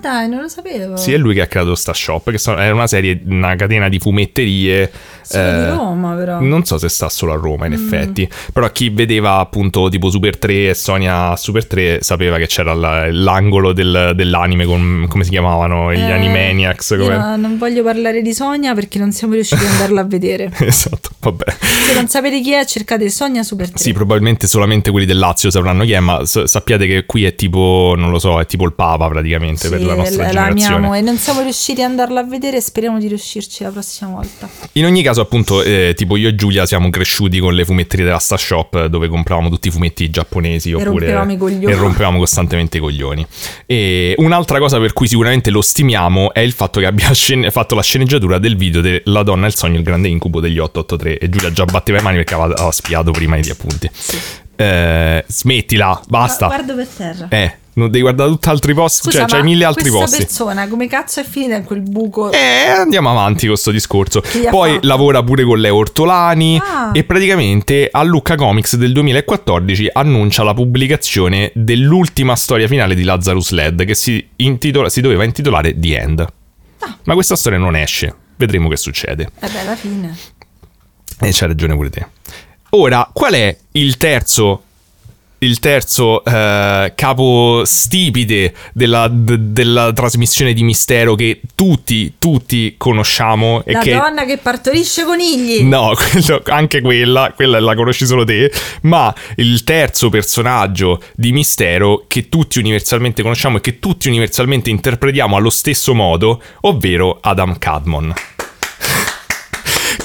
Dai, 0.00 0.28
non 0.28 0.40
lo 0.42 0.48
sapevo. 0.48 0.96
Sì, 0.96 1.12
è 1.12 1.16
lui 1.16 1.34
che 1.34 1.42
ha 1.42 1.46
creato 1.46 1.74
sta 1.74 1.92
shop, 1.92 2.30
che 2.30 2.38
è 2.56 2.70
una 2.70 2.86
serie, 2.86 3.20
una 3.24 3.56
catena 3.56 3.88
di 3.88 3.98
fumetterie. 3.98 4.90
Eh, 5.32 5.54
di 5.70 5.76
Roma, 5.76 6.14
però. 6.14 6.40
Non 6.40 6.64
so 6.64 6.78
se 6.78 6.88
sta 6.88 7.08
solo 7.08 7.32
a 7.32 7.36
Roma, 7.36 7.66
in 7.66 7.72
Mm. 7.72 7.74
effetti. 7.74 8.28
Però 8.52 8.70
chi 8.70 8.90
vedeva 8.90 9.38
appunto 9.38 9.88
tipo 9.88 10.10
Super 10.10 10.38
3 10.38 10.68
e 10.70 10.74
Sonia 10.74 11.36
Super 11.36 11.66
3 11.66 11.98
sapeva 12.02 12.36
che 12.38 12.46
c'era 12.46 12.74
la- 12.74 13.10
l'angolo 13.10 13.72
del- 13.72 14.12
dell'anime 14.14 14.64
con 14.64 15.06
come 15.08 15.24
si 15.24 15.30
chiamavano 15.30 15.92
gli 15.92 15.98
Eh, 15.98 16.12
Animaniacs. 16.12 16.96
come- 16.98 17.16
no- 17.16 17.36
non 17.36 17.58
voglio 17.58 17.82
parlare 17.82 18.22
di 18.22 18.32
Sonia 18.34 18.74
perché 18.74 18.98
non 18.98 19.12
siamo 19.12 19.34
riusciti 19.34 19.64
ad 19.64 19.70
andarla 19.72 20.00
a 20.00 20.04
vedere. 20.04 20.50
esatto, 20.60 21.10
vabbè. 21.20 21.44
Se 21.86 21.94
non 21.94 22.08
sapete 22.08 22.40
chi 22.40 22.52
è, 22.52 22.64
cercate 22.64 23.08
Sonia 23.10 23.42
Super 23.42 23.68
3. 23.68 23.78
Sì, 23.78 23.92
probabilmente 23.92 24.46
solamente 24.46 24.90
quelli 24.90 25.06
del 25.06 25.18
Lazio 25.18 25.50
sapranno 25.50 25.84
chi 25.84 25.92
è, 25.92 26.00
ma 26.00 26.24
sappiate 26.24 26.86
che 26.86 27.04
qui 27.06 27.24
è 27.24 27.34
tipo, 27.34 27.94
non 27.96 28.10
lo 28.10 28.18
so, 28.18 28.40
è 28.40 28.46
tipo 28.46 28.64
il 28.64 28.72
Papa 28.74 29.08
praticamente 29.08 29.68
per 29.68 29.78
Sì, 29.80 29.84
la 29.86 29.94
nostra 29.94 30.22
la 30.24 30.28
generazione. 30.30 30.74
amiamo 30.76 30.94
e 30.94 31.00
non 31.00 31.16
siamo 31.16 31.42
riusciti 31.42 31.82
ad 31.82 31.90
andarla 31.90 32.20
a 32.20 32.24
vedere. 32.24 32.60
Speriamo 32.60 32.98
di 32.98 33.08
riuscirci 33.08 33.62
la 33.62 33.70
prossima 33.70 34.10
volta. 34.10 34.48
In 34.72 34.84
ogni 34.84 35.02
caso, 35.02 35.15
appunto, 35.20 35.62
eh, 35.62 35.92
tipo 35.96 36.16
io 36.16 36.28
e 36.28 36.34
Giulia 36.34 36.66
siamo 36.66 36.90
cresciuti 36.90 37.38
con 37.38 37.54
le 37.54 37.64
fumetterie 37.64 38.04
della 38.04 38.18
Star 38.18 38.38
Shop 38.38 38.74
eh, 38.74 38.88
dove 38.88 39.08
compravamo 39.08 39.48
tutti 39.48 39.68
i 39.68 39.70
fumetti 39.70 40.08
giapponesi 40.10 40.72
oppure 40.72 40.90
rompevamo 40.90 41.32
i 41.32 41.36
coglioni. 41.36 41.72
e 41.72 41.74
rompevamo 41.74 42.18
costantemente 42.18 42.76
i 42.78 42.80
coglioni. 42.80 43.26
E 43.66 44.14
un'altra 44.18 44.58
cosa 44.58 44.78
per 44.78 44.92
cui 44.92 45.08
sicuramente 45.08 45.50
lo 45.50 45.62
stimiamo 45.62 46.32
è 46.32 46.40
il 46.40 46.52
fatto 46.52 46.80
che 46.80 46.86
abbia 46.86 47.12
scen- 47.14 47.50
fatto 47.50 47.74
la 47.74 47.82
sceneggiatura 47.82 48.38
del 48.38 48.56
video 48.56 48.80
della 48.80 49.22
donna 49.22 49.46
e 49.46 49.48
il 49.48 49.54
sogno, 49.54 49.76
il 49.76 49.82
grande 49.82 50.08
incubo 50.08 50.40
degli 50.40 50.58
883 50.58 51.18
e 51.18 51.28
Giulia 51.28 51.52
già 51.52 51.64
batteva 51.64 51.98
le 51.98 52.04
mani 52.04 52.16
perché 52.16 52.34
aveva, 52.34 52.54
aveva 52.54 52.72
spiato 52.72 53.10
prima 53.10 53.36
gli 53.36 53.50
appunti. 53.50 53.90
Eh, 54.56 55.24
smettila, 55.26 56.00
basta. 56.08 56.48
Ma 56.48 56.54
guardo 56.54 56.74
per 56.74 56.86
terra. 56.86 57.28
Eh, 57.28 57.56
non 57.76 57.90
devi 57.90 58.00
guardare 58.02 58.30
tutti 58.30 58.48
altri 58.48 58.72
posti, 58.74 59.02
Scusa, 59.02 59.18
cioè 59.20 59.28
c'hai 59.28 59.42
mille 59.42 59.64
altri 59.64 59.90
questa 59.90 60.00
posti. 60.00 60.16
persona 60.24 60.66
come 60.68 60.86
cazzo 60.86 61.20
è 61.20 61.24
finita 61.24 61.56
in 61.56 61.64
quel 61.64 61.80
buco? 61.82 62.32
Eh, 62.32 62.68
andiamo 62.68 63.10
avanti 63.10 63.46
con 63.46 63.56
sto 63.56 63.70
discorso. 63.70 64.22
Poi 64.50 64.74
fatto? 64.74 64.86
lavora 64.86 65.22
pure 65.22 65.44
con 65.44 65.58
Leo 65.58 65.76
Ortolani 65.76 66.58
Ah. 66.62 66.90
e 66.94 67.04
praticamente 67.04 67.88
a 67.90 68.02
Lucca 68.02 68.34
Comics 68.34 68.76
del 68.76 68.92
2014 68.92 69.88
annuncia 69.92 70.42
la 70.42 70.54
pubblicazione 70.54 71.50
dell'ultima 71.54 72.34
storia 72.34 72.66
finale 72.66 72.94
di 72.94 73.02
Lazarus 73.02 73.50
Led 73.50 73.84
che 73.84 73.94
si, 73.94 74.26
intitola- 74.36 74.88
si 74.88 75.00
doveva 75.02 75.24
intitolare 75.24 75.78
The 75.78 75.98
End. 75.98 76.20
Ah. 76.78 76.96
Ma 77.04 77.14
questa 77.14 77.36
storia 77.36 77.58
non 77.58 77.76
esce. 77.76 78.14
Vedremo 78.36 78.68
che 78.68 78.76
succede. 78.76 79.30
Eh 79.40 79.48
beh, 79.48 79.60
alla 79.60 79.76
fine. 79.76 80.16
E 81.20 81.30
c'hai 81.32 81.48
ragione 81.48 81.74
pure 81.74 81.90
te. 81.90 82.06
Ora, 82.70 83.08
qual 83.12 83.32
è 83.32 83.56
il 83.72 83.96
terzo 83.96 84.62
il 85.38 85.58
terzo 85.58 86.24
eh, 86.24 86.92
capo 86.94 87.62
stipite 87.64 88.54
della, 88.72 89.08
d- 89.08 89.36
della 89.36 89.92
trasmissione 89.92 90.52
di 90.52 90.62
mistero 90.62 91.14
che 91.14 91.40
tutti, 91.54 92.14
tutti 92.18 92.74
conosciamo 92.78 93.62
e 93.64 93.72
La 93.72 93.80
che 93.80 93.92
donna 93.92 94.24
che 94.24 94.38
partorisce 94.38 95.04
conigli. 95.04 95.62
No, 95.62 95.92
quello- 96.10 96.42
anche 96.46 96.80
quella, 96.80 97.32
quella 97.34 97.60
la 97.60 97.74
conosci 97.74 98.06
solo 98.06 98.24
te, 98.24 98.50
ma 98.82 99.14
il 99.36 99.62
terzo 99.64 100.08
personaggio 100.08 101.02
di 101.14 101.32
mistero 101.32 102.04
che 102.06 102.28
tutti 102.28 102.58
universalmente 102.58 103.22
conosciamo 103.22 103.58
e 103.58 103.60
che 103.60 103.78
tutti 103.78 104.08
universalmente 104.08 104.70
interpretiamo 104.70 105.36
allo 105.36 105.50
stesso 105.50 105.94
modo, 105.94 106.40
ovvero 106.62 107.18
Adam 107.20 107.58
Cadmon. 107.58 108.14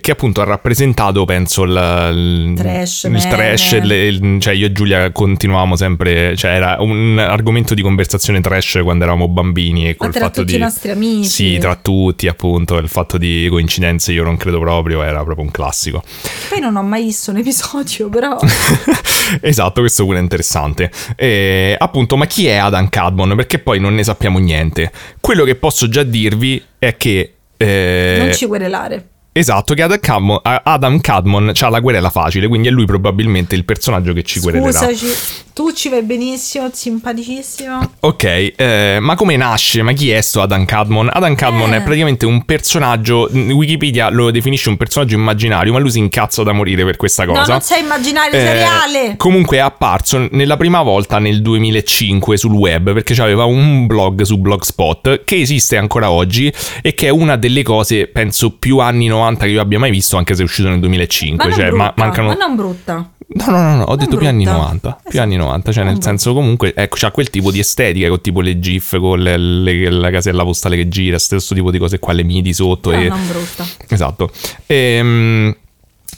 Che 0.01 0.11
appunto 0.11 0.41
ha 0.41 0.45
rappresentato, 0.45 1.25
penso, 1.25 1.61
il, 1.63 2.53
Trash, 2.57 3.03
il 3.03 3.27
trash, 3.27 3.71
il- 3.73 4.37
cioè 4.41 4.53
io 4.53 4.65
e 4.65 4.71
Giulia 4.71 5.11
continuavamo 5.11 5.75
sempre, 5.75 6.35
cioè 6.35 6.51
era 6.51 6.77
un 6.79 7.19
argomento 7.19 7.75
di 7.75 7.83
conversazione 7.83 8.41
trash 8.41 8.79
quando 8.81 9.03
eravamo 9.03 9.27
bambini 9.27 9.87
e 9.89 9.95
col 9.95 10.11
tra 10.11 10.21
fatto 10.21 10.39
tutti 10.41 10.53
di... 10.53 10.57
i 10.57 10.61
nostri 10.61 10.89
amici. 10.89 11.29
Sì, 11.29 11.57
tra 11.59 11.75
tutti 11.75 12.27
appunto, 12.27 12.77
il 12.77 12.89
fatto 12.89 13.19
di 13.19 13.47
coincidenze 13.49 14.11
io 14.11 14.23
non 14.23 14.37
credo 14.37 14.59
proprio, 14.59 15.03
era 15.03 15.23
proprio 15.23 15.45
un 15.45 15.51
classico. 15.51 16.03
Poi 16.49 16.59
non 16.59 16.75
ho 16.75 16.81
mai 16.83 17.03
visto 17.03 17.29
un 17.29 17.37
episodio, 17.37 18.09
però. 18.09 18.39
esatto, 19.39 19.81
questo 19.81 20.03
pure 20.03 20.17
è 20.17 20.21
interessante. 20.21 20.91
E, 21.15 21.75
appunto, 21.77 22.17
ma 22.17 22.25
chi 22.25 22.47
è 22.47 22.55
Adam 22.55 22.89
Cadmon? 22.89 23.35
Perché 23.35 23.59
poi 23.59 23.79
non 23.79 23.93
ne 23.93 24.03
sappiamo 24.03 24.39
niente. 24.39 24.91
Quello 25.19 25.43
che 25.43 25.55
posso 25.55 25.87
già 25.87 26.03
dirvi 26.03 26.63
è 26.79 26.97
che... 26.97 27.33
eh, 27.57 28.15
non 28.17 28.33
ci 28.33 28.47
querelare. 28.47 29.05
Esatto, 29.33 29.73
che 29.73 29.81
Adam 29.83 29.99
Cadmon, 30.01 30.39
Adam 30.43 30.99
Cadmon 30.99 31.53
ha 31.57 31.69
la 31.69 31.79
querela 31.79 32.09
facile, 32.09 32.47
quindi 32.47 32.67
è 32.67 32.71
lui 32.71 32.83
probabilmente 32.83 33.55
il 33.55 33.63
personaggio 33.63 34.11
che 34.11 34.23
ci 34.23 34.41
querelerà. 34.41 34.71
Scusaci, 34.73 35.05
tu 35.53 35.71
ci 35.71 35.87
vai 35.87 36.01
benissimo, 36.03 36.69
simpaticissimo. 36.69 37.91
Ok, 38.01 38.51
eh, 38.57 38.97
ma 38.99 39.15
come 39.15 39.37
nasce? 39.37 39.83
Ma 39.83 39.93
chi 39.93 40.11
è 40.11 40.19
sto 40.19 40.41
Adam 40.41 40.65
Cadmon? 40.65 41.09
Adam 41.13 41.35
Cadmon 41.35 41.73
Eh. 41.73 41.77
è 41.77 41.81
praticamente 41.81 42.25
un 42.25 42.43
personaggio, 42.43 43.29
Wikipedia 43.31 44.09
lo 44.09 44.31
definisce 44.31 44.67
un 44.67 44.75
personaggio 44.75 45.15
immaginario, 45.15 45.71
ma 45.71 45.79
lui 45.79 45.91
si 45.91 45.99
incazza 45.99 46.43
da 46.43 46.51
morire 46.51 46.83
per 46.83 46.97
questa 46.97 47.25
cosa. 47.25 47.39
No, 47.43 47.47
non 47.47 47.61
sei 47.61 47.83
immaginario, 47.83 48.33
sei 48.33 48.45
Eh, 48.47 48.53
reale. 48.53 49.13
Comunque 49.15 49.55
è 49.57 49.61
apparso 49.61 50.27
nella 50.31 50.57
prima 50.57 50.81
volta 50.81 51.19
nel 51.19 51.41
2005 51.41 52.35
sul 52.35 52.51
web 52.51 52.91
perché 52.91 53.13
aveva 53.21 53.45
un 53.45 53.85
blog 53.87 54.23
su 54.23 54.37
Blogspot 54.39 55.23
che 55.23 55.39
esiste 55.39 55.77
ancora 55.77 56.11
oggi 56.11 56.51
e 56.81 56.93
che 56.93 57.07
è 57.07 57.11
una 57.11 57.37
delle 57.37 57.63
cose, 57.63 58.07
penso, 58.07 58.57
più 58.57 58.79
anni 58.79 59.07
90 59.07 59.19
che 59.45 59.47
io 59.47 59.61
abbia 59.61 59.79
mai 59.79 59.91
visto, 59.91 60.17
anche 60.17 60.33
se 60.35 60.41
è 60.41 60.43
uscito 60.43 60.69
nel 60.69 60.79
2005. 60.79 61.37
Ma 61.37 61.49
non 61.49 61.53
cioè, 61.59 61.67
brutta, 61.69 61.83
ma- 61.83 61.93
mancano. 61.95 62.27
ma 62.27 62.33
non 62.35 62.55
brutta. 62.55 63.11
No, 63.33 63.45
no, 63.45 63.57
no, 63.61 63.75
no, 63.77 63.83
ho 63.83 63.95
detto 63.95 64.17
più 64.17 64.27
anni 64.27 64.43
brutta. 64.43 64.59
90. 64.59 65.01
Più 65.09 65.21
anni 65.21 65.35
90, 65.37 65.71
cioè 65.71 65.83
Non 65.83 65.91
nel 65.93 65.93
brutta. 66.01 66.09
senso 66.09 66.33
comunque, 66.33 66.73
ecco, 66.75 66.95
c'ha 66.99 67.11
quel 67.11 67.29
tipo 67.29 67.49
di 67.49 67.59
estetica, 67.59 68.09
con 68.09 68.19
tipo 68.19 68.41
le 68.41 68.59
GIF, 68.59 68.99
con 68.99 69.19
le- 69.21 69.37
le- 69.37 69.89
la 69.89 70.09
casella 70.09 70.43
postale 70.43 70.75
che 70.75 70.89
gira, 70.89 71.17
stesso 71.17 71.53
tipo 71.55 71.71
di 71.71 71.77
cose 71.77 71.97
qua, 71.99 72.11
le 72.11 72.23
MIDI 72.23 72.51
sotto 72.53 72.89
Però 72.89 73.01
e... 73.01 73.07
non 73.07 73.25
brutta. 73.27 73.65
Esatto. 73.87 74.31
Ehm, 74.65 75.55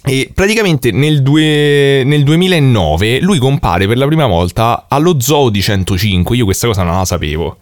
E 0.05 0.31
praticamente 0.33 0.91
nel, 0.91 1.21
due- 1.21 2.01
nel 2.03 2.23
2009 2.23 3.21
lui 3.21 3.37
compare 3.37 3.87
per 3.87 3.97
la 3.97 4.05
prima 4.05 4.25
volta 4.25 4.85
allo 4.89 5.17
Zoo 5.19 5.49
di 5.49 5.61
105. 5.61 6.35
Io 6.35 6.43
questa 6.45 6.67
cosa 6.67 6.83
non 6.83 6.97
la 6.97 7.05
sapevo. 7.05 7.57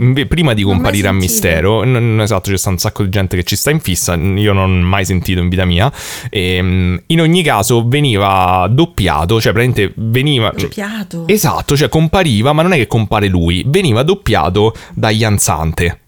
Inve- 0.00 0.26
Prima 0.26 0.54
di 0.54 0.62
Mm. 0.62 0.66
Non 0.66 0.74
comparire 0.76 1.08
a. 1.08 1.12
Mistero, 1.12 1.84
n- 1.84 2.20
esatto, 2.20 2.50
c'è 2.50 2.56
sta 2.58 2.70
un 2.70 2.78
sacco 2.78 3.02
di 3.02 3.08
gente 3.08 3.36
che 3.36 3.44
ci 3.44 3.56
sta 3.56 3.70
in 3.70 3.80
fissa. 3.80 4.14
Io 4.14 4.52
non 4.52 4.70
ho 4.70 4.82
mai 4.86 5.04
sentito 5.04 5.40
in 5.40 5.48
vita 5.48 5.64
mia. 5.64 5.90
Ehm, 6.30 7.02
in 7.06 7.20
ogni 7.20 7.42
caso, 7.42 7.86
veniva 7.88 8.68
doppiato, 8.70 9.40
cioè 9.40 9.52
praticamente 9.52 9.92
veniva. 9.96 10.52
Doppiato. 10.56 11.26
Esatto, 11.26 11.76
cioè 11.76 11.88
compariva, 11.88 12.52
ma 12.52 12.62
non 12.62 12.72
è 12.72 12.76
che 12.76 12.86
compare 12.86 13.28
lui, 13.28 13.64
veniva 13.66 14.02
doppiato 14.02 14.74
da 14.94 15.10
Ianzante. 15.10 16.00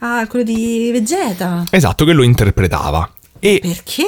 Ah, 0.00 0.26
quello 0.28 0.44
di 0.44 0.90
Vegeta. 0.92 1.64
Esatto, 1.70 2.04
che 2.04 2.12
lo 2.12 2.22
interpretava. 2.22 3.10
E 3.38 3.60
Perché? 3.62 4.04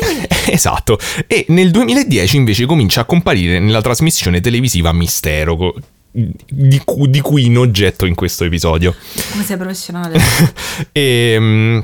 Esatto. 0.52 0.98
E 1.26 1.44
nel 1.48 1.70
2010 1.70 2.36
invece 2.36 2.64
comincia 2.66 3.02
a 3.02 3.04
comparire 3.04 3.58
nella 3.58 3.80
trasmissione 3.82 4.40
televisiva 4.40 4.92
Mistero, 4.92 5.74
di, 6.10 6.80
cu- 6.84 7.06
di 7.06 7.20
cui 7.20 7.44
in 7.44 7.58
oggetto 7.58 8.06
in 8.06 8.14
questo 8.14 8.44
episodio. 8.44 8.94
Come 9.30 9.44
sei 9.44 9.56
professionale? 9.56 10.18
E, 10.92 11.36
mm, 11.38 11.78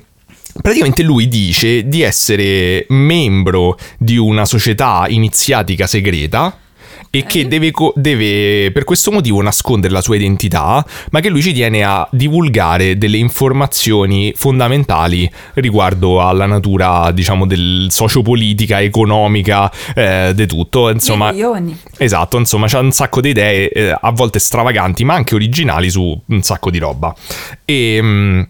praticamente 0.62 1.02
lui 1.02 1.28
dice 1.28 1.88
di 1.88 2.02
essere 2.02 2.86
membro 2.88 3.78
di 3.98 4.16
una 4.16 4.44
società 4.44 5.06
iniziatica 5.08 5.86
segreta. 5.86 6.58
E 7.10 7.24
che 7.24 7.46
deve, 7.46 7.70
deve 7.94 8.70
per 8.72 8.84
questo 8.84 9.10
motivo 9.10 9.40
nascondere 9.40 9.92
la 9.92 10.00
sua 10.00 10.16
identità, 10.16 10.84
ma 11.10 11.20
che 11.20 11.28
lui 11.28 11.42
ci 11.42 11.52
tiene 11.52 11.84
a 11.84 12.06
divulgare 12.10 12.98
delle 12.98 13.18
informazioni 13.18 14.32
fondamentali 14.36 15.30
riguardo 15.54 16.20
alla 16.20 16.46
natura, 16.46 17.10
diciamo, 17.12 17.46
del 17.46 17.86
sociopolitica, 17.90 18.80
economica, 18.80 19.70
eh, 19.94 20.32
di 20.34 20.46
tutto. 20.46 20.90
Insomma. 20.90 21.30
Esatto, 21.98 22.36
insomma, 22.36 22.66
c'ha 22.66 22.80
un 22.80 22.92
sacco 22.92 23.20
di 23.20 23.30
idee, 23.30 23.68
eh, 23.70 23.96
a 23.98 24.10
volte 24.10 24.38
stravaganti, 24.38 25.04
ma 25.04 25.14
anche 25.14 25.34
originali 25.34 25.90
su 25.90 26.20
un 26.26 26.42
sacco 26.42 26.70
di 26.70 26.78
roba. 26.78 27.14
E. 27.64 27.98
mm, 28.02 28.42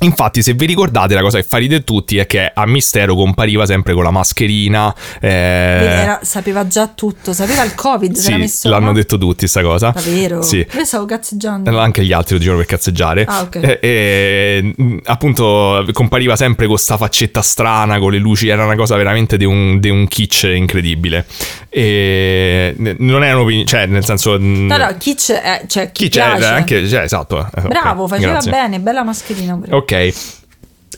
Infatti, 0.00 0.42
se 0.42 0.52
vi 0.54 0.66
ricordate, 0.66 1.14
la 1.14 1.22
cosa 1.22 1.38
che 1.38 1.44
fa 1.48 1.56
ridere 1.58 1.82
tutti 1.84 2.18
è 2.18 2.26
che 2.26 2.50
a 2.54 2.66
Mistero 2.66 3.14
compariva 3.16 3.66
sempre 3.66 3.94
con 3.94 4.04
la 4.04 4.10
mascherina. 4.10 4.94
eh, 5.20 5.28
Era- 5.28 6.20
sapeva 6.22 6.66
già 6.66 6.86
tutto, 6.86 7.32
sapeva 7.32 7.64
il 7.64 7.74
Covid, 7.74 8.16
era 8.16 8.46
sì, 8.46 8.68
l'hanno 8.68 8.86
no? 8.86 8.92
detto 8.92 9.18
tutti 9.18 9.46
sta 9.48 9.62
cosa. 9.62 9.90
Davvero? 9.90 10.42
Sì. 10.42 10.64
Io 10.72 10.84
stavo 10.84 11.04
cazzeggiando. 11.04 11.76
Anche 11.78 12.04
gli 12.04 12.12
altri 12.12 12.34
lo 12.34 12.38
dicevano 12.38 12.62
per 12.64 12.70
cazzeggiare. 12.70 13.24
Ah, 13.24 13.40
ok. 13.42 13.56
E, 13.56 13.78
e, 13.80 14.72
mh, 14.76 14.96
appunto 15.04 15.84
compariva 15.92 16.36
sempre 16.36 16.66
con 16.66 16.78
sta 16.78 16.96
faccetta 16.96 17.42
strana, 17.42 17.98
con 17.98 18.12
le 18.12 18.18
luci, 18.18 18.48
era 18.48 18.64
una 18.64 18.76
cosa 18.76 18.96
veramente 18.96 19.36
di 19.36 19.44
un, 19.44 19.80
di 19.80 19.90
un 19.90 20.06
kitsch 20.06 20.44
incredibile. 20.44 21.26
E 21.68 22.74
non 22.98 23.24
erano 23.24 23.46
cioè 23.64 23.86
nel 23.86 24.04
senso... 24.04 24.36
No, 24.38 24.76
no, 24.76 24.94
Kitsch 24.98 25.32
è, 25.32 25.64
cioè, 25.66 25.90
Chi 25.92 26.08
c'è? 26.08 26.22
piace. 26.24 26.44
Anche, 26.46 26.88
cioè, 26.88 27.02
esatto. 27.02 27.48
eh, 27.54 27.62
Bravo, 27.62 28.06
faceva 28.08 28.32
grazie. 28.32 28.50
bene, 28.50 28.80
bella 28.80 29.02
mascherina 29.02 29.56
pure. 29.56 29.74
Ok. 29.74 29.87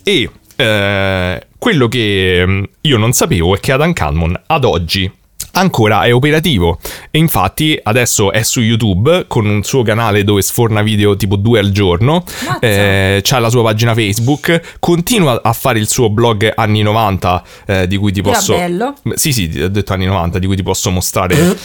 E 0.02 0.30
eh, 0.56 1.46
quello 1.58 1.88
che 1.88 2.44
mm, 2.46 2.62
io 2.82 2.98
non 2.98 3.12
sapevo 3.12 3.54
è 3.54 3.60
che 3.60 3.72
Adam 3.72 3.92
Cadmon 3.92 4.40
ad 4.46 4.64
oggi 4.64 5.10
ancora 5.52 6.02
è 6.04 6.14
operativo 6.14 6.78
e 7.10 7.18
infatti 7.18 7.78
adesso 7.82 8.30
è 8.30 8.42
su 8.42 8.60
YouTube 8.60 9.24
con 9.26 9.46
un 9.46 9.62
suo 9.62 9.82
canale 9.82 10.22
dove 10.22 10.42
sforna 10.42 10.80
video 10.82 11.16
tipo 11.16 11.36
due 11.36 11.58
al 11.58 11.70
giorno, 11.70 12.24
eh, 12.60 13.20
c'ha 13.22 13.38
la 13.38 13.48
sua 13.48 13.62
pagina 13.62 13.94
Facebook, 13.94 14.76
continua 14.78 15.40
a 15.42 15.52
fare 15.52 15.78
il 15.78 15.88
suo 15.88 16.08
blog 16.08 16.52
anni 16.54 16.82
90 16.82 17.42
eh, 17.66 17.86
di 17.88 17.96
cui 17.96 18.12
ti 18.12 18.20
Era 18.20 18.30
posso... 18.30 18.56
bello. 18.56 18.94
Sì, 19.14 19.32
sì, 19.32 19.60
ho 19.60 19.68
detto 19.68 19.92
anni 19.92 20.06
90 20.06 20.38
di 20.38 20.46
cui 20.46 20.56
ti 20.56 20.62
posso 20.62 20.90
mostrare... 20.90 21.34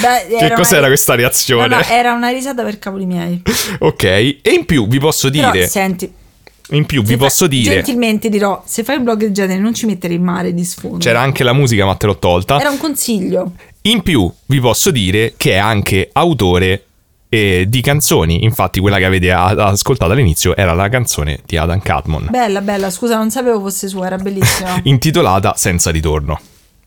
Beh, 0.00 0.26
che 0.28 0.44
era 0.44 0.54
cos'era 0.54 0.78
una- 0.78 0.88
questa 0.88 1.14
reazione? 1.14 1.66
No, 1.68 1.76
no, 1.76 1.82
era 1.82 2.12
una 2.14 2.30
risata 2.30 2.62
per 2.62 2.78
cavoli 2.78 3.04
miei. 3.04 3.42
Ok, 3.80 4.02
e 4.04 4.40
in 4.44 4.64
più 4.64 4.88
vi 4.88 4.98
posso 4.98 5.28
Però, 5.30 5.50
dire... 5.50 5.66
senti, 5.66 6.10
in 6.70 6.86
più 6.86 7.02
vi 7.02 7.08
se 7.08 7.16
posso 7.16 7.46
dire... 7.46 7.74
Gentilmente 7.74 8.28
dirò, 8.28 8.62
se 8.64 8.84
fai 8.84 8.96
un 8.96 9.04
blog 9.04 9.18
del 9.18 9.32
genere 9.32 9.60
non 9.60 9.74
ci 9.74 9.86
mettere 9.86 10.14
in 10.14 10.22
mare 10.22 10.54
di 10.54 10.64
sfondo. 10.64 10.98
C'era 10.98 11.20
anche 11.20 11.42
la 11.44 11.52
musica 11.52 11.84
ma 11.84 11.94
te 11.94 12.06
l'ho 12.06 12.18
tolta. 12.18 12.58
Era 12.60 12.70
un 12.70 12.78
consiglio. 12.78 13.52
In 13.82 14.02
più 14.02 14.30
vi 14.46 14.60
posso 14.60 14.90
dire 14.90 15.34
che 15.36 15.52
è 15.52 15.56
anche 15.56 16.10
autore 16.12 16.84
eh, 17.30 17.64
di 17.68 17.80
canzoni. 17.80 18.44
Infatti, 18.44 18.80
quella 18.80 18.98
che 18.98 19.04
avete 19.06 19.30
a- 19.32 19.46
ascoltato 19.46 20.12
all'inizio 20.12 20.54
era 20.54 20.74
la 20.74 20.88
canzone 20.88 21.40
di 21.46 21.56
Adam 21.56 21.80
Cadmon, 21.80 22.26
Bella, 22.30 22.60
bella, 22.60 22.90
scusa, 22.90 23.16
non 23.16 23.30
sapevo 23.30 23.60
fosse 23.60 23.88
sua, 23.88 24.06
era 24.06 24.16
bellissima. 24.16 24.80
intitolata 24.84 25.54
Senza 25.56 25.90
ritorno. 25.90 26.38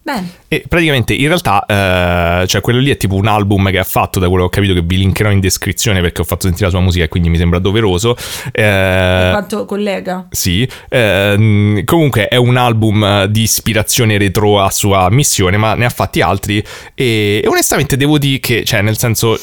Bene. 0.06 0.30
E 0.49 0.66
praticamente 0.68 1.14
in 1.14 1.28
realtà, 1.28 1.64
eh, 1.66 2.45
cioè 2.47 2.60
quello 2.60 2.80
lì 2.80 2.89
è 2.91 2.97
tipo 2.97 3.16
un 3.16 3.26
album 3.26 3.72
che 3.72 3.80
ha 3.80 3.86
fatto, 3.86 4.20
da 4.20 4.28
quello 4.28 4.43
che 4.43 4.60
ho 4.60 4.62
capito, 4.62 4.74
che 4.78 4.86
vi 4.86 4.97
linkerò 4.97 5.32
in 5.32 5.39
descrizione 5.39 6.01
perché 6.01 6.20
ho 6.22 6.26
fatto 6.26 6.41
sentire 6.41 6.66
la 6.66 6.72
sua 6.72 6.82
musica 6.82 7.06
e 7.06 7.08
quindi 7.08 7.30
mi 7.30 7.38
sembra 7.38 7.60
doveroso. 7.60 8.16
Eh, 8.51 9.30
Quanto 9.32 9.64
collega. 9.66 10.28
Sì, 10.30 10.68
ehm, 10.89 11.84
comunque 11.86 12.28
è 12.28 12.36
un 12.36 12.58
album 12.58 13.01
eh, 13.04 13.28
di 13.32 13.43
ispirazione 13.43 14.18
retro 14.18 14.60
a 14.62 14.70
sua 14.72 15.10
missione, 15.10 15.56
ma 15.56 15.74
ne 15.76 15.86
ha 15.86 15.89
fatti 15.89 16.20
altri 16.22 16.62
e, 16.93 17.41
e 17.41 17.47
onestamente 17.47 17.95
devo 17.95 18.18
dire 18.18 18.39
che, 18.39 18.64
cioè, 18.66 18.82
nel 18.82 18.97
senso, 18.97 19.39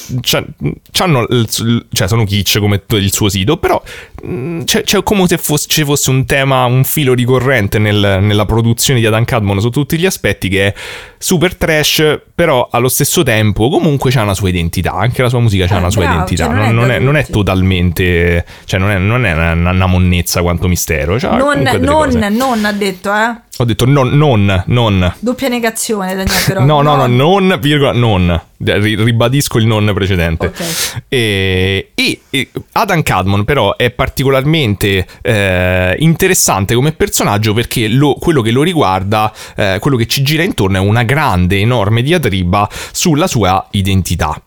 c'hanno 0.93 1.27
il- 1.31 1.87
cioè, 1.93 2.07
sono 2.07 2.25
kitsch 2.25 2.59
come 2.59 2.83
il 2.89 3.13
suo 3.13 3.31
sito, 3.31 3.57
però 3.57 3.83
mh, 4.25 4.65
c'è, 4.65 4.83
c'è 4.83 5.03
come 5.03 5.27
se 5.27 5.39
fosse, 5.39 5.67
ci 5.69 5.85
fosse 5.85 6.11
un 6.11 6.27
tema, 6.27 6.65
un 6.67 6.85
filo 6.85 7.15
ricorrente 7.15 7.79
nel- 7.79 8.19
nella 8.21 8.45
produzione 8.45 9.01
di 9.01 9.07
Adam 9.07 9.25
Cadmon 9.25 9.59
su 9.61 9.71
tutti 9.71 9.99
gli 9.99 10.05
aspetti 10.07 10.49
che 10.51 10.67
è 10.67 10.75
super 11.17 11.57
trash, 11.57 12.21
però 12.35 12.69
allo 12.71 12.89
stesso 12.89 13.23
tempo 13.23 13.71
comunque 13.71 14.11
c'ha 14.11 14.23
una 14.23 14.35
sua 14.35 14.51
identità, 14.51 14.93
anche 14.93 15.23
la 15.23 15.31
sua 15.31 15.41
musica 15.41 15.67
c'ha 15.67 15.77
Eh, 15.77 15.79
una 15.79 15.91
sua 15.91 16.03
bravo, 16.03 16.17
identità, 16.17 16.45
cioè, 16.45 16.55
non 16.55 16.65
non, 16.65 16.69
è 16.69 16.73
non 16.73 16.91
è, 16.91 16.99
non 16.99 17.17
è 17.17 17.27
totalmente, 17.27 18.45
cioè 18.65 18.79
non 18.79 18.91
è, 18.91 18.99
non 18.99 19.25
è 19.25 19.33
una, 19.33 19.71
una 19.71 19.87
monnezza 19.87 20.43
quanto 20.43 20.69
mistero, 20.69 21.17
c'ha 21.19 21.37
Non, 21.37 21.63
non, 21.81 22.11
non 22.37 22.65
ha 22.65 22.73
detto, 22.73 23.11
eh. 23.15 23.49
Ho 23.61 23.65
detto 23.67 23.85
non, 23.85 24.09
non, 24.17 24.65
non. 24.69 25.15
Doppia 25.19 25.49
negazione, 25.49 26.15
Daniele, 26.15 26.41
però. 26.47 26.65
No, 26.65 26.81
no, 26.81 26.97
no, 26.97 27.07
non, 27.07 27.59
virgola, 27.61 27.93
non. 27.93 28.41
Ri- 28.57 28.95
ribadisco 28.97 29.59
il 29.59 29.67
non 29.67 29.91
precedente. 29.93 30.47
Ok. 30.47 31.03
E, 31.09 31.91
e- 31.95 32.21
e 32.31 32.49
Adam 32.73 33.03
Cadmon 33.03 33.45
però 33.45 33.77
è 33.77 33.91
particolarmente 33.91 35.07
eh, 35.21 35.95
interessante 35.99 36.75
come 36.75 36.93
personaggio 36.93 37.53
perché 37.53 37.87
lo- 37.89 38.15
quello 38.15 38.41
che 38.41 38.51
lo 38.51 38.63
riguarda, 38.63 39.31
eh, 39.57 39.77
quello 39.79 39.99
che 39.99 40.07
ci 40.07 40.23
gira 40.23 40.43
intorno 40.43 40.77
è 40.79 40.81
una 40.81 41.03
grande, 41.03 41.59
enorme 41.59 42.01
diatriba 42.01 42.67
sulla 42.93 43.27
sua 43.27 43.67
identità 43.73 44.41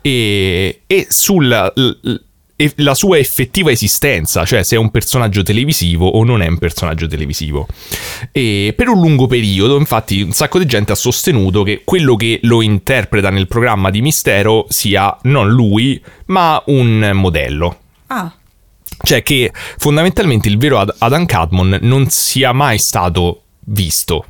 e, 0.00 0.80
e 0.86 1.06
sulla 1.08 1.70
l- 1.76 2.20
la 2.76 2.94
sua 2.94 3.18
effettiva 3.18 3.70
esistenza, 3.70 4.44
cioè 4.44 4.62
se 4.64 4.74
è 4.76 4.78
un 4.78 4.90
personaggio 4.90 5.42
televisivo 5.42 6.08
o 6.08 6.24
non 6.24 6.42
è 6.42 6.48
un 6.48 6.58
personaggio 6.58 7.06
televisivo. 7.06 7.66
E 8.32 8.74
per 8.76 8.88
un 8.88 9.00
lungo 9.00 9.26
periodo, 9.26 9.78
infatti, 9.78 10.22
un 10.22 10.32
sacco 10.32 10.58
di 10.58 10.66
gente 10.66 10.92
ha 10.92 10.96
sostenuto 10.96 11.62
che 11.62 11.82
quello 11.84 12.16
che 12.16 12.40
lo 12.42 12.60
interpreta 12.62 13.30
nel 13.30 13.46
programma 13.46 13.90
di 13.90 14.00
Mistero 14.00 14.66
sia 14.68 15.16
non 15.22 15.48
lui, 15.48 16.02
ma 16.26 16.60
un 16.66 17.10
modello. 17.14 17.78
Ah, 18.08 18.32
Cioè 19.00 19.22
che 19.22 19.52
fondamentalmente 19.76 20.48
il 20.48 20.58
vero 20.58 20.78
Ad- 20.78 20.94
Adam 20.98 21.26
Cadmon 21.26 21.78
non 21.82 22.08
sia 22.10 22.52
mai 22.52 22.78
stato 22.78 23.42
visto. 23.60 24.24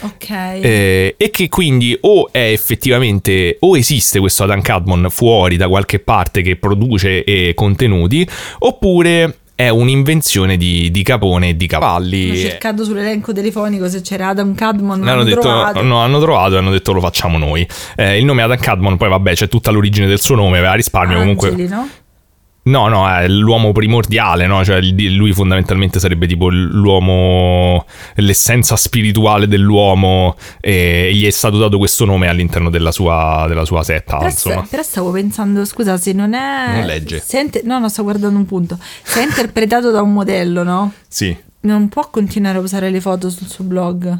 Ok. 0.00 0.30
Eh, 0.30 1.14
e 1.16 1.30
che 1.30 1.48
quindi 1.48 1.96
o 2.02 2.28
è 2.30 2.50
effettivamente 2.50 3.56
o 3.60 3.76
esiste 3.76 4.20
questo 4.20 4.44
Adam 4.44 4.60
Cadmon 4.60 5.08
fuori 5.10 5.56
da 5.56 5.68
qualche 5.68 5.98
parte 5.98 6.42
che 6.42 6.56
produce 6.56 7.24
eh, 7.24 7.52
contenuti 7.54 8.26
oppure 8.60 9.38
è 9.56 9.68
un'invenzione 9.68 10.56
di, 10.56 10.90
di 10.90 11.02
Capone 11.04 11.50
e 11.50 11.56
di 11.56 11.66
Ho 11.66 11.68
Cavalli 11.68 12.36
cercato 12.36 12.82
sull'elenco 12.82 13.32
telefonico 13.32 13.88
se 13.88 14.00
c'era 14.00 14.28
Adam 14.28 14.54
Cadmon, 14.54 14.98
non 14.98 15.08
hanno 15.08 15.22
detto, 15.22 15.40
trovato. 15.40 15.82
no, 15.82 15.98
hanno 15.98 16.20
trovato 16.20 16.54
e 16.54 16.58
hanno 16.58 16.72
detto 16.72 16.92
lo 16.92 17.00
facciamo 17.00 17.38
noi. 17.38 17.66
Eh, 17.94 18.18
il 18.18 18.24
nome 18.24 18.42
Adam 18.42 18.58
Cadmon, 18.58 18.96
poi 18.96 19.08
vabbè, 19.08 19.34
c'è 19.34 19.48
tutta 19.48 19.70
l'origine 19.70 20.08
del 20.08 20.20
suo 20.20 20.34
nome, 20.34 20.58
aveva 20.58 20.74
risparmio 20.74 21.18
comunque. 21.18 21.50
Angeli, 21.50 21.68
no? 21.68 21.88
No, 22.66 22.88
no, 22.88 23.06
è 23.10 23.28
l'uomo 23.28 23.72
primordiale, 23.72 24.46
no? 24.46 24.64
Cioè 24.64 24.80
lui 24.80 25.32
fondamentalmente 25.34 25.98
sarebbe 26.00 26.26
tipo 26.26 26.48
l'uomo, 26.48 27.84
l'essenza 28.14 28.76
spirituale 28.76 29.46
dell'uomo 29.46 30.36
e 30.60 31.10
gli 31.12 31.26
è 31.26 31.30
stato 31.30 31.58
dato 31.58 31.76
questo 31.76 32.06
nome 32.06 32.28
all'interno 32.28 32.70
della 32.70 32.90
sua, 32.90 33.44
della 33.48 33.66
sua 33.66 33.82
setta, 33.82 34.16
Però, 34.16 34.30
insomma. 34.30 34.66
però 34.68 34.82
stavo 34.82 35.10
pensando, 35.10 35.64
scusa, 35.66 35.98
se 35.98 36.12
non 36.12 36.32
è... 36.32 36.76
Non 36.76 36.86
legge. 36.86 37.22
inter- 37.32 37.64
no, 37.64 37.78
no, 37.78 37.88
sto 37.90 38.02
guardando 38.02 38.38
un 38.38 38.46
punto. 38.46 38.78
Se 39.02 39.20
è 39.20 39.24
interpretato 39.24 39.90
da 39.90 40.00
un 40.00 40.12
modello, 40.12 40.62
no? 40.62 40.92
Sì. 41.06 41.36
Non 41.60 41.88
può 41.90 42.08
continuare 42.08 42.56
a 42.58 42.60
usare 42.62 42.88
le 42.88 43.00
foto 43.02 43.28
sul 43.28 43.46
suo 43.46 43.64
blog. 43.64 44.18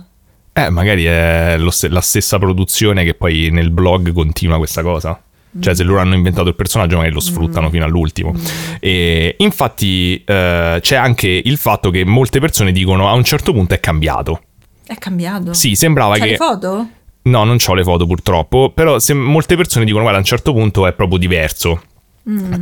Eh, 0.53 0.69
magari 0.71 1.05
è 1.05 1.57
lo 1.59 1.71
st- 1.71 1.89
la 1.91 2.01
stessa 2.01 2.39
produzione 2.39 3.05
che 3.05 3.15
poi 3.15 3.49
nel 3.51 3.71
blog 3.71 4.13
continua 4.13 4.59
questa 4.59 4.83
cosa. 4.83 5.19
Cioè, 5.61 5.75
se 5.75 5.85
loro 5.85 6.01
hanno 6.01 6.15
inventato 6.15 6.49
il 6.49 6.55
personaggio, 6.55 6.97
magari 6.97 7.15
lo 7.15 7.21
sfruttano 7.21 7.71
fino 7.71 7.85
all'ultimo. 7.85 8.35
E 8.81 9.37
infatti 9.39 10.23
eh, 10.25 10.79
c'è 10.81 10.97
anche 10.97 11.29
il 11.29 11.57
fatto 11.57 11.91
che 11.91 12.05
molte 12.05 12.41
persone 12.41 12.73
dicono 12.73 13.09
a 13.09 13.13
un 13.13 13.25
certo 13.25 13.53
punto 13.53 13.75
è 13.75 13.81
cambiato. 13.81 14.41
È 14.87 14.97
cambiato. 14.97 15.53
Sì, 15.55 15.75
sembrava 15.75 16.17
C'ha 16.17 16.25
che. 16.25 16.31
le 16.31 16.37
foto? 16.37 16.89
No, 17.23 17.45
non 17.45 17.57
ho 17.65 17.75
le 17.75 17.83
foto 17.85 18.07
purtroppo, 18.07 18.71
però 18.71 18.99
se 18.99 19.15
molte 19.15 19.57
persone 19.57 19.85
dicono 19.85 20.03
guarda 20.03 20.19
a 20.19 20.23
un 20.23 20.27
certo 20.29 20.53
punto 20.53 20.87
è 20.87 20.93
proprio 20.93 21.19
diverso. 21.19 21.81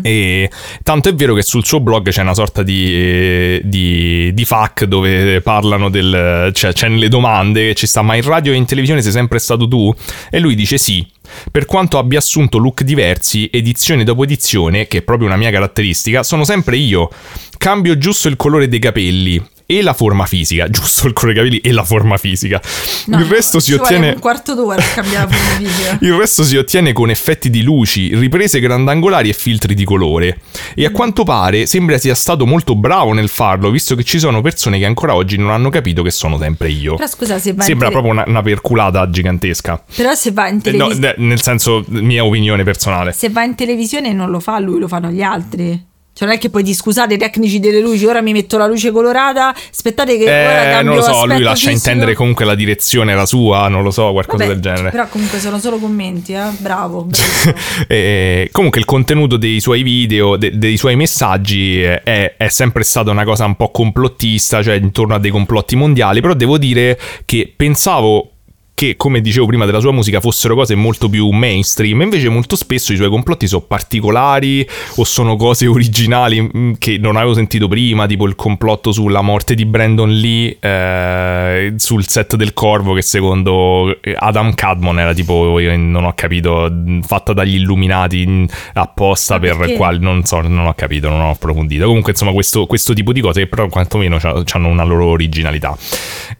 E 0.02 0.50
tanto 0.82 1.08
è 1.08 1.14
vero 1.14 1.34
che 1.34 1.42
sul 1.42 1.64
suo 1.64 1.80
blog 1.80 2.10
c'è 2.10 2.22
una 2.22 2.34
sorta 2.34 2.62
di, 2.62 3.60
di, 3.62 4.30
di 4.34 4.44
FAQ 4.44 4.84
dove 4.84 5.40
parlano 5.40 5.88
del. 5.88 6.50
cioè 6.52 6.72
c'è 6.72 6.88
nelle 6.88 7.08
domande 7.08 7.74
ci 7.74 7.86
sta, 7.86 8.02
ma 8.02 8.16
in 8.16 8.22
radio 8.22 8.52
e 8.52 8.56
in 8.56 8.64
televisione 8.64 9.02
sei 9.02 9.12
sempre 9.12 9.38
stato 9.38 9.68
tu? 9.68 9.94
E 10.30 10.38
lui 10.40 10.54
dice 10.54 10.78
sì. 10.78 11.06
Per 11.50 11.64
quanto 11.64 11.98
abbia 11.98 12.18
assunto 12.18 12.58
look 12.58 12.82
diversi, 12.82 13.48
edizione 13.50 14.04
dopo 14.04 14.24
edizione, 14.24 14.86
che 14.86 14.98
è 14.98 15.02
proprio 15.02 15.28
una 15.28 15.36
mia 15.36 15.50
caratteristica, 15.50 16.22
sono 16.22 16.44
sempre 16.44 16.76
io. 16.76 17.08
Cambio 17.56 17.96
giusto 17.96 18.28
il 18.28 18.36
colore 18.36 18.68
dei 18.68 18.80
capelli 18.80 19.42
e 19.78 19.82
la 19.82 19.92
forma 19.94 20.26
fisica, 20.26 20.68
giusto 20.68 21.06
il 21.06 21.12
capelli 21.12 21.58
e 21.58 21.72
la 21.72 21.84
forma 21.84 22.16
fisica. 22.16 22.60
No, 23.06 23.18
il 23.18 23.26
resto 23.26 23.60
si 23.60 23.72
ottiene 23.72 24.18
quarto 24.18 24.54
d'ora 24.54 24.76
per 24.76 24.94
cambiare 24.94 25.28
la 25.30 25.36
forma 25.36 25.56
fisica. 25.68 25.98
il 26.00 26.14
resto 26.14 26.44
si 26.44 26.56
ottiene 26.56 26.92
con 26.92 27.10
effetti 27.10 27.50
di 27.50 27.62
luci, 27.62 28.14
riprese 28.14 28.60
grandangolari 28.60 29.28
e 29.28 29.32
filtri 29.32 29.74
di 29.74 29.84
colore. 29.84 30.38
E 30.74 30.84
a 30.84 30.90
Mm. 30.90 30.94
quanto 30.94 31.24
pare 31.24 31.66
sembra 31.66 31.98
sia 31.98 32.14
stato 32.14 32.46
molto 32.46 32.74
bravo 32.74 33.12
nel 33.12 33.28
farlo, 33.28 33.70
visto 33.70 33.94
che 33.94 34.04
ci 34.04 34.18
sono 34.18 34.40
persone 34.40 34.78
che 34.78 34.84
ancora 34.84 35.14
oggi 35.14 35.36
non 35.36 35.50
hanno 35.50 35.70
capito 35.70 36.02
che 36.02 36.10
sono 36.10 36.38
sempre 36.38 36.70
io. 36.70 36.94
Però 36.96 37.08
scusa, 37.08 37.38
se 37.38 37.52
va 37.54 37.62
Sembra 37.62 37.88
tele- 37.88 38.00
proprio 38.00 38.20
una, 38.22 38.24
una 38.30 38.42
perculata 38.42 39.08
gigantesca. 39.08 39.82
Però 39.96 40.14
se 40.14 40.30
va 40.32 40.48
in 40.48 40.60
Eh, 40.62 40.70
no, 40.72 40.88
televisione... 40.88 41.14
ne- 41.18 41.26
nel 41.26 41.40
senso, 41.42 41.84
mia 41.88 42.24
opinione 42.24 42.62
personale. 42.64 43.12
Se 43.12 43.28
va 43.30 43.42
in 43.44 43.54
televisione 43.54 44.12
non 44.12 44.30
lo 44.30 44.40
fa 44.40 44.58
lui, 44.58 44.78
lo 44.80 44.88
fanno 44.88 45.10
gli 45.10 45.22
altri. 45.22 45.90
Cioè 46.14 46.28
non 46.28 46.36
è 46.36 46.40
che 46.40 46.50
poi 46.50 46.62
di 46.62 46.74
scusate 46.74 47.14
i 47.14 47.18
tecnici 47.18 47.58
delle 47.58 47.80
luci, 47.80 48.04
ora 48.04 48.20
mi 48.20 48.32
metto 48.32 48.58
la 48.58 48.66
luce 48.66 48.90
colorata, 48.90 49.54
aspettate 49.70 50.18
che 50.18 50.24
ora 50.24 50.68
Eh, 50.68 50.70
cambio 50.72 50.82
non 50.82 50.96
lo 50.96 51.02
so, 51.02 51.24
lui 51.24 51.40
lascia 51.40 51.68
fisico. 51.68 51.70
intendere 51.88 52.14
comunque 52.14 52.44
la 52.44 52.54
direzione 52.54 53.12
era 53.12 53.24
sua, 53.24 53.66
non 53.68 53.82
lo 53.82 53.90
so, 53.90 54.12
qualcosa 54.12 54.44
Vabbè, 54.44 54.58
del 54.58 54.62
genere. 54.74 54.90
Però 54.90 55.08
comunque 55.08 55.38
sono 55.38 55.58
solo 55.58 55.78
commenti, 55.78 56.34
eh. 56.34 56.50
Bravo. 56.58 57.04
bravissimo. 57.08 57.54
Eh, 57.88 58.48
comunque 58.52 58.78
il 58.80 58.84
contenuto 58.86 59.38
dei 59.38 59.58
suoi 59.60 59.82
video, 59.82 60.36
de- 60.36 60.56
dei 60.58 60.76
suoi 60.76 60.96
messaggi 60.96 61.82
eh, 61.82 62.02
è, 62.02 62.34
è 62.36 62.48
sempre 62.48 62.82
stata 62.84 63.10
una 63.10 63.24
cosa 63.24 63.46
un 63.46 63.56
po' 63.56 63.70
complottista, 63.70 64.62
cioè 64.62 64.74
intorno 64.74 65.14
a 65.14 65.18
dei 65.18 65.30
complotti 65.30 65.76
mondiali, 65.76 66.20
però 66.20 66.34
devo 66.34 66.58
dire 66.58 66.98
che 67.24 67.50
pensavo 67.56 68.31
che, 68.74 68.96
come 68.96 69.20
dicevo 69.20 69.46
prima 69.46 69.64
della 69.64 69.80
sua 69.80 69.92
musica, 69.92 70.20
fossero 70.20 70.54
cose 70.54 70.74
molto 70.74 71.08
più 71.08 71.28
mainstream, 71.30 72.00
invece 72.00 72.28
molto 72.28 72.56
spesso 72.56 72.92
i 72.92 72.96
suoi 72.96 73.08
complotti 73.08 73.46
sono 73.46 73.62
particolari 73.62 74.66
o 74.96 75.04
sono 75.04 75.36
cose 75.36 75.66
originali 75.66 76.40
mm, 76.40 76.72
che 76.78 76.98
non 76.98 77.16
avevo 77.16 77.34
sentito 77.34 77.68
prima, 77.68 78.06
tipo 78.06 78.26
il 78.26 78.34
complotto 78.34 78.90
sulla 78.90 79.20
morte 79.20 79.54
di 79.54 79.64
Brandon 79.66 80.10
Lee 80.10 80.56
eh, 80.58 81.74
sul 81.76 82.06
set 82.06 82.36
del 82.36 82.52
Corvo 82.54 82.94
che 82.94 83.02
secondo 83.02 83.98
Adam 84.16 84.54
Cadmon 84.54 84.98
era 84.98 85.14
tipo, 85.14 85.58
non 85.58 86.04
ho 86.04 86.12
capito, 86.14 86.68
mh, 86.70 87.02
fatta 87.02 87.32
dagli 87.32 87.54
illuminati 87.54 88.26
mh, 88.26 88.46
apposta 88.74 89.38
per 89.38 89.74
quali, 89.76 89.98
non 90.00 90.24
so, 90.24 90.40
non 90.40 90.66
ho 90.66 90.74
capito, 90.74 91.08
non 91.08 91.20
ho 91.20 91.30
approfondito. 91.30 91.86
Comunque 91.86 92.12
insomma 92.12 92.32
questo, 92.32 92.66
questo 92.66 92.94
tipo 92.94 93.12
di 93.12 93.20
cose 93.20 93.40
che 93.42 93.46
però 93.46 93.68
quantomeno 93.68 94.18
hanno 94.20 94.68
una 94.68 94.84
loro 94.84 95.06
originalità. 95.06 95.76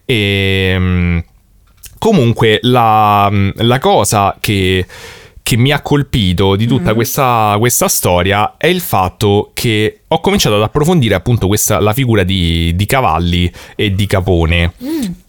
E... 0.05 1.23
Comunque, 2.03 2.59
la, 2.63 3.31
la 3.31 3.79
cosa 3.79 4.35
che, 4.37 4.85
che 5.41 5.55
mi 5.55 5.71
ha 5.71 5.79
colpito 5.79 6.57
di 6.57 6.67
tutta 6.67 6.93
questa, 6.93 7.55
questa 7.57 7.87
storia 7.87 8.55
è 8.57 8.67
il 8.67 8.81
fatto 8.81 9.51
che 9.53 10.01
ho 10.05 10.19
cominciato 10.19 10.57
ad 10.57 10.63
approfondire 10.63 11.15
appunto 11.15 11.47
questa, 11.47 11.79
la 11.79 11.93
figura 11.93 12.23
di, 12.23 12.75
di 12.75 12.85
Cavalli 12.85 13.49
e 13.77 13.95
di 13.95 14.05
Capone 14.05 14.73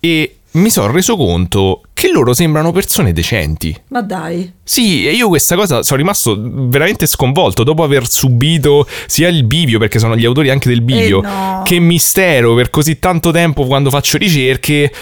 e 0.00 0.38
mi 0.54 0.68
sono 0.68 0.90
reso 0.90 1.16
conto 1.16 1.82
che 1.92 2.10
loro 2.10 2.34
sembrano 2.34 2.72
persone 2.72 3.12
decenti. 3.12 3.76
Ma 3.90 4.02
dai. 4.02 4.52
Sì, 4.64 5.06
e 5.06 5.12
io 5.12 5.28
questa 5.28 5.54
cosa 5.54 5.84
sono 5.84 5.98
rimasto 5.98 6.36
veramente 6.36 7.06
sconvolto 7.06 7.62
dopo 7.62 7.84
aver 7.84 8.08
subito 8.08 8.84
sia 9.06 9.28
il 9.28 9.44
bivio, 9.44 9.78
perché 9.78 10.00
sono 10.00 10.16
gli 10.16 10.24
autori 10.24 10.50
anche 10.50 10.68
del 10.68 10.82
bivio, 10.82 11.22
Eh 11.22 11.26
no. 11.26 11.62
che 11.64 11.78
mistero 11.78 12.56
per 12.56 12.70
così 12.70 12.98
tanto 12.98 13.30
tempo 13.30 13.64
quando 13.64 13.90
faccio 13.90 14.18
ricerche. 14.18 14.92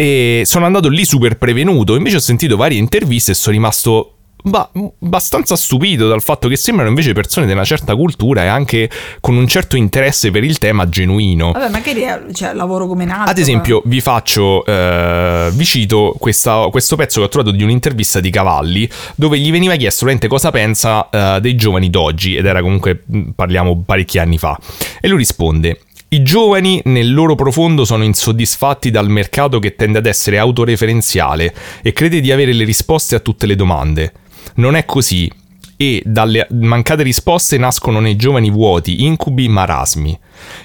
E 0.00 0.42
sono 0.44 0.64
andato 0.64 0.88
lì 0.88 1.04
super 1.04 1.36
prevenuto. 1.36 1.96
Invece 1.96 2.16
ho 2.16 2.20
sentito 2.20 2.56
varie 2.56 2.78
interviste 2.78 3.32
e 3.32 3.34
sono 3.34 3.56
rimasto 3.56 4.12
ba- 4.44 4.70
abbastanza 5.02 5.56
stupito 5.56 6.06
dal 6.06 6.22
fatto 6.22 6.46
che 6.46 6.56
sembrano 6.56 6.88
invece 6.90 7.12
persone 7.12 7.46
di 7.46 7.52
una 7.52 7.64
certa 7.64 7.96
cultura 7.96 8.44
e 8.44 8.46
anche 8.46 8.88
con 9.20 9.34
un 9.36 9.48
certo 9.48 9.76
interesse 9.76 10.30
per 10.30 10.44
il 10.44 10.58
tema 10.58 10.88
genuino. 10.88 11.50
Vabbè, 11.50 11.68
magari 11.70 12.02
è, 12.02 12.20
cioè, 12.32 12.54
lavoro 12.54 12.86
come 12.86 13.02
un 13.02 13.10
altro. 13.10 13.30
Ad 13.32 13.38
esempio, 13.38 13.82
vi 13.86 14.00
faccio, 14.00 14.64
eh, 14.64 15.48
vi 15.52 15.64
cito 15.64 16.14
questa- 16.16 16.68
questo 16.70 16.94
pezzo 16.94 17.18
che 17.18 17.26
ho 17.26 17.28
trovato 17.28 17.54
di 17.56 17.64
un'intervista 17.64 18.20
di 18.20 18.30
Cavalli, 18.30 18.88
dove 19.16 19.36
gli 19.40 19.50
veniva 19.50 19.74
chiesto 19.74 20.04
veramente 20.04 20.28
cosa 20.28 20.52
pensa 20.52 21.08
eh, 21.10 21.40
dei 21.40 21.56
giovani 21.56 21.90
d'oggi, 21.90 22.36
ed 22.36 22.46
era 22.46 22.62
comunque, 22.62 23.02
parliamo 23.34 23.82
parecchi 23.84 24.20
anni 24.20 24.38
fa. 24.38 24.56
E 25.00 25.08
lui 25.08 25.18
risponde. 25.18 25.80
I 26.10 26.22
giovani 26.22 26.80
nel 26.86 27.12
loro 27.12 27.34
profondo 27.34 27.84
sono 27.84 28.02
insoddisfatti 28.02 28.90
dal 28.90 29.10
mercato 29.10 29.58
che 29.58 29.74
tende 29.74 29.98
ad 29.98 30.06
essere 30.06 30.38
autoreferenziale 30.38 31.54
e 31.82 31.92
crede 31.92 32.22
di 32.22 32.32
avere 32.32 32.54
le 32.54 32.64
risposte 32.64 33.14
a 33.14 33.20
tutte 33.20 33.44
le 33.44 33.54
domande. 33.54 34.12
Non 34.54 34.74
è 34.74 34.86
così 34.86 35.30
e 35.76 36.02
dalle 36.06 36.46
mancate 36.50 37.02
risposte 37.02 37.58
nascono 37.58 38.00
nei 38.00 38.16
giovani 38.16 38.50
vuoti, 38.50 39.04
incubi, 39.04 39.50
marasmi. 39.50 40.18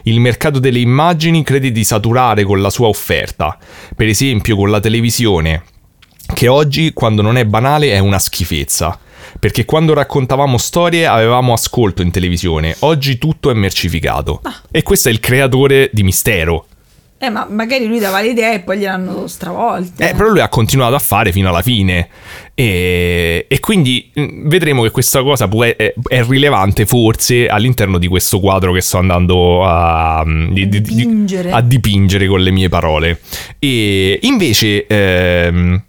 Il 0.03 0.21
mercato 0.21 0.59
delle 0.59 0.79
immagini 0.79 1.43
crede 1.43 1.73
di 1.73 1.83
saturare 1.83 2.45
con 2.45 2.61
la 2.61 2.69
sua 2.69 2.87
offerta, 2.87 3.57
per 3.97 4.07
esempio 4.07 4.55
con 4.55 4.69
la 4.69 4.79
televisione, 4.79 5.63
che 6.33 6.47
oggi, 6.47 6.93
quando 6.93 7.21
non 7.21 7.35
è 7.35 7.43
banale, 7.43 7.91
è 7.91 7.99
una 7.99 8.17
schifezza. 8.17 8.97
Perché 9.39 9.65
quando 9.65 9.93
raccontavamo 9.93 10.57
storie 10.57 11.05
avevamo 11.05 11.53
ascolto 11.53 12.01
in 12.01 12.11
televisione, 12.11 12.75
oggi 12.79 13.17
tutto 13.17 13.49
è 13.49 13.53
mercificato. 13.53 14.41
E 14.71 14.83
questo 14.83 15.09
è 15.09 15.11
il 15.11 15.19
creatore 15.19 15.89
di 15.91 16.03
Mistero. 16.03 16.65
Eh, 17.17 17.29
ma 17.29 17.47
magari 17.49 17.87
lui 17.87 17.99
dava 17.99 18.19
l'idea 18.19 18.51
e 18.51 18.59
poi 18.59 18.79
gliel'hanno 18.79 19.27
stravolte. 19.27 20.09
Eh, 20.09 20.13
però 20.13 20.27
lui 20.27 20.41
ha 20.41 20.49
continuato 20.49 20.95
a 20.95 20.99
fare 20.99 21.31
fino 21.31 21.47
alla 21.47 21.61
fine. 21.61 22.09
E, 22.53 23.45
e 23.47 23.59
quindi 23.61 24.11
mh, 24.13 24.49
vedremo 24.49 24.83
che 24.83 24.91
questa 24.91 25.23
cosa 25.23 25.47
è, 25.47 25.93
è 26.05 26.23
rilevante 26.25 26.85
forse 26.85 27.47
all'interno 27.47 27.97
di 27.97 28.07
questo 28.07 28.41
quadro 28.41 28.73
che 28.73 28.81
sto 28.81 28.97
andando 28.97 29.63
a, 29.63 30.21
di- 30.25 30.67
di- 30.67 30.81
di- 30.81 30.95
dipingere. 30.95 31.51
a 31.51 31.61
dipingere 31.61 32.27
con 32.27 32.41
le 32.41 32.51
mie 32.51 32.67
parole. 32.67 33.21
E 33.57 34.19
invece. 34.23 34.85
ehm, 34.85 35.83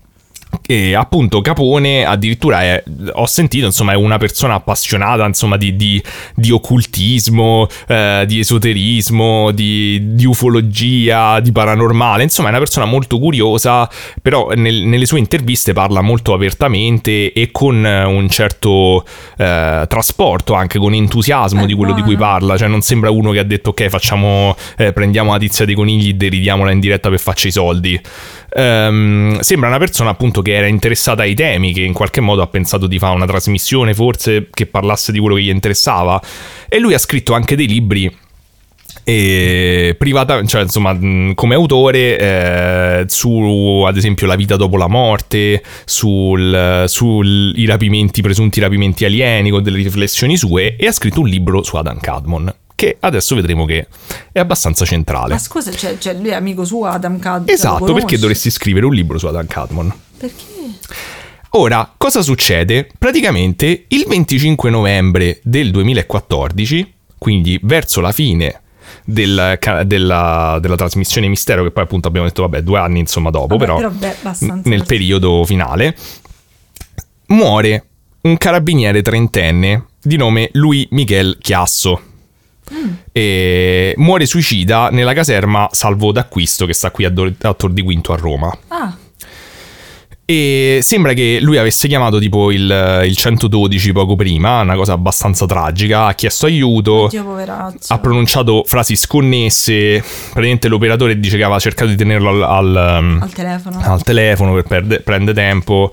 e 0.67 0.95
appunto 0.95 1.41
Capone 1.41 2.05
addirittura 2.05 2.63
è, 2.63 2.83
ho 3.13 3.27
sentito 3.27 3.67
insomma 3.67 3.93
è 3.93 3.97
una 3.97 4.17
persona 4.17 4.55
appassionata 4.55 5.27
insomma 5.27 5.57
di, 5.57 5.77
di- 5.77 6.03
di 6.35 6.51
occultismo, 6.51 7.67
eh, 7.87 8.25
di 8.27 8.39
esoterismo, 8.39 9.51
di, 9.51 10.15
di 10.15 10.25
ufologia, 10.25 11.41
di 11.41 11.53
paranormale, 11.53 12.23
insomma 12.23 12.49
è 12.49 12.51
una 12.51 12.61
persona 12.61 12.87
molto 12.87 13.19
curiosa, 13.19 13.89
però 14.23 14.51
nel- 14.55 14.85
nelle 14.85 15.07
sue 15.07 15.19
interviste 15.19 15.73
parla 15.73 16.01
molto 16.01 16.33
apertamente 16.33 17.33
e 17.33 17.51
con 17.51 17.85
eh, 17.85 18.05
un 18.05 18.29
certo 18.29 19.05
eh, 19.37 19.85
trasporto, 19.89 20.55
anche 20.55 20.79
con 20.79 20.95
entusiasmo 20.95 21.65
Eh, 21.65 21.67
di 21.67 21.75
quello 21.75 21.93
di 21.93 22.03
cui 22.03 22.17
parla, 22.17 22.57
cioè 22.57 22.69
non 22.69 22.81
sembra 22.81 23.11
uno 23.11 23.31
che 23.31 23.39
ha 23.39 23.45
detto 23.45 23.71
ok 23.71 23.89
facciamo, 23.89 24.57
eh, 24.77 24.93
prendiamo 24.93 25.33
la 25.33 25.39
tizia 25.39 25.65
dei 25.65 25.75
conigli, 25.75 26.15
deridiamola 26.15 26.71
in 26.71 26.81
diretta 26.81 27.09
per 27.09 27.19
farci 27.19 27.49
i 27.49 27.51
soldi. 27.51 28.01
Ehm, 28.57 29.41
sembra 29.41 29.69
una 29.69 29.79
persona 29.79 30.11
appunto 30.11 30.41
che 30.41 30.54
era 30.55 30.67
interessata 30.67 31.23
ai 31.23 31.35
temi, 31.35 31.73
che 31.73 31.83
in 31.83 31.93
qualche 31.93 32.21
modo 32.21 32.43
ha 32.43 32.47
pensato 32.47 32.87
di 32.87 32.99
fare 32.99 33.15
una 33.15 33.27
trasmissione 33.27 33.95
forse 33.95 34.49
che 34.51 34.67
parlasse 34.67 35.13
di 35.13 35.19
quello 35.19 35.35
che 35.35 35.43
gli 35.43 35.49
interessava. 35.49 36.21
E 36.69 36.79
lui 36.79 36.95
ha 36.95 36.99
scritto 36.99 37.35
anche 37.35 37.57
dei 37.57 37.67
libri. 37.67 38.17
E 39.07 39.97
privata, 39.99 40.43
cioè 40.47 40.63
insomma, 40.63 40.97
come 41.35 41.55
autore 41.55 42.19
eh, 42.19 43.05
su 43.07 43.85
ad 43.87 43.99
esempio 43.99 44.27
la 44.27 44.35
vita 44.35 44.57
dopo 44.57 44.79
la 44.79 44.87
morte, 44.87 45.63
sul- 45.85 46.85
sui 46.87 47.67
rapimenti, 47.67 48.23
presunti 48.23 48.61
rapimenti 48.61 49.05
alieni, 49.05 49.51
con 49.51 49.63
delle 49.63 49.77
riflessioni 49.77 50.39
sue, 50.39 50.77
e 50.77 50.87
ha 50.87 50.93
scritto 50.93 51.21
un 51.21 51.29
libro 51.29 51.63
su 51.63 51.77
Adam 51.77 52.01
Cadmon, 52.01 52.55
che 52.75 52.97
adesso 53.01 53.35
vedremo 53.35 53.67
che 53.67 53.89
è 54.33 54.39
abbastanza 54.39 54.87
centrale. 54.87 55.35
Ma 55.35 55.39
scusa, 55.39 55.71
cioè, 55.73 55.99
cioè, 55.99 56.15
lui 56.15 56.31
è 56.31 56.35
amico 56.35 56.65
suo, 56.65 56.87
Adam 56.87 57.19
Cad. 57.19 57.51
Esatto, 57.51 57.93
perché 57.93 58.17
dovresti 58.17 58.51
scrivere 58.51 58.87
un 58.87 58.95
libro 58.95 59.19
su 59.19 59.27
Adam 59.27 59.47
Cadmon? 59.47 59.93
Perché? 60.25 60.79
Ora, 61.51 61.93
cosa 61.99 62.23
succede? 62.23 62.89
Praticamente 62.99 63.85
il 63.89 64.07
25 64.09 64.71
novembre 64.71 65.41
del 65.43 65.71
2014, 65.71 66.95
quindi 67.19 67.61
verso 67.63 68.01
la 68.01 68.11
fine 68.11 68.63
del 69.05 69.59
della, 69.85 70.59
della 70.63 70.77
trasmissione 70.77 71.29
Mistero, 71.29 71.63
che 71.63 71.71
poi 71.73 71.83
appunto 71.83 72.09
abbiamo 72.09 72.27
detto, 72.27 72.41
vabbè, 72.41 72.63
due 72.63 72.79
anni 72.79 73.01
insomma 73.01 73.29
dopo, 73.29 73.59
Vabbè, 73.59 73.65
però, 73.65 73.91
però, 73.91 73.91
beh, 73.91 74.61
nel 74.65 74.87
periodo 74.87 75.45
finale, 75.45 75.95
muore 77.27 77.85
un 78.23 78.39
carabiniere 78.39 79.03
trentenne 79.03 79.89
di 80.03 80.17
nome 80.17 80.49
Louis 80.53 80.87
Miguel 80.91 81.37
Chiasso. 81.39 82.01
E 83.13 83.93
muore 83.99 84.25
suicida 84.25 84.89
nella 84.89 85.13
caserma 85.13 85.69
Salvo 85.71 86.13
d'Acquisto 86.13 86.65
che 86.65 86.73
sta 86.73 86.91
qui 86.91 87.05
a, 87.05 87.11
Do- 87.11 87.31
a 87.43 87.53
Tor 87.53 87.71
di 87.73 87.83
Quinto 87.83 88.15
a 88.15 88.17
Roma. 88.17 88.59
Ah, 88.69 88.97
E 90.27 90.79
sembra 90.81 91.13
che 91.13 91.39
lui 91.43 91.59
avesse 91.59 91.87
chiamato 91.87 92.19
tipo 92.19 92.51
il, 92.51 93.03
il 93.05 93.15
112 93.15 93.93
poco 93.93 94.17
prima, 94.17 94.61
una 94.63 94.75
cosa 94.75 94.95
abbastanza 94.95 95.45
tragica, 95.45 96.07
ha 96.07 96.15
chiesto 96.15 96.47
aiuto, 96.47 96.95
oddio 97.05 97.23
ha 97.89 97.99
pronunciato 97.99 98.63
frasi 98.67 98.97
sconnesse, 98.97 100.03
praticamente 100.31 100.69
l'operatore 100.69 101.21
dice 101.21 101.37
che 101.37 101.43
aveva 101.43 101.59
cercato 101.59 101.91
di 101.91 101.97
tenerlo 101.97 102.31
al, 102.31 102.43
al, 102.43 102.97
um, 103.01 103.19
Al 103.21 103.33
telefono. 103.33 103.81
al 103.83 104.03
telefono 104.03 104.55
per 104.55 104.63
perde- 104.63 105.01
prendere 105.01 105.37
tempo, 105.37 105.91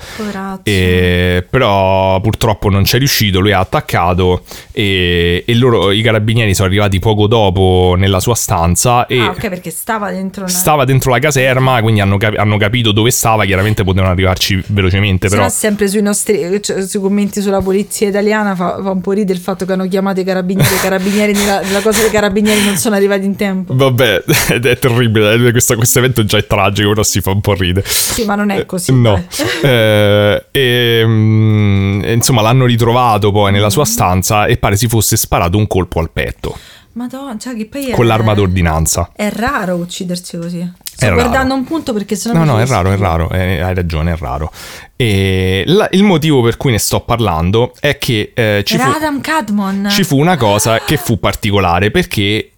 e- 0.63 1.45
però 1.49 2.21
purtroppo 2.21 2.69
non 2.69 2.85
ci 2.85 2.95
è 2.95 2.99
riuscito, 2.99 3.41
lui 3.41 3.51
ha 3.51 3.59
attaccato 3.59 4.43
e, 4.71 5.43
e 5.45 5.55
loro, 5.55 5.91
i 5.91 6.01
carabinieri 6.01 6.53
sono 6.53 6.69
arrivati 6.69 6.99
poco 6.99 7.27
dopo 7.27 7.95
nella 7.97 8.21
sua 8.21 8.35
stanza 8.35 9.05
e... 9.07 9.19
Ah, 9.19 9.31
ok, 9.31 9.49
perché 9.49 9.71
stava 9.71 10.09
dentro 10.09 10.43
una... 10.43 10.51
Stava 10.51 10.85
dentro 10.85 11.11
la 11.11 11.19
caserma, 11.19 11.81
quindi 11.81 11.99
hanno, 11.99 12.15
capi- 12.15 12.37
hanno 12.37 12.55
capito 12.55 12.93
dove 12.93 13.11
stava. 13.11 13.43
Chiaramente 13.43 13.83
potevano 13.83 14.11
arrivarci 14.22 14.64
velocemente, 14.68 15.27
Se 15.27 15.35
però. 15.35 15.49
sempre 15.49 15.88
sui 15.88 16.02
nostri 16.02 16.61
cioè, 16.61 16.85
sui 16.85 16.99
commenti 16.99 17.41
sulla 17.41 17.61
polizia 17.61 18.07
italiana 18.07 18.56
fa, 18.56 18.80
fa 18.81 18.91
un 18.91 19.02
po' 19.02 19.11
ridere 19.11 19.38
il 19.38 19.43
fatto 19.43 19.65
che 19.65 19.73
hanno 19.73 19.88
chiamato 19.88 20.19
i 20.19 20.23
carabinieri, 20.23 20.73
i 20.73 20.80
carabinieri 20.80 21.34
nella, 21.34 21.61
nella 21.61 21.81
cosa 21.81 22.02
dei 22.02 22.11
carabinieri 22.11 22.64
non 22.64 22.77
sono 22.77 22.95
arrivati 22.95 23.26
in 23.26 23.35
tempo. 23.35 23.76
Vabbè, 23.76 24.23
è 24.61 24.77
terribile. 24.80 25.34
eh, 25.34 25.52
Questo, 25.52 25.76
questo 25.76 25.99
evento 25.99 26.23
già 26.26 26.38
è 26.38 26.45
tragico, 26.45 26.89
però 26.89 27.03
si 27.03 27.22
fa 27.22 27.31
un 27.31 27.41
po' 27.41 27.53
ridere. 27.53 27.85
Sì, 27.88 28.26
ma 28.26 28.35
non 28.35 28.49
è 28.49 28.65
così. 28.65 28.93
No. 28.93 29.23
Eh, 29.61 30.45
e, 30.52 31.03
mm, 31.06 32.03
insomma, 32.06 32.41
l'hanno 32.41 32.65
ritrovato 32.65 33.31
poi 33.31 33.52
nella 33.52 33.69
sua 33.69 33.85
stanza 33.85 34.45
e 34.45 34.57
pare 34.57 34.76
si 34.77 34.88
fosse 34.88 35.18
sparato 35.18 35.57
un 35.57 35.68
colpo 35.68 35.99
al 35.99 36.10
petto 36.11 36.57
Madonna, 36.93 37.38
cioè 37.38 37.55
che 37.55 37.65
poi 37.68 37.89
è, 37.91 37.95
con 37.95 38.05
l'arma 38.05 38.34
d'ordinanza. 38.34 39.11
È 39.15 39.30
raro 39.30 39.76
uccidersi 39.76 40.38
così. 40.38 40.72
Sto 40.84 41.05
È 41.05 41.09
raro. 41.09 41.22
guardando 41.22 41.53
un 41.53 41.63
punto 41.63 41.93
perché 41.93 42.15
sennò 42.15 42.39
No, 42.39 42.43
no, 42.53 42.59
è 42.59 42.65
raro, 42.65 42.91
è 42.91 42.97
raro, 42.97 43.30
eh, 43.31 43.61
hai 43.61 43.73
ragione, 43.73 44.11
è 44.13 44.18
raro. 44.18 44.51
E 44.95 45.63
la- 45.68 45.88
il 45.91 46.03
motivo 46.03 46.41
per 46.41 46.57
cui 46.57 46.72
ne 46.72 46.77
sto 46.80 46.99
parlando 47.01 47.73
è 47.80 47.97
che 47.97 48.31
eh, 48.35 48.63
ci 48.65 48.76
Era 48.76 48.85
fu... 48.85 48.89
Adam 48.97 49.22
Cadmon. 49.22 49.88
ci 49.89 50.03
fu 50.03 50.19
una 50.19 50.38
cosa 50.38 50.80
che 50.80 50.97
fu 50.97 51.18
particolare 51.19 51.91
perché 51.91 52.51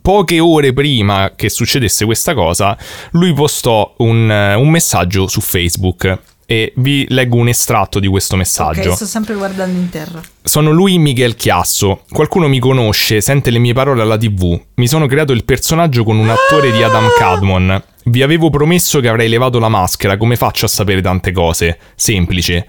poche 0.00 0.38
ore 0.38 0.72
prima 0.72 1.32
che 1.34 1.48
succedesse 1.48 2.04
questa 2.04 2.34
cosa, 2.34 2.76
lui 3.12 3.32
postò 3.32 3.94
un, 3.98 4.30
un 4.30 4.68
messaggio 4.68 5.26
su 5.26 5.40
Facebook 5.40 6.18
e 6.50 6.72
vi 6.76 7.04
leggo 7.10 7.36
un 7.36 7.48
estratto 7.48 8.00
di 8.00 8.06
questo 8.06 8.34
messaggio. 8.34 8.88
Ok, 8.88 8.96
sto 8.96 9.04
sempre 9.04 9.34
guardando 9.34 9.78
in 9.78 9.90
terra. 9.90 10.18
Sono 10.42 10.70
lui 10.70 10.96
Miguel 10.96 11.34
Chiasso. 11.34 12.04
Qualcuno 12.08 12.48
mi 12.48 12.58
conosce, 12.58 13.20
sente 13.20 13.50
le 13.50 13.58
mie 13.58 13.74
parole 13.74 14.00
alla 14.00 14.16
TV. 14.16 14.58
Mi 14.76 14.88
sono 14.88 15.06
creato 15.06 15.32
il 15.32 15.44
personaggio 15.44 16.04
con 16.04 16.16
un 16.16 16.30
attore 16.30 16.72
di 16.72 16.82
Adam 16.82 17.08
Cadmon. 17.18 17.82
Vi 18.04 18.22
avevo 18.22 18.48
promesso 18.48 18.98
che 19.00 19.08
avrei 19.08 19.28
levato 19.28 19.58
la 19.58 19.68
maschera, 19.68 20.16
come 20.16 20.36
faccio 20.36 20.64
a 20.64 20.68
sapere 20.68 21.02
tante 21.02 21.32
cose? 21.32 21.78
Semplice. 21.94 22.66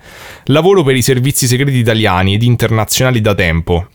Lavoro 0.48 0.84
per 0.84 0.98
i 0.98 1.02
servizi 1.02 1.48
segreti 1.48 1.78
italiani 1.78 2.34
ed 2.34 2.44
internazionali 2.44 3.22
da 3.22 3.34
tempo. 3.34 3.88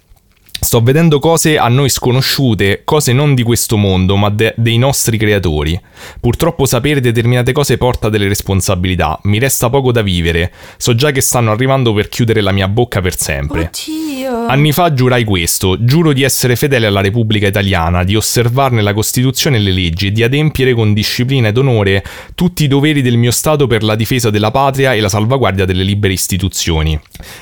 Sto 0.64 0.80
vedendo 0.80 1.18
cose 1.18 1.58
a 1.58 1.68
noi 1.68 1.90
sconosciute, 1.90 2.80
cose 2.84 3.12
non 3.12 3.34
di 3.34 3.42
questo 3.42 3.76
mondo, 3.76 4.16
ma 4.16 4.30
de- 4.30 4.54
dei 4.56 4.78
nostri 4.78 5.18
creatori. 5.18 5.78
Purtroppo 6.18 6.64
sapere 6.64 7.02
determinate 7.02 7.52
cose 7.52 7.76
porta 7.76 8.08
delle 8.08 8.28
responsabilità. 8.28 9.20
Mi 9.24 9.38
resta 9.38 9.68
poco 9.68 9.92
da 9.92 10.00
vivere. 10.00 10.50
So 10.78 10.94
già 10.94 11.10
che 11.10 11.20
stanno 11.20 11.50
arrivando 11.50 11.92
per 11.92 12.08
chiudere 12.08 12.40
la 12.40 12.50
mia 12.50 12.66
bocca 12.66 13.02
per 13.02 13.14
sempre. 13.14 13.70
Oddio. 13.70 14.46
Anni 14.46 14.72
fa 14.72 14.94
giurai 14.94 15.24
questo, 15.24 15.84
giuro 15.84 16.14
di 16.14 16.22
essere 16.22 16.56
fedele 16.56 16.86
alla 16.86 17.02
Repubblica 17.02 17.46
Italiana, 17.46 18.02
di 18.02 18.16
osservarne 18.16 18.80
la 18.80 18.94
Costituzione 18.94 19.58
e 19.58 19.60
le 19.60 19.70
leggi 19.70 20.12
di 20.12 20.22
adempiere 20.22 20.72
con 20.72 20.94
disciplina 20.94 21.48
ed 21.48 21.58
onore 21.58 22.02
tutti 22.34 22.64
i 22.64 22.68
doveri 22.68 23.02
del 23.02 23.18
mio 23.18 23.32
Stato 23.32 23.66
per 23.66 23.82
la 23.82 23.94
difesa 23.94 24.30
della 24.30 24.50
patria 24.50 24.94
e 24.94 25.00
la 25.00 25.10
salvaguardia 25.10 25.66
delle 25.66 25.82
libere 25.82 26.14
istituzioni. 26.14 26.98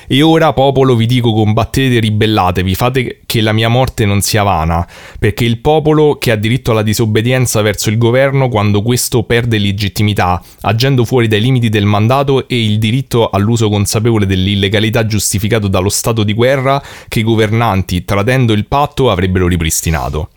E 0.07 0.21
ora, 0.21 0.51
popolo, 0.51 0.95
vi 0.97 1.05
dico 1.05 1.31
combattete 1.31 1.99
ribellatevi, 1.99 2.75
fate 2.75 3.12
che 3.25 3.41
la 3.41 3.53
mia 3.53 3.69
morte 3.69 4.05
non 4.05 4.21
sia 4.21 4.43
vana, 4.43 4.87
perché 5.19 5.45
il 5.45 5.59
popolo 5.59 6.17
che 6.17 6.31
ha 6.31 6.35
diritto 6.35 6.71
alla 6.71 6.81
disobbedienza 6.81 7.61
verso 7.61 7.89
il 7.89 7.97
governo 7.97 8.49
quando 8.49 8.81
questo 8.81 9.23
perde 9.23 9.57
legittimità, 9.57 10.41
agendo 10.61 11.05
fuori 11.05 11.27
dai 11.27 11.41
limiti 11.41 11.69
del 11.69 11.85
mandato 11.85 12.47
e 12.47 12.63
il 12.63 12.79
diritto 12.79 13.29
all'uso 13.29 13.69
consapevole 13.69 14.25
dell'illegalità 14.25 15.05
giustificato 15.05 15.67
dallo 15.67 15.89
stato 15.89 16.23
di 16.23 16.33
guerra 16.33 16.81
che 17.07 17.19
i 17.19 17.23
governanti, 17.23 18.05
tradendo 18.05 18.53
il 18.53 18.65
patto, 18.65 19.09
avrebbero 19.09 19.47
ripristinato. 19.47 20.29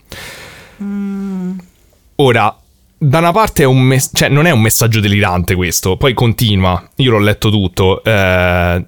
Ora, 2.16 2.56
da 2.98 3.18
una 3.18 3.32
parte 3.32 3.62
è 3.62 3.66
un 3.66 3.80
mess- 3.80 4.10
cioè, 4.12 4.28
non 4.28 4.46
è 4.46 4.50
un 4.50 4.60
messaggio 4.60 5.00
delirante 5.00 5.54
questo, 5.54 5.96
poi 5.96 6.14
continua, 6.14 6.90
io 6.96 7.10
l'ho 7.10 7.18
letto 7.18 7.50
tutto. 7.50 8.02
eh, 8.02 8.84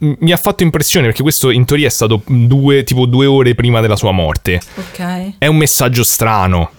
mi 0.00 0.32
ha 0.32 0.36
fatto 0.36 0.62
impressione 0.62 1.06
perché 1.06 1.22
questo 1.22 1.50
in 1.50 1.64
teoria 1.64 1.86
è 1.86 1.90
stato 1.90 2.22
due, 2.26 2.84
tipo 2.84 3.06
due 3.06 3.26
ore 3.26 3.54
prima 3.54 3.80
della 3.80 3.96
sua 3.96 4.12
morte. 4.12 4.60
Ok. 4.76 5.34
È 5.38 5.46
un 5.46 5.56
messaggio 5.56 6.04
strano. 6.04 6.70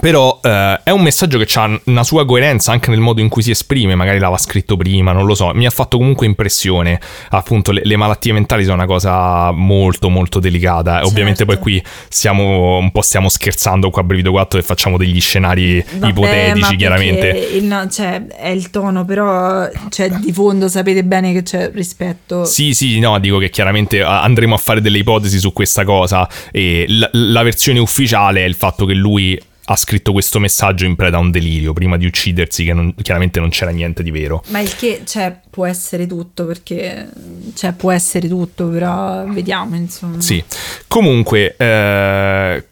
Però 0.00 0.40
eh, 0.42 0.80
è 0.84 0.90
un 0.90 1.02
messaggio 1.02 1.38
che 1.38 1.46
ha 1.58 1.80
una 1.84 2.04
sua 2.04 2.24
coerenza 2.24 2.72
anche 2.72 2.90
nel 2.90 3.00
modo 3.00 3.20
in 3.20 3.28
cui 3.28 3.42
si 3.42 3.50
esprime, 3.50 3.94
magari 3.94 4.18
l'aveva 4.18 4.38
scritto 4.38 4.76
prima, 4.76 5.12
non 5.12 5.26
lo 5.26 5.34
so, 5.34 5.52
mi 5.54 5.66
ha 5.66 5.70
fatto 5.70 5.96
comunque 5.98 6.26
impressione. 6.26 7.00
Appunto, 7.30 7.72
le, 7.72 7.80
le 7.84 7.96
malattie 7.96 8.32
mentali 8.32 8.62
sono 8.62 8.74
una 8.74 8.86
cosa 8.86 9.50
molto 9.50 10.08
molto 10.08 10.38
delicata. 10.38 11.00
E 11.00 11.04
Ovviamente 11.04 11.44
poi 11.44 11.54
Certo. 11.54 11.70
qui 11.70 11.82
stiamo 12.08 12.76
un 12.78 12.92
po' 12.92 13.02
stiamo 13.02 13.28
scherzando 13.28 13.90
qua 13.90 14.02
a 14.02 14.04
Brivido 14.04 14.30
4 14.30 14.58
e 14.58 14.62
facciamo 14.62 14.96
degli 14.96 15.20
scenari 15.20 15.84
Vabbè, 15.90 16.08
ipotetici, 16.08 16.76
chiaramente. 16.76 17.28
Il, 17.28 17.64
no, 17.64 17.88
cioè, 17.88 18.26
è 18.26 18.48
il 18.48 18.70
tono, 18.70 19.04
però 19.04 19.68
cioè, 19.88 20.10
di 20.10 20.32
fondo 20.32 20.68
sapete 20.68 21.02
bene 21.04 21.32
che 21.32 21.42
c'è 21.42 21.70
rispetto. 21.72 22.44
Sì, 22.44 22.74
sì, 22.74 22.98
no, 22.98 23.18
dico 23.18 23.38
che 23.38 23.50
chiaramente 23.50 24.02
andremo 24.02 24.54
a 24.54 24.58
fare 24.58 24.80
delle 24.80 24.98
ipotesi 24.98 25.38
su 25.38 25.52
questa 25.52 25.84
cosa 25.84 26.28
e 26.52 26.84
la, 26.88 27.08
la 27.12 27.42
versione 27.42 27.78
ufficiale 27.78 28.42
è 28.42 28.46
il 28.46 28.54
fatto 28.54 28.84
che 28.84 28.94
lui 28.94 29.40
ha 29.70 29.76
scritto 29.76 30.12
questo 30.12 30.38
messaggio 30.38 30.86
in 30.86 30.96
preda 30.96 31.18
a 31.18 31.20
un 31.20 31.30
delirio 31.30 31.74
prima 31.74 31.98
di 31.98 32.06
uccidersi, 32.06 32.64
che 32.64 32.72
non- 32.72 32.94
chiaramente 33.02 33.38
non 33.38 33.50
c'era 33.50 33.70
niente 33.70 34.02
di 34.02 34.10
vero. 34.10 34.42
Ma 34.48 34.60
il 34.60 34.74
che, 34.74 35.02
cioè, 35.04 35.38
può 35.50 35.66
essere 35.66 36.06
tutto, 36.06 36.46
perché, 36.46 37.06
cioè, 37.54 37.72
può 37.72 37.90
essere 37.90 38.28
tutto, 38.28 38.68
però 38.68 39.26
vediamo, 39.26 39.76
insomma. 39.76 40.20
Sì. 40.22 40.42
Comunque, 40.86 41.54
eh, 41.58 42.64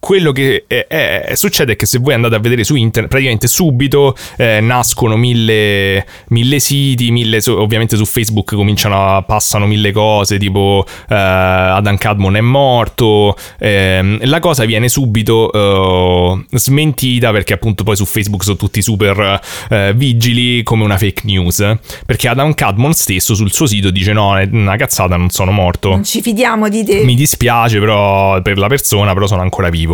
quello 0.00 0.32
che 0.32 0.64
è- 0.66 0.86
è- 0.88 1.34
succede 1.34 1.74
è 1.74 1.76
che 1.76 1.84
se 1.86 1.98
voi 1.98 2.14
andate 2.14 2.34
a 2.34 2.38
vedere 2.38 2.64
su 2.64 2.74
internet, 2.74 3.10
praticamente 3.10 3.46
subito 3.46 4.16
eh, 4.38 4.58
nascono 4.60 5.16
mille, 5.16 6.04
mille 6.28 6.58
siti, 6.58 7.10
mille, 7.10 7.40
ovviamente 7.48 7.96
su 7.96 8.06
Facebook 8.06 8.54
cominciano 8.54 9.16
a 9.16 9.22
passano 9.22 9.66
mille 9.66 9.92
cose, 9.92 10.38
tipo 10.38 10.84
eh, 11.08 11.14
Adam 11.14 11.96
Cadmon 11.98 12.36
è 12.36 12.40
morto, 12.40 13.36
ehm, 13.58 14.20
la 14.22 14.40
cosa 14.40 14.64
viene 14.64 14.88
subito 14.88 15.52
eh, 15.52 16.44
smentita 16.52 17.30
perché 17.30 17.52
appunto 17.52 17.84
poi 17.84 17.96
su 17.96 18.06
Facebook 18.06 18.42
sono 18.42 18.56
tutti 18.56 18.80
super 18.82 19.38
eh, 19.68 19.92
vigili 19.94 20.62
come 20.62 20.82
una 20.84 20.96
fake 20.96 21.22
news, 21.24 21.76
perché 22.06 22.28
Adam 22.28 22.54
Cadmon 22.54 22.94
stesso 22.94 23.34
sul 23.34 23.52
suo 23.52 23.66
sito 23.66 23.90
dice 23.90 24.12
no, 24.14 24.38
è 24.38 24.48
una 24.50 24.76
cazzata, 24.76 25.16
non 25.16 25.28
sono 25.28 25.50
morto. 25.50 25.90
Non 25.90 26.04
ci 26.04 26.22
fidiamo 26.22 26.68
di 26.70 26.84
te. 26.84 27.04
Mi 27.04 27.14
dispiace 27.14 27.78
però 27.78 28.40
per 28.40 28.56
la 28.56 28.68
persona, 28.68 29.12
però 29.12 29.26
sono 29.26 29.42
ancora 29.42 29.68
vivo. 29.68 29.89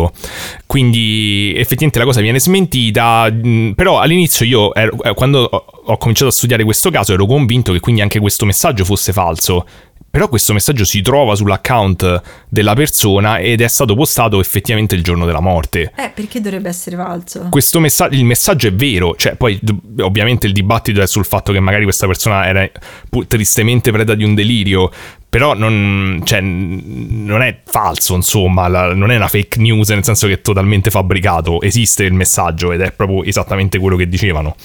Quindi 0.65 1.53
effettivamente 1.55 1.99
la 1.99 2.05
cosa 2.05 2.21
viene 2.21 2.39
smentita, 2.39 3.29
mh, 3.31 3.73
però 3.75 3.99
all'inizio 3.99 4.45
io 4.45 4.73
ero- 4.73 5.01
eh, 5.03 5.13
quando 5.13 5.39
ho, 5.39 5.97
cominciato 5.97 6.29
a 6.29 6.33
studiare 6.33 6.63
questo 6.63 6.89
caso 6.89 7.13
ero 7.13 7.25
convinto 7.25 7.71
che 7.71 7.79
quindi 7.79 8.01
anche 8.01 8.19
questo 8.19 8.45
messaggio 8.45 8.85
fosse 8.85 9.13
falso. 9.13 9.65
Però 10.09 10.29
questo 10.29 10.53
messaggio 10.53 10.83
si 10.83 11.01
trova 11.01 11.35
sull'account 11.35 12.21
della 12.49 12.73
persona 12.73 13.37
ed 13.37 13.61
è 13.61 13.67
stato 13.67 13.93
postato 13.93 14.39
effettivamente 14.39 14.95
il 14.95 15.03
giorno 15.03 15.25
della 15.25 15.41
morte. 15.41 15.91
Eh, 15.95 16.09
perché 16.09 16.41
dovrebbe 16.41 16.69
essere 16.69 16.95
falso? 16.95 17.47
Questo 17.51 17.79
messaggio, 17.79 18.15
il 18.15 18.25
messaggio 18.25 18.67
è 18.67 18.73
vero, 18.73 19.15
cioè 19.15 19.35
poi 19.35 19.59
ovviamente 19.99 20.47
il 20.47 20.53
dibattito 20.53 21.01
è 21.01 21.07
sul 21.07 21.25
fatto 21.25 21.51
che 21.51 21.59
magari 21.59 21.83
questa 21.83 22.07
persona 22.07 22.47
era 22.47 22.67
tristemente 23.27 23.91
preda 23.91 24.15
di 24.15 24.23
un 24.23 24.33
delirio, 24.33 24.89
però 25.29 25.53
non, 25.53 26.21
cioè, 26.23 26.39
non 26.41 27.41
è 27.41 27.59
falso, 27.65 28.15
insomma, 28.15 28.67
la- 28.67 28.93
non 28.93 29.11
è 29.11 29.15
una 29.15 29.27
fake 29.27 29.59
news 29.59 29.89
nel 29.89 30.03
senso 30.03 30.27
che 30.27 30.33
è 30.33 30.41
totalmente 30.41 30.89
fabbricato, 30.89 31.61
esiste 31.61 32.03
il 32.03 32.13
messaggio 32.13 32.71
ed 32.71 32.81
è 32.81 32.91
proprio 32.91 33.23
esattamente 33.23 33.77
quello 33.77 33.95
che 33.97 34.07
dicevano. 34.07 34.55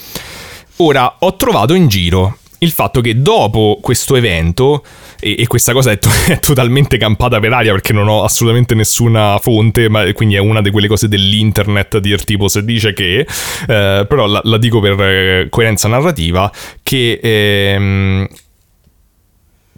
Ora, 0.77 1.17
ho 1.19 1.37
trovato 1.37 1.75
in 1.75 1.89
giro 1.89 2.39
il 2.63 2.71
fatto 2.71 3.01
che 3.01 3.21
dopo 3.21 3.79
questo 3.83 4.15
evento, 4.15 4.85
e, 5.21 5.35
e 5.37 5.47
questa 5.49 5.73
cosa 5.73 5.91
è, 5.91 5.99
to- 5.99 6.09
è 6.29 6.39
totalmente 6.39 6.97
campata 6.97 7.41
per 7.41 7.53
aria 7.53 7.73
perché 7.73 7.93
non 7.93 8.09
ho 8.09 8.23
assolutamente 8.23 8.75
nessuna 8.75 9.39
fonte, 9.43 9.89
ma 9.89 10.11
quindi 10.13 10.37
è 10.37 10.39
una 10.39 10.61
di 10.63 10.71
quelle 10.71 10.87
cose 10.87 11.09
dell'internet 11.09 11.99
dir 11.99 12.25
tipo 12.25 12.47
se 12.49 12.65
dice 12.65 12.93
che, 12.93 13.27
eh, 13.67 14.07
però 14.09 14.27
la, 14.27 14.41
la 14.45 14.59
dico 14.59 14.81
per 14.81 15.01
eh, 15.01 15.47
coerenza 15.51 15.89
narrativa, 15.89 16.51
che... 16.83 17.19
ehm, 17.23 18.29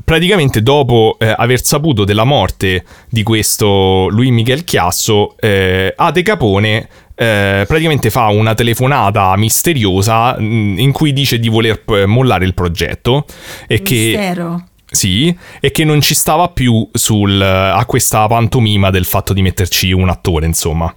praticamente 0.04 0.62
dopo 0.62 1.16
eh, 1.18 1.34
aver 1.36 1.64
saputo 1.64 2.04
della 2.04 2.24
morte 2.24 2.84
di 3.08 3.22
questo 3.22 4.08
Luis 4.10 4.30
Miguel 4.30 4.64
Chiasso, 4.64 5.34
eh, 5.38 5.92
Ade 5.96 6.22
Capone 6.22 6.88
eh, 7.16 7.64
praticamente 7.66 8.10
fa 8.10 8.26
una 8.26 8.54
telefonata 8.54 9.36
misteriosa 9.36 10.38
mh, 10.38 10.78
in 10.78 10.92
cui 10.92 11.12
dice 11.12 11.38
di 11.38 11.48
voler 11.48 11.82
eh, 11.86 12.06
mollare 12.06 12.44
il 12.44 12.54
progetto 12.54 13.24
e 13.68 13.82
che 13.82 13.94
Mistero. 13.94 14.64
sì, 14.90 15.36
e 15.60 15.70
che 15.70 15.84
non 15.84 16.00
ci 16.00 16.14
stava 16.14 16.48
più 16.48 16.88
sul, 16.92 17.40
a 17.40 17.84
questa 17.86 18.26
pantomima 18.26 18.90
del 18.90 19.04
fatto 19.04 19.32
di 19.32 19.42
metterci 19.42 19.92
un 19.92 20.08
attore, 20.08 20.46
insomma. 20.46 20.92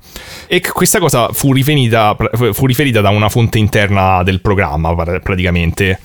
E 0.47 0.59
che 0.59 0.71
questa 0.71 0.97
cosa 0.97 1.29
fu 1.31 1.53
riferita, 1.53 2.15
fu 2.51 2.65
riferita 2.65 2.99
da 3.01 3.09
una 3.09 3.29
fonte 3.29 3.59
interna 3.59 4.23
del 4.23 4.41
programma, 4.41 4.95
pra- 4.95 5.19
praticamente, 5.19 5.99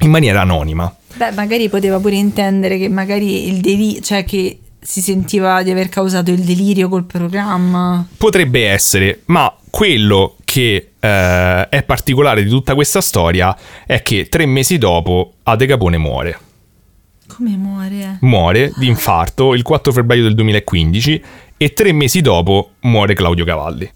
in 0.00 0.10
maniera 0.10 0.40
anonima. 0.40 0.92
Beh, 1.22 1.30
magari 1.32 1.68
poteva 1.68 2.00
pure 2.00 2.16
intendere 2.16 2.78
che 2.78 2.88
magari 2.88 3.46
il 3.46 3.60
delirio, 3.60 4.00
cioè 4.00 4.24
che 4.24 4.58
si 4.80 5.00
sentiva 5.00 5.62
di 5.62 5.70
aver 5.70 5.88
causato 5.88 6.32
il 6.32 6.40
delirio 6.40 6.88
col 6.88 7.04
programma. 7.04 8.04
Potrebbe 8.16 8.68
essere, 8.68 9.20
ma 9.26 9.54
quello 9.70 10.34
che 10.42 10.90
eh, 10.98 11.68
è 11.68 11.82
particolare 11.84 12.42
di 12.42 12.50
tutta 12.50 12.74
questa 12.74 13.00
storia 13.00 13.56
è 13.86 14.02
che 14.02 14.26
tre 14.28 14.46
mesi 14.46 14.78
dopo 14.78 15.34
Ade 15.44 15.66
Capone 15.66 15.96
muore. 15.96 16.38
Come 17.28 17.50
muore? 17.50 18.18
Muore 18.22 18.72
di 18.76 18.88
infarto 18.88 19.54
il 19.54 19.62
4 19.62 19.92
febbraio 19.92 20.24
del 20.24 20.34
2015 20.34 21.22
e 21.56 21.72
tre 21.72 21.92
mesi 21.92 22.20
dopo 22.20 22.72
muore 22.80 23.14
Claudio 23.14 23.44
Cavalli. 23.44 23.88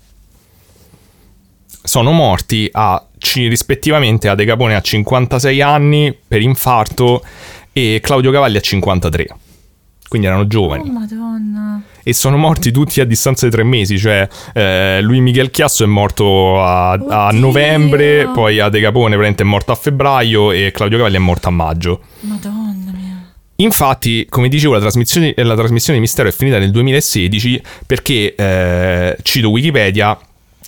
Sono 1.83 2.13
morti 2.13 2.69
a, 2.71 3.05
ci- 3.27 3.49
rispettivamente 3.49 4.29
Ade 4.29 4.45
Capone 4.45 4.75
a 4.77 4.81
56 4.81 5.61
anni 5.61 6.17
per 6.27 6.41
infarto 6.41 7.23
e 7.73 7.99
Claudio 8.03 8.31
Cavalli 8.31 8.57
a 8.57 8.61
53. 8.61 9.27
Quindi 10.09 10.29
erano 10.29 10.47
giovani 10.47 10.89
Oh, 10.89 10.93
madonna. 10.93 11.83
e 12.05 12.13
sono 12.13 12.37
morti 12.37 12.71
tutti 12.71 13.01
a 13.01 13.05
distanza 13.05 13.45
di 13.47 13.51
tre 13.53 13.65
mesi, 13.65 13.99
cioè 13.99 14.27
eh, 14.55 15.01
lui 15.03 15.21
Michel 15.21 15.51
Chiasso 15.51 15.83
è 15.83 15.87
morto 15.89 16.63
a, 16.63 16.93
a 16.93 17.31
novembre, 17.33 18.29
poi 18.33 18.61
Ade 18.61 18.81
Capone 18.81 19.09
praticamente 19.17 19.43
è 19.43 19.47
morto 19.47 19.73
a 19.73 19.75
febbraio 19.75 20.53
e 20.53 20.71
Claudio 20.73 20.99
Cavalli 20.99 21.17
è 21.17 21.21
morto 21.21 21.49
a 21.49 21.51
maggio. 21.51 22.01
Madonna 22.21 22.93
mia. 22.93 23.33
Infatti, 23.57 24.27
come 24.29 24.49
dicevo, 24.49 24.75
la 24.75 24.81
trasmissione, 24.81 25.35
la 25.37 25.57
trasmissione 25.57 25.99
di 25.99 26.05
Mistero 26.05 26.29
è 26.29 26.33
finita 26.33 26.59
nel 26.61 26.71
2016 26.71 27.61
perché, 27.85 28.35
eh, 28.37 29.17
cito 29.23 29.49
Wikipedia, 29.51 30.17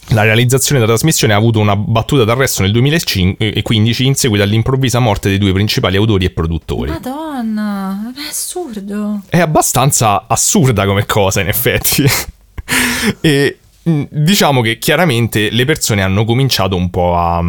la 0.08 0.22
realizzazione 0.22 0.80
della 0.80 0.92
trasmissione 0.92 1.34
ha 1.34 1.36
avuto 1.36 1.58
una 1.58 1.76
battuta 1.76 2.24
d'arresto 2.24 2.62
nel 2.62 2.72
2015 2.72 4.06
in 4.06 4.14
seguito 4.14 4.44
all'improvvisa 4.44 4.98
morte 4.98 5.28
dei 5.28 5.38
due 5.38 5.52
principali 5.52 5.96
autori 5.96 6.24
e 6.24 6.30
produttori. 6.30 6.90
Madonna, 6.90 8.12
è 8.16 8.28
assurdo. 8.28 9.22
È 9.28 9.38
abbastanza 9.38 10.26
assurda 10.26 10.86
come 10.86 11.04
cosa, 11.06 11.40
in 11.40 11.48
effetti. 11.48 12.04
e 13.20 13.58
diciamo 13.82 14.60
che 14.60 14.78
chiaramente 14.78 15.50
le 15.50 15.64
persone 15.64 16.02
hanno 16.02 16.24
cominciato 16.24 16.76
un 16.76 16.90
po' 16.90 17.16
a, 17.16 17.42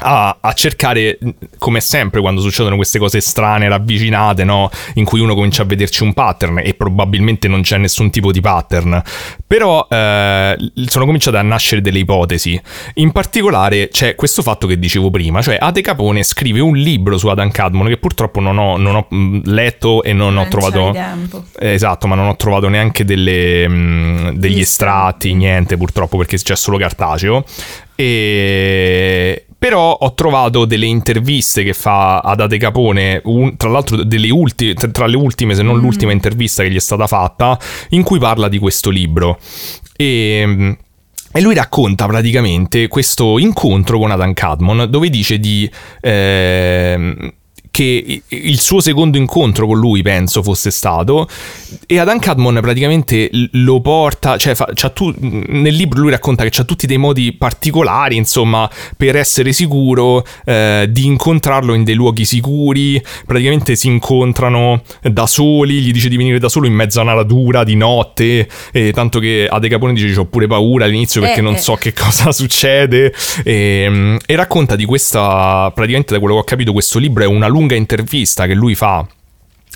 a, 0.00 0.38
a 0.40 0.52
cercare, 0.52 1.18
come 1.58 1.80
sempre 1.80 2.20
quando 2.20 2.40
succedono 2.40 2.76
queste 2.76 2.98
cose 2.98 3.20
strane, 3.20 3.68
ravvicinate, 3.68 4.44
no? 4.44 4.70
in 4.94 5.04
cui 5.04 5.20
uno 5.20 5.34
comincia 5.34 5.62
a 5.62 5.64
vederci 5.66 6.02
un 6.02 6.14
pattern 6.14 6.60
e 6.62 6.74
probabilmente 6.74 7.48
non 7.48 7.62
c'è 7.62 7.78
nessun 7.78 8.10
tipo 8.10 8.30
di 8.30 8.40
pattern, 8.40 9.02
però 9.46 9.86
eh, 9.90 10.56
sono 10.86 11.04
cominciate 11.04 11.36
a 11.36 11.42
nascere 11.42 11.80
delle 11.80 11.98
ipotesi. 11.98 12.60
In 12.94 13.12
particolare 13.12 13.88
c'è 13.88 14.14
questo 14.14 14.42
fatto 14.42 14.66
che 14.66 14.78
dicevo 14.78 15.10
prima, 15.10 15.42
cioè 15.42 15.56
Ade 15.58 15.80
Capone 15.80 16.22
scrive 16.22 16.60
un 16.60 16.76
libro 16.76 17.18
su 17.18 17.28
Adam 17.28 17.50
Cadmon 17.50 17.88
che 17.88 17.96
purtroppo 17.96 18.40
non 18.40 18.58
ho, 18.58 18.76
non 18.76 18.94
ho 18.94 19.06
mh, 19.08 19.40
letto 19.44 20.02
e 20.02 20.12
non, 20.12 20.34
Non 20.34 20.44
ho 20.44 20.48
trovato... 20.48 20.92
Eh, 21.58 21.72
Esatto, 21.78 22.06
ma 22.06 22.14
non 22.14 22.26
ho 22.26 22.36
trovato 22.36 22.68
neanche 22.68 23.04
delle, 23.04 23.68
mh, 23.68 24.32
degli 24.38 24.56
Gli 24.56 24.60
estratti, 24.60 25.34
niente 25.34 25.76
purtroppo 25.76 26.16
perché 26.16 26.36
c'è 26.36 26.56
solo 26.56 26.76
cartaceo. 26.76 27.44
E... 27.94 29.47
Però 29.58 29.92
ho 29.92 30.14
trovato 30.14 30.64
delle 30.66 30.86
interviste 30.86 31.64
che 31.64 31.72
fa 31.74 32.20
ad 32.20 32.40
Ade 32.40 32.58
Capone, 32.58 33.20
un- 33.24 33.56
tra 33.56 33.68
l'altro 33.68 34.04
delle 34.04 34.30
ulti- 34.30 34.72
tra 34.74 34.88
tra 34.88 35.06
le 35.06 35.16
ultime, 35.16 35.54
se 35.54 35.62
non 35.62 35.80
l'ultima 35.80 36.12
intervista 36.12 36.62
che 36.62 36.70
gli 36.70 36.76
è 36.76 36.80
stata 36.80 37.06
fatta, 37.08 37.58
in 37.90 38.02
cui 38.04 38.18
parla 38.20 38.48
di 38.48 38.58
questo 38.58 38.90
libro. 38.90 39.38
E... 39.96 40.44
mh, 40.46 40.76
e 41.30 41.40
lui 41.42 41.54
racconta 41.54 42.06
praticamente 42.06 42.88
questo 42.88 43.38
incontro 43.38 43.98
con 43.98 44.10
Adam 44.10 44.32
Cadmon 44.32 44.86
dove 44.88 45.10
dice 45.10 45.38
di... 45.38 45.70
ehm, 46.00 47.32
che 47.70 48.22
il 48.26 48.60
suo 48.60 48.80
secondo 48.80 49.18
incontro 49.18 49.66
con 49.66 49.78
lui, 49.78 50.02
penso, 50.02 50.42
fosse 50.42 50.70
stato. 50.70 51.28
E 51.86 51.98
Adam 51.98 52.18
Cadmon 52.18 52.58
praticamente 52.60 53.30
lo 53.52 53.80
porta, 53.80 54.36
cioè 54.36 54.54
fa- 54.54 54.70
c'ha 54.74 54.88
tu- 54.90 55.14
nel 55.18 55.74
libro 55.74 56.00
lui 56.00 56.10
racconta 56.10 56.42
che 56.42 56.50
c'ha 56.50 56.64
tutti 56.64 56.86
dei 56.86 56.96
modi 56.96 57.32
particolari, 57.32 58.16
insomma, 58.16 58.68
per 58.96 59.16
essere 59.16 59.52
sicuro 59.52 60.24
eh, 60.44 60.86
di 60.90 61.06
incontrarlo 61.06 61.74
in 61.74 61.84
dei 61.84 61.94
luoghi 61.94 62.24
sicuri. 62.24 63.02
Praticamente 63.26 63.76
si 63.76 63.86
incontrano 63.88 64.82
da 65.02 65.26
soli, 65.26 65.80
gli 65.80 65.92
dice 65.92 66.08
di 66.08 66.16
venire 66.16 66.38
da 66.38 66.48
solo 66.48 66.66
in 66.66 66.74
mezzo 66.74 67.00
a 67.00 67.02
una 67.02 67.14
radura 67.14 67.64
di 67.64 67.76
notte. 67.76 68.48
E 68.72 68.92
tanto 68.92 69.18
che 69.18 69.46
Ade 69.50 69.68
Capone 69.68 69.92
dice: 69.92 70.18
Ho 70.20 70.26
pure 70.26 70.46
paura 70.46 70.84
all'inizio 70.84 71.20
perché 71.20 71.40
Eh, 71.40 71.42
non 71.42 71.54
eh. 71.54 71.58
so 71.58 71.74
che 71.74 71.92
cosa 71.94 72.32
succede. 72.32 73.12
E, 73.44 74.16
e 74.24 74.36
racconta 74.36 74.76
di 74.76 74.84
questa, 74.84 75.70
praticamente 75.74 76.14
da 76.14 76.18
quello 76.20 76.34
che 76.34 76.40
ho 76.40 76.44
capito, 76.44 76.72
questo 76.72 76.98
libro 76.98 77.22
è 77.22 77.26
una 77.26 77.46
lunga 77.58 77.74
intervista 77.74 78.46
che 78.46 78.54
lui 78.54 78.74
fa 78.76 79.04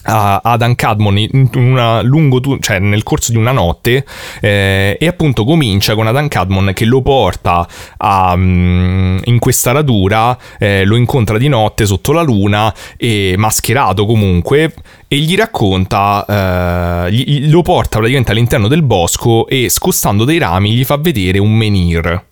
a 0.05 0.41
Adam 0.43 0.75
Cadmon 0.75 1.17
in 1.17 1.49
una 1.55 2.01
lungo 2.03 2.41
cioè 2.59 2.81
nel 2.81 3.05
corso 3.05 3.31
di 3.31 3.39
una 3.39 3.53
notte 3.53 4.05
eh, 4.41 4.97
e 4.99 5.07
appunto 5.07 5.45
comincia 5.45 5.95
con 5.95 6.09
Adam 6.09 6.27
Cadmon 6.27 6.73
che 6.75 6.85
lo 6.85 7.03
porta 7.03 7.67
a, 7.99 8.35
mm, 8.37 9.19
in 9.25 9.39
questa 9.39 9.71
radura 9.71 10.37
eh, 10.59 10.85
lo 10.85 10.97
incontra 10.97 11.39
di 11.39 11.47
notte 11.47 11.87
sotto 11.87 12.13
la 12.13 12.23
luna 12.23 12.75
e 12.97 13.35
mascherato 13.37 14.05
comunque 14.05 14.75
e 15.07 15.17
gli 15.19 15.37
racconta 15.37 17.07
eh, 17.07 17.13
gli- 17.13 17.49
lo 17.49 17.63
porta 17.63 17.99
praticamente 17.99 18.33
all'interno 18.33 18.67
del 18.67 18.83
bosco 18.83 19.47
e 19.47 19.69
scostando 19.69 20.25
dei 20.25 20.39
rami 20.39 20.73
gli 20.73 20.85
fa 20.85 20.97
vedere 20.97 21.39
un 21.39 21.55
menhir 21.55 22.25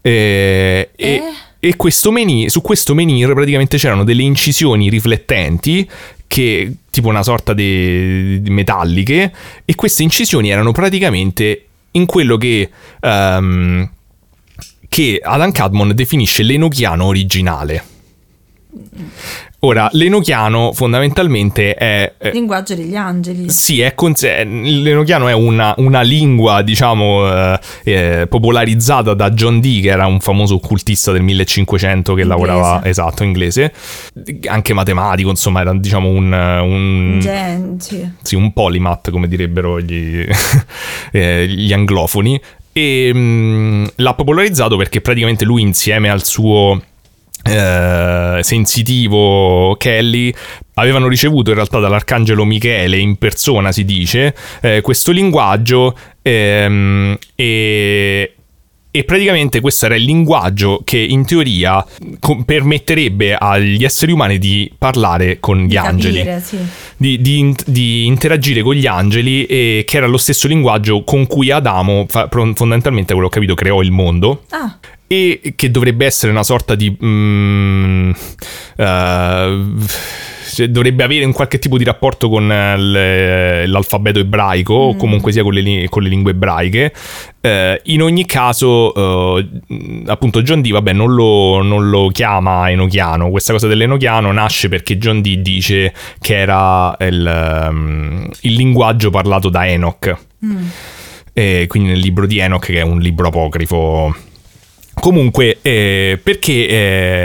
eh, 0.00 0.90
e, 0.96 1.14
Eh? 1.14 1.22
E 1.60 1.76
questo 1.76 2.12
menhir, 2.12 2.50
su 2.50 2.60
questo 2.60 2.94
menhir 2.94 3.32
praticamente 3.32 3.76
c'erano 3.78 4.04
delle 4.04 4.22
incisioni 4.22 4.88
riflettenti 4.88 5.88
che 6.26 6.72
tipo 6.90 7.08
una 7.08 7.22
sorta 7.22 7.52
di, 7.52 8.40
metalliche 8.48 9.32
e 9.64 9.74
queste 9.74 10.02
incisioni 10.02 10.50
erano 10.50 10.72
praticamente 10.72 11.64
in 11.92 12.06
quello 12.06 12.36
che 12.36 12.68
ehm, 13.00 13.90
che 14.88 15.20
Alan 15.22 15.52
Cadmon 15.52 15.94
definisce 15.94 16.42
l'enochiano 16.42 17.04
originale. 17.04 17.84
Ora, 19.62 19.88
l'enochiano 19.92 20.72
fondamentalmente 20.72 21.74
è... 21.74 22.12
è- 22.16 22.30
Linguaggio 22.32 22.76
degli 22.76 22.94
angeli. 22.94 23.50
sì, 23.50 23.80
è 23.80 23.92
cons- 23.94 24.22
è- 24.24 24.44
l'enochiano 24.44 25.26
è 25.26 25.32
una, 25.32 25.74
una 25.78 26.00
lingua, 26.02 26.62
diciamo, 26.62 27.26
eh, 27.28 27.58
eh, 27.82 28.26
popolarizzata 28.28 29.14
da 29.14 29.30
John 29.30 29.58
Dee, 29.58 29.80
che 29.80 29.88
era 29.88 30.06
un 30.06 30.20
famoso 30.20 30.54
occultista 30.54 31.10
del 31.10 31.22
1500 31.22 32.14
che 32.14 32.20
Inglese. 32.22 32.46
lavorava, 32.46 32.84
esatto, 32.84 33.24
inglese, 33.24 33.72
anche 34.46 34.74
matematico, 34.74 35.28
insomma, 35.30 35.60
era 35.62 35.74
diciamo 35.74 36.08
un... 36.08 36.32
un 36.32 37.18
Gen- 37.20 37.80
sì. 37.80 38.08
sì, 38.22 38.36
un 38.36 38.52
polymath, 38.52 39.10
come 39.10 39.26
direbbero 39.26 39.80
gli, 39.80 40.24
eh, 41.10 41.48
gli 41.48 41.72
anglofoni. 41.72 42.40
E 42.72 43.12
mh, 43.12 43.90
l'ha 43.96 44.14
popolarizzato 44.14 44.76
perché 44.76 45.00
praticamente 45.00 45.44
lui, 45.44 45.62
insieme 45.62 46.08
al 46.10 46.22
suo 46.24 46.80
eh, 47.44 48.38
sensitivo 48.42 49.76
Kelly, 49.78 50.32
avevano 50.74 51.08
ricevuto 51.08 51.50
in 51.50 51.56
realtà 51.56 51.78
dall'arcangelo 51.78 52.44
Michele 52.44 52.98
in 52.98 53.16
persona, 53.16 53.72
si 53.72 53.84
dice, 53.84 54.34
eh, 54.60 54.80
questo 54.80 55.12
linguaggio 55.12 55.96
ehm, 56.22 57.16
e. 57.34 58.32
E 58.90 59.04
praticamente 59.04 59.60
questo 59.60 59.84
era 59.84 59.96
il 59.96 60.02
linguaggio 60.02 60.80
che 60.82 60.96
in 60.96 61.26
teoria 61.26 61.84
co- 62.18 62.42
permetterebbe 62.42 63.34
agli 63.34 63.84
esseri 63.84 64.12
umani 64.12 64.38
di 64.38 64.72
parlare 64.76 65.38
con 65.40 65.58
gli 65.58 65.68
Di 65.68 65.76
angeli 65.76 66.16
capire, 66.16 66.40
sì. 66.40 66.56
di, 66.96 67.20
di 67.20 67.54
di 67.66 68.06
interagire 68.06 68.62
con 68.62 68.74
gli 68.74 68.86
angeli 68.86 69.44
e 69.44 69.84
che 69.86 69.98
era 69.98 70.06
lo 70.06 70.16
stesso 70.16 70.48
linguaggio 70.48 71.04
con 71.04 71.26
cui 71.26 71.50
Adamo 71.50 72.06
fa- 72.08 72.28
fondamentalmente 72.30 73.12
quello 73.12 73.28
ho 73.28 73.30
capito 73.30 73.54
creò 73.54 73.82
il 73.82 73.92
mondo 73.92 74.44
Ah, 74.48 74.78
e 75.08 75.54
che 75.56 75.70
dovrebbe 75.70 76.04
essere 76.04 76.30
una 76.30 76.44
sorta 76.44 76.74
di 76.74 76.94
mm, 77.02 78.10
eh, 78.76 79.64
cioè, 80.58 80.68
dovrebbe 80.68 81.02
avere 81.04 81.24
un 81.24 81.32
qualche 81.32 81.58
tipo 81.58 81.78
di 81.78 81.84
rapporto 81.84 82.28
con 82.28 82.50
eh, 82.50 83.66
l'alfabeto 83.66 84.18
ebraico 84.18 84.74
o 84.74 84.96
comunque 84.96 85.32
sia 85.32 85.42
con 85.42 85.54
le, 85.54 85.88
con 85.88 86.02
le 86.02 86.08
lingue 86.08 86.32
ebraiche. 86.32 86.92
Eh, 87.40 87.80
in 87.84 88.02
ogni 88.02 88.26
caso 88.26 89.38
eh, 89.38 89.48
appunto 90.06 90.42
John 90.42 90.60
Dee 90.60 90.72
vabbè 90.72 90.92
non 90.92 91.14
lo, 91.14 91.62
non 91.62 91.88
lo 91.88 92.08
chiama 92.08 92.70
enochiano. 92.70 93.30
Questa 93.30 93.52
cosa 93.52 93.66
dell'enochiano 93.66 94.30
nasce 94.32 94.68
perché 94.68 94.98
John 94.98 95.20
Dee 95.20 95.40
dice 95.40 95.94
che 96.20 96.36
era 96.36 96.94
il, 97.00 97.26
ehm, 97.26 98.28
il 98.40 98.54
linguaggio 98.54 99.10
parlato 99.10 99.48
da 99.48 99.66
Enoch. 99.66 100.16
E 101.32 101.66
quindi 101.68 101.90
nel 101.90 102.00
libro 102.00 102.26
di 102.26 102.38
Enoch 102.38 102.66
che 102.66 102.80
è 102.80 102.82
un 102.82 102.98
libro 102.98 103.28
apocrifo 103.28 104.12
Comunque, 105.00 105.58
eh, 105.62 106.18
perché 106.22 106.66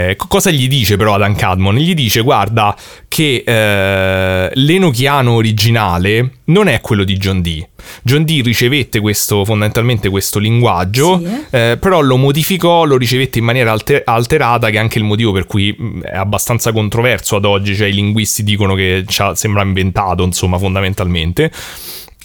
eh, 0.08 0.14
co- 0.16 0.26
cosa 0.28 0.50
gli 0.50 0.68
dice 0.68 0.96
però 0.96 1.14
Adam 1.14 1.34
Cadmon? 1.34 1.76
Gli 1.76 1.94
dice: 1.94 2.20
Guarda, 2.20 2.74
che 3.08 3.42
eh, 3.44 4.50
l'enochiano 4.54 5.32
originale 5.32 6.30
non 6.44 6.68
è 6.68 6.80
quello 6.80 7.04
di 7.04 7.16
John 7.16 7.42
Dee. 7.42 7.68
John 8.02 8.24
Dee 8.24 8.42
ricevette 8.42 9.00
questo, 9.00 9.44
fondamentalmente 9.44 10.08
questo 10.08 10.38
linguaggio, 10.38 11.20
Sì. 11.22 11.56
eh, 11.56 11.76
però 11.78 12.00
lo 12.00 12.16
modificò, 12.16 12.84
lo 12.84 12.96
ricevette 12.96 13.38
in 13.38 13.44
maniera 13.44 13.72
alter- 13.72 14.02
alterata, 14.06 14.70
che 14.70 14.76
è 14.76 14.80
anche 14.80 14.98
il 14.98 15.04
motivo 15.04 15.32
per 15.32 15.46
cui 15.46 15.74
mh, 15.76 16.02
è 16.02 16.16
abbastanza 16.16 16.72
controverso 16.72 17.36
ad 17.36 17.44
oggi. 17.44 17.74
Cioè, 17.76 17.88
i 17.88 17.94
linguisti 17.94 18.42
dicono 18.44 18.74
che 18.74 19.04
sembra 19.34 19.62
inventato, 19.62 20.22
insomma, 20.22 20.58
fondamentalmente. 20.58 21.50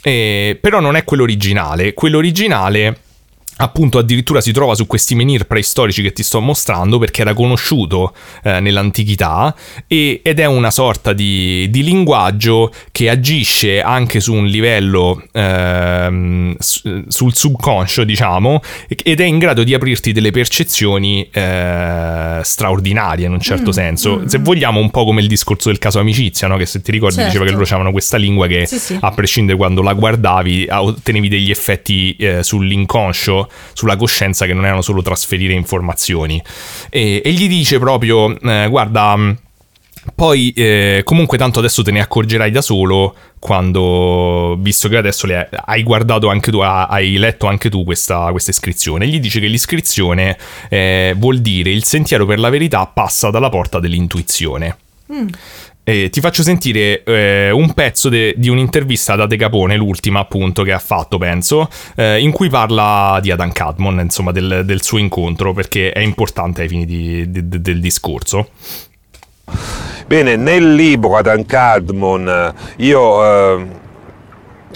Eh, 0.02 0.58
però 0.62 0.80
non 0.80 0.96
è 0.96 1.04
quello 1.04 1.24
originale. 1.24 1.94
Quello 1.94 2.18
originale 2.18 2.98
appunto 3.62 3.98
addirittura 3.98 4.40
si 4.42 4.52
trova 4.54 4.74
su 4.76 4.88
questi 4.88 5.16
menhir 5.16 5.46
preistorici 5.46 6.02
che 6.02 6.14
ti 6.14 6.24
sto 6.24 6.40
mostrando 6.40 6.98
perché 6.98 7.22
era 7.22 7.34
conosciuto 7.34 8.14
eh, 8.44 8.60
nell'antichità 8.60 9.54
e- 9.88 10.22
ed 10.24 10.40
è 10.40 10.46
una 10.46 10.72
sorta 10.72 11.12
di, 11.14 11.68
di 11.70 11.84
linguaggio 11.84 12.72
che 12.92 13.10
agisce 13.10 13.82
anche 13.82 14.20
su 14.22 14.34
un 14.34 14.46
livello 14.46 15.22
s- 16.58 17.04
sul 17.08 17.36
subconscio 17.36 18.04
diciamo 18.04 18.62
ed 18.88 19.20
è 19.20 19.26
in 19.26 19.40
grado 19.40 19.64
di 19.64 19.74
aprirti 19.74 20.12
delle 20.12 20.32
percezioni 20.32 21.28
eh, 21.32 22.40
straordinarie 22.44 23.26
in 23.26 23.34
un 23.34 23.40
certo 23.42 23.72
senso 23.72 24.24
se 24.28 24.38
vogliamo 24.40 24.80
un 24.80 24.90
po' 24.90 25.04
come 25.06 25.22
il 25.22 25.28
discorso 25.28 25.70
del 25.70 25.80
caso 25.80 26.00
amicizia 26.00 26.48
no? 26.48 26.58
che 26.58 26.66
se 26.66 26.82
ti 26.82 26.92
ricordi 26.92 27.08
Certo. 27.16 27.32
diceva 27.32 27.46
che 27.46 27.52
loro 27.52 27.66
avevano 27.66 27.92
questa 27.92 28.18
lingua 28.18 28.48
che 28.48 28.66
Sì, 28.68 28.78
sì. 28.80 28.98
a 29.00 29.12
prescindere 29.12 29.58
quando 29.58 29.82
la 29.82 29.94
guardavi, 29.94 30.68
ottenevi 30.70 31.28
degli 31.28 31.50
effetti 31.50 32.16
eh, 32.18 32.44
sulla 33.74 33.96
coscienza 33.96 34.46
che 34.46 34.54
non 34.54 34.66
erano 34.66 34.82
solo 34.82 35.02
trasferire 35.02 35.54
informazioni. 35.54 36.42
E, 36.90 37.22
e 37.24 37.32
gli 37.32 37.48
dice 37.48 37.80
proprio, 37.80 38.40
eh, 38.40 38.68
guarda, 38.70 39.16
mh, 39.16 39.38
poi 40.16 40.52
eh, 40.56 41.02
comunque 41.04 41.38
tanto 41.38 41.60
adesso 41.60 41.84
te 41.84 41.92
ne 41.92 42.00
accorgerai 42.00 42.52
da 42.52 42.62
solo 42.62 43.16
quando, 43.40 44.58
visto 44.60 44.90
che 44.90 44.98
adesso 44.98 45.28
le 45.28 45.50
hai 45.66 45.84
guardato 45.84 46.30
anche 46.30 46.52
tu, 46.52 46.60
ha- 46.60 46.88
hai 46.88 47.18
letto 47.18 47.48
anche 47.48 47.70
tu 47.70 47.84
questa, 47.84 48.30
questa 48.32 48.52
iscrizione. 48.52 49.08
Gli 49.08 49.20
dice 49.20 49.40
che 49.40 49.48
l'iscrizione 49.48 50.38
eh, 50.70 51.14
vuol 51.18 51.40
dire 51.40 51.70
il 51.70 51.84
sentiero 51.84 52.26
per 52.26 52.40
la 52.40 52.50
verità 52.50 52.86
passa 52.88 53.30
dalla 53.30 53.50
porta 53.50 53.80
dell'intuizione. 53.80 54.78
Eh, 55.90 56.12
ti 56.12 56.20
faccio 56.20 56.44
sentire 56.44 57.02
eh, 57.02 57.50
un 57.50 57.74
pezzo 57.74 58.10
de- 58.10 58.36
di 58.38 58.48
un'intervista 58.48 59.14
ad 59.14 59.22
Ade 59.22 59.38
Capone, 59.38 59.76
l'ultima 59.76 60.20
appunto 60.20 60.62
che 60.62 60.72
ha 60.72 60.78
fatto, 60.78 61.18
penso, 61.18 61.68
eh, 61.96 62.20
in 62.20 62.30
cui 62.30 62.48
parla 62.48 63.18
di 63.20 63.32
Adam 63.32 63.52
Cadmon, 63.52 64.00
insomma, 64.02 64.32
del, 64.32 64.62
del 64.66 64.84
suo 64.84 65.00
incontro, 65.00 65.52
perché 65.52 65.92
è 65.92 65.98
importante 65.98 66.62
ai 66.62 66.68
fini 66.68 66.86
di- 66.86 67.32
di- 67.32 67.60
del 67.60 67.80
discorso. 67.80 68.50
Bene, 70.06 70.36
nel 70.36 70.76
libro 70.76 71.18
Adam 71.18 71.44
Cadmon 71.44 72.54
io 72.78 73.58
eh, 73.58 73.66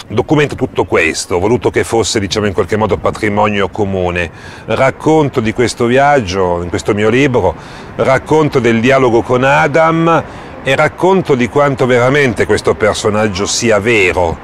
documento 0.08 0.56
tutto 0.56 0.84
questo, 0.84 1.36
ho 1.36 1.38
voluto 1.38 1.70
che 1.70 1.84
fosse 1.84 2.18
diciamo 2.18 2.46
in 2.46 2.52
qualche 2.52 2.76
modo 2.76 2.96
patrimonio 2.96 3.68
comune. 3.68 4.32
Racconto 4.64 5.38
di 5.38 5.52
questo 5.52 5.86
viaggio 5.86 6.60
in 6.60 6.70
questo 6.70 6.92
mio 6.92 7.08
libro, 7.08 7.54
racconto 7.94 8.58
del 8.58 8.80
dialogo 8.80 9.22
con 9.22 9.44
Adam 9.44 10.24
e 10.66 10.74
racconto 10.74 11.34
di 11.34 11.46
quanto 11.50 11.84
veramente 11.84 12.46
questo 12.46 12.74
personaggio 12.74 13.44
sia 13.44 13.78
vero. 13.78 14.38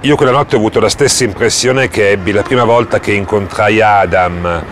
Io 0.00 0.16
quella 0.16 0.32
notte 0.32 0.56
ho 0.56 0.58
avuto 0.58 0.80
la 0.80 0.88
stessa 0.88 1.22
impressione 1.22 1.88
che 1.88 2.10
ebbi 2.10 2.32
la 2.32 2.42
prima 2.42 2.64
volta 2.64 2.98
che 2.98 3.12
incontrai 3.12 3.80
Adam 3.80 4.64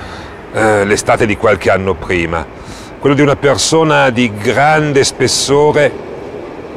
eh, 0.53 0.85
l'estate 0.85 1.25
di 1.25 1.37
qualche 1.37 1.71
anno 1.71 1.95
prima, 1.95 2.45
quello 2.99 3.15
di 3.15 3.23
una 3.23 3.37
persona 3.37 4.11
di 4.11 4.33
grande 4.35 5.05
spessore 5.05 5.93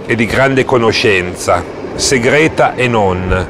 e 0.06 0.14
di 0.14 0.28
grande 0.28 0.66
conoscenza, 0.66 1.64
segreta 1.96 2.76
e 2.76 2.88
non. 2.88 3.48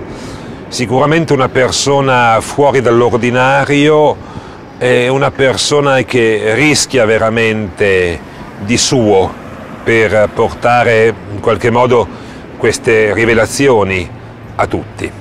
Sicuramente 0.69 1.33
una 1.33 1.49
persona 1.49 2.39
fuori 2.39 2.79
dall'ordinario, 2.79 4.15
è 4.77 5.09
una 5.09 5.31
persona 5.31 6.01
che 6.03 6.53
rischia 6.55 7.03
veramente 7.03 8.19
di 8.59 8.77
suo 8.77 9.41
per 9.83 10.29
portare 10.33 11.13
in 11.31 11.39
qualche 11.39 11.69
modo 11.69 12.07
queste 12.57 13.13
rivelazioni 13.13 14.09
a 14.55 14.67
tutti. 14.67 15.20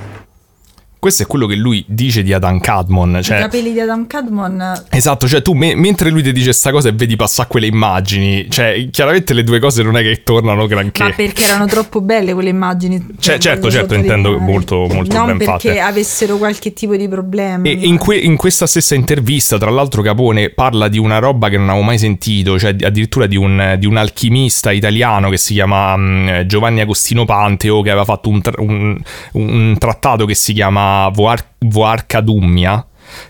Questo 1.01 1.23
è 1.23 1.27
quello 1.27 1.47
che 1.47 1.55
lui 1.55 1.83
dice 1.89 2.23
di 2.23 2.35
Adam 2.35 2.61
Cadmon. 2.61 3.17
I 3.21 3.23
Cioè, 3.23 3.39
capelli 3.39 3.73
di 3.73 3.81
Adam 3.81 4.07
Cadmon 4.07 4.85
Esatto, 4.91 5.27
cioè 5.27 5.41
tu 5.41 5.55
me- 5.55 5.75
mentre 5.75 6.11
lui 6.11 6.23
ti 6.23 6.31
dice 6.31 6.53
sta 6.53 6.71
cosa 6.71 6.91
e 6.91 6.93
vedi 6.93 7.17
passare 7.17 7.49
quelle 7.49 7.67
immagini, 7.67 8.47
cioè 8.51 8.87
chiaramente 8.91 9.33
le 9.33 9.43
due 9.43 9.59
cose 9.61 9.83
non 9.83 9.97
è 9.97 10.03
che 10.03 10.21
tornano 10.23 10.67
granché. 10.67 11.03
Ma 11.03 11.11
perché 11.13 11.45
erano 11.45 11.65
troppo 11.65 12.03
belle 12.03 12.35
quelle 12.35 12.51
immagini? 12.51 13.03
Cioè, 13.19 13.39
certo, 13.39 13.61
Voglio 13.69 13.73
certo, 13.79 13.95
intendo 13.95 14.39
molto- 14.39 14.87
molto 14.93 15.17
non 15.17 15.27
ben 15.29 15.39
perché 15.39 15.69
fatte. 15.69 15.81
avessero 15.81 16.37
qualche 16.37 16.75
tipo 16.75 16.95
di 16.97 17.09
problema. 17.09 17.65
E 17.67 17.71
in, 17.71 17.97
que- 17.97 18.19
in 18.19 18.37
questa 18.37 18.67
stessa 18.67 18.95
intervista, 18.95 19.57
tra 19.57 19.71
l'altro, 19.71 20.03
Capone 20.03 20.51
parla 20.51 20.89
di 20.89 20.99
una 20.99 21.19
roba 21.19 21.49
che 21.49 21.57
non 21.57 21.71
avevo 21.71 21.83
mai 21.85 21.97
sentito, 21.97 22.59
cioè 22.59 22.75
di- 22.75 22.85
addirittura 22.85 23.25
di 23.25 23.37
un, 23.37 23.77
di 23.79 23.87
un 23.87 23.97
alchimista 23.97 24.71
italiano 24.71 25.31
che 25.31 25.39
si 25.39 25.55
chiama 25.55 25.97
mm, 25.97 26.41
Giovanni 26.43 26.83
Agostino 26.83 27.25
Panteo, 27.25 27.81
che 27.81 27.89
aveva 27.89 28.05
fatto 28.05 28.29
un, 28.29 28.43
tra- 28.43 28.61
un- 28.61 29.01
un 29.33 29.77
trattato 29.79 30.27
che 30.27 30.35
si 30.35 30.53
chiama 30.53 30.89
Voar- 31.13 31.47
Voarcadummia 31.59 32.85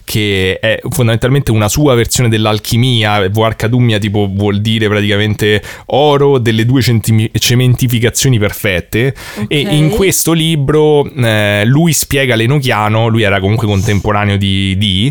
che 0.05 0.59
è 0.61 0.79
fondamentalmente 0.91 1.51
una 1.51 1.69
sua 1.71 1.95
versione 1.95 2.29
dell'alchimia. 2.29 3.27
Voarcadummia 3.31 3.99
tipo 3.99 4.29
vuol 4.31 4.61
dire 4.61 4.89
praticamente 4.89 5.63
oro 5.87 6.37
delle 6.37 6.67
due 6.67 6.83
centimi- 6.83 7.31
cementificazioni 7.33 8.39
perfette. 8.39 9.15
E 9.49 9.63
Ok. 9.65 9.73
in 9.73 9.89
questo 9.89 10.33
libro 10.33 11.11
eh, 11.11 11.63
lui 11.65 11.95
spiega 11.95 12.35
l'Enochiano, 12.35 13.09
lui 13.09 13.23
era 13.23 13.41
comunque 13.41 13.67
contemporaneo 13.67 14.37
di, 14.37 14.77
di 14.77 15.11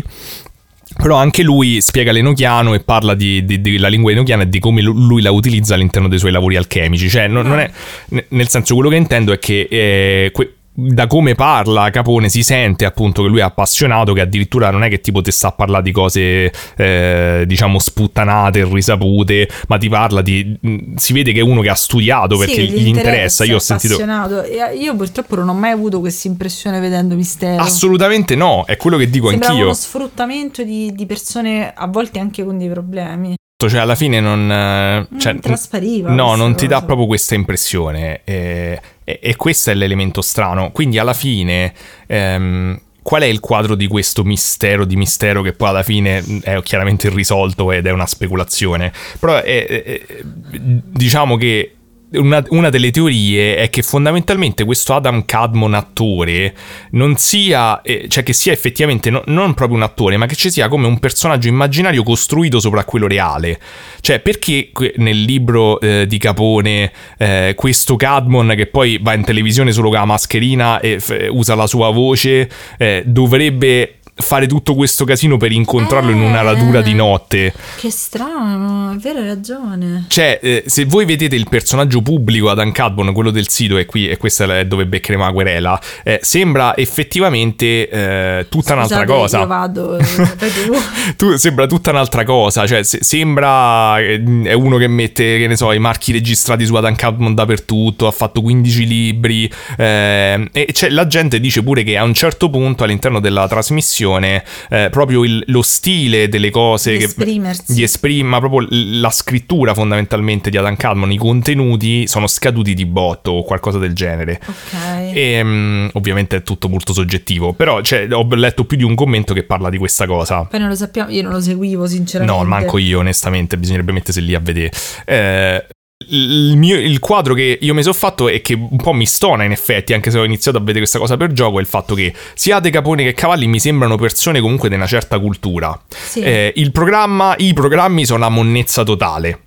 però 1.02 1.16
anche 1.16 1.42
lui 1.42 1.80
spiega 1.80 2.12
l'enochiano 2.12 2.74
e 2.74 2.80
parla 2.80 3.14
di- 3.14 3.44
di- 3.44 3.60
della 3.60 3.88
lingua 3.88 4.10
enochiana 4.12 4.42
e 4.42 4.48
di 4.48 4.58
come 4.58 4.82
lu- 4.82 4.92
lui 4.92 5.22
la 5.22 5.30
utilizza 5.30 5.74
all'interno 5.74 6.08
dei 6.08 6.18
suoi 6.18 6.30
lavori 6.32 6.56
alchemici. 6.56 7.08
Cioè, 7.08 7.26
non, 7.26 7.46
non 7.46 7.58
è. 7.58 7.70
ne- 8.10 8.26
Nel 8.30 8.48
senso, 8.48 8.74
quello 8.74 8.90
che 8.90 8.96
intendo 8.96 9.32
è 9.32 9.38
che. 9.38 9.66
eh, 9.70 10.30
que- 10.32 10.54
da 10.88 11.06
come 11.06 11.34
parla 11.34 11.90
Capone 11.90 12.28
si 12.28 12.42
sente 12.42 12.84
appunto 12.84 13.22
che 13.22 13.28
lui 13.28 13.40
è 13.40 13.42
appassionato, 13.42 14.12
che 14.12 14.20
addirittura 14.20 14.70
non 14.70 14.82
è 14.82 14.88
che 14.88 15.00
tipo 15.00 15.20
ti 15.20 15.30
sta 15.30 15.48
a 15.48 15.52
parlare 15.52 15.82
di 15.82 15.92
cose 15.92 16.52
eh, 16.76 17.44
diciamo 17.46 17.78
sputtanate, 17.78 18.64
risapute, 18.64 19.48
ma 19.68 19.78
ti 19.78 19.88
parla 19.88 20.22
di... 20.22 20.56
mh, 20.60 20.94
si 20.96 21.12
vede 21.12 21.32
che 21.32 21.40
è 21.40 21.42
uno 21.42 21.60
che 21.60 21.68
ha 21.68 21.74
studiato 21.74 22.36
perché 22.38 22.54
Sì, 22.66 22.70
gli 22.70 22.86
interessa. 22.86 23.44
Io 23.44 23.56
ho 23.56 23.58
sentito... 23.60 23.94
appassionato. 23.94 24.42
E 24.42 24.76
Io 24.76 24.94
purtroppo 24.96 25.36
non 25.36 25.48
ho 25.48 25.54
mai 25.54 25.70
avuto 25.72 26.00
questa 26.00 26.28
impressione 26.28 26.80
vedendo 26.80 27.14
Mistero. 27.14 27.62
Assolutamente 27.62 28.34
no, 28.34 28.64
è 28.66 28.76
quello 28.76 28.96
che 28.96 29.08
dico 29.10 29.28
Sembrava 29.28 29.52
anch'io. 29.52 29.66
uno 29.68 29.76
sfruttamento 29.76 30.62
di, 30.62 30.92
di 30.94 31.06
persone 31.06 31.72
a 31.74 31.86
volte 31.86 32.18
anche 32.18 32.44
con 32.44 32.58
dei 32.58 32.68
problemi. 32.68 33.34
Cioè, 33.60 33.78
alla 33.80 33.94
fine 33.94 34.20
non. 34.20 34.50
eh, 34.50 35.06
Cioè, 35.18 35.32
Non 35.32 35.42
traspariva 35.42 36.10
No, 36.10 36.34
non 36.34 36.56
ti 36.56 36.66
dà 36.66 36.80
proprio 36.82 37.06
questa 37.06 37.34
impressione. 37.34 38.22
eh, 38.24 38.80
e, 39.18 39.30
e 39.30 39.36
questo 39.36 39.70
è 39.70 39.74
l'elemento 39.74 40.20
strano. 40.22 40.70
Quindi, 40.72 40.98
alla 40.98 41.14
fine. 41.14 41.72
ehm, 42.06 42.80
Qual 43.02 43.22
è 43.22 43.26
il 43.26 43.40
quadro 43.40 43.76
di 43.76 43.86
questo 43.86 44.24
mistero 44.24 44.84
di 44.84 44.94
mistero 44.94 45.40
che 45.40 45.54
poi 45.54 45.68
alla 45.70 45.82
fine 45.82 46.20
mh, 46.20 46.40
è 46.42 46.62
chiaramente 46.62 47.06
irrisolto 47.06 47.72
ed 47.72 47.86
è 47.86 47.90
una 47.90 48.04
speculazione? 48.06 48.92
Però 49.18 49.36
è- 49.40 49.66
è- 49.66 49.82
è- 49.84 50.02
diciamo 50.22 51.36
che 51.38 51.76
una, 52.12 52.42
una 52.48 52.70
delle 52.70 52.90
teorie 52.90 53.56
è 53.56 53.70
che 53.70 53.82
fondamentalmente 53.82 54.64
questo 54.64 54.94
Adam 54.94 55.24
Cadmon 55.24 55.74
attore 55.74 56.54
non 56.92 57.16
sia, 57.16 57.82
eh, 57.82 58.06
cioè 58.08 58.22
che 58.22 58.32
sia 58.32 58.52
effettivamente 58.52 59.10
no- 59.10 59.22
non 59.26 59.54
proprio 59.54 59.76
un 59.76 59.84
attore, 59.84 60.16
ma 60.16 60.26
che 60.26 60.34
ci 60.34 60.50
sia 60.50 60.68
come 60.68 60.86
un 60.86 60.98
personaggio 60.98 61.48
immaginario 61.48 62.02
costruito 62.02 62.58
sopra 62.58 62.84
quello 62.84 63.06
reale. 63.06 63.60
Cioè, 64.00 64.18
perché 64.20 64.70
nel 64.96 65.20
libro 65.22 65.80
eh, 65.80 66.06
di 66.06 66.18
Capone 66.18 66.90
eh, 67.18 67.54
questo 67.56 67.96
Cadmon, 67.96 68.54
che 68.56 68.66
poi 68.66 68.98
va 69.00 69.14
in 69.14 69.24
televisione 69.24 69.72
solo 69.72 69.88
con 69.90 69.98
la 69.98 70.04
mascherina 70.04 70.80
e 70.80 70.98
f- 70.98 71.28
usa 71.30 71.54
la 71.54 71.66
sua 71.66 71.90
voce, 71.90 72.48
eh, 72.78 73.02
dovrebbe 73.06 73.99
fare 74.20 74.46
tutto 74.46 74.74
questo 74.74 75.04
casino 75.04 75.36
per 75.36 75.52
incontrarlo 75.52 76.10
in 76.10 76.20
una 76.20 76.40
Eh. 76.40 76.44
radura 76.44 76.80
di 76.80 76.94
notte? 76.94 77.52
Che 77.76 77.90
strano, 77.90 78.96
è 79.02 79.08
hai 79.08 79.24
ragione. 79.26 80.04
Cioè, 80.08 80.38
eh, 80.42 80.64
se 80.66 80.84
voi 80.84 81.04
vedete 81.04 81.36
il 81.36 81.48
personaggio 81.48 82.00
pubblico 82.02 82.48
Adam 82.50 82.72
Cadbon, 82.72 83.12
quello 83.12 83.30
del 83.30 83.48
sito, 83.48 83.76
e 83.78 83.86
qui 83.86 84.08
e 84.08 84.16
questa 84.16 84.58
è 84.58 84.64
dove 84.66 84.86
beccheremo 84.86 85.24
la 85.24 85.32
querela, 85.32 85.80
eh, 86.04 86.18
sembra 86.22 86.76
effettivamente 86.76 87.88
eh, 87.88 88.46
tutta 88.48 88.74
un'altra 88.74 88.98
Scusate, 89.04 89.12
cosa. 89.18 89.38
Io 89.40 89.46
vado, 89.46 89.98
eh, 89.98 90.04
tu. 91.16 91.36
Sembra 91.36 91.66
tutta 91.66 91.90
un'altra 91.90 92.24
cosa, 92.24 92.66
cioè 92.66 92.82
se- 92.82 92.98
sembra 93.02 93.98
eh, 93.98 94.22
è 94.44 94.52
uno 94.52 94.76
che 94.76 94.86
mette, 94.88 95.38
che 95.38 95.46
ne 95.46 95.56
so, 95.56 95.72
i 95.72 95.78
marchi 95.78 96.12
registrati 96.12 96.64
su 96.66 96.74
Adam 96.74 96.94
Cadmon 96.94 97.34
dappertutto, 97.34 98.06
ha 98.06 98.10
fatto 98.10 98.42
15 98.42 98.86
libri 98.86 99.50
eh, 99.76 100.48
e 100.52 100.66
c'è- 100.72 100.90
la 100.90 101.06
gente 101.06 101.40
dice 101.40 101.62
pure 101.62 101.82
che 101.82 101.96
a 101.96 102.02
un 102.04 102.14
certo 102.14 102.48
punto 102.50 102.84
all'interno 102.84 103.20
della 103.20 103.46
trasmissione 103.48 104.09
eh, 104.18 104.88
proprio 104.90 105.24
il- 105.24 105.42
lo 105.46 105.62
stile 105.62 106.28
delle 106.28 106.50
cose 106.50 106.96
Di 106.96 107.04
esprimersi. 107.04 107.82
esprim- 107.82 108.26
ma 108.26 108.38
proprio 108.38 108.66
la 108.70 109.10
scrittura 109.10 109.74
fondamentalmente 109.74 110.50
di 110.50 110.56
Adam 110.56 110.76
Cadmon, 110.76 111.12
i 111.12 111.16
contenuti 111.16 112.06
sono 112.06 112.26
scaduti 112.26 112.74
di 112.74 112.86
botto 112.86 113.30
o 113.32 113.42
qualcosa 113.42 113.78
del 113.78 113.92
genere. 113.94 114.40
Ok. 114.44 114.74
E 115.14 115.40
mm, 115.42 115.88
ovviamente 115.94 116.36
è 116.36 116.42
tutto 116.42 116.68
molto 116.68 116.92
soggettivo, 116.92 117.52
però 117.52 117.80
cioè, 117.82 118.06
ho 118.10 118.26
letto 118.34 118.64
più 118.64 118.76
di 118.76 118.84
un 118.84 118.94
commento 118.94 119.34
che 119.34 119.42
parla 119.44 119.70
di 119.70 119.78
questa 119.78 120.06
cosa. 120.06 120.44
Poi 120.44 120.58
non 120.60 120.68
lo 120.68 120.74
sappiamo, 120.74 121.10
io 121.10 121.22
non 121.22 121.32
lo 121.32 121.40
seguivo 121.40 121.86
sinceramente. 121.86 122.36
No, 122.42 122.44
manco 122.48 122.78
io, 122.78 122.98
onestamente, 122.98 123.56
bisognerebbe 123.58 123.92
mettersi 123.92 124.24
lì 124.24 124.34
a 124.34 124.40
vedere. 124.40 124.70
Eh, 125.04 125.66
il, 126.08 126.56
mio- 126.56 126.78
il 126.78 126.98
quadro 126.98 127.34
che 127.34 127.58
io 127.60 127.74
mi 127.74 127.82
sono 127.82 127.94
fatto 127.94 128.28
e 128.28 128.40
che 128.40 128.54
un 128.54 128.76
po' 128.76 128.92
mi 128.92 129.06
stona 129.06 129.44
in 129.44 129.52
effetti, 129.52 129.92
anche 129.92 130.10
se 130.10 130.18
ho 130.18 130.24
iniziato 130.24 130.56
a 130.56 130.60
vedere 130.60 130.78
questa 130.78 130.98
cosa 130.98 131.16
per 131.16 131.32
gioco, 131.32 131.58
è 131.58 131.60
il 131.60 131.66
fatto 131.66 131.94
che 131.94 132.12
sia 132.34 132.58
De 132.58 132.70
Capone 132.70 133.04
che 133.04 133.12
Cavalli 133.12 133.46
mi 133.46 133.60
sembrano 133.60 133.96
persone 133.96 134.40
comunque 134.40 134.68
di 134.68 134.74
una 134.74 134.86
certa 134.86 135.18
cultura. 135.18 135.78
Sì. 135.88 136.20
Eh, 136.20 136.52
il 136.56 136.72
programma, 136.72 137.34
I 137.36 137.52
programmi 137.52 138.06
sono 138.06 138.20
la 138.20 138.28
monnezza 138.28 138.82
totale. 138.82 139.40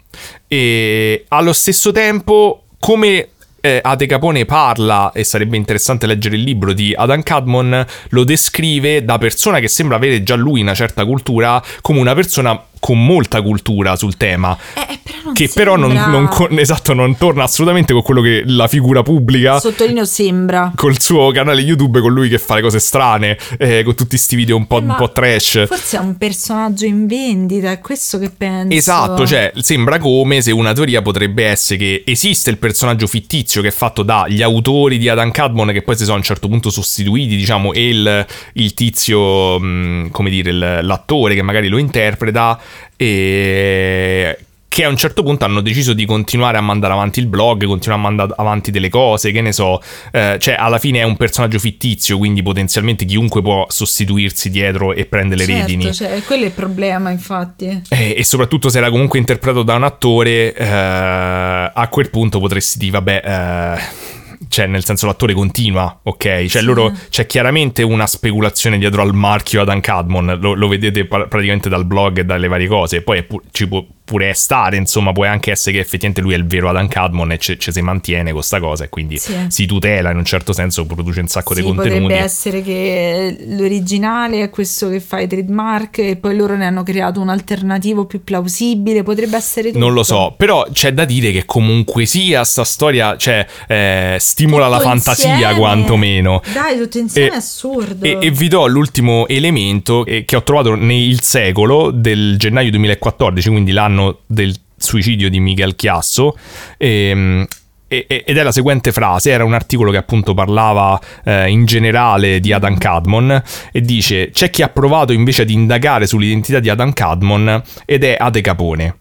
E 0.48 1.26
allo 1.30 1.54
stesso 1.54 1.92
tempo, 1.92 2.66
come 2.80 3.30
eh, 3.60 3.80
Ade 3.82 4.06
Capone 4.06 4.46
parla, 4.46 5.12
e 5.12 5.24
sarebbe 5.24 5.58
interessante 5.58 6.06
leggere 6.06 6.36
il 6.36 6.44
libro 6.44 6.72
di 6.72 6.94
Adam 6.96 7.24
Cadmon, 7.24 7.86
lo 8.10 8.24
descrive 8.24 9.04
da 9.04 9.18
persona 9.18 9.60
che 9.60 9.68
sembra 9.68 9.98
avere 9.98 10.22
già 10.22 10.36
lui 10.36 10.62
una 10.62 10.76
certa 10.76 11.04
cultura, 11.04 11.62
come 11.82 12.00
una 12.00 12.14
persona 12.14 12.64
con 12.84 13.02
molta 13.02 13.42
cultura 13.42 13.96
sul 13.96 14.18
tema. 14.18 14.58
Eh, 14.74 14.82
eh, 14.82 15.00
però 15.02 15.20
non 15.24 15.34
Che 15.34 15.50
però 15.54 15.78
non, 15.78 15.92
sembra- 15.92 16.48
non 16.50 16.60
esatto, 16.60 16.94
non 16.94 17.16
torna 17.16 17.44
assolutamente 17.44 17.94
con 17.94 18.02
quello 18.02 18.20
che 18.20 18.44
la 18.46 18.68
figura 18.68 19.04
pubblica. 19.04 19.58
Sottolineo 19.58 20.04
sembra. 20.04 20.74
Col 20.76 21.00
suo 21.00 21.32
canale 21.32 21.62
YouTube, 21.62 22.02
con 22.02 22.12
lui 22.12 22.28
che 22.28 22.40
fa 22.40 22.56
le 22.56 22.62
cose 22.62 22.80
strane, 22.80 23.38
eh, 23.58 23.84
con 23.84 23.96
tutti 23.96 24.18
sti 24.18 24.36
video 24.36 24.58
un 24.58 24.68
po', 24.68 24.80
Eh, 24.80 24.82
un 24.82 24.96
po' 24.98 25.14
trash. 25.14 25.66
Forse 25.66 25.96
è 25.96 26.00
un 26.02 26.18
personaggio 26.18 26.84
in 26.84 27.08
vendita, 27.08 27.72
è 27.72 27.80
questo 27.80 28.20
che 28.20 28.30
penso. 28.36 28.76
Esatto, 28.76 29.26
cioè 29.26 29.54
sembra 29.62 29.98
come 29.98 30.42
se 30.42 30.52
una 30.52 30.74
teoria 30.74 31.02
potrebbe 31.02 31.46
essere 31.46 31.80
che 31.80 32.04
esiste 32.06 32.50
il 32.50 32.58
personaggio 32.58 33.08
fittizio 33.08 33.62
che 33.62 33.70
è 33.70 33.72
fatto 33.72 34.04
dagli 34.04 34.42
autori 34.42 34.98
di 34.98 35.08
Adam 35.08 35.32
Cadmon 35.32 35.70
che 35.72 35.84
poi 35.84 35.96
si 35.96 36.04
sono 36.04 36.16
a 36.16 36.18
un 36.18 36.24
certo 36.24 36.50
punto 36.50 36.70
sostituiti, 36.70 37.38
diciamo, 37.38 37.72
e 37.72 37.88
il, 37.88 38.26
il 38.56 38.74
tizio, 38.74 39.58
mh, 39.58 40.10
come 40.12 40.30
dire, 40.30 40.52
l'attore 40.52 41.34
che 41.34 41.42
magari 41.42 41.70
lo 41.70 41.78
interpreta 41.78 42.60
e 42.96 44.38
che 44.74 44.86
a 44.86 44.90
un 44.90 44.98
certo 44.98 45.22
punto 45.22 45.46
hanno 45.46 45.62
deciso 45.62 45.94
di 45.94 46.04
continuare 46.04 46.58
a 46.58 46.62
mandare 46.62 46.94
avanti 46.94 47.20
il 47.20 47.28
blog, 47.28 47.64
continuare 47.66 48.02
a 48.02 48.04
mandare 48.06 48.34
avanti 48.38 48.72
delle 48.72 48.90
cose, 48.90 49.32
che 49.32 49.40
ne 49.40 49.52
so, 49.52 49.80
eh, 50.12 50.38
cioè 50.40 50.56
alla 50.58 50.80
fine 50.80 51.02
è 51.02 51.04
un 51.04 51.16
personaggio 51.16 51.60
fittizio, 51.60 52.18
quindi 52.18 52.42
potenzialmente 52.42 53.06
chiunque 53.06 53.44
può 53.44 53.68
sostituirsi 53.70 54.50
dietro 54.50 54.92
e 54.92 55.06
prendere 55.06 55.46
le 55.46 55.46
certo, 55.46 55.68
redini. 55.68 55.94
cioè, 55.94 56.24
quello 56.26 56.46
è 56.46 56.48
il 56.48 56.54
problema, 56.54 57.12
infatti. 57.12 57.84
Eh, 57.88 58.16
e 58.18 58.24
soprattutto 58.24 58.70
se 58.70 58.80
era 58.80 58.90
comunque 58.90 59.20
interpretato 59.20 59.62
da 59.62 59.76
un 59.76 59.84
attore, 59.84 60.56
eh, 60.56 60.66
a 60.66 61.88
quel 61.92 62.10
punto 62.10 62.40
potresti 62.40 62.80
dire, 62.80 62.92
vabbè, 62.94 63.22
eh, 63.24 64.22
cioè 64.50 64.68
nel 64.68 64.84
senso 64.84 65.06
l'attore 65.06 65.34
continua, 65.34 66.00
ok? 66.04 66.46
Cioè 66.46 66.62
loro, 66.62 66.92
c'è 67.10 67.26
chiaramente 67.26 67.84
una 67.84 68.08
speculazione 68.08 68.78
dietro 68.78 69.02
al 69.02 69.14
marchio 69.14 69.62
Adam 69.62 69.80
Cadmon, 69.80 70.38
lo, 70.40 70.54
lo 70.54 70.68
vedete 70.68 71.06
pa- 71.06 71.28
praticamente 71.28 71.70
dal 71.70 71.86
blog 71.86 72.20
e 72.20 72.26
dalle 72.26 72.48
varie 72.48 72.68
cose, 72.68 73.02
poi 73.02 73.24
pu- 73.24 73.42
ci 73.52 73.68
può 73.68 73.86
pure 74.06 74.34
stare, 74.34 74.76
insomma, 74.76 75.14
può 75.14 75.24
anche 75.24 75.50
essere 75.52 75.76
che 75.76 75.80
effettivamente 75.82 76.20
lui 76.22 76.34
è 76.34 76.38
il 76.38 76.46
vero 76.46 76.68
Adam 76.70 76.90
Cadmon 76.90 77.32
e 77.32 77.38
ci 77.40 77.58
si 77.60 77.82
mantiene 77.82 78.34
con 78.34 78.44
sta 78.44 78.60
cosa 78.60 78.84
e 78.84 78.90
quindi 78.90 79.18
Sì. 79.18 79.34
si 79.48 79.66
tutela 79.66 80.12
in 80.12 80.18
un 80.18 80.26
certo 80.26 80.52
senso, 80.52 80.86
produce 80.86 81.22
un 81.22 81.28
sacco 81.28 81.54
Sì, 81.56 81.62
di 81.62 81.68
contenuti. 81.68 82.02
potrebbe 82.02 82.22
essere 82.22 82.62
che 82.62 83.38
l'originale 83.48 84.44
è 84.44 84.50
questo 84.50 84.90
che 84.90 85.00
fa 85.00 85.20
i 85.22 85.28
trademark 85.28 85.98
e 86.00 86.16
poi 86.18 86.36
loro 86.36 86.58
ne 86.58 86.66
hanno 86.66 86.84
creato 86.84 87.22
un 87.22 87.30
alternativo 87.30 88.06
più 88.06 88.24
plausibile, 88.24 89.04
potrebbe 89.04 89.38
essere 89.38 89.68
tutto. 89.72 89.80
Non 89.80 89.94
lo 89.94 90.04
so, 90.04 90.34
però 90.38 90.68
c'è 90.72 90.92
da 90.94 91.06
dire 91.06 91.32
che 91.32 91.46
comunque 91.46 92.06
sia 92.06 92.44
sta 92.44 92.66
storia, 92.66 93.16
cioè, 93.16 93.46
eh, 93.68 94.18
stimola 94.34 94.68
la 94.68 94.78
Tutto 94.78 94.90
fantasia 94.90 95.30
insieme. 95.34 95.56
quantomeno. 95.56 96.42
Dai, 96.52 96.78
tutto 96.80 96.98
insieme 96.98 97.28
E- 97.28 97.32
è 97.32 97.36
assurdo. 97.36 98.04
E, 98.04 98.18
e 98.20 98.32
vi 98.32 98.48
do 98.48 98.66
l'ultimo 98.66 99.28
elemento 99.28 100.06
eh, 100.08 100.26
che 100.26 100.36
ho 100.36 100.42
trovato 100.42 100.74
nel 100.74 101.22
secolo 101.22 101.92
del 101.92 102.36
gennaio 102.38 102.72
2014, 102.72 103.50
quindi 103.50 103.72
l'anno 103.72 104.22
del 104.26 104.56
suicidio 104.76 105.30
di 105.30 105.40
Miguel 105.40 105.76
Chiasso. 105.76 106.36
ehm, 106.78 107.46
ed 107.88 108.36
è 108.38 108.42
la 108.42 108.52
seguente 108.52 108.92
frase, 108.92 109.30
era 109.30 109.44
un 109.46 109.54
articolo 109.54 109.92
che 109.92 109.98
appunto 109.98 110.34
parlava 110.34 111.00
eh, 111.24 111.48
in 111.48 111.66
generale 111.66 112.40
di 112.40 112.52
Adam 112.52 112.76
Cadmon 112.76 113.40
e 113.72 113.82
dice 113.82 114.32
c'è 114.32 114.50
chi 114.50 114.64
ha 114.64 114.70
provato 114.70 115.14
invece 115.14 115.44
ad 115.44 115.52
indagare 115.52 116.08
sull'identità 116.08 116.58
di 116.60 116.70
Adam 116.70 116.92
Cadmon 116.92 117.62
ed 117.86 118.04
è 118.04 118.16
Ade 118.20 118.42
Capone. 118.42 118.96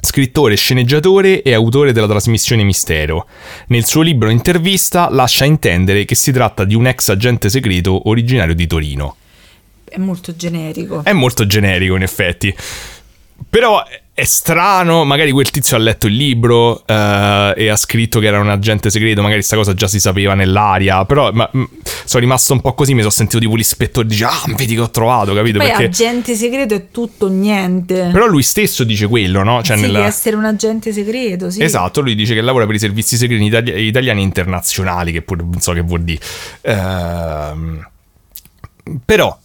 Scrittore, 0.00 0.54
sceneggiatore 0.54 1.42
e 1.42 1.52
autore 1.52 1.92
della 1.92 2.06
trasmissione 2.06 2.62
Mistero. 2.62 3.26
Nel 3.68 3.84
suo 3.84 4.02
libro 4.02 4.30
intervista 4.30 5.08
lascia 5.10 5.44
intendere 5.44 6.04
che 6.04 6.14
si 6.14 6.30
tratta 6.30 6.64
di 6.64 6.74
un 6.74 6.86
ex 6.86 7.08
agente 7.08 7.50
segreto 7.50 8.08
originario 8.08 8.54
di 8.54 8.66
Torino. 8.66 9.16
È 9.84 9.98
molto 9.98 10.36
generico. 10.36 11.02
È 11.02 11.12
molto 11.12 11.46
generico 11.46 11.96
in 11.96 12.02
effetti. 12.02 12.54
Però 13.50 13.82
è 14.18 14.24
strano, 14.24 15.04
magari 15.04 15.30
quel 15.30 15.48
tizio 15.48 15.76
ha 15.76 15.78
letto 15.78 16.08
il 16.08 16.14
libro 16.16 16.82
eh, 16.86 17.54
e 17.56 17.68
ha 17.68 17.76
scritto 17.76 18.18
che 18.18 18.26
era 18.26 18.40
un 18.40 18.48
agente 18.50 18.90
segreto, 18.90 19.22
magari 19.22 19.42
sta 19.42 19.54
cosa 19.54 19.74
già 19.74 19.86
si 19.86 20.00
sapeva 20.00 20.34
nell'aria, 20.34 21.04
però 21.04 21.30
ma, 21.32 21.48
mh, 21.52 21.62
sono 22.04 22.20
rimasto 22.24 22.52
un 22.52 22.60
po' 22.60 22.74
così, 22.74 22.94
mi 22.94 22.98
sono 22.98 23.12
sentito 23.12 23.38
tipo 23.38 23.54
l'ispettor 23.54 24.04
dice 24.04 24.24
"Ah, 24.24 24.42
vedi 24.56 24.74
che 24.74 24.80
ho 24.80 24.90
trovato", 24.90 25.32
capito? 25.34 25.58
Poi 25.58 25.68
Perché 25.68 25.84
agente 25.84 26.34
segreto 26.34 26.74
è 26.74 26.90
tutto 26.90 27.28
niente. 27.28 28.10
però 28.12 28.26
lui 28.26 28.42
stesso 28.42 28.82
dice 28.82 29.06
quello, 29.06 29.44
no? 29.44 29.62
Cioè 29.62 29.76
sì, 29.76 29.82
nella- 29.82 30.00
di 30.00 30.04
essere 30.06 30.34
un 30.34 30.46
agente 30.46 30.92
segreto, 30.92 31.48
sì. 31.48 31.62
Esatto, 31.62 32.00
lui 32.00 32.16
dice 32.16 32.34
che 32.34 32.40
lavora 32.40 32.66
per 32.66 32.74
i 32.74 32.80
servizi 32.80 33.16
segreti 33.16 33.44
itali- 33.44 33.82
italiani 33.86 34.22
internazionali, 34.22 35.12
che 35.12 35.22
pure 35.22 35.42
non 35.44 35.60
so 35.60 35.72
che 35.72 35.80
vuol 35.82 36.02
dire. 36.02 36.20
Ehm, 36.62 37.86
però, 39.04 39.38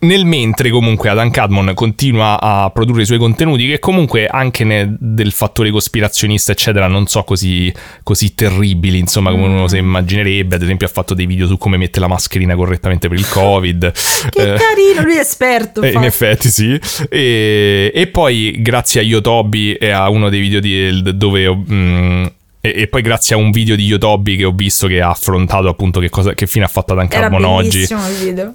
nel 0.00 0.24
mentre 0.24 0.70
comunque 0.70 1.08
Adam 1.08 1.30
Cadmon 1.30 1.72
continua 1.74 2.40
a 2.40 2.70
produrre 2.70 3.02
i 3.02 3.06
suoi 3.06 3.18
contenuti, 3.18 3.66
che 3.66 3.78
comunque 3.78 4.26
anche 4.26 4.64
ne- 4.64 4.94
del 4.98 5.32
fattore 5.32 5.70
cospirazionista, 5.70 6.52
eccetera, 6.52 6.86
non 6.86 7.06
so 7.06 7.22
così, 7.24 7.72
così 8.02 8.34
terribili, 8.34 8.98
insomma, 8.98 9.30
come 9.30 9.44
uno 9.46 9.68
si 9.68 9.76
immaginerebbe. 9.78 10.54
Ad 10.56 10.62
esempio 10.62 10.86
ha 10.86 10.90
fatto 10.90 11.14
dei 11.14 11.26
video 11.26 11.46
su 11.46 11.56
come 11.58 11.76
mette 11.76 12.00
la 12.00 12.08
mascherina 12.08 12.54
correttamente 12.54 13.08
per 13.08 13.18
il 13.18 13.28
Covid. 13.28 13.92
Che 14.30 14.54
Eh, 14.54 14.56
carino, 14.58 15.02
lui 15.02 15.16
è 15.16 15.20
esperto. 15.20 15.82
eh, 15.82 15.92
in 15.92 16.04
effetti 16.04 16.48
sì. 16.48 16.78
E, 17.08 17.90
e 17.94 18.06
poi 18.06 18.56
grazie 18.60 19.00
a 19.00 19.04
Yotobi 19.04 19.74
e 19.74 19.90
a 19.90 20.08
uno 20.08 20.28
dei 20.28 20.40
video 20.40 20.60
di, 20.60 21.16
dove 21.16 21.46
ho, 21.46 21.56
mm, 21.70 22.24
e, 22.62 22.72
e 22.74 22.86
poi 22.86 23.02
grazie 23.02 23.34
a 23.34 23.38
un 23.38 23.50
video 23.50 23.76
di 23.76 23.84
Yotobi 23.84 24.36
che 24.36 24.44
ho 24.44 24.52
visto 24.52 24.86
che 24.86 25.02
ha 25.02 25.10
affrontato 25.10 25.68
appunto 25.68 26.00
che, 26.00 26.08
cosa, 26.08 26.32
che 26.32 26.46
fine 26.46 26.64
ha 26.64 26.68
fatto 26.68 26.94
Adam 26.94 27.08
Cadmon 27.08 27.44
oggi. 27.44 27.84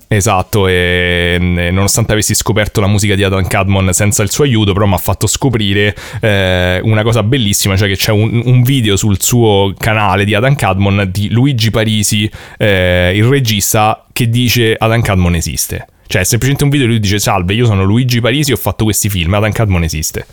Esatto, 0.08 0.68
e 0.68 1.38
e 1.38 1.72
nonostante 1.72 2.14
avessi 2.14 2.34
scoperto 2.34 2.80
la 2.82 2.88
musica 2.88 3.16
di 3.16 3.24
Adam 3.24 3.46
Cadmon 3.46 3.94
senza 3.94 4.24
il 4.24 4.32
suo 4.32 4.44
aiuto, 4.44 4.74
però 4.74 4.86
mi 4.86 4.94
ha 4.94 4.98
fatto 4.98 5.28
scoprire 5.28 5.96
eh, 6.22 6.80
una 6.84 7.04
cosa 7.04 7.24
bellissima, 7.24 7.76
cioè 7.76 7.88
che 7.88 7.96
c'è 7.96 8.12
un, 8.12 8.42
un 8.46 8.64
video 8.64 8.96
sul 8.96 9.22
suo 9.22 9.74
canale 9.78 10.26
di 10.26 10.34
Adam 10.34 10.56
Cadmon 10.56 11.10
di 11.12 11.30
Luigi 11.30 11.70
Parisi, 11.70 12.30
eh, 12.58 13.12
il 13.14 13.26
regista, 13.26 14.06
che 14.12 14.30
dice 14.30 14.76
Adam 14.78 15.02
Cadmon 15.02 15.36
esiste. 15.36 15.86
Cioè 16.08 16.22
è 16.22 16.26
semplicemente 16.26 16.64
un 16.64 16.70
video 16.70 16.86
e 16.86 16.90
lui 16.90 17.00
dice 17.00 17.20
salve, 17.20 17.54
io 17.54 17.66
sono 17.66 17.84
Luigi 17.84 18.22
Parisi, 18.22 18.54
ho 18.54 18.58
fatto 18.58 18.86
questi 18.86 19.10
film, 19.10 19.34
Adam 19.34 19.52
Cadmon 19.52 19.84
esiste. 19.84 20.26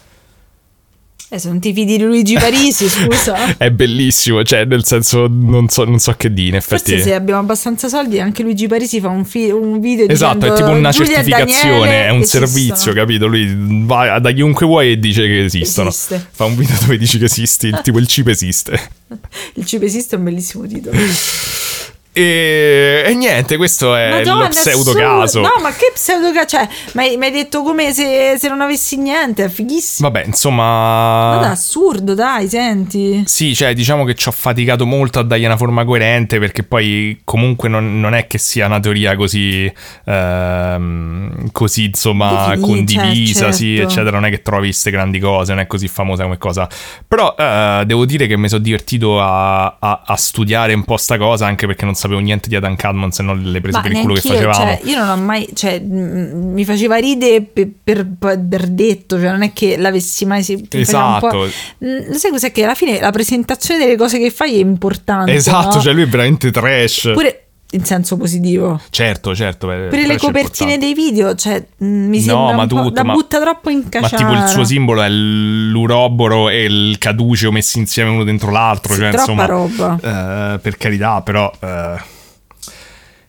Eh, 1.31 1.39
se 1.39 1.49
non 1.49 1.59
ti 1.59 1.73
fidi 1.73 1.97
di 1.97 2.03
Luigi 2.05 2.35
Parisi, 2.35 2.87
scusa. 2.89 3.57
È 3.57 3.71
bellissimo, 3.71 4.45
cioè 4.45 4.65
nel 4.67 4.85
senso 4.85 5.27
non 5.29 5.69
so, 5.69 5.85
non 5.85 5.99
so 5.99 6.13
che 6.17 6.33
dire, 6.33 6.49
in 6.51 6.55
effetti... 6.57 6.91
Forse 6.93 7.03
se 7.05 7.15
abbiamo 7.15 7.41
abbastanza 7.41 7.89
soldi 7.89 8.21
anche 8.21 8.43
Luigi 8.43 8.67
Parisi 8.69 9.01
fa 9.01 9.09
un, 9.09 9.25
fi- 9.25 9.51
un 9.51 9.81
video 9.81 10.07
Esatto, 10.07 10.47
è 10.47 10.53
tipo 10.55 10.69
una 10.69 10.91
"Giulia 10.91 11.15
certificazione, 11.15 12.07
è 12.07 12.11
un 12.11 12.21
esistono". 12.21 12.47
servizio, 12.47 12.93
capito? 12.93 13.27
Lui 13.27 13.53
va 13.87 14.19
da 14.21 14.31
chiunque 14.33 14.67
vuoi 14.67 14.93
e 14.93 14.99
dice 14.99 15.23
che 15.23 15.45
esistono. 15.45 15.89
Esiste. 15.89 16.25
Fa 16.31 16.45
un 16.45 16.57
video 16.57 16.77
dove 16.81 16.99
dici 16.99 17.19
che 17.19 17.25
esisti, 17.25 17.67
il- 17.69 17.81
tipo 17.83 17.99
il 17.99 18.07
chip 18.07 18.29
esiste. 18.29 18.79
Il 19.55 19.65
cibo 19.65 19.85
esiste 19.85 20.17
è 20.17 20.19
un 20.19 20.25
bellissimo 20.25 20.67
titolo. 20.67 20.97
E, 22.17 23.03
e 23.05 23.15
niente, 23.15 23.57
questo 23.57 23.97
è 23.97 24.09
Madonna, 24.09 24.45
lo 24.45 24.49
pseudo 24.51 24.93
caso. 24.93 25.41
No, 25.41 25.55
ma 25.61 25.73
che 25.73 25.91
pseudo 25.93 26.31
caso? 26.31 26.47
Cioè, 26.47 26.69
mi 26.93 27.25
hai 27.25 27.33
detto 27.33 27.63
come 27.65 27.93
se, 27.93 28.37
se 28.39 28.49
non 28.49 28.61
avessi 28.61 28.97
niente, 28.99 29.43
è 29.43 29.49
fighissimo. 29.49 30.09
Vabbè, 30.09 30.21
Ma 30.21 30.27
insomma... 30.29 31.41
è 31.43 31.47
assurdo, 31.47 32.15
dai, 32.15 32.49
senti. 32.49 33.25
Sì, 33.27 33.53
cioè 33.57 33.75
diciamo 33.75 34.05
che 34.05 34.15
ci 34.15 34.29
ho 34.29 34.31
faticato 34.31 34.87
molto 34.87 35.19
a 35.19 35.23
dargli 35.25 35.45
una 35.45 35.57
forma 35.57 35.85
coerente 35.85 36.39
perché 36.39 36.63
poi 36.63 37.21
comunque 37.25 37.69
non, 37.69 37.99
non 37.99 38.15
è 38.15 38.29
che 38.29 38.39
sia 38.39 38.67
una 38.67 38.79
teoria 38.79 39.17
così, 39.17 39.69
ehm, 40.05 41.51
così 41.51 41.87
insomma 41.87 42.47
Definita, 42.55 42.67
condivisa, 42.67 43.51
sì, 43.51 43.75
certo. 43.75 43.91
eccetera, 43.91 44.21
non 44.21 44.27
è 44.27 44.31
che 44.31 44.41
trovi 44.41 44.67
queste 44.69 44.93
grandi 44.93 45.19
cose, 45.19 45.53
non 45.53 45.63
è 45.63 45.67
così 45.67 45.89
famosa 45.89 46.23
come 46.23 46.39
cosa. 46.39 46.69
Però 47.09 47.35
eh, 47.37 47.83
devo 47.87 48.05
dire 48.05 48.29
che 48.29 48.37
mi 48.37 48.49
sono 48.49 48.63
divertito 48.63 49.21
a, 49.21 49.79
a- 49.81 50.03
a 50.07 50.17
studiare 50.17 50.75
un 50.75 50.85
po' 50.85 50.97
sta 50.97 51.19
cosa 51.19 51.47
anche 51.47 51.67
perché 51.67 51.85
non 51.85 51.95
sapevo 52.05 52.21
niente 52.21 52.49
di 52.49 52.57
Adam 52.57 52.77
Cadmon 52.77 53.11
se 53.13 53.23
non 53.23 53.41
le 53.43 53.61
prese 53.61 53.79
Ma 53.79 53.83
per 53.83 53.93
il 53.93 53.99
culo 53.99 54.15
che 54.15 54.21
facevamo. 54.21 54.55
cioè, 54.55 54.81
io 54.85 54.99
non 54.99 55.09
ho 55.09 55.17
mai, 55.17 55.49
cioè, 55.55 55.81
mi 55.81 56.65
faceva 56.65 56.97
ridere 56.97 57.41
per, 57.43 57.69
per, 57.83 58.07
per 58.19 58.67
detto, 58.69 59.19
cioè 59.19 59.31
non 59.31 59.43
è 59.43 59.53
che 59.53 59.77
l'avessi 59.77 60.25
mai 60.27 60.45
po'- 60.45 60.77
Esatto. 60.77 61.49
Mm, 61.85 62.11
Lo 62.11 62.19
sai 62.19 62.31
cos'è 62.31 62.53
che 62.53 62.65
alla 62.65 62.75
fine 62.75 63.01
la 63.01 63.11
presentazione 63.11 63.85
delle 63.85 63.97
cose 63.97 64.19
che 64.19 64.31
fai 64.31 64.57
è 64.57 64.61
importante. 64.61 65.33
Esatto, 65.33 65.77
no? 65.77 65.83
cioè 65.83 65.93
lui 65.93 66.03
è 66.03 66.07
veramente 66.09 66.51
trash. 66.51 67.11
Pure 67.15 67.44
in 67.71 67.85
senso 67.85 68.17
positivo. 68.17 68.81
Certo, 68.91 69.35
certo. 69.35 69.67
beh, 69.67 69.89
Pure 69.89 70.07
le 70.07 70.17
copertine 70.17 70.79
dei 70.79 70.95
video, 70.95 71.35
cioè, 71.35 71.65
mh, 71.79 71.87
mi 71.87 72.19
No, 72.19 72.23
sembra 72.25 72.55
ma 72.55 72.63
un 72.63 72.69
po' 72.69 72.77
tutto, 72.77 72.91
da 72.91 73.05
ma- 73.05 73.13
butta 73.15 73.41
troppo 73.41 73.71
in 73.71 73.81
Ma 73.83 73.89
caciara. 73.89 74.17
tipo 74.17 74.33
il 74.33 74.49
suo 74.49 74.65
simbolo 74.65 75.03
è 75.03 75.09
l'uroboro 75.09 76.49
e 76.49 76.65
il 76.65 76.99
caduceo 76.99 77.51
messi 77.51 77.79
insieme 77.79 78.11
uno 78.11 78.25
dentro 78.25 78.51
l'altro. 78.51 78.93
Sì, 78.95 79.01
cioè, 79.01 79.11
troppa 79.11 79.33
insomma, 79.33 79.47
roba. 79.47 80.55
eh, 80.55 80.59
per 80.59 80.77
carità, 80.77 81.21
però. 81.23 81.51
eh. 81.61 82.13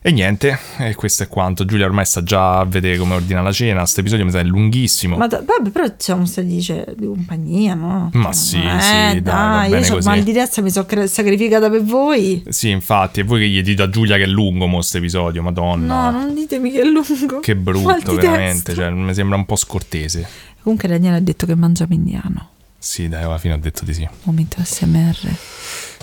E 0.06 0.12
niente, 0.12 0.56
e 0.78 0.94
questo 0.94 1.24
è 1.24 1.26
quanto. 1.26 1.64
Giulia 1.64 1.84
ormai 1.84 2.04
sta 2.04 2.22
già 2.22 2.60
a 2.60 2.64
vedere 2.64 2.96
come 2.96 3.14
ordina 3.14 3.42
la 3.42 3.50
cena. 3.50 3.80
Questo 3.80 3.98
episodio 3.98 4.24
mi 4.24 4.30
sa 4.30 4.38
è 4.38 4.44
lunghissimo. 4.44 5.16
Ma 5.16 5.26
da- 5.26 5.42
vabbè, 5.44 5.70
però 5.70 5.92
siamo 5.96 6.24
stati 6.26 6.46
dice, 6.46 6.94
di 6.96 7.06
compagnia, 7.06 7.74
no? 7.74 8.10
Ma 8.12 8.22
Cioè, 8.26 8.32
sì, 8.32 8.56
eh, 8.58 9.14
sì, 9.14 9.20
dai, 9.20 9.22
va 9.22 9.64
io 9.64 9.70
bene 9.70 9.84
so 9.84 9.98
mal 10.04 10.22
di 10.22 10.32
testa, 10.32 10.62
mi 10.62 10.70
sono 10.70 10.86
sacrificata 11.08 11.68
per 11.68 11.82
voi. 11.82 12.44
Sì, 12.50 12.70
infatti, 12.70 13.18
e 13.18 13.22
voi 13.24 13.40
che 13.40 13.48
gli 13.48 13.60
dite 13.62 13.82
a 13.82 13.88
Giulia 13.88 14.16
che 14.16 14.22
è 14.22 14.26
lungo 14.28 14.66
mo 14.66 14.76
questo 14.76 14.98
episodio, 14.98 15.42
madonna. 15.42 16.10
No, 16.12 16.18
non 16.20 16.34
ditemi 16.34 16.70
che 16.70 16.82
è 16.82 16.84
lungo. 16.84 17.40
Che 17.40 17.56
brutto, 17.56 18.14
veramente. 18.14 18.74
Cioè, 18.74 18.90
mi 18.90 19.12
sembra 19.12 19.36
un 19.36 19.44
po' 19.44 19.56
scortese. 19.56 20.24
Comunque 20.62 20.86
Daniele 20.86 21.16
ha 21.16 21.20
detto 21.20 21.46
che 21.46 21.56
mangiamo 21.56 21.94
indiano. 21.94 22.50
Sì, 22.78 23.08
dai, 23.08 23.24
alla 23.24 23.38
fine 23.38 23.54
ho 23.54 23.58
detto 23.58 23.84
di 23.84 23.92
sì. 23.92 24.08
Momento 24.22 24.58
SMR. 24.62 25.36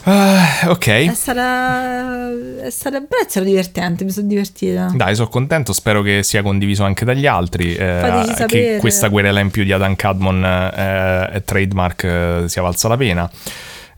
Ah, 0.06 0.70
ok. 0.70 1.14
Stata... 1.14 2.32
Però 2.34 2.66
è 2.66 2.70
stato 2.70 3.44
divertente, 3.44 4.04
mi 4.04 4.12
sono 4.12 4.28
divertita. 4.28 4.92
Dai, 4.94 5.16
sono 5.16 5.30
contento, 5.30 5.74
spero 5.74 6.02
che 6.02 6.24
sia 6.24 6.42
condiviso 6.42 6.84
anche 6.84 7.06
dagli 7.06 7.26
altri. 7.26 7.74
eh, 7.76 8.46
che 8.48 8.78
questa 8.80 9.10
querela 9.10 9.40
in 9.40 9.50
più 9.50 9.64
di 9.64 9.72
Adam 9.72 9.96
Cadmon 9.96 10.44
eh, 10.44 11.30
e 11.36 11.44
trademark 11.44 12.04
eh, 12.04 12.44
sia 12.48 12.62
valsa 12.62 12.88
la 12.88 12.98
pena. 12.98 13.30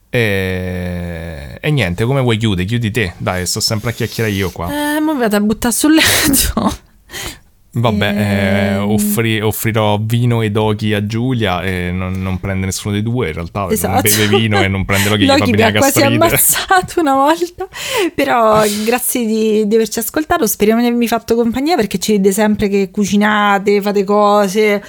E, 0.10 1.58
e 1.60 1.72
niente, 1.72 2.06
come 2.06 2.22
vuoi 2.22 2.38
chiudere? 2.38 2.68
Chiudi 2.68 2.92
te. 2.92 3.14
Dai, 3.18 3.46
sto 3.46 3.60
sempre 3.60 3.90
a 3.90 3.94
chiacchierare 3.94 4.34
io 4.34 4.52
qua. 4.52 4.70
Eh, 4.70 5.02
mi 5.02 5.18
vado 5.18 5.36
a 5.36 5.42
buttare 5.42 5.74
sul 5.74 5.94
letto. 5.94 6.78
Vabbè, 7.78 8.06
eh, 8.16 8.74
Ehm. 8.76 8.90
offri- 8.90 9.42
offrirò 9.42 10.00
vino 10.02 10.42
e 10.42 10.50
doghi 10.50 10.94
a 10.94 11.06
Giulia 11.06 11.62
e 11.62 11.92
non, 11.92 12.14
non 12.22 12.40
prende 12.40 12.66
nessuno 12.68 12.94
dei 12.94 13.04
due 13.04 13.28
in 13.28 13.34
realtà, 13.34 13.68
Esatto. 13.70 14.02
beve 14.02 14.28
vino 14.38 14.62
e 14.62 14.68
non 14.70 14.86
prende 14.86 15.10
doghi, 15.10 15.24
gli 15.26 15.28
fa 15.28 15.34
Loki 15.38 15.52
mi 15.52 15.58
venire 15.58 15.70
ha 15.70 15.72
la 15.74 15.80
quasi 15.80 16.00
gastrite. 16.00 16.24
ammazzato 16.26 17.00
una 17.02 17.14
volta, 17.16 17.68
però 18.16 18.62
grazie 18.86 19.26
di, 19.26 19.68
di 19.68 19.76
averci 19.76 20.00
ascoltato, 20.00 20.48
speriamo 20.48 20.80
di 20.80 20.88
avermi 20.88 21.08
fatto 21.08 21.36
compagnia 21.36 21.76
perché 21.76 21.98
ci 22.00 22.14
vede 22.14 22.32
sempre 22.32 22.70
che 22.70 22.90
cucinate, 22.92 23.82
fate 23.82 24.04
cose, 24.06 24.82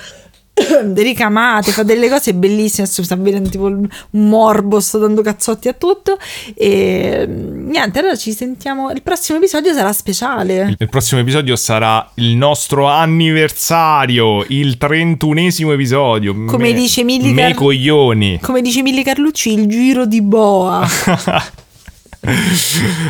ricamate, 0.94 1.70
fate 1.70 1.94
delle 1.94 2.08
cose 2.08 2.32
bellissime, 2.34 2.86
sta 2.86 3.14
vedendo 3.16 3.48
tipo 3.48 3.64
un 3.64 3.86
morbo, 4.10 4.80
sto 4.80 4.98
dando 4.98 5.20
cazzotti 5.20 5.68
a 5.68 5.74
tutto 5.74 6.18
e 6.54 7.26
mm, 7.28 7.68
niente, 7.68 7.98
allora 7.98 8.16
ci 8.16 8.32
sentiamo, 8.32 8.90
il 8.90 9.02
prossimo 9.02 9.38
episodio 9.38 9.74
sarà 9.74 9.92
speciale. 9.92 10.74
Il 10.78 10.88
prossimo 10.88 11.20
episodio 11.20 11.56
sarà 11.56 12.10
il 12.14 12.36
nostro 12.36 12.86
anniversario, 12.86 14.44
il 14.48 14.78
trentunesimo 14.78 15.72
episodio. 15.72 16.32
Come 16.46 16.68
Me- 16.68 16.72
dice 16.72 17.04
Milli 17.04 17.34
Car-. 18.38 18.46
Come 18.46 18.62
dice 18.62 18.82
Milli 18.82 19.02
Carlucci, 19.02 19.52
il 19.52 19.66
giro 19.66 20.06
di 20.06 20.22
boa. 20.22 20.86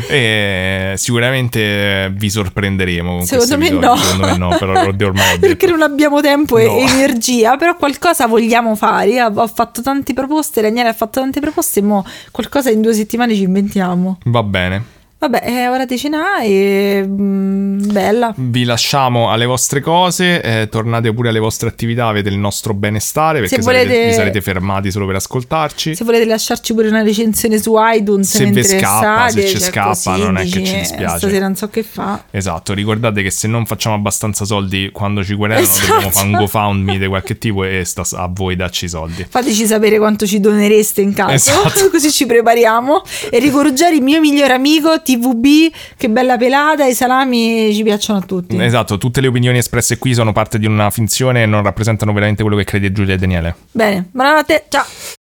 e 0.09 0.95
sicuramente 0.97 2.13
vi 2.15 2.31
sorprenderemo 2.31 3.17
con 3.17 3.27
Secondo 3.27 3.59
me 3.59 3.71
no. 3.71 3.97
Secondo 3.97 4.27
me 4.27 4.37
no, 4.37 4.57
però 4.59 4.73
ormai. 5.07 5.39
Perché 5.41 5.67
non 5.67 5.83
abbiamo 5.83 6.21
tempo 6.21 6.59
e 6.59 6.65
No. 6.67 6.79
energia, 6.97 7.57
però 7.57 7.77
qualcosa 7.77 8.27
vogliamo 8.27 8.75
fare. 8.75 9.11
Io 9.11 9.27
ho 9.27 9.47
fatto 9.47 9.83
tante 9.83 10.13
proposte, 10.13 10.61
Daniele 10.61 10.91
ha 10.91 10.95
fatto 10.95 11.21
tante 11.21 11.41
proposte, 11.41 11.83
mo 11.83 12.05
qualcosa 12.31 12.71
in 12.71 12.81
due 12.81 12.95
settimane 12.95 13.35
ci 13.35 13.43
inventiamo. 13.43 14.19
Va 14.25 14.43
bene. 14.43 14.95
Vabbè, 15.19 15.41
è 15.41 15.71
ora 15.71 15.87
di 15.87 15.97
cena 15.97 16.41
e 16.43 17.03
mm, 17.07 17.91
bella. 17.91 18.35
Vi 18.37 18.65
lasciamo 18.65 19.31
alle 19.31 19.47
vostre 19.47 19.81
cose, 19.81 20.43
eh, 20.43 20.69
tornate 20.69 21.11
pure 21.15 21.31
alle 21.31 21.39
vostre 21.39 21.71
attività, 21.71 22.07
avete 22.07 22.29
il 22.29 22.37
nostro 22.37 22.75
benestare 22.75 23.41
perché 23.41 23.57
Se 23.57 23.63
sarete- 23.63 23.87
volete- 23.87 24.07
vi 24.09 24.13
sarete 24.13 24.41
fermati 24.43 24.91
solo 24.91 25.07
per 25.07 25.15
ascoltarci. 25.15 25.95
Se 25.95 26.05
volete 26.05 26.27
lasciarci 26.27 26.75
pure 26.75 26.89
una 26.89 27.03
recensione 27.03 27.59
su 27.59 27.75
iTunes 27.79 28.29
Se 28.37 28.45
vi 28.45 28.63
scappa, 28.63 29.31
se 29.31 29.47
ci 29.47 29.59
cioè 29.59 29.69
scappa, 29.71 29.89
così, 29.89 30.23
non 30.23 30.37
è 30.37 30.43
che 30.43 30.63
ci 30.63 30.75
"Eh, 30.75 30.79
dispiace." 30.81 31.17
Stasera 31.19 31.47
non 31.47 31.57
so 31.57 31.69
che 31.71 31.83
fa. 31.83 32.23
Esatto, 32.31 32.75
ricordate 32.75 33.23
che 33.23 33.31
se 33.31 33.49
non 33.49 33.65
facciamo 33.65 33.95
abbastanza 33.95 34.45
soldi 34.45 34.91
quando 34.93 35.25
ci 35.25 35.35
querelano 35.35 35.65
Esatto. 35.67 35.87
dobbiamo 35.93 36.11
fare 36.11 36.27
un 36.27 36.33
GoFundMe 36.33 36.99
di 36.99 37.07
qualche 37.07 37.39
tipo 37.39 37.65
e 37.65 37.85
sta 37.87 38.03
a 38.13 38.29
voi 38.31 38.55
darci 38.55 38.85
i 38.85 38.89
soldi. 38.89 39.27
Fateci 39.27 39.65
sapere 39.67 39.97
quanto 39.97 40.27
ci 40.27 40.41
donereste 40.41 41.01
in 41.01 41.15
caso, 41.15 41.33
Esatto. 41.33 41.89
così 41.91 42.13
ci 42.13 42.27
prepariamo. 42.27 43.03
E 43.31 43.39
Rico 43.39 43.63
Ruggeri, 43.63 44.01
mio 44.01 44.21
migliore 44.21 44.53
amico, 44.53 45.01
TVB, 45.07 45.73
che 45.97 46.11
bella 46.11 46.37
pelata, 46.37 46.85
i 46.85 46.95
salami 46.95 47.73
ci 47.73 47.85
piacciono 47.85 48.19
a 48.19 48.23
tutti. 48.23 48.61
Esatto, 48.61 48.99
tutte 48.99 49.21
le 49.21 49.29
opinioni 49.29 49.59
espresse 49.59 49.99
qui 49.99 50.15
sono 50.15 50.33
parte 50.33 50.59
di 50.59 50.67
una 50.67 50.91
finzione 50.91 51.45
e 51.45 51.47
non 51.47 51.63
rappresentano 51.63 52.13
veramente 52.13 52.43
quello 52.43 52.57
che 52.57 52.65
crede 52.65 52.91
Giulia 52.91 53.15
e 53.15 53.17
Daniele. 53.17 53.55
Bene, 53.71 54.09
buonanotte, 54.11 54.65
ciao. 54.69 54.85